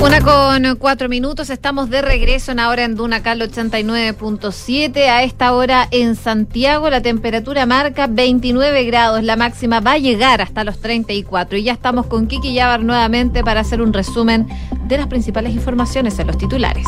Una 0.00 0.20
con 0.20 0.76
cuatro 0.76 1.08
minutos, 1.08 1.50
estamos 1.50 1.90
de 1.90 2.02
regreso 2.02 2.52
en 2.52 2.60
ahora 2.60 2.84
en 2.84 2.94
Dunacal 2.94 3.40
89.7. 3.40 4.96
A 5.08 5.24
esta 5.24 5.52
hora 5.52 5.88
en 5.90 6.14
Santiago 6.14 6.88
la 6.88 7.02
temperatura 7.02 7.66
marca 7.66 8.06
29 8.06 8.84
grados, 8.84 9.24
la 9.24 9.34
máxima 9.34 9.80
va 9.80 9.92
a 9.92 9.98
llegar 9.98 10.40
hasta 10.40 10.62
los 10.62 10.78
34. 10.78 11.58
Y 11.58 11.64
ya 11.64 11.72
estamos 11.72 12.06
con 12.06 12.28
Kiki 12.28 12.54
Yabar 12.54 12.84
nuevamente 12.84 13.42
para 13.42 13.60
hacer 13.60 13.82
un 13.82 13.92
resumen 13.92 14.46
de 14.86 14.98
las 14.98 15.08
principales 15.08 15.52
informaciones 15.52 16.16
en 16.20 16.28
los 16.28 16.38
titulares. 16.38 16.86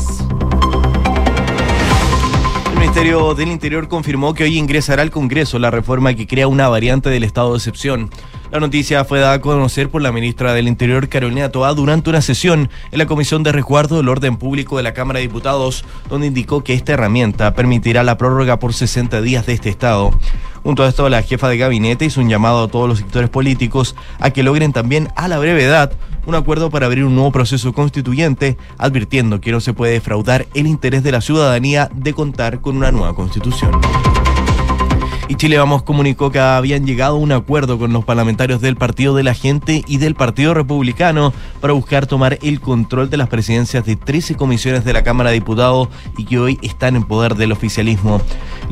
El 2.73 2.79
Ministerio 2.79 3.35
del 3.35 3.49
Interior 3.49 3.89
confirmó 3.89 4.35
que 4.35 4.45
hoy 4.45 4.57
ingresará 4.57 5.03
al 5.03 5.11
Congreso 5.11 5.59
la 5.59 5.73
reforma 5.73 6.15
que 6.15 6.29
crea 6.29 6.47
una 6.47 6.69
variante 6.69 7.11
del 7.11 7.25
estado 7.25 7.51
de 7.51 7.59
excepción. 7.59 8.09
La 8.51 8.59
noticia 8.59 9.05
fue 9.05 9.21
dada 9.21 9.35
a 9.35 9.41
conocer 9.41 9.91
por 9.91 10.03
la 10.03 10.11
ministra 10.11 10.53
del 10.53 10.67
Interior, 10.67 11.09
Carolina 11.09 11.51
Toá, 11.51 11.73
durante 11.73 12.11
una 12.11 12.21
sesión 12.21 12.69
en 12.91 12.99
la 12.99 13.07
Comisión 13.07 13.45
de 13.45 13.53
Resguardo 13.53 13.99
del 13.99 14.09
Orden 14.09 14.39
Público 14.39 14.77
de 14.77 14.83
la 14.83 14.93
Cámara 14.93 15.19
de 15.19 15.27
Diputados, 15.29 15.85
donde 16.09 16.27
indicó 16.27 16.65
que 16.65 16.75
esta 16.75 16.95
herramienta 16.95 17.55
permitirá 17.55 18.03
la 18.03 18.19
prórroga 18.19 18.59
por 18.59 18.75
60 18.75 19.23
días 19.23 19.47
de 19.47 19.53
este 19.53 19.69
estado. 19.69 20.11
Junto 20.65 20.83
a 20.83 20.89
esto, 20.89 21.09
la 21.09 21.23
jefa 21.23 21.49
de 21.49 21.59
gabinete 21.59 22.07
hizo 22.07 22.21
un 22.21 22.29
llamado 22.29 22.65
a 22.65 22.69
todos 22.69 22.89
los 22.89 22.99
sectores 22.99 23.31
políticos 23.31 23.95
a 24.19 24.31
que 24.31 24.43
logren 24.43 24.73
también 24.73 25.11
a 25.15 25.29
la 25.29 25.39
brevedad 25.39 25.93
un 26.27 26.35
acuerdo 26.35 26.71
para 26.71 26.87
abrir 26.87 27.05
un 27.05 27.15
nuevo 27.15 27.31
proceso 27.31 27.73
constituyente, 27.73 28.57
advirtiendo 28.79 29.41
que 29.41 29.53
no 29.53 29.61
se 29.61 29.75
puede 29.75 29.93
defraudar 29.93 30.47
el 30.55 30.67
interés 30.67 31.05
de 31.05 31.13
la 31.13 31.21
ciudadanía 31.21 31.89
de 31.95 32.15
contar 32.15 32.61
con 32.61 32.77
una 32.77 32.91
nueva 32.91 33.15
constitución. 33.15 33.81
Y 35.31 35.37
Chile 35.37 35.59
Vamos 35.59 35.85
comunicó 35.85 36.33
que 36.33 36.41
habían 36.41 36.85
llegado 36.85 37.15
a 37.15 37.19
un 37.21 37.31
acuerdo 37.31 37.79
con 37.79 37.93
los 37.93 38.05
parlamentarios 38.05 38.61
del 38.61 38.75
Partido 38.75 39.15
de 39.15 39.23
la 39.23 39.33
Gente 39.33 39.85
y 39.87 39.99
del 39.99 40.17
Partido 40.17 40.55
Republicano 40.55 41.33
para 41.61 41.73
buscar 41.73 42.09
tomar 42.09 42.41
el 42.43 42.61
control 42.61 43.11
de 43.11 43.17
las 43.17 43.29
presidencias 43.29 43.87
de 43.87 43.95
13 43.95 44.35
comisiones 44.35 44.85
de 44.85 44.93
la 44.93 45.05
Cámara 45.05 45.31
de 45.31 45.35
Diputados 45.35 45.89
y 46.19 46.25
que 46.25 46.41
hoy 46.41 46.59
están 46.63 46.97
en 46.97 47.05
poder 47.05 47.37
del 47.37 47.53
oficialismo. 47.53 48.21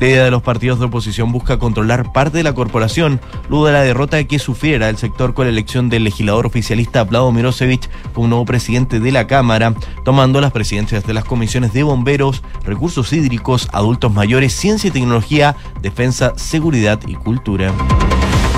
La 0.01 0.09
idea 0.09 0.25
de 0.25 0.33
los 0.33 0.43
partidos 0.43 0.81
de 0.81 0.87
oposición 0.87 1.31
busca 1.31 1.61
controlar 1.61 2.13
parte 2.13 2.39
de 2.39 2.43
la 2.43 2.55
corporación 2.55 3.21
luego 3.49 3.67
de 3.67 3.73
la 3.75 3.83
derrota 3.83 4.23
que 4.25 4.41
sufriera 4.41 4.89
el 4.89 4.97
sector 4.97 5.35
con 5.35 5.47
la 5.47 5.53
elección 5.53 5.89
del 5.89 6.03
legislador 6.03 6.45
oficialista 6.45 7.05
Vlado 7.05 7.31
Mirosevich 7.31 7.89
como 8.13 8.27
nuevo 8.27 8.45
presidente 8.45 8.99
de 8.99 9.13
la 9.13 9.29
Cámara, 9.29 9.75
tomando 10.05 10.41
las 10.41 10.51
presidencias 10.51 11.07
de 11.07 11.15
las 11.15 11.25
comisiones 11.25 11.73
de 11.73 11.85
bomberos, 11.85 12.43
recursos 12.65 13.13
hídricos, 13.13 13.69
adultos 13.73 14.13
mayores, 14.13 14.55
ciencia 14.55 14.89
y 14.89 14.91
tecnología, 14.91 15.55
defensa, 15.83 16.33
seguridad 16.49 16.99
y 17.07 17.15
cultura. 17.15 17.75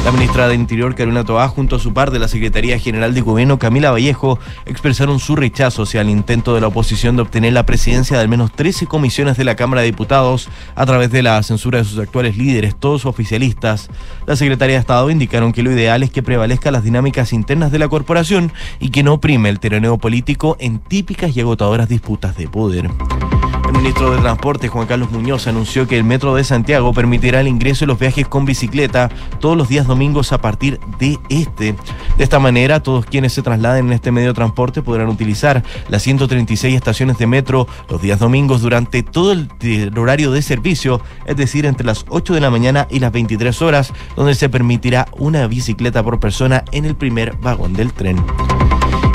La 0.05 0.13
ministra 0.13 0.49
de 0.49 0.55
Interior, 0.55 0.95
Carolina 0.95 1.25
Toá, 1.25 1.49
junto 1.49 1.77
a 1.77 1.79
su 1.81 1.93
par 1.93 2.13
de 2.13 2.21
la 2.21 2.29
Secretaría 2.29 2.79
General 2.79 3.13
de 3.13 3.21
Gobierno, 3.21 3.59
Camila 3.59 3.91
Vallejo, 3.91 4.39
expresaron 4.65 5.19
su 5.19 5.35
rechazo 5.35 5.83
hacia 5.83 6.01
el 6.01 6.09
intento 6.09 6.55
de 6.55 6.61
la 6.61 6.69
oposición 6.69 7.17
de 7.17 7.23
obtener 7.23 7.53
la 7.53 7.67
presidencia 7.67 8.17
de 8.17 8.23
al 8.23 8.29
menos 8.29 8.53
13 8.53 8.87
comisiones 8.87 9.37
de 9.37 9.45
la 9.45 9.57
Cámara 9.57 9.83
de 9.83 9.89
Diputados 9.89 10.49
a 10.77 10.87
través 10.87 11.11
de 11.11 11.23
la 11.23 11.43
censura 11.43 11.79
de 11.79 11.85
sus 11.85 11.99
actuales 11.99 12.39
líderes, 12.39 12.77
todos 12.77 13.05
oficialistas. 13.05 13.91
La 14.25 14.37
Secretaría 14.37 14.77
de 14.77 14.81
Estado 14.81 15.11
indicaron 15.11 15.53
que 15.53 15.65
lo 15.65 15.73
ideal 15.73 16.05
es 16.05 16.11
que 16.11 16.23
prevalezcan 16.23 16.73
las 16.73 16.85
dinámicas 16.85 17.33
internas 17.33 17.73
de 17.73 17.81
la 17.81 17.89
corporación 17.89 18.53
y 18.79 18.91
que 18.91 19.03
no 19.03 19.21
prime 19.21 19.49
el 19.49 19.59
terreno 19.59 19.99
político 19.99 20.57
en 20.61 20.79
típicas 20.79 21.37
y 21.37 21.41
agotadoras 21.41 21.89
disputas 21.89 22.37
de 22.37 22.49
poder. 22.49 22.89
El 23.71 23.77
ministro 23.77 24.11
de 24.11 24.19
Transporte, 24.19 24.67
Juan 24.67 24.89
Carlos 24.89 25.13
Muñoz, 25.13 25.47
anunció 25.47 25.87
que 25.87 25.97
el 25.97 26.03
Metro 26.03 26.35
de 26.35 26.43
Santiago 26.43 26.93
permitirá 26.93 27.41
el 27.41 27.47
ingreso 27.47 27.85
de 27.85 27.87
los 27.87 28.01
viajes 28.01 28.27
con 28.27 28.45
bicicleta 28.45 29.09
todos 29.39 29.57
los 29.57 29.69
días 29.69 29.87
domingos 29.87 30.33
a 30.33 30.39
partir 30.39 30.81
de 30.99 31.21
este. 31.29 31.77
De 32.19 32.25
esta 32.25 32.41
manera, 32.41 32.83
todos 32.83 33.07
quienes 33.07 33.33
se 33.33 33.43
trasladen 33.43 33.87
en 33.87 33.93
este 33.93 34.11
medio 34.11 34.31
de 34.31 34.35
transporte 34.35 34.83
podrán 34.83 35.07
utilizar 35.07 35.63
las 35.89 36.03
136 36.03 36.75
estaciones 36.75 37.17
de 37.19 37.29
metro 37.29 37.69
los 37.89 38.03
días 38.03 38.19
domingos 38.19 38.61
durante 38.61 39.05
todo 39.05 39.31
el, 39.31 39.49
el 39.61 39.97
horario 39.97 40.33
de 40.33 40.43
servicio, 40.43 41.01
es 41.25 41.37
decir, 41.37 41.65
entre 41.65 41.87
las 41.87 42.07
8 42.09 42.35
de 42.35 42.41
la 42.41 42.51
mañana 42.51 42.89
y 42.91 42.99
las 42.99 43.13
23 43.13 43.63
horas, 43.63 43.93
donde 44.17 44.35
se 44.35 44.49
permitirá 44.49 45.07
una 45.17 45.47
bicicleta 45.47 46.03
por 46.03 46.19
persona 46.19 46.65
en 46.73 46.87
el 46.87 46.97
primer 46.97 47.37
vagón 47.37 47.75
del 47.75 47.93
tren. 47.93 48.21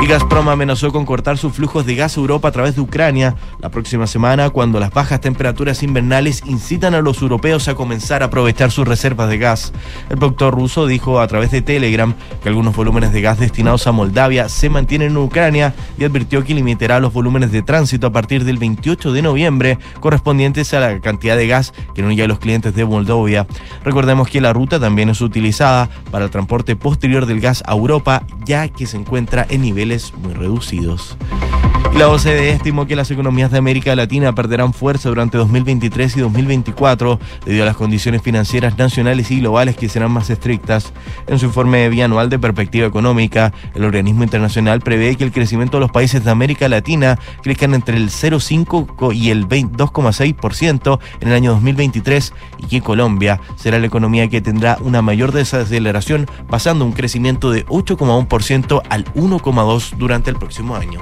Y 0.02 0.08
Gazprom 0.08 0.50
amenazó 0.50 0.92
con 0.92 1.06
cortar 1.06 1.38
sus 1.38 1.54
flujos 1.54 1.86
de 1.86 1.96
gas 1.96 2.16
a 2.16 2.20
Europa 2.20 2.50
a 2.50 2.52
través 2.52 2.76
de 2.76 2.82
Ucrania 2.82 3.36
la 3.60 3.70
próxima 3.70 4.06
semana 4.06 4.52
cuando 4.52 4.80
las 4.80 4.92
bajas 4.92 5.20
temperaturas 5.20 5.82
invernales 5.82 6.44
incitan 6.46 6.94
a 6.94 7.02
los 7.02 7.22
europeos 7.22 7.68
a 7.68 7.76
comenzar 7.76 8.22
a 8.22 8.28
aprovechar 8.28 8.70
sus 8.70 8.88
reservas 8.88 9.30
de 9.30 9.40
gas. 9.40 9.74
El 10.10 10.18
productor 10.18 10.54
ruso 10.54 10.86
dijo 10.86 11.20
a 11.20 11.28
través 11.28 11.50
de 11.50 11.62
Telegram 11.62 12.14
que 12.44 12.50
algunos 12.50 12.76
volúmenes 12.76 13.14
de 13.14 13.22
gas 13.22 13.40
destinados 13.40 13.88
a 13.88 13.92
Moldavia 13.92 14.48
se 14.48 14.70
mantienen 14.70 15.12
en 15.12 15.18
Ucrania 15.18 15.74
y 15.98 16.04
advirtió 16.04 16.44
que 16.44 16.54
limitará 16.54 17.00
los 17.00 17.12
volúmenes 17.12 17.52
de 17.52 17.64
tránsito 17.64 18.08
a 18.08 18.12
partir 18.12 18.44
del 18.44 18.58
28 18.58 19.12
de 19.12 19.22
noviembre 19.24 19.80
correspondientes 20.02 20.74
a 20.74 20.82
la 20.82 21.00
cantidad 21.00 21.36
de 21.36 21.48
gas 21.48 21.74
que 21.96 22.02
no 22.02 22.10
a 22.10 22.28
los 22.28 22.40
clientes 22.40 22.76
de 22.76 22.86
Moldavia. 22.86 23.48
Recordemos 23.84 24.30
que 24.30 24.40
la 24.40 24.54
ruta 24.54 24.80
también 24.80 25.10
es 25.10 25.22
utilizada 25.22 25.90
para 26.12 26.26
el 26.26 26.32
transporte 26.32 26.76
posterior 26.76 27.26
del 27.26 27.42
gas 27.42 27.64
a 27.66 27.74
Europa 27.74 28.24
ya 28.46 28.68
que 28.68 28.86
se 28.86 28.98
encuentra 28.98 29.46
en 29.50 29.66
muy 30.22 30.34
reducidos. 30.34 31.16
La 31.94 32.10
OCDE 32.10 32.50
estimó 32.50 32.88
que 32.88 32.98
las 32.98 33.10
economías 33.10 33.52
de 33.52 33.58
América 33.58 33.96
Latina 33.96 34.36
perderán 34.36 34.74
fuerza 34.74 35.08
durante 35.08 35.38
2023 35.38 36.18
y 36.18 36.20
2024 36.20 37.20
debido 37.46 37.64
a 37.64 37.68
las 37.68 37.78
condiciones 37.78 38.22
financieras 38.22 38.78
nacionales 38.78 39.32
y 39.32 39.40
globales 39.40 39.78
que 39.78 39.88
serán 39.88 40.12
más 40.12 40.30
estrictas. 40.30 40.92
En 41.28 41.40
su 41.40 41.46
informe 41.46 41.88
bianual 41.88 42.30
de 42.30 42.38
perspectiva 42.38 42.86
económica, 42.86 43.54
el 43.76 43.86
organismo 43.86 44.24
internacional 44.24 44.82
prevé 44.82 45.16
que 45.16 45.24
el 45.24 45.32
crecimiento 45.32 45.78
de 45.78 45.82
los 45.82 45.92
países 45.92 46.26
de 46.26 46.32
América 46.32 46.68
Latina 46.68 47.18
crezcan 47.42 47.74
entre 47.74 47.96
el 47.96 48.10
0,5 48.10 49.16
y 49.16 49.30
el 49.30 49.48
2,6% 49.48 51.00
en 51.22 51.28
el 51.30 51.34
año 51.34 51.52
2023 51.52 52.34
y 52.58 52.66
que 52.66 52.82
Colombia 52.82 53.40
será 53.56 53.80
la 53.80 53.88
economía 53.88 54.28
que 54.28 54.42
tendrá 54.42 54.78
una 54.82 55.02
mayor 55.02 55.32
desaceleración, 55.32 56.28
pasando 56.50 56.84
un 56.84 56.92
crecimiento 56.92 57.52
de 57.52 57.66
8,1% 57.68 58.82
al 58.90 59.06
1,2% 59.14 59.75
durante 59.98 60.30
el 60.30 60.38
próximo 60.38 60.76
año. 60.76 61.02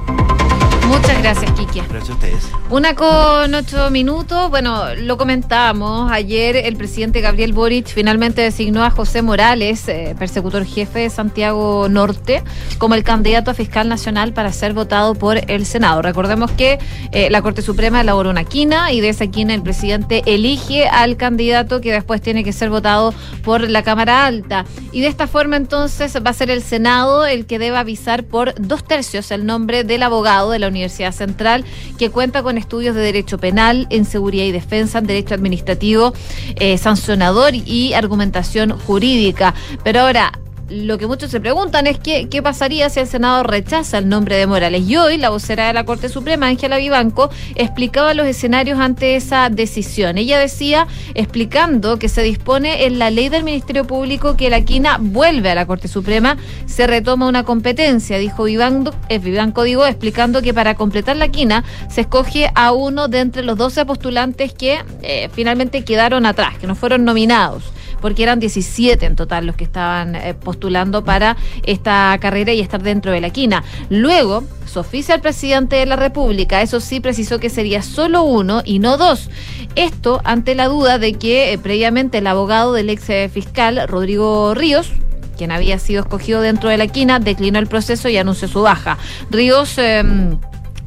Muchas 0.87 1.21
gracias, 1.21 1.51
Kiki. 1.51 1.79
Gracias 1.89 2.09
a 2.09 2.13
ustedes. 2.13 2.43
Una 2.69 2.95
con 2.95 3.53
ocho 3.53 3.89
minutos. 3.89 4.49
Bueno, 4.49 4.93
lo 4.95 5.17
comentábamos. 5.17 6.11
Ayer 6.11 6.55
el 6.55 6.75
presidente 6.75 7.21
Gabriel 7.21 7.53
Boric 7.53 7.87
finalmente 7.87 8.41
designó 8.41 8.83
a 8.83 8.89
José 8.89 9.21
Morales, 9.21 9.87
eh, 9.87 10.15
persecutor 10.19 10.65
jefe 10.65 10.99
de 10.99 11.09
Santiago 11.09 11.87
Norte, 11.89 12.43
como 12.77 12.95
el 12.95 13.03
candidato 13.03 13.51
a 13.51 13.53
fiscal 13.53 13.87
nacional 13.87 14.33
para 14.33 14.51
ser 14.51 14.73
votado 14.73 15.15
por 15.15 15.39
el 15.49 15.65
Senado. 15.65 16.01
Recordemos 16.01 16.51
que 16.51 16.79
eh, 17.11 17.29
la 17.29 17.41
Corte 17.41 17.61
Suprema 17.61 18.01
elaboró 18.01 18.29
una 18.29 18.43
quina 18.43 18.91
y 18.91 19.01
de 19.01 19.09
esa 19.09 19.27
quina 19.27 19.53
el 19.53 19.61
presidente 19.61 20.23
elige 20.25 20.87
al 20.87 21.15
candidato 21.15 21.79
que 21.79 21.91
después 21.91 22.21
tiene 22.21 22.43
que 22.43 22.53
ser 22.53 22.69
votado 22.69 23.13
por 23.43 23.69
la 23.69 23.83
Cámara 23.83 24.25
Alta. 24.25 24.65
Y 24.91 25.01
de 25.01 25.07
esta 25.07 25.27
forma 25.27 25.55
entonces 25.55 26.15
va 26.25 26.31
a 26.31 26.33
ser 26.33 26.49
el 26.49 26.61
Senado 26.61 27.25
el 27.25 27.45
que 27.45 27.59
deba 27.59 27.79
avisar 27.79 28.23
por 28.23 28.53
dos 28.59 28.83
tercios 28.83 29.31
el 29.31 29.45
nombre 29.45 29.83
del 29.83 30.03
abogado 30.03 30.51
de 30.51 30.59
la 30.59 30.67
Universidad 30.73 31.13
Central, 31.13 31.65
que 31.97 32.09
cuenta 32.09 32.43
con 32.43 32.57
estudios 32.57 32.95
de 32.95 33.01
Derecho 33.01 33.37
Penal, 33.37 33.87
en 33.89 34.05
Seguridad 34.05 34.45
y 34.45 34.51
Defensa, 34.51 34.99
en 34.99 35.07
Derecho 35.07 35.35
Administrativo, 35.35 36.13
eh, 36.55 36.77
Sancionador 36.77 37.53
y 37.55 37.93
Argumentación 37.93 38.77
Jurídica. 38.77 39.53
Pero 39.83 40.01
ahora, 40.01 40.31
lo 40.69 40.97
que 40.97 41.07
muchos 41.07 41.29
se 41.29 41.41
preguntan 41.41 41.87
es 41.87 41.99
que, 41.99 42.29
qué 42.29 42.41
pasaría 42.41 42.89
si 42.89 42.99
el 42.99 43.07
Senado 43.07 43.43
rechaza 43.43 43.97
el 43.97 44.07
nombre 44.07 44.37
de 44.37 44.47
Morales. 44.47 44.87
Y 44.87 44.95
hoy 44.95 45.17
la 45.17 45.29
vocera 45.29 45.67
de 45.67 45.73
la 45.73 45.85
Corte 45.85 46.09
Suprema, 46.09 46.47
Ángela 46.47 46.77
Vivanco, 46.77 47.29
explicaba 47.55 48.13
los 48.13 48.25
escenarios 48.25 48.79
ante 48.79 49.15
esa 49.15 49.49
decisión. 49.49 50.17
Ella 50.17 50.39
decía, 50.39 50.87
explicando 51.15 51.99
que 51.99 52.09
se 52.09 52.23
dispone 52.23 52.85
en 52.85 52.97
la 52.99 53.11
ley 53.11 53.29
del 53.29 53.43
Ministerio 53.43 53.85
Público 53.85 54.37
que 54.37 54.49
la 54.49 54.61
quina 54.61 54.97
vuelve 54.99 55.51
a 55.51 55.55
la 55.55 55.65
Corte 55.65 55.87
Suprema, 55.87 56.37
se 56.65 56.87
retoma 56.87 57.27
una 57.27 57.43
competencia, 57.43 58.17
dijo 58.17 58.45
Vivanco, 58.45 58.93
eh, 59.09 59.19
Vivanco 59.19 59.63
explicando 59.63 60.41
que 60.41 60.53
para 60.53 60.75
completar 60.75 61.17
la 61.17 61.27
quina 61.27 61.63
se 61.89 62.01
escoge 62.01 62.49
a 62.55 62.71
uno 62.71 63.07
de 63.07 63.19
entre 63.19 63.43
los 63.43 63.57
12 63.57 63.85
postulantes 63.85 64.53
que 64.53 64.79
eh, 65.01 65.29
finalmente 65.33 65.83
quedaron 65.83 66.25
atrás, 66.25 66.57
que 66.57 66.67
no 66.67 66.75
fueron 66.75 67.05
nominados 67.05 67.63
porque 68.03 68.21
eran 68.21 68.41
17 68.41 69.05
en 69.05 69.15
total 69.15 69.47
los 69.47 69.55
que 69.55 69.63
estaban 69.63 70.17
eh, 70.17 70.33
postulando 70.33 71.05
para 71.05 71.37
esta 71.63 72.17
carrera 72.19 72.51
y 72.51 72.59
estar 72.59 72.83
dentro 72.83 73.13
de 73.13 73.21
la 73.21 73.29
quina. 73.29 73.63
Luego, 73.89 74.43
su 74.65 74.81
oficia 74.81 75.15
al 75.15 75.21
presidente 75.21 75.77
de 75.77 75.85
la 75.85 75.95
República, 75.95 76.61
eso 76.61 76.81
sí 76.81 76.99
precisó 76.99 77.39
que 77.39 77.49
sería 77.49 77.81
solo 77.81 78.23
uno 78.23 78.61
y 78.65 78.79
no 78.79 78.97
dos. 78.97 79.29
Esto 79.75 80.19
ante 80.25 80.53
la 80.53 80.67
duda 80.67 80.99
de 80.99 81.13
que 81.13 81.53
eh, 81.53 81.57
previamente 81.57 82.17
el 82.17 82.27
abogado 82.27 82.73
del 82.73 82.89
ex 82.89 83.09
eh, 83.09 83.29
fiscal 83.33 83.87
Rodrigo 83.87 84.53
Ríos, 84.53 84.91
quien 85.37 85.53
había 85.53 85.79
sido 85.79 86.01
escogido 86.01 86.41
dentro 86.41 86.69
de 86.69 86.77
la 86.77 86.87
quina, 86.87 87.19
declinó 87.19 87.57
el 87.57 87.67
proceso 87.67 88.09
y 88.09 88.17
anunció 88.17 88.49
su 88.49 88.63
baja. 88.63 88.97
Ríos 89.31 89.77
em, 89.77 90.39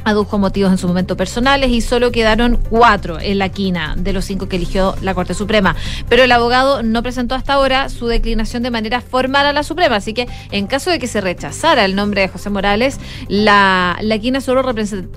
adujo 0.06 0.38
motivos 0.38 0.70
en 0.70 0.78
su 0.78 0.86
momento 0.86 1.16
personales 1.16 1.70
y 1.70 1.80
solo 1.80 2.12
quedaron 2.12 2.58
cuatro 2.70 3.18
en 3.20 3.38
la 3.38 3.48
quina 3.48 3.94
de 3.98 4.12
los 4.12 4.24
cinco 4.24 4.48
que 4.48 4.54
eligió 4.54 4.94
la 5.02 5.14
Corte 5.14 5.34
Suprema. 5.34 5.74
Pero 6.08 6.22
el 6.22 6.30
abogado 6.30 6.84
no 6.84 7.02
presentó 7.02 7.34
hasta 7.34 7.54
ahora 7.54 7.88
su 7.88 8.06
declinación 8.06 8.62
de 8.62 8.70
manera 8.70 9.00
formal 9.00 9.46
a 9.46 9.52
la 9.52 9.64
Suprema, 9.64 9.96
así 9.96 10.14
que 10.14 10.28
en 10.52 10.68
caso 10.68 10.90
de 10.90 11.00
que 11.00 11.08
se 11.08 11.20
rechazara 11.20 11.84
el 11.84 11.96
nombre 11.96 12.20
de 12.20 12.28
José 12.28 12.50
Morales, 12.50 13.00
la, 13.26 13.98
quina 14.22 14.40
solo 14.40 14.64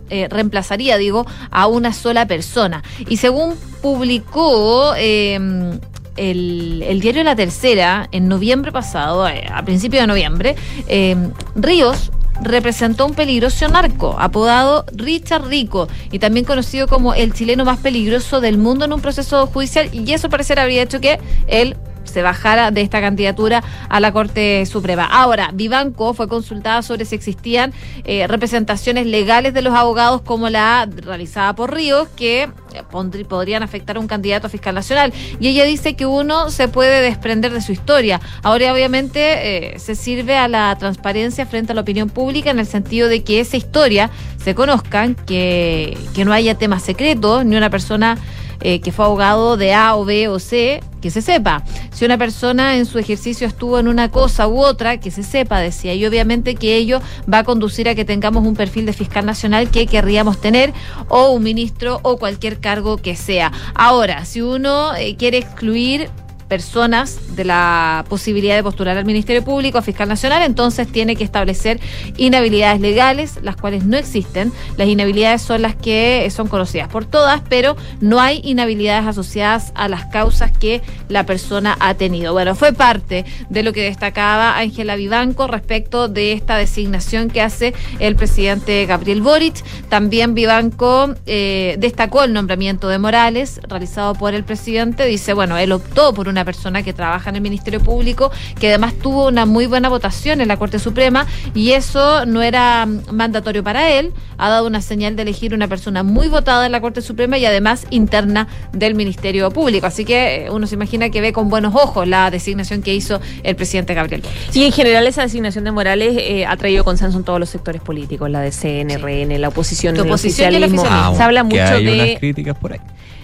eh, 0.10 0.28
reemplazaría, 0.28 0.98
digo, 0.98 1.26
a 1.52 1.68
una 1.68 1.94
sola 1.94 2.26
persona. 2.26 2.84
Y 3.08 3.18
según 3.18 3.56
publicó... 3.82 4.94
Eh, 4.98 5.80
el, 6.20 6.84
el, 6.86 7.00
diario 7.00 7.24
La 7.24 7.36
Tercera, 7.36 8.10
en 8.12 8.28
noviembre 8.28 8.74
pasado, 8.74 9.28
eh, 9.28 9.46
a 9.50 9.64
principios 9.64 10.04
de 10.04 10.08
noviembre, 10.08 10.56
eh, 10.88 11.16
Ríos 11.56 12.12
representó 12.42 13.06
un 13.06 13.14
peligroso 13.14 13.68
narco, 13.68 14.16
apodado 14.20 14.86
Richard 14.94 15.48
Rico, 15.48 15.88
y 16.12 16.20
también 16.20 16.46
conocido 16.46 16.88
como 16.88 17.14
el 17.14 17.34
chileno 17.34 17.66
más 17.66 17.80
peligroso 17.80 18.42
del 18.42 18.58
mundo 18.58 18.86
en 18.86 18.94
un 18.94 19.02
proceso 19.02 19.48
judicial, 19.48 19.90
y 19.94 20.12
eso 20.14 20.30
parecer 20.30 20.60
habría 20.60 20.84
hecho 20.84 21.02
que 21.02 21.20
él 21.48 21.76
se 22.10 22.22
bajara 22.22 22.72
de 22.72 22.82
esta 22.82 23.00
candidatura 23.00 23.64
a 23.88 24.00
la 24.00 24.12
Corte 24.12 24.66
Suprema. 24.66 25.06
Ahora, 25.06 25.52
Vivanco 25.54 26.14
fue 26.14 26.28
consultada 26.28 26.82
sobre 26.82 27.06
si 27.06 27.16
existían 27.16 27.74
eh, 28.04 28.28
representaciones 28.28 29.06
legales 29.06 29.54
de 29.54 29.62
los 29.62 29.74
abogados 29.74 30.22
como 30.22 30.50
la 30.50 30.88
realizada 30.92 31.56
por 31.56 31.74
Ríos, 31.74 32.08
que 32.16 32.50
eh, 32.74 33.24
podrían 33.28 33.64
afectar 33.64 33.98
a 33.98 34.00
un 34.00 34.08
candidato 34.08 34.48
a 34.48 34.50
fiscal 34.50 34.76
nacional. 34.76 35.14
Y 35.40 35.48
ella 35.48 35.64
dice 35.66 35.96
que 35.96 36.06
uno 36.06 36.50
se 36.50 36.68
puede 36.68 37.02
desprender 37.02 37.54
de 37.54 37.62
su 37.62 37.72
historia. 37.72 38.20
Ahora, 38.44 38.74
obviamente, 38.74 39.74
eh, 39.76 39.80
se 39.80 39.96
sirve 39.96 40.38
a 40.38 40.48
la 40.48 40.76
transparencia 40.78 41.46
frente 41.46 41.72
a 41.72 41.76
la 41.76 41.82
opinión 41.82 42.10
pública 42.10 42.52
en 42.52 42.60
el 42.60 42.66
sentido 42.66 43.08
de 43.08 43.24
que 43.24 43.40
esa 43.40 43.58
historia 43.58 44.10
se 44.44 44.56
conozcan, 44.56 45.16
que, 45.16 45.98
que 46.14 46.26
no 46.26 46.34
haya 46.34 46.56
temas 46.56 46.84
secretos, 46.84 47.46
ni 47.46 47.56
una 47.56 47.70
persona 47.70 48.18
eh, 48.62 48.82
que 48.82 48.92
fue 48.92 49.06
abogado 49.06 49.58
de 49.58 49.74
A 49.74 49.96
o 49.96 50.06
B 50.06 50.28
o 50.28 50.40
C, 50.40 50.82
que 51.02 51.12
se 51.12 51.22
sepa. 51.22 51.64
Si 51.92 52.06
una 52.06 52.18
persona 52.18 52.78
en 52.78 52.86
su 52.86 53.00
ejercicio 53.00 53.48
estuvo 53.48 53.80
en 53.80 53.88
una 53.88 54.12
cosa 54.12 54.48
u 54.48 54.62
otra, 54.62 55.00
que 55.00 55.12
se 55.12 55.24
sepa, 55.24 55.60
decía. 55.60 55.94
Y 55.94 56.06
obviamente 56.06 56.56
que 56.56 56.76
ello 56.76 57.02
va 57.32 57.40
a 57.40 57.44
conducir 57.44 57.90
a 57.90 57.96
que 57.96 58.06
tengamos 58.06 58.46
un 58.46 58.56
perfil 58.56 58.86
de 58.86 58.94
fiscal 58.94 59.26
nacional 59.26 59.70
que 59.70 59.88
querríamos 59.88 60.40
tener, 60.40 60.74
o 61.08 61.32
un 61.32 61.44
ministro, 61.44 62.00
o 62.04 62.18
cualquier 62.18 62.60
cargo 62.60 62.98
que 62.98 63.16
sea. 63.16 63.52
Ahora, 63.76 64.26
si 64.26 64.42
uno 64.42 64.96
eh, 64.96 65.16
quiere 65.16 65.38
excluir 65.38 66.10
personas 66.50 67.36
de 67.36 67.46
la 67.46 68.04
posibilidad 68.10 68.56
de 68.56 68.64
postular 68.64 68.98
al 68.98 69.06
Ministerio 69.06 69.44
Público, 69.44 69.78
a 69.78 69.82
Fiscal 69.82 70.10
Nacional, 70.10 70.44
entonces 70.44 70.92
tiene 70.92 71.16
que 71.16 71.24
establecer 71.24 71.80
inhabilidades 72.18 72.82
legales, 72.82 73.40
las 73.42 73.56
cuales 73.56 73.86
no 73.86 73.96
existen. 73.96 74.52
Las 74.76 74.88
inhabilidades 74.88 75.42
son 75.42 75.62
las 75.62 75.76
que 75.76 76.28
son 76.32 76.48
conocidas 76.48 76.90
por 76.90 77.06
todas, 77.06 77.42
pero 77.48 77.78
no 78.02 78.20
hay 78.20 78.42
inhabilidades 78.44 79.08
asociadas 79.08 79.72
a 79.76 79.88
las 79.88 80.08
causas 80.08 80.52
que 80.52 80.82
la 81.08 81.26
persona 81.26 81.78
ha 81.80 81.94
tenido. 81.94 82.34
Bueno, 82.34 82.56
fue 82.56 82.74
parte 82.74 83.26
de 83.50 83.64
lo 83.64 83.72
que 83.72 83.84
destacaba 83.84 84.58
Ángela 84.58 84.96
Vivanco 84.96 85.48
respecto 85.48 86.08
de 86.08 86.34
esta 86.34 86.58
designación 86.58 87.30
que 87.30 87.42
hace 87.42 87.74
el 88.00 88.16
presidente 88.16 88.86
Gabriel 88.86 89.22
Boric. 89.22 89.64
También 89.90 90.34
Vivanco 90.34 91.14
eh, 91.26 91.76
destacó 91.80 92.24
el 92.24 92.34
nombramiento 92.34 92.88
de 92.88 92.98
Morales, 92.98 93.62
realizado 93.68 94.16
por 94.16 94.34
el 94.34 94.44
presidente. 94.44 95.06
Dice, 95.06 95.34
bueno, 95.34 95.58
él 95.58 95.72
optó 95.72 96.14
por 96.14 96.28
una 96.28 96.39
persona 96.46 96.84
que 96.84 96.94
trabaja 96.94 97.30
en 97.30 97.36
el 97.38 97.42
Ministerio 97.42 97.82
Público, 97.82 98.32
que 98.60 98.70
además 98.70 98.94
tuvo 99.02 99.28
una 99.28 99.46
muy 99.46 99.66
buena 99.66 99.90
votación 99.90 100.42
en 100.42 100.48
la 100.48 100.58
Corte 100.58 100.80
Suprema 100.80 101.26
y 101.54 101.72
eso 101.72 102.26
no 102.26 102.42
era 102.42 102.86
mandatorio 102.86 103.64
para 103.64 103.92
él. 103.92 104.14
Ha 104.38 104.50
dado 104.50 104.68
una 104.68 104.82
señal 104.82 105.16
de 105.16 105.24
elegir 105.24 105.54
una 105.54 105.68
persona 105.68 106.04
muy 106.04 106.28
votada 106.28 106.66
en 106.66 106.72
la 106.72 106.82
Corte 106.82 107.02
Suprema 107.02 107.38
y 107.38 107.46
además 107.46 107.86
interna 107.90 108.48
del 108.72 108.96
Ministerio 108.96 109.52
Público. 109.52 109.88
Así 109.88 110.06
que 110.06 110.46
eh, 110.46 110.52
uno 110.52 110.68
se 110.68 110.76
imagina 110.76 111.10
que 111.10 111.22
ve 111.22 111.34
con 111.34 111.50
buenos 111.50 111.76
ojos 111.76 112.08
la 112.08 112.32
designación 112.32 112.82
que 112.82 112.94
hizo 112.94 113.20
el 113.44 113.56
presidente 113.56 113.94
Gabriel. 113.94 114.24
Y 114.54 114.64
en 114.64 114.72
general 114.72 115.08
esa 115.08 115.24
designación 115.24 115.64
de 115.64 115.72
Morales 115.72 116.16
eh, 116.18 116.46
ha 116.46 116.56
traído 116.58 116.84
consenso 116.84 117.18
en 117.18 117.24
todos 117.24 117.40
los 117.40 117.50
sectores 117.50 117.82
políticos, 117.82 118.30
la 118.30 118.42
de 118.42 118.52
CNRN, 118.52 119.40
la 119.42 119.50
oposición, 119.50 119.96
el 119.98 120.10
oficialismo. 120.12 120.84
Se 121.16 121.24
habla 121.24 121.44
mucho 121.44 121.62
hay 121.62 121.86
de... 121.86 121.94
unas 121.94 122.20
críticas 122.20 122.58
por 122.58 122.74
ahí. 122.74 122.80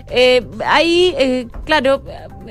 Eh, 0.09 0.45
ahí, 0.65 1.15
eh, 1.17 1.47
claro, 1.65 2.03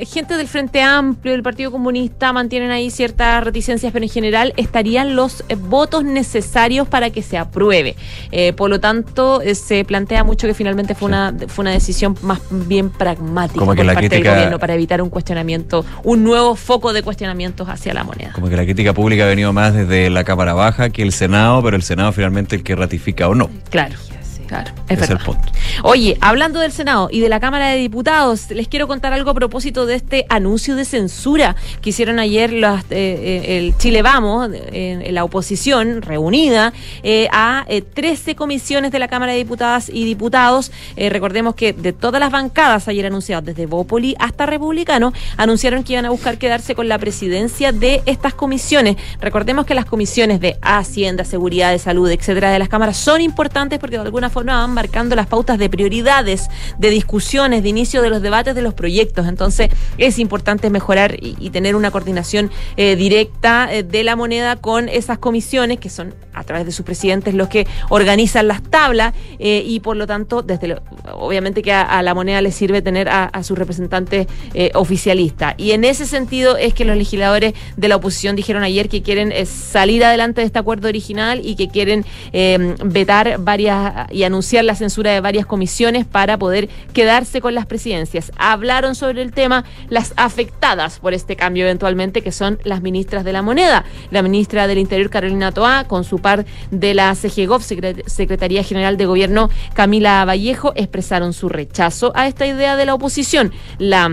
gente 0.07 0.37
del 0.37 0.49
Frente 0.49 0.83
Amplio, 0.83 1.33
del 1.33 1.43
Partido 1.45 1.71
Comunista, 1.71 2.33
mantienen 2.33 2.73
ahí 2.73 2.91
ciertas 2.91 3.45
reticencias, 3.45 3.93
pero 3.93 4.05
en 4.05 4.11
general 4.11 4.53
estarían 4.57 5.15
los 5.15 5.45
eh, 5.49 5.55
votos 5.55 6.03
necesarios 6.03 6.89
para 6.89 7.11
que 7.11 7.23
se 7.23 7.39
apruebe. 7.39 7.95
Eh, 8.33 8.53
por 8.55 8.71
lo 8.71 8.81
tanto, 8.81 9.41
eh, 9.41 9.55
se 9.55 9.85
plantea 9.85 10.25
mucho 10.25 10.49
que 10.49 10.55
finalmente 10.55 10.95
fue 10.97 11.07
una 11.09 11.33
fue 11.47 11.63
una 11.63 11.71
decisión 11.71 12.17
más 12.23 12.41
bien 12.51 12.91
pragmática 12.91 13.61
Como 13.61 13.73
que 13.73 13.77
por 13.79 13.87
la 13.87 13.95
parte 13.95 14.09
crítica- 14.09 14.31
del 14.31 14.39
gobierno 14.39 14.59
para 14.59 14.75
evitar 14.75 15.01
un 15.01 15.11
cuestionamiento, 15.11 15.85
un 16.03 16.25
nuevo 16.25 16.57
foco 16.57 16.93
de 16.93 17.03
cuestionamientos 17.03 17.69
hacia 17.69 17.95
la 17.95 18.03
moneda. 18.03 18.33
Como 18.33 18.49
que 18.49 18.57
la 18.57 18.65
crítica 18.65 18.93
pública 18.95 19.25
ha 19.25 19.29
venido 19.29 19.53
más 19.53 19.75
desde 19.75 20.11
la 20.11 20.25
Cámara 20.25 20.55
Baja 20.55 20.91
que 20.91 21.03
el 21.03 21.13
Senado, 21.13 21.63
pero 21.63 21.77
el 21.77 21.83
Senado 21.85 22.11
finalmente 22.13 22.57
el 22.57 22.65
que 22.65 22.75
ratifica 22.75 23.29
o 23.29 23.35
no. 23.37 23.49
Claro. 23.71 23.95
Claro, 24.55 24.71
es 24.89 25.11
el 25.11 25.19
punto. 25.19 25.49
Oye, 25.83 26.17
hablando 26.21 26.61
del 26.61 26.71
Senado 26.71 27.09
y 27.11 27.19
de 27.19 27.29
la 27.29 27.41
Cámara 27.41 27.71
de 27.71 27.77
Diputados, 27.77 28.51
les 28.51 28.69
quiero 28.69 28.87
contar 28.87 29.13
algo 29.13 29.31
a 29.31 29.35
propósito 29.35 29.85
de 29.85 29.97
este 29.97 30.27
anuncio 30.29 30.77
de 30.77 30.85
censura 30.85 31.57
que 31.83 31.91
hicieron 31.91 32.21
ayer 32.21 32.53
las, 32.53 32.85
eh, 32.85 32.87
eh, 32.91 33.59
el 33.59 33.77
Chile 33.79 34.03
Vamos, 34.03 34.51
eh, 34.53 35.09
la 35.11 35.25
oposición 35.25 36.03
reunida, 36.03 36.73
eh, 37.03 37.27
a 37.33 37.65
eh, 37.69 37.83
13 37.83 38.37
comisiones 38.37 38.93
de 38.93 39.01
la 39.01 39.09
Cámara 39.09 39.33
de 39.33 39.39
Diputadas 39.39 39.89
y 39.93 40.05
Diputados. 40.05 40.71
Recordemos 40.97 41.57
que 41.57 41.73
de 41.73 41.93
todas 41.93 42.21
las 42.21 42.31
bancadas 42.31 42.87
ayer 42.87 43.07
anunciadas, 43.07 43.45
desde 43.45 43.67
Bópoli 43.67 44.15
hasta 44.21 44.47
Republicano, 44.47 45.13
anunciaron 45.37 45.83
que 45.83 45.95
iban 45.95 46.07
a 46.07 46.11
buscar 46.11 46.39
quedarse 46.39 46.77
con 46.77 46.87
la 46.87 46.99
presidencia 46.99 47.73
de 47.73 48.03
estas 48.07 48.35
comisiones. 48.35 48.97
Recordemos 49.21 49.67
que 49.67 49.75
las 49.75 49.85
comisiones 49.85 50.39
de 50.39 50.57
Hacienda, 50.63 51.25
Seguridad, 51.25 51.73
de 51.73 51.81
Salud, 51.81 52.09
etcétera, 52.09 52.53
de 52.53 52.61
las 52.61 52.69
cámaras 52.69 52.97
son 52.97 53.21
importantes 53.21 53.81
porque 53.81 53.97
de 53.97 54.03
alguna 54.03 54.31
forma 54.31 54.44
van 54.53 54.73
marcando 54.73 55.17
las 55.17 55.27
pautas 55.27 55.59
de 55.59 55.69
prioridades, 55.69 56.49
de 56.79 56.91
discusiones, 56.91 57.63
de 57.63 57.69
inicio 57.69 58.03
de 58.03 58.11
los 58.11 58.23
debates 58.23 58.55
de 58.55 58.63
los 58.63 58.75
proyectos. 58.75 59.27
Entonces, 59.27 59.71
es 59.99 60.19
importante 60.19 60.71
mejorar 60.71 61.17
y, 61.21 61.51
tener 61.55 61.77
una 61.77 61.93
coordinación 61.93 62.51
eh, 62.77 62.97
directa 62.97 63.69
eh, 63.73 63.85
de 63.85 64.03
la 64.03 64.17
moneda 64.17 64.57
con 64.57 64.89
esas 64.89 65.19
comisiones, 65.19 65.79
que 65.79 65.89
son 65.89 66.15
a 66.35 66.43
través 66.43 66.67
de 66.67 66.73
sus 66.73 66.85
presidentes 66.85 67.35
los 67.35 67.49
que 67.49 67.67
organizan 67.89 68.49
las 68.49 68.63
tablas, 68.63 69.15
eh, 69.39 69.63
y 69.65 69.81
por 69.81 69.97
lo 69.97 70.07
tanto, 70.07 70.43
desde 70.43 70.77
obviamente 71.13 71.63
que 71.63 71.73
a, 71.73 72.03
la 72.03 72.15
moneda 72.15 72.41
le 72.41 72.51
sirve 72.51 72.83
tener 72.83 73.09
a, 73.09 73.25
a 73.25 73.43
su 73.43 73.55
representante 73.55 74.27
eh, 74.53 74.71
oficialista. 74.75 75.55
Y 75.57 75.73
en 75.73 75.85
ese 75.85 76.07
sentido 76.07 76.57
es 76.57 76.75
que 76.75 76.85
los 76.85 76.97
legisladores 76.97 77.55
de 77.77 77.89
la 77.89 77.97
oposición 77.97 78.37
dijeron 78.37 78.63
ayer 78.63 78.89
que 78.89 79.03
quieren 79.03 79.33
salir 79.47 80.05
adelante 80.05 80.41
de 80.41 80.47
este 80.47 80.59
acuerdo 80.59 80.89
original 80.89 81.41
y 81.45 81.55
que 81.57 81.69
quieren 81.69 82.05
vetar 82.85 83.39
varias 83.39 84.11
anunciar 84.25 84.65
la 84.65 84.75
censura 84.75 85.13
de 85.13 85.21
varias 85.21 85.47
comisiones 85.47 86.05
para 86.07 86.39
poder 86.39 86.69
quedarse 86.93 87.41
con 87.41 87.55
las 87.55 87.67
presidencias. 87.67 88.33
Hablaron 88.37 88.95
sobre 88.95 89.23
el 89.23 89.33
tema 89.33 89.65
las 89.89 90.13
afectadas 90.17 90.99
por 90.99 91.15
este 91.15 91.37
cambio 91.37 91.65
eventualmente, 91.65 92.23
que 92.23 92.33
son 92.33 92.59
las 92.65 92.83
ministras 92.83 93.25
de 93.25 93.33
la 93.33 93.43
moneda. 93.43 93.85
La 94.11 94.23
ministra 94.23 94.67
del 94.67 94.79
Interior, 94.79 95.11
Carolina 95.11 95.53
Toá, 95.53 95.85
con 95.85 96.05
su 96.05 96.19
par 96.19 96.45
de 96.71 96.95
la 96.95 97.15
CGGOV, 97.15 97.63
Secre- 97.63 98.07
Secretaría 98.07 98.63
General 98.63 98.97
de 98.97 99.07
Gobierno, 99.07 99.51
Camila 99.75 100.25
Vallejo, 100.25 100.73
expresaron 100.77 101.33
su 101.33 101.49
rechazo 101.49 102.13
a 102.15 102.27
esta 102.27 102.47
idea 102.47 102.77
de 102.77 102.87
la 102.87 102.95
oposición. 102.95 103.53
La 103.79 104.11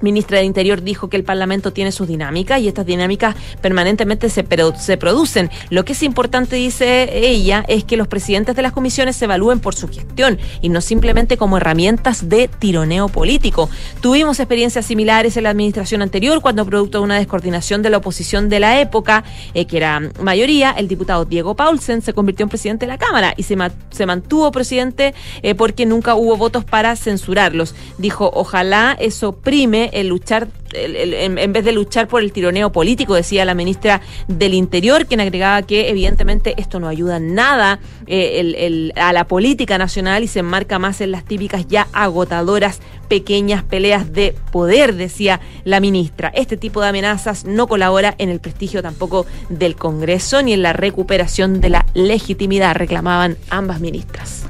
ministra 0.00 0.38
de 0.38 0.44
Interior 0.44 0.82
dijo 0.82 1.08
que 1.08 1.16
el 1.16 1.24
Parlamento 1.24 1.72
tiene 1.72 1.92
sus 1.92 2.08
dinámicas 2.08 2.60
y 2.60 2.68
estas 2.68 2.86
dinámicas 2.86 3.34
permanentemente 3.60 4.28
se, 4.28 4.46
se 4.78 4.96
producen. 4.96 5.50
Lo 5.70 5.84
que 5.84 5.92
es 5.92 6.02
importante, 6.02 6.56
dice 6.56 7.08
ella, 7.12 7.64
es 7.68 7.84
que 7.84 7.96
los 7.96 8.08
presidentes 8.08 8.54
de 8.54 8.62
las 8.62 8.72
comisiones 8.72 9.16
se 9.16 9.24
evalúen 9.24 9.60
por 9.60 9.74
su 9.74 9.88
gestión 9.88 10.38
y 10.60 10.68
no 10.68 10.80
simplemente 10.80 11.36
como 11.36 11.56
herramientas 11.56 12.28
de 12.28 12.48
tironeo 12.48 13.08
político. 13.08 13.68
Tuvimos 14.00 14.38
experiencias 14.38 14.86
similares 14.86 15.36
en 15.36 15.44
la 15.44 15.50
administración 15.50 16.02
anterior 16.02 16.40
cuando 16.40 16.64
producto 16.64 16.98
de 16.98 17.04
una 17.04 17.16
descoordinación 17.16 17.82
de 17.82 17.90
la 17.90 17.98
oposición 17.98 18.48
de 18.48 18.60
la 18.60 18.80
época, 18.80 19.24
eh, 19.54 19.66
que 19.66 19.76
era 19.78 20.00
mayoría, 20.20 20.70
el 20.72 20.88
diputado 20.88 21.24
Diego 21.24 21.54
Paulsen 21.54 22.02
se 22.02 22.12
convirtió 22.12 22.44
en 22.44 22.50
presidente 22.50 22.86
de 22.86 22.92
la 22.92 22.98
Cámara 22.98 23.34
y 23.36 23.42
se, 23.42 23.56
se 23.90 24.06
mantuvo 24.06 24.50
presidente 24.52 25.14
eh, 25.42 25.54
porque 25.54 25.86
nunca 25.86 26.14
hubo 26.14 26.36
votos 26.36 26.64
para 26.64 26.94
censurarlos. 26.96 27.74
Dijo, 27.98 28.30
ojalá 28.34 28.96
eso 28.98 29.32
prime 29.32 29.87
el 29.92 30.08
luchar 30.08 30.48
en, 30.72 31.52
vez 31.52 31.64
de 31.64 31.72
luchar 31.72 32.08
por 32.08 32.22
el 32.22 32.32
tironeo 32.32 32.70
político, 32.72 33.14
decía 33.14 33.44
la 33.44 33.54
ministra 33.54 34.00
del 34.26 34.54
Interior, 34.54 35.06
quien 35.06 35.20
agregaba 35.20 35.62
que 35.62 35.88
evidentemente 35.88 36.54
esto 36.58 36.80
no 36.80 36.88
ayuda 36.88 37.18
nada 37.18 37.80
eh, 38.06 38.90
a 38.96 39.12
la 39.12 39.26
política 39.26 39.78
nacional 39.78 40.24
y 40.24 40.28
se 40.28 40.40
enmarca 40.40 40.78
más 40.78 41.00
en 41.00 41.12
las 41.12 41.24
típicas 41.24 41.66
ya 41.68 41.88
agotadoras 41.92 42.80
pequeñas 43.08 43.62
peleas 43.62 44.12
de 44.12 44.34
poder, 44.52 44.94
decía 44.94 45.40
la 45.64 45.80
ministra. 45.80 46.30
Este 46.34 46.56
tipo 46.56 46.82
de 46.82 46.88
amenazas 46.88 47.44
no 47.44 47.66
colabora 47.66 48.14
en 48.18 48.28
el 48.28 48.40
prestigio 48.40 48.82
tampoco 48.82 49.26
del 49.48 49.76
Congreso 49.76 50.42
ni 50.42 50.52
en 50.52 50.62
la 50.62 50.74
recuperación 50.74 51.60
de 51.60 51.70
la 51.70 51.86
legitimidad, 51.94 52.76
reclamaban 52.76 53.38
ambas 53.48 53.80
ministras. 53.80 54.44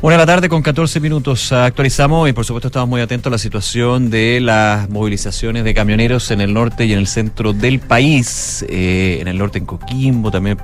Una 0.00 0.14
de 0.14 0.18
la 0.18 0.26
tarde 0.26 0.48
con 0.48 0.62
14 0.62 1.00
minutos 1.00 1.50
actualizamos 1.50 2.28
y 2.28 2.32
por 2.32 2.44
supuesto 2.44 2.68
estamos 2.68 2.88
muy 2.88 3.00
atentos 3.00 3.28
a 3.30 3.32
la 3.32 3.38
situación 3.38 4.10
de 4.10 4.38
las 4.40 4.88
movilizaciones 4.88 5.64
de 5.64 5.74
camioneros 5.74 6.30
en 6.30 6.40
el 6.40 6.54
norte 6.54 6.86
y 6.86 6.92
en 6.92 7.00
el 7.00 7.08
centro 7.08 7.52
del 7.52 7.80
país, 7.80 8.64
eh, 8.68 9.18
en 9.20 9.26
el 9.26 9.36
norte 9.36 9.58
en 9.58 9.66
Coquimbo, 9.66 10.30
también 10.30 10.58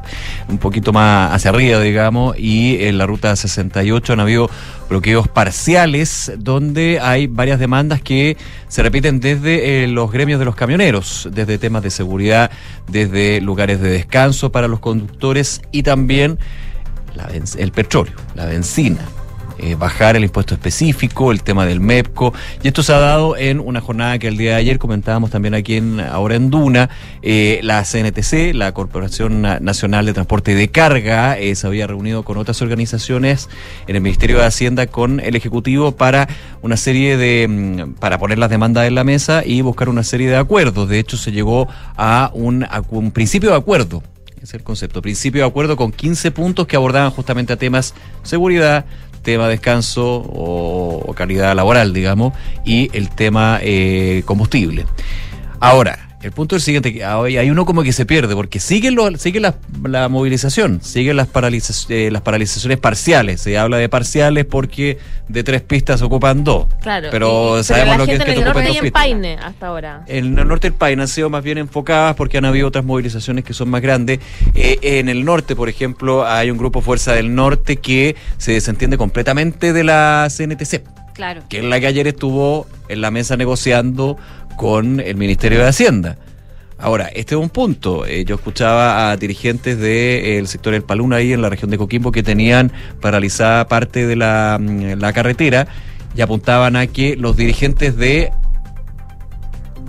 un 0.49 0.59
poquito 0.59 0.93
más 0.93 1.33
hacia 1.33 1.51
arriba, 1.51 1.81
digamos, 1.81 2.39
y 2.39 2.85
en 2.85 2.97
la 2.97 3.07
ruta 3.07 3.35
68 3.35 4.13
han 4.13 4.21
habido 4.21 4.49
bloqueos 4.89 5.27
parciales 5.27 6.31
donde 6.39 7.01
hay 7.03 7.27
varias 7.27 7.59
demandas 7.59 8.01
que 8.03 8.37
se 8.69 8.85
repiten 8.85 9.19
desde 9.19 9.83
eh, 9.83 9.89
los 9.89 10.13
gremios 10.13 10.39
de 10.39 10.45
los 10.45 10.55
camioneros, 10.55 11.29
desde 11.33 11.59
temas 11.59 11.83
de 11.83 11.91
seguridad, 11.91 12.53
desde 12.87 13.41
lugares 13.41 13.81
de 13.81 13.91
descanso 13.91 14.53
para 14.53 14.69
los 14.69 14.79
conductores 14.79 15.61
y 15.73 15.83
también 15.83 16.39
el 17.59 17.73
petróleo, 17.73 18.15
la 18.37 18.47
benzina. 18.47 19.01
Eh, 19.65 19.77
bajar 19.77 20.15
el 20.15 20.25
impuesto 20.25 20.53
específico, 20.53 21.33
el 21.33 21.43
tema 21.43 21.65
del 21.65 21.81
MEPCO, 21.81 22.35
y 22.63 22.69
esto 22.69 22.83
se 22.83 22.93
ha 22.93 22.99
dado 22.99 23.37
en 23.39 23.61
una 23.61 23.81
jornada 23.81 24.19
que 24.19 24.29
el 24.29 24.37
día 24.37 24.51
de 24.51 24.57
ayer 24.57 24.79
comentábamos 24.79 25.31
también 25.31 25.55
aquí 25.55 25.77
en 25.77 26.01
ahora 26.01 26.35
en 26.35 26.51
Duna, 26.51 26.91
eh, 27.23 27.61
la 27.63 27.83
CNTC, 27.85 28.53
la 28.55 28.73
Corporación 28.73 29.41
Na- 29.41 29.61
Nacional 29.61 30.05
de 30.05 30.13
Transporte 30.13 30.55
de 30.55 30.69
Carga, 30.69 31.39
eh, 31.39 31.55
se 31.55 31.67
había 31.67 31.87
reunido 31.87 32.25
con 32.25 32.37
otras 32.37 32.61
organizaciones 32.61 33.49
en 33.87 33.97
el 33.97 34.03
Ministerio 34.03 34.39
de 34.39 34.45
Hacienda 34.45 34.87
con 34.87 35.19
el 35.21 35.35
Ejecutivo 35.35 35.93
para 35.93 36.29
una 36.61 36.77
serie 36.77 37.17
de, 37.17 37.47
mm, 37.49 37.95
para 37.95 38.19
poner 38.19 38.39
las 38.39 38.51
demandas 38.51 38.87
en 38.87 38.95
la 38.95 39.05
mesa 39.05 39.43
y 39.47 39.63
buscar 39.63 39.89
una 39.89 40.03
serie 40.03 40.29
de 40.29 40.37
acuerdos. 40.37 40.89
De 40.91 40.99
hecho, 40.99 41.17
se 41.17 41.33
llegó 41.33 41.69
a 41.97 42.31
un, 42.35 42.65
a 42.65 42.83
un 42.91 43.13
principio 43.13 43.51
de 43.51 43.57
acuerdo 43.57 44.03
es 44.43 44.53
el 44.53 44.63
concepto. 44.63 45.01
Principio 45.01 45.41
de 45.41 45.49
acuerdo 45.49 45.75
con 45.75 45.91
15 45.91 46.31
puntos 46.31 46.67
que 46.67 46.77
abordaban 46.77 47.11
justamente 47.11 47.55
a 47.55 47.57
temas 47.57 47.95
seguridad, 48.23 48.85
tema 49.25 49.49
descanso 49.49 50.23
o, 50.25 51.13
calidad 51.17 51.57
laboral, 51.57 51.93
digamos, 51.93 52.33
y 52.65 52.91
el 52.97 53.09
tema 53.11 53.59
eh, 53.61 54.23
combustible. 54.25 54.87
Ahora, 55.59 56.04
el 56.25 56.33
punto 56.33 56.57
es 56.57 56.63
el 56.63 56.65
siguiente, 56.65 56.93
que 56.93 57.05
hay 57.05 57.51
uno 57.51 57.67
como 57.67 57.83
que 57.83 57.93
se 57.93 58.07
pierde, 58.07 58.35
porque 58.35 58.59
sigue, 58.59 58.91
lo, 58.91 59.15
sigue 59.19 59.41
la, 59.41 59.57
la 59.85 60.09
movilización, 60.09 60.81
siguen 60.83 61.17
las, 61.17 61.29
paraliza- 61.33 61.87
eh, 61.91 62.11
las 62.11 62.23
paralizaciones 62.23 62.79
parciales. 62.79 63.43
Se 63.43 63.59
habla 63.59 63.77
de 63.77 63.89
parciales 63.91 64.47
porque 64.47 64.99
de 65.29 65.45
tres 65.45 65.61
pistas 65.63 66.01
ocupan 66.03 66.43
dos. 66.43 66.67
Claro. 66.81 67.09
Pero 67.11 67.61
y- 67.61 67.65
sabemos 67.65 67.91
la 67.91 67.97
lo 67.99 68.07
que 68.07 68.13
es 68.15 68.19
que 68.21 68.25
te 68.25 68.33
el 68.33 68.45
norte 68.45 68.51
ocupen 68.51 68.67
hay 68.67 68.75
dos 68.77 68.85
en. 68.87 68.93
Paine 68.93 69.37
hasta 69.37 69.67
ahora. 69.67 70.03
En 70.07 70.39
el 70.39 70.49
norte 70.49 70.69
del 70.71 70.79
país 70.79 70.99
han 70.99 71.09
sido 71.09 71.29
más 71.31 71.45
bien 71.45 71.59
enfocadas 71.59 72.17
porque 72.17 72.39
han 72.39 72.47
habido 72.47 72.69
otras 72.69 72.85
movilizaciones 72.85 73.45
que 73.45 73.53
son 73.53 73.69
más 73.69 73.83
grandes. 73.83 74.21
Eh, 74.55 74.79
en 74.83 75.09
el 75.11 75.25
norte, 75.25 75.55
por 75.55 75.69
ejemplo, 75.69 76.27
hay 76.27 76.51
un 76.51 76.57
grupo 76.57 76.81
Fuerza 76.81 77.13
del 77.13 77.35
Norte 77.35 77.77
que 77.77 78.17
se 78.39 78.53
desentiende 78.53 78.97
completamente 78.97 79.73
de 79.73 79.85
la 79.85 80.29
CNTC, 80.35 80.83
Claro. 81.13 81.43
que 81.49 81.59
es 81.59 81.65
la 81.65 81.79
que 81.81 81.87
ayer 81.87 82.07
estuvo 82.09 82.67
en 82.89 83.01
la 83.01 83.11
mesa 83.11 83.37
negociando 83.37 84.17
con 84.57 85.01
el 85.01 85.17
Ministerio 85.17 85.61
de 85.61 85.69
Hacienda. 85.69 86.19
Ahora, 86.79 87.07
este 87.07 87.35
es 87.35 87.41
un 87.41 87.51
punto. 87.51 88.05
Eh, 88.05 88.25
yo 88.25 88.35
escuchaba 88.35 89.11
a 89.11 89.17
dirigentes 89.17 89.79
del 89.79 90.47
sector 90.49 90.73
del 90.73 90.83
Paluna 90.83 91.17
ahí 91.17 91.33
en 91.33 91.41
la 91.41 91.49
región 91.49 91.71
de 91.71 91.79
Coquimbo 91.79 92.13
que 92.13 92.23
tenían 92.23 92.73
paralizada 93.01 93.69
parte 93.69 94.07
de 94.07 94.17
la, 94.17 94.59
mm, 94.61 94.99
la 94.99 95.13
carretera 95.13 95.67
y 96.17 96.21
apuntaban 96.21 96.77
a 96.77 96.87
que 96.87 97.17
los 97.17 97.37
dirigentes 97.37 97.97
de 97.97 98.33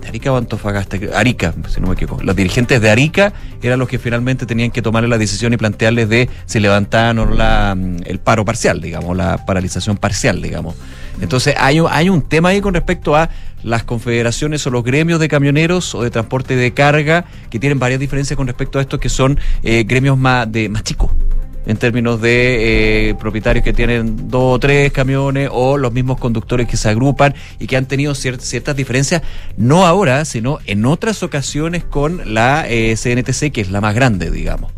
de 0.01 0.09
Arica 0.09 0.31
o 0.31 0.37
Antofagasta, 0.37 0.97
Arica, 1.15 1.53
si 1.67 1.81
no 1.81 1.87
me 1.87 1.93
equivoco. 1.93 2.21
Los 2.21 2.35
dirigentes 2.35 2.81
de 2.81 2.89
Arica 2.89 3.33
eran 3.61 3.79
los 3.79 3.87
que 3.87 3.97
finalmente 3.97 4.45
tenían 4.45 4.71
que 4.71 4.81
tomar 4.81 5.03
la 5.05 5.17
decisión 5.17 5.53
y 5.53 5.57
plantearles 5.57 6.09
de 6.09 6.29
si 6.45 6.59
levantaban 6.59 7.19
o 7.19 7.25
la, 7.25 7.75
mm, 7.75 8.03
el 8.05 8.19
paro 8.19 8.45
parcial, 8.45 8.81
digamos, 8.81 9.15
la 9.17 9.45
paralización 9.45 9.97
parcial, 9.97 10.41
digamos. 10.41 10.75
Entonces 11.21 11.55
hay, 11.57 11.79
un- 11.79 11.87
hay 11.91 12.09
un 12.09 12.21
tema 12.21 12.49
ahí 12.49 12.61
con 12.61 12.73
respecto 12.73 13.15
a 13.15 13.29
las 13.63 13.83
confederaciones 13.83 14.65
o 14.67 14.69
los 14.69 14.83
gremios 14.83 15.19
de 15.19 15.27
camioneros 15.27 15.95
o 15.95 16.03
de 16.03 16.11
transporte 16.11 16.55
de 16.55 16.73
carga 16.73 17.25
que 17.49 17.59
tienen 17.59 17.79
varias 17.79 17.99
diferencias 17.99 18.37
con 18.37 18.47
respecto 18.47 18.77
a 18.79 18.81
estos 18.81 18.99
que 18.99 19.09
son 19.09 19.39
eh, 19.63 19.83
gremios 19.87 20.17
más, 20.17 20.51
de, 20.51 20.69
más 20.69 20.83
chicos 20.83 21.11
en 21.67 21.77
términos 21.77 22.21
de 22.21 23.09
eh, 23.09 23.15
propietarios 23.15 23.63
que 23.65 23.73
tienen 23.73 24.29
dos 24.29 24.55
o 24.57 24.59
tres 24.59 24.91
camiones 24.91 25.49
o 25.51 25.77
los 25.77 25.91
mismos 25.91 26.19
conductores 26.19 26.67
que 26.67 26.77
se 26.77 26.89
agrupan 26.89 27.33
y 27.57 27.65
que 27.65 27.75
han 27.75 27.87
tenido 27.87 28.13
cier- 28.13 28.37
ciertas 28.39 28.75
diferencias, 28.75 29.23
no 29.57 29.87
ahora, 29.87 30.25
sino 30.25 30.59
en 30.67 30.85
otras 30.85 31.23
ocasiones 31.23 31.83
con 31.83 32.35
la 32.35 32.65
eh, 32.69 32.95
CNTC, 32.95 33.51
que 33.51 33.61
es 33.61 33.71
la 33.71 33.81
más 33.81 33.95
grande, 33.95 34.29
digamos. 34.29 34.71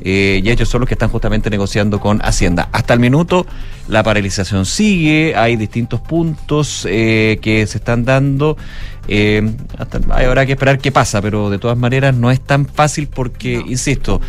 Eh, 0.00 0.40
y 0.44 0.50
ellos 0.50 0.68
son 0.68 0.80
los 0.80 0.88
que 0.88 0.94
están 0.94 1.08
justamente 1.08 1.50
negociando 1.50 2.00
con 2.00 2.20
Hacienda. 2.20 2.68
Hasta 2.72 2.94
el 2.94 3.00
minuto 3.00 3.46
la 3.88 4.02
paralización 4.02 4.66
sigue, 4.66 5.34
hay 5.36 5.56
distintos 5.56 6.00
puntos 6.00 6.86
eh, 6.88 7.38
que 7.40 7.66
se 7.66 7.78
están 7.78 8.04
dando. 8.04 8.56
Eh, 9.08 9.50
hasta, 9.78 9.98
habrá 10.14 10.44
que 10.46 10.52
esperar 10.52 10.78
qué 10.78 10.92
pasa, 10.92 11.22
pero 11.22 11.50
de 11.50 11.58
todas 11.58 11.78
maneras 11.78 12.14
no 12.14 12.30
es 12.30 12.40
tan 12.40 12.66
fácil 12.66 13.08
porque, 13.08 13.62
insisto, 13.66 14.20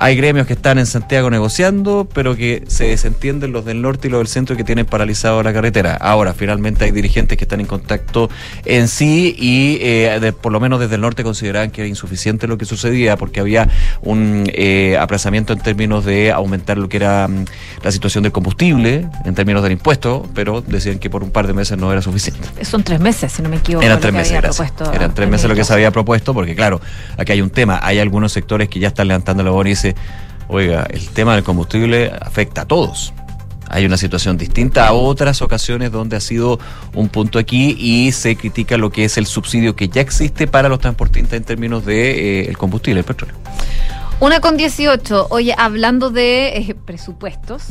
hay 0.00 0.16
gremios 0.16 0.46
que 0.46 0.52
están 0.54 0.78
en 0.78 0.86
Santiago 0.86 1.28
negociando, 1.30 2.08
pero 2.12 2.36
que 2.36 2.62
se 2.68 2.84
desentienden 2.88 3.52
los 3.52 3.64
del 3.64 3.82
norte 3.82 4.08
y 4.08 4.10
los 4.10 4.20
del 4.20 4.28
centro 4.28 4.56
que 4.56 4.64
tienen 4.64 4.86
paralizado 4.86 5.42
la 5.42 5.52
carretera. 5.52 5.94
Ahora, 5.96 6.34
finalmente 6.34 6.84
hay 6.84 6.90
dirigentes 6.90 7.36
que 7.36 7.44
están 7.44 7.60
en 7.60 7.66
contacto 7.66 8.30
en 8.64 8.88
sí 8.88 9.34
y 9.38 9.78
eh, 9.80 10.18
de- 10.20 10.32
por 10.32 10.52
lo 10.52 10.60
menos 10.60 10.80
desde 10.80 10.94
el 10.96 11.00
norte 11.00 11.22
consideraban 11.22 11.70
que 11.70 11.82
era 11.82 11.88
insuficiente 11.88 12.46
lo 12.46 12.58
que 12.58 12.64
sucedía 12.64 13.16
porque 13.16 13.40
había 13.40 13.68
un 14.02 14.44
eh, 14.54 14.96
aplazamiento 14.98 15.52
en 15.52 15.60
términos 15.60 16.04
de 16.04 16.32
aumentar 16.32 16.78
lo 16.78 16.88
que 16.88 16.96
era 16.96 17.28
mm, 17.28 17.44
la 17.82 17.92
situación 17.92 18.22
del 18.22 18.32
combustible, 18.32 19.08
en 19.24 19.34
términos 19.34 19.62
del 19.62 19.72
impuesto, 19.72 20.26
pero 20.34 20.60
decían 20.60 20.98
que 20.98 21.10
por 21.10 21.22
un 21.22 21.30
par 21.30 21.46
de 21.46 21.52
meses 21.52 21.76
no 21.78 21.92
era 21.92 22.02
suficiente. 22.02 22.64
Son 22.64 22.82
tres 22.82 23.00
meses, 23.00 23.32
si 23.32 23.42
no 23.42 23.48
me 23.48 23.56
equivoco. 23.56 23.84
Eran 23.84 24.00
tres 24.00 24.12
meses, 24.14 24.32
Eran 24.94 25.14
tres 25.14 25.28
meses 25.28 25.48
lo 25.48 25.54
que 25.54 25.64
se 25.64 25.72
había 25.72 25.90
propuesto, 25.90 26.32
porque 26.34 26.54
claro, 26.54 26.80
aquí 27.16 27.32
hay 27.32 27.40
un 27.40 27.50
tema. 27.50 27.80
Hay 27.82 27.98
algunos 27.98 28.32
sectores 28.32 28.68
que 28.68 28.78
ya 28.80 28.88
están 28.88 29.08
levantando 29.08 29.42
la 29.42 29.50
voz 29.50 29.58
y 29.66 29.87
oiga, 30.48 30.86
el 30.90 31.08
tema 31.10 31.34
del 31.34 31.44
combustible 31.44 32.12
afecta 32.20 32.62
a 32.62 32.64
todos. 32.64 33.12
Hay 33.70 33.84
una 33.84 33.98
situación 33.98 34.38
distinta 34.38 34.88
a 34.88 34.92
otras 34.94 35.42
ocasiones 35.42 35.92
donde 35.92 36.16
ha 36.16 36.20
sido 36.20 36.58
un 36.94 37.10
punto 37.10 37.38
aquí 37.38 37.76
y 37.78 38.12
se 38.12 38.34
critica 38.36 38.78
lo 38.78 38.90
que 38.90 39.04
es 39.04 39.18
el 39.18 39.26
subsidio 39.26 39.76
que 39.76 39.88
ya 39.88 40.00
existe 40.00 40.46
para 40.46 40.70
los 40.70 40.78
transportistas 40.78 41.34
en 41.34 41.44
términos 41.44 41.84
de 41.84 42.40
eh, 42.40 42.48
el 42.48 42.56
combustible, 42.56 43.00
el 43.00 43.04
petróleo. 43.04 43.36
Una 44.20 44.40
con 44.40 44.56
18. 44.56 45.28
Oye, 45.30 45.54
hablando 45.56 46.10
de 46.10 46.56
eh, 46.56 46.74
presupuestos, 46.74 47.66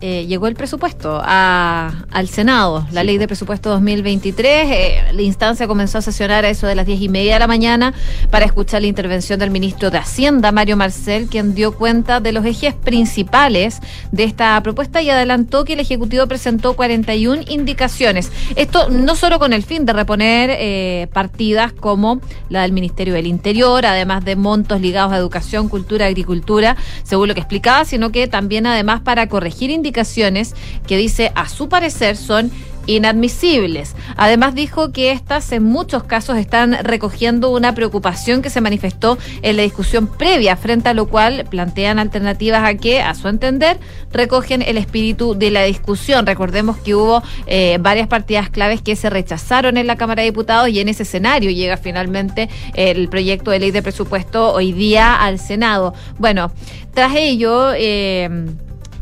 eh, 0.00 0.26
llegó 0.28 0.46
el 0.46 0.54
presupuesto 0.54 1.20
a- 1.24 2.04
al 2.12 2.28
Senado, 2.28 2.86
la 2.92 3.02
ley 3.02 3.18
de 3.18 3.26
presupuesto 3.26 3.68
2023. 3.70 4.68
eh, 4.70 5.02
la 5.12 5.22
instancia 5.22 5.66
comenzó 5.66 5.98
a 5.98 6.02
sesionar 6.02 6.44
a 6.44 6.50
eso 6.50 6.68
de 6.68 6.76
las 6.76 6.86
10 6.86 7.00
y 7.00 7.08
media 7.08 7.32
de 7.34 7.40
la 7.40 7.48
mañana 7.48 7.94
para 8.30 8.44
escuchar 8.46 8.82
la 8.82 8.86
intervención 8.86 9.40
del 9.40 9.50
ministro 9.50 9.90
de 9.90 9.98
Hacienda, 9.98 10.52
Mario 10.52 10.76
Marcel, 10.76 11.26
quien 11.26 11.52
dio 11.56 11.72
cuenta 11.74 12.20
de 12.20 12.30
los 12.30 12.44
ejes 12.46 12.74
principales 12.74 13.80
de 14.12 14.22
esta 14.22 14.62
propuesta 14.62 15.02
y 15.02 15.10
adelantó 15.10 15.64
que 15.64 15.72
el 15.72 15.80
Ejecutivo 15.80 16.28
presentó 16.28 16.74
41 16.76 17.42
indicaciones. 17.48 18.30
Esto 18.54 18.88
no 18.88 19.16
solo 19.16 19.40
con 19.40 19.52
el 19.52 19.64
fin 19.64 19.84
de 19.84 19.92
reponer 19.94 20.50
eh, 20.52 21.08
partidas 21.12 21.72
como 21.72 22.20
la 22.50 22.62
del 22.62 22.70
Ministerio 22.70 23.14
del 23.14 23.26
Interior, 23.26 23.84
además 23.84 24.24
de 24.24 24.36
montos 24.36 24.80
ligados 24.80 25.12
a 25.12 25.16
educación, 25.16 25.68
cultura, 25.68 25.87
agricultura, 25.96 26.76
según 27.02 27.28
lo 27.28 27.34
que 27.34 27.40
explicaba, 27.40 27.84
sino 27.84 28.10
que 28.10 28.28
también 28.28 28.66
además 28.66 29.00
para 29.00 29.28
corregir 29.28 29.70
indicaciones 29.70 30.54
que 30.86 30.96
dice, 30.96 31.32
a 31.34 31.48
su 31.48 31.68
parecer, 31.68 32.16
son 32.16 32.50
inadmisibles. 32.88 33.94
Además 34.16 34.54
dijo 34.54 34.90
que 34.90 35.12
estas 35.12 35.52
en 35.52 35.62
muchos 35.62 36.02
casos 36.04 36.38
están 36.38 36.72
recogiendo 36.82 37.50
una 37.50 37.74
preocupación 37.74 38.42
que 38.42 38.50
se 38.50 38.60
manifestó 38.60 39.18
en 39.42 39.56
la 39.56 39.62
discusión 39.62 40.06
previa, 40.06 40.56
frente 40.56 40.88
a 40.88 40.94
lo 40.94 41.06
cual 41.06 41.44
plantean 41.48 41.98
alternativas 41.98 42.64
a 42.64 42.74
que, 42.74 43.00
a 43.00 43.14
su 43.14 43.28
entender, 43.28 43.78
recogen 44.10 44.62
el 44.62 44.78
espíritu 44.78 45.34
de 45.34 45.50
la 45.50 45.62
discusión. 45.62 46.26
Recordemos 46.26 46.78
que 46.78 46.94
hubo 46.94 47.22
eh, 47.46 47.76
varias 47.80 48.08
partidas 48.08 48.48
claves 48.48 48.80
que 48.82 48.96
se 48.96 49.10
rechazaron 49.10 49.76
en 49.76 49.86
la 49.86 49.96
Cámara 49.96 50.22
de 50.22 50.30
Diputados 50.30 50.70
y 50.70 50.80
en 50.80 50.88
ese 50.88 51.02
escenario 51.02 51.50
llega 51.50 51.76
finalmente 51.76 52.48
el 52.74 53.08
proyecto 53.08 53.50
de 53.50 53.58
ley 53.60 53.70
de 53.70 53.82
presupuesto 53.82 54.52
hoy 54.52 54.72
día 54.72 55.14
al 55.14 55.38
Senado. 55.38 55.94
Bueno, 56.18 56.50
tras 56.94 57.14
ello... 57.14 57.72
Eh, 57.76 58.28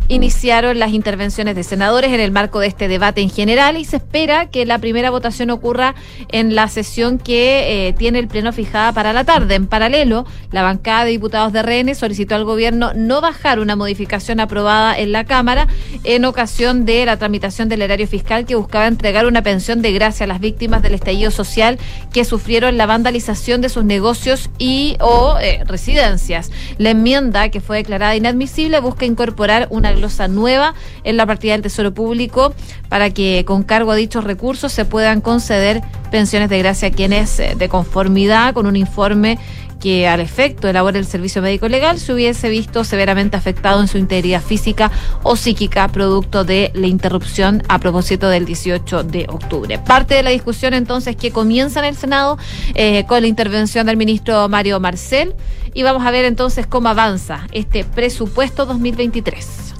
iniciaron 0.08 0.78
las 0.78 0.92
intervenciones 0.92 1.54
de 1.54 1.62
senadores 1.62 2.12
en 2.12 2.20
el 2.20 2.30
marco 2.30 2.60
de 2.60 2.68
este 2.68 2.88
debate 2.88 3.20
en 3.20 3.30
general 3.30 3.76
y 3.76 3.84
se 3.84 3.96
espera 3.96 4.50
que 4.50 4.66
la 4.66 4.78
primera 4.78 5.10
votación 5.10 5.50
ocurra 5.50 5.94
en 6.30 6.54
la 6.54 6.68
sesión 6.68 7.18
que 7.18 7.88
eh, 7.88 7.92
tiene 7.92 8.18
el 8.18 8.28
Pleno 8.28 8.52
fijada 8.52 8.92
para 8.92 9.12
la 9.12 9.24
tarde. 9.24 9.54
En 9.54 9.66
paralelo, 9.66 10.26
la 10.52 10.62
bancada 10.62 11.04
de 11.04 11.10
diputados 11.10 11.52
de 11.52 11.62
RN 11.62 11.94
solicitó 11.94 12.34
al 12.34 12.44
gobierno 12.44 12.92
no 12.94 13.20
bajar 13.20 13.58
una 13.58 13.76
modificación 13.76 14.40
aprobada 14.40 14.98
en 14.98 15.12
la 15.12 15.24
Cámara 15.24 15.66
en 16.04 16.24
ocasión 16.24 16.84
de 16.84 17.04
la 17.06 17.16
tramitación 17.16 17.68
del 17.68 17.82
erario 17.82 18.06
fiscal 18.06 18.46
que 18.46 18.54
buscaba 18.54 18.86
entregar 18.86 19.26
una 19.26 19.42
pensión 19.42 19.82
de 19.82 19.92
gracia 19.92 20.24
a 20.24 20.26
las 20.26 20.40
víctimas 20.40 20.82
del 20.82 20.94
estallido 20.94 21.30
social 21.30 21.78
que 22.12 22.24
sufrieron 22.24 22.76
la 22.76 22.86
vandalización 22.86 23.60
de 23.60 23.68
sus 23.68 23.84
negocios 23.84 24.50
y 24.58 24.96
o 25.00 25.38
eh, 25.40 25.62
residencias. 25.66 26.50
La 26.78 26.90
enmienda 26.90 27.48
que 27.48 27.60
fue 27.60 27.78
declarada 27.78 28.16
inadmisible 28.16 28.80
busca 28.80 29.04
incorporar 29.04 29.66
una 29.70 29.92
glosa 29.96 30.28
nueva 30.28 30.74
en 31.04 31.16
la 31.16 31.26
partida 31.26 31.52
del 31.52 31.62
Tesoro 31.62 31.92
Público 31.92 32.54
para 32.88 33.10
que 33.10 33.44
con 33.44 33.62
cargo 33.64 33.90
a 33.90 33.96
dichos 33.96 34.24
recursos 34.24 34.72
se 34.72 34.84
puedan 34.84 35.20
conceder 35.20 35.82
pensiones 36.10 36.48
de 36.48 36.58
gracia 36.58 36.88
a 36.88 36.90
quienes 36.92 37.40
eh, 37.40 37.54
de 37.56 37.68
conformidad 37.68 38.54
con 38.54 38.66
un 38.66 38.76
informe 38.76 39.38
que 39.80 40.08
al 40.08 40.20
efecto 40.20 40.68
elabora 40.68 40.98
el 40.98 41.06
servicio 41.06 41.42
médico 41.42 41.68
legal 41.68 41.98
se 41.98 42.12
hubiese 42.12 42.48
visto 42.48 42.84
severamente 42.84 43.36
afectado 43.36 43.80
en 43.80 43.88
su 43.88 43.98
integridad 43.98 44.42
física 44.42 44.90
o 45.22 45.36
psíquica 45.36 45.86
producto 45.88 46.44
de 46.44 46.70
la 46.74 46.86
interrupción 46.86 47.62
a 47.68 47.78
propósito 47.78 48.28
del 48.28 48.46
18 48.46 49.04
de 49.04 49.26
octubre. 49.28 49.78
Parte 49.78 50.14
de 50.14 50.22
la 50.22 50.30
discusión 50.30 50.74
entonces 50.74 51.16
que 51.16 51.30
comienza 51.30 51.80
en 51.80 51.86
el 51.86 51.96
Senado 51.96 52.38
eh, 52.74 53.04
con 53.06 53.20
la 53.20 53.28
intervención 53.28 53.86
del 53.86 53.96
ministro 53.96 54.48
Mario 54.48 54.80
Marcel 54.80 55.34
y 55.74 55.82
vamos 55.82 56.04
a 56.06 56.10
ver 56.10 56.24
entonces 56.24 56.66
cómo 56.66 56.88
avanza 56.88 57.46
este 57.52 57.84
presupuesto 57.84 58.64
2023. 58.66 59.75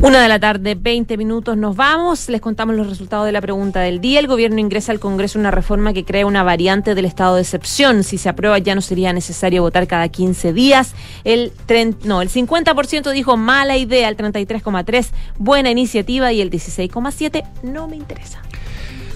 Una 0.00 0.22
de 0.22 0.28
la 0.28 0.38
tarde, 0.38 0.76
20 0.76 1.16
minutos, 1.16 1.56
nos 1.56 1.74
vamos. 1.74 2.28
Les 2.28 2.40
contamos 2.40 2.76
los 2.76 2.88
resultados 2.88 3.26
de 3.26 3.32
la 3.32 3.40
pregunta 3.40 3.80
del 3.80 4.00
día. 4.00 4.20
El 4.20 4.28
gobierno 4.28 4.60
ingresa 4.60 4.92
al 4.92 5.00
Congreso 5.00 5.40
una 5.40 5.50
reforma 5.50 5.92
que 5.92 6.04
crea 6.04 6.24
una 6.24 6.44
variante 6.44 6.94
del 6.94 7.04
estado 7.04 7.34
de 7.34 7.42
excepción. 7.42 8.04
Si 8.04 8.16
se 8.16 8.28
aprueba 8.28 8.58
ya 8.58 8.76
no 8.76 8.80
sería 8.80 9.12
necesario 9.12 9.60
votar 9.62 9.88
cada 9.88 10.08
15 10.08 10.52
días. 10.52 10.94
El, 11.24 11.52
no, 12.04 12.22
el 12.22 12.30
50% 12.30 13.10
dijo 13.10 13.36
mala 13.36 13.76
idea, 13.76 14.08
el 14.08 14.16
33,3% 14.16 15.10
buena 15.36 15.70
iniciativa 15.70 16.32
y 16.32 16.42
el 16.42 16.50
16,7% 16.50 17.42
no 17.64 17.88
me 17.88 17.96
interesa. 17.96 18.40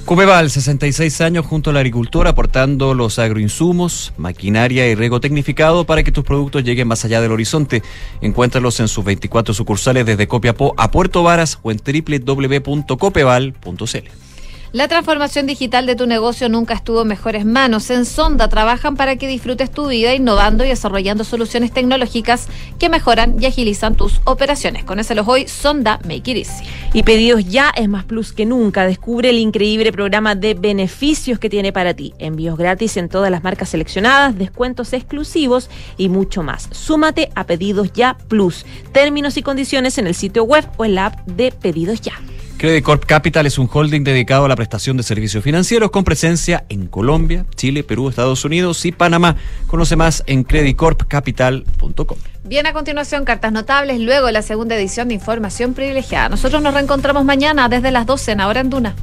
Cupeval, 0.04 0.50
66 0.50 1.20
años 1.20 1.46
junto 1.46 1.70
a 1.70 1.72
la 1.72 1.80
agricultura, 1.80 2.30
aportando 2.30 2.92
los 2.92 3.18
agroinsumos, 3.18 4.12
maquinaria 4.16 4.88
y 4.88 4.94
riego 4.94 5.20
tecnificado 5.20 5.84
para 5.84 6.02
que 6.02 6.12
tus 6.12 6.24
productos 6.24 6.64
lleguen 6.64 6.88
más 6.88 7.04
allá 7.04 7.20
del 7.20 7.32
horizonte. 7.32 7.82
Encuéntralos 8.20 8.80
en 8.80 8.88
sus 8.88 9.04
24 9.04 9.54
sucursales 9.54 10.04
desde 10.04 10.26
Copiapó 10.26 10.74
a 10.76 10.90
Puerto 10.90 11.22
Varas 11.22 11.60
o 11.62 11.70
en 11.70 11.78
www.copeval.cl. 11.78 14.31
La 14.72 14.88
transformación 14.88 15.46
digital 15.46 15.84
de 15.84 15.96
tu 15.96 16.06
negocio 16.06 16.48
nunca 16.48 16.72
estuvo 16.72 17.02
en 17.02 17.08
mejores 17.08 17.44
manos. 17.44 17.90
En 17.90 18.06
Sonda 18.06 18.48
trabajan 18.48 18.96
para 18.96 19.16
que 19.16 19.28
disfrutes 19.28 19.70
tu 19.70 19.88
vida 19.88 20.14
innovando 20.14 20.64
y 20.64 20.68
desarrollando 20.68 21.24
soluciones 21.24 21.72
tecnológicas 21.72 22.48
que 22.78 22.88
mejoran 22.88 23.36
y 23.38 23.44
agilizan 23.44 23.96
tus 23.96 24.22
operaciones. 24.24 24.84
Conócelos 24.84 25.28
hoy, 25.28 25.46
Sonda 25.46 26.00
Make 26.04 26.30
It 26.30 26.38
Easy. 26.38 26.64
Y 26.94 27.02
pedidos 27.02 27.44
ya 27.44 27.70
es 27.76 27.86
más 27.86 28.04
plus 28.04 28.32
que 28.32 28.46
nunca. 28.46 28.86
Descubre 28.86 29.28
el 29.28 29.36
increíble 29.36 29.92
programa 29.92 30.34
de 30.36 30.54
beneficios 30.54 31.38
que 31.38 31.50
tiene 31.50 31.70
para 31.74 31.92
ti. 31.92 32.14
Envíos 32.18 32.56
gratis 32.56 32.96
en 32.96 33.10
todas 33.10 33.30
las 33.30 33.44
marcas 33.44 33.68
seleccionadas, 33.68 34.38
descuentos 34.38 34.94
exclusivos 34.94 35.68
y 35.98 36.08
mucho 36.08 36.42
más. 36.42 36.70
Súmate 36.70 37.28
a 37.34 37.44
Pedidos 37.44 37.92
Ya 37.92 38.16
Plus. 38.28 38.64
Términos 38.92 39.36
y 39.36 39.42
condiciones 39.42 39.98
en 39.98 40.06
el 40.06 40.14
sitio 40.14 40.44
web 40.44 40.66
o 40.78 40.86
en 40.86 40.94
la 40.94 41.06
app 41.06 41.26
de 41.26 41.52
Pedidos 41.52 42.00
Ya. 42.00 42.14
Credit 42.62 42.84
Corp 42.84 43.04
Capital 43.06 43.44
es 43.46 43.58
un 43.58 43.68
holding 43.72 44.04
dedicado 44.04 44.44
a 44.44 44.48
la 44.48 44.54
prestación 44.54 44.96
de 44.96 45.02
servicios 45.02 45.42
financieros 45.42 45.90
con 45.90 46.04
presencia 46.04 46.64
en 46.68 46.86
Colombia, 46.86 47.44
Chile, 47.56 47.82
Perú, 47.82 48.08
Estados 48.08 48.44
Unidos 48.44 48.86
y 48.86 48.92
Panamá. 48.92 49.34
Conoce 49.66 49.96
más 49.96 50.22
en 50.28 50.44
creditcorpcapital.com. 50.44 52.18
Bien, 52.44 52.64
a 52.68 52.72
continuación, 52.72 53.24
cartas 53.24 53.50
notables, 53.50 53.98
luego 53.98 54.30
la 54.30 54.42
segunda 54.42 54.76
edición 54.76 55.08
de 55.08 55.14
Información 55.14 55.74
Privilegiada. 55.74 56.28
Nosotros 56.28 56.62
nos 56.62 56.72
reencontramos 56.72 57.24
mañana 57.24 57.68
desde 57.68 57.90
las 57.90 58.06
12 58.06 58.30
en 58.30 58.40
Ahora 58.40 58.60
en 58.60 58.70
Duna. 58.70 58.94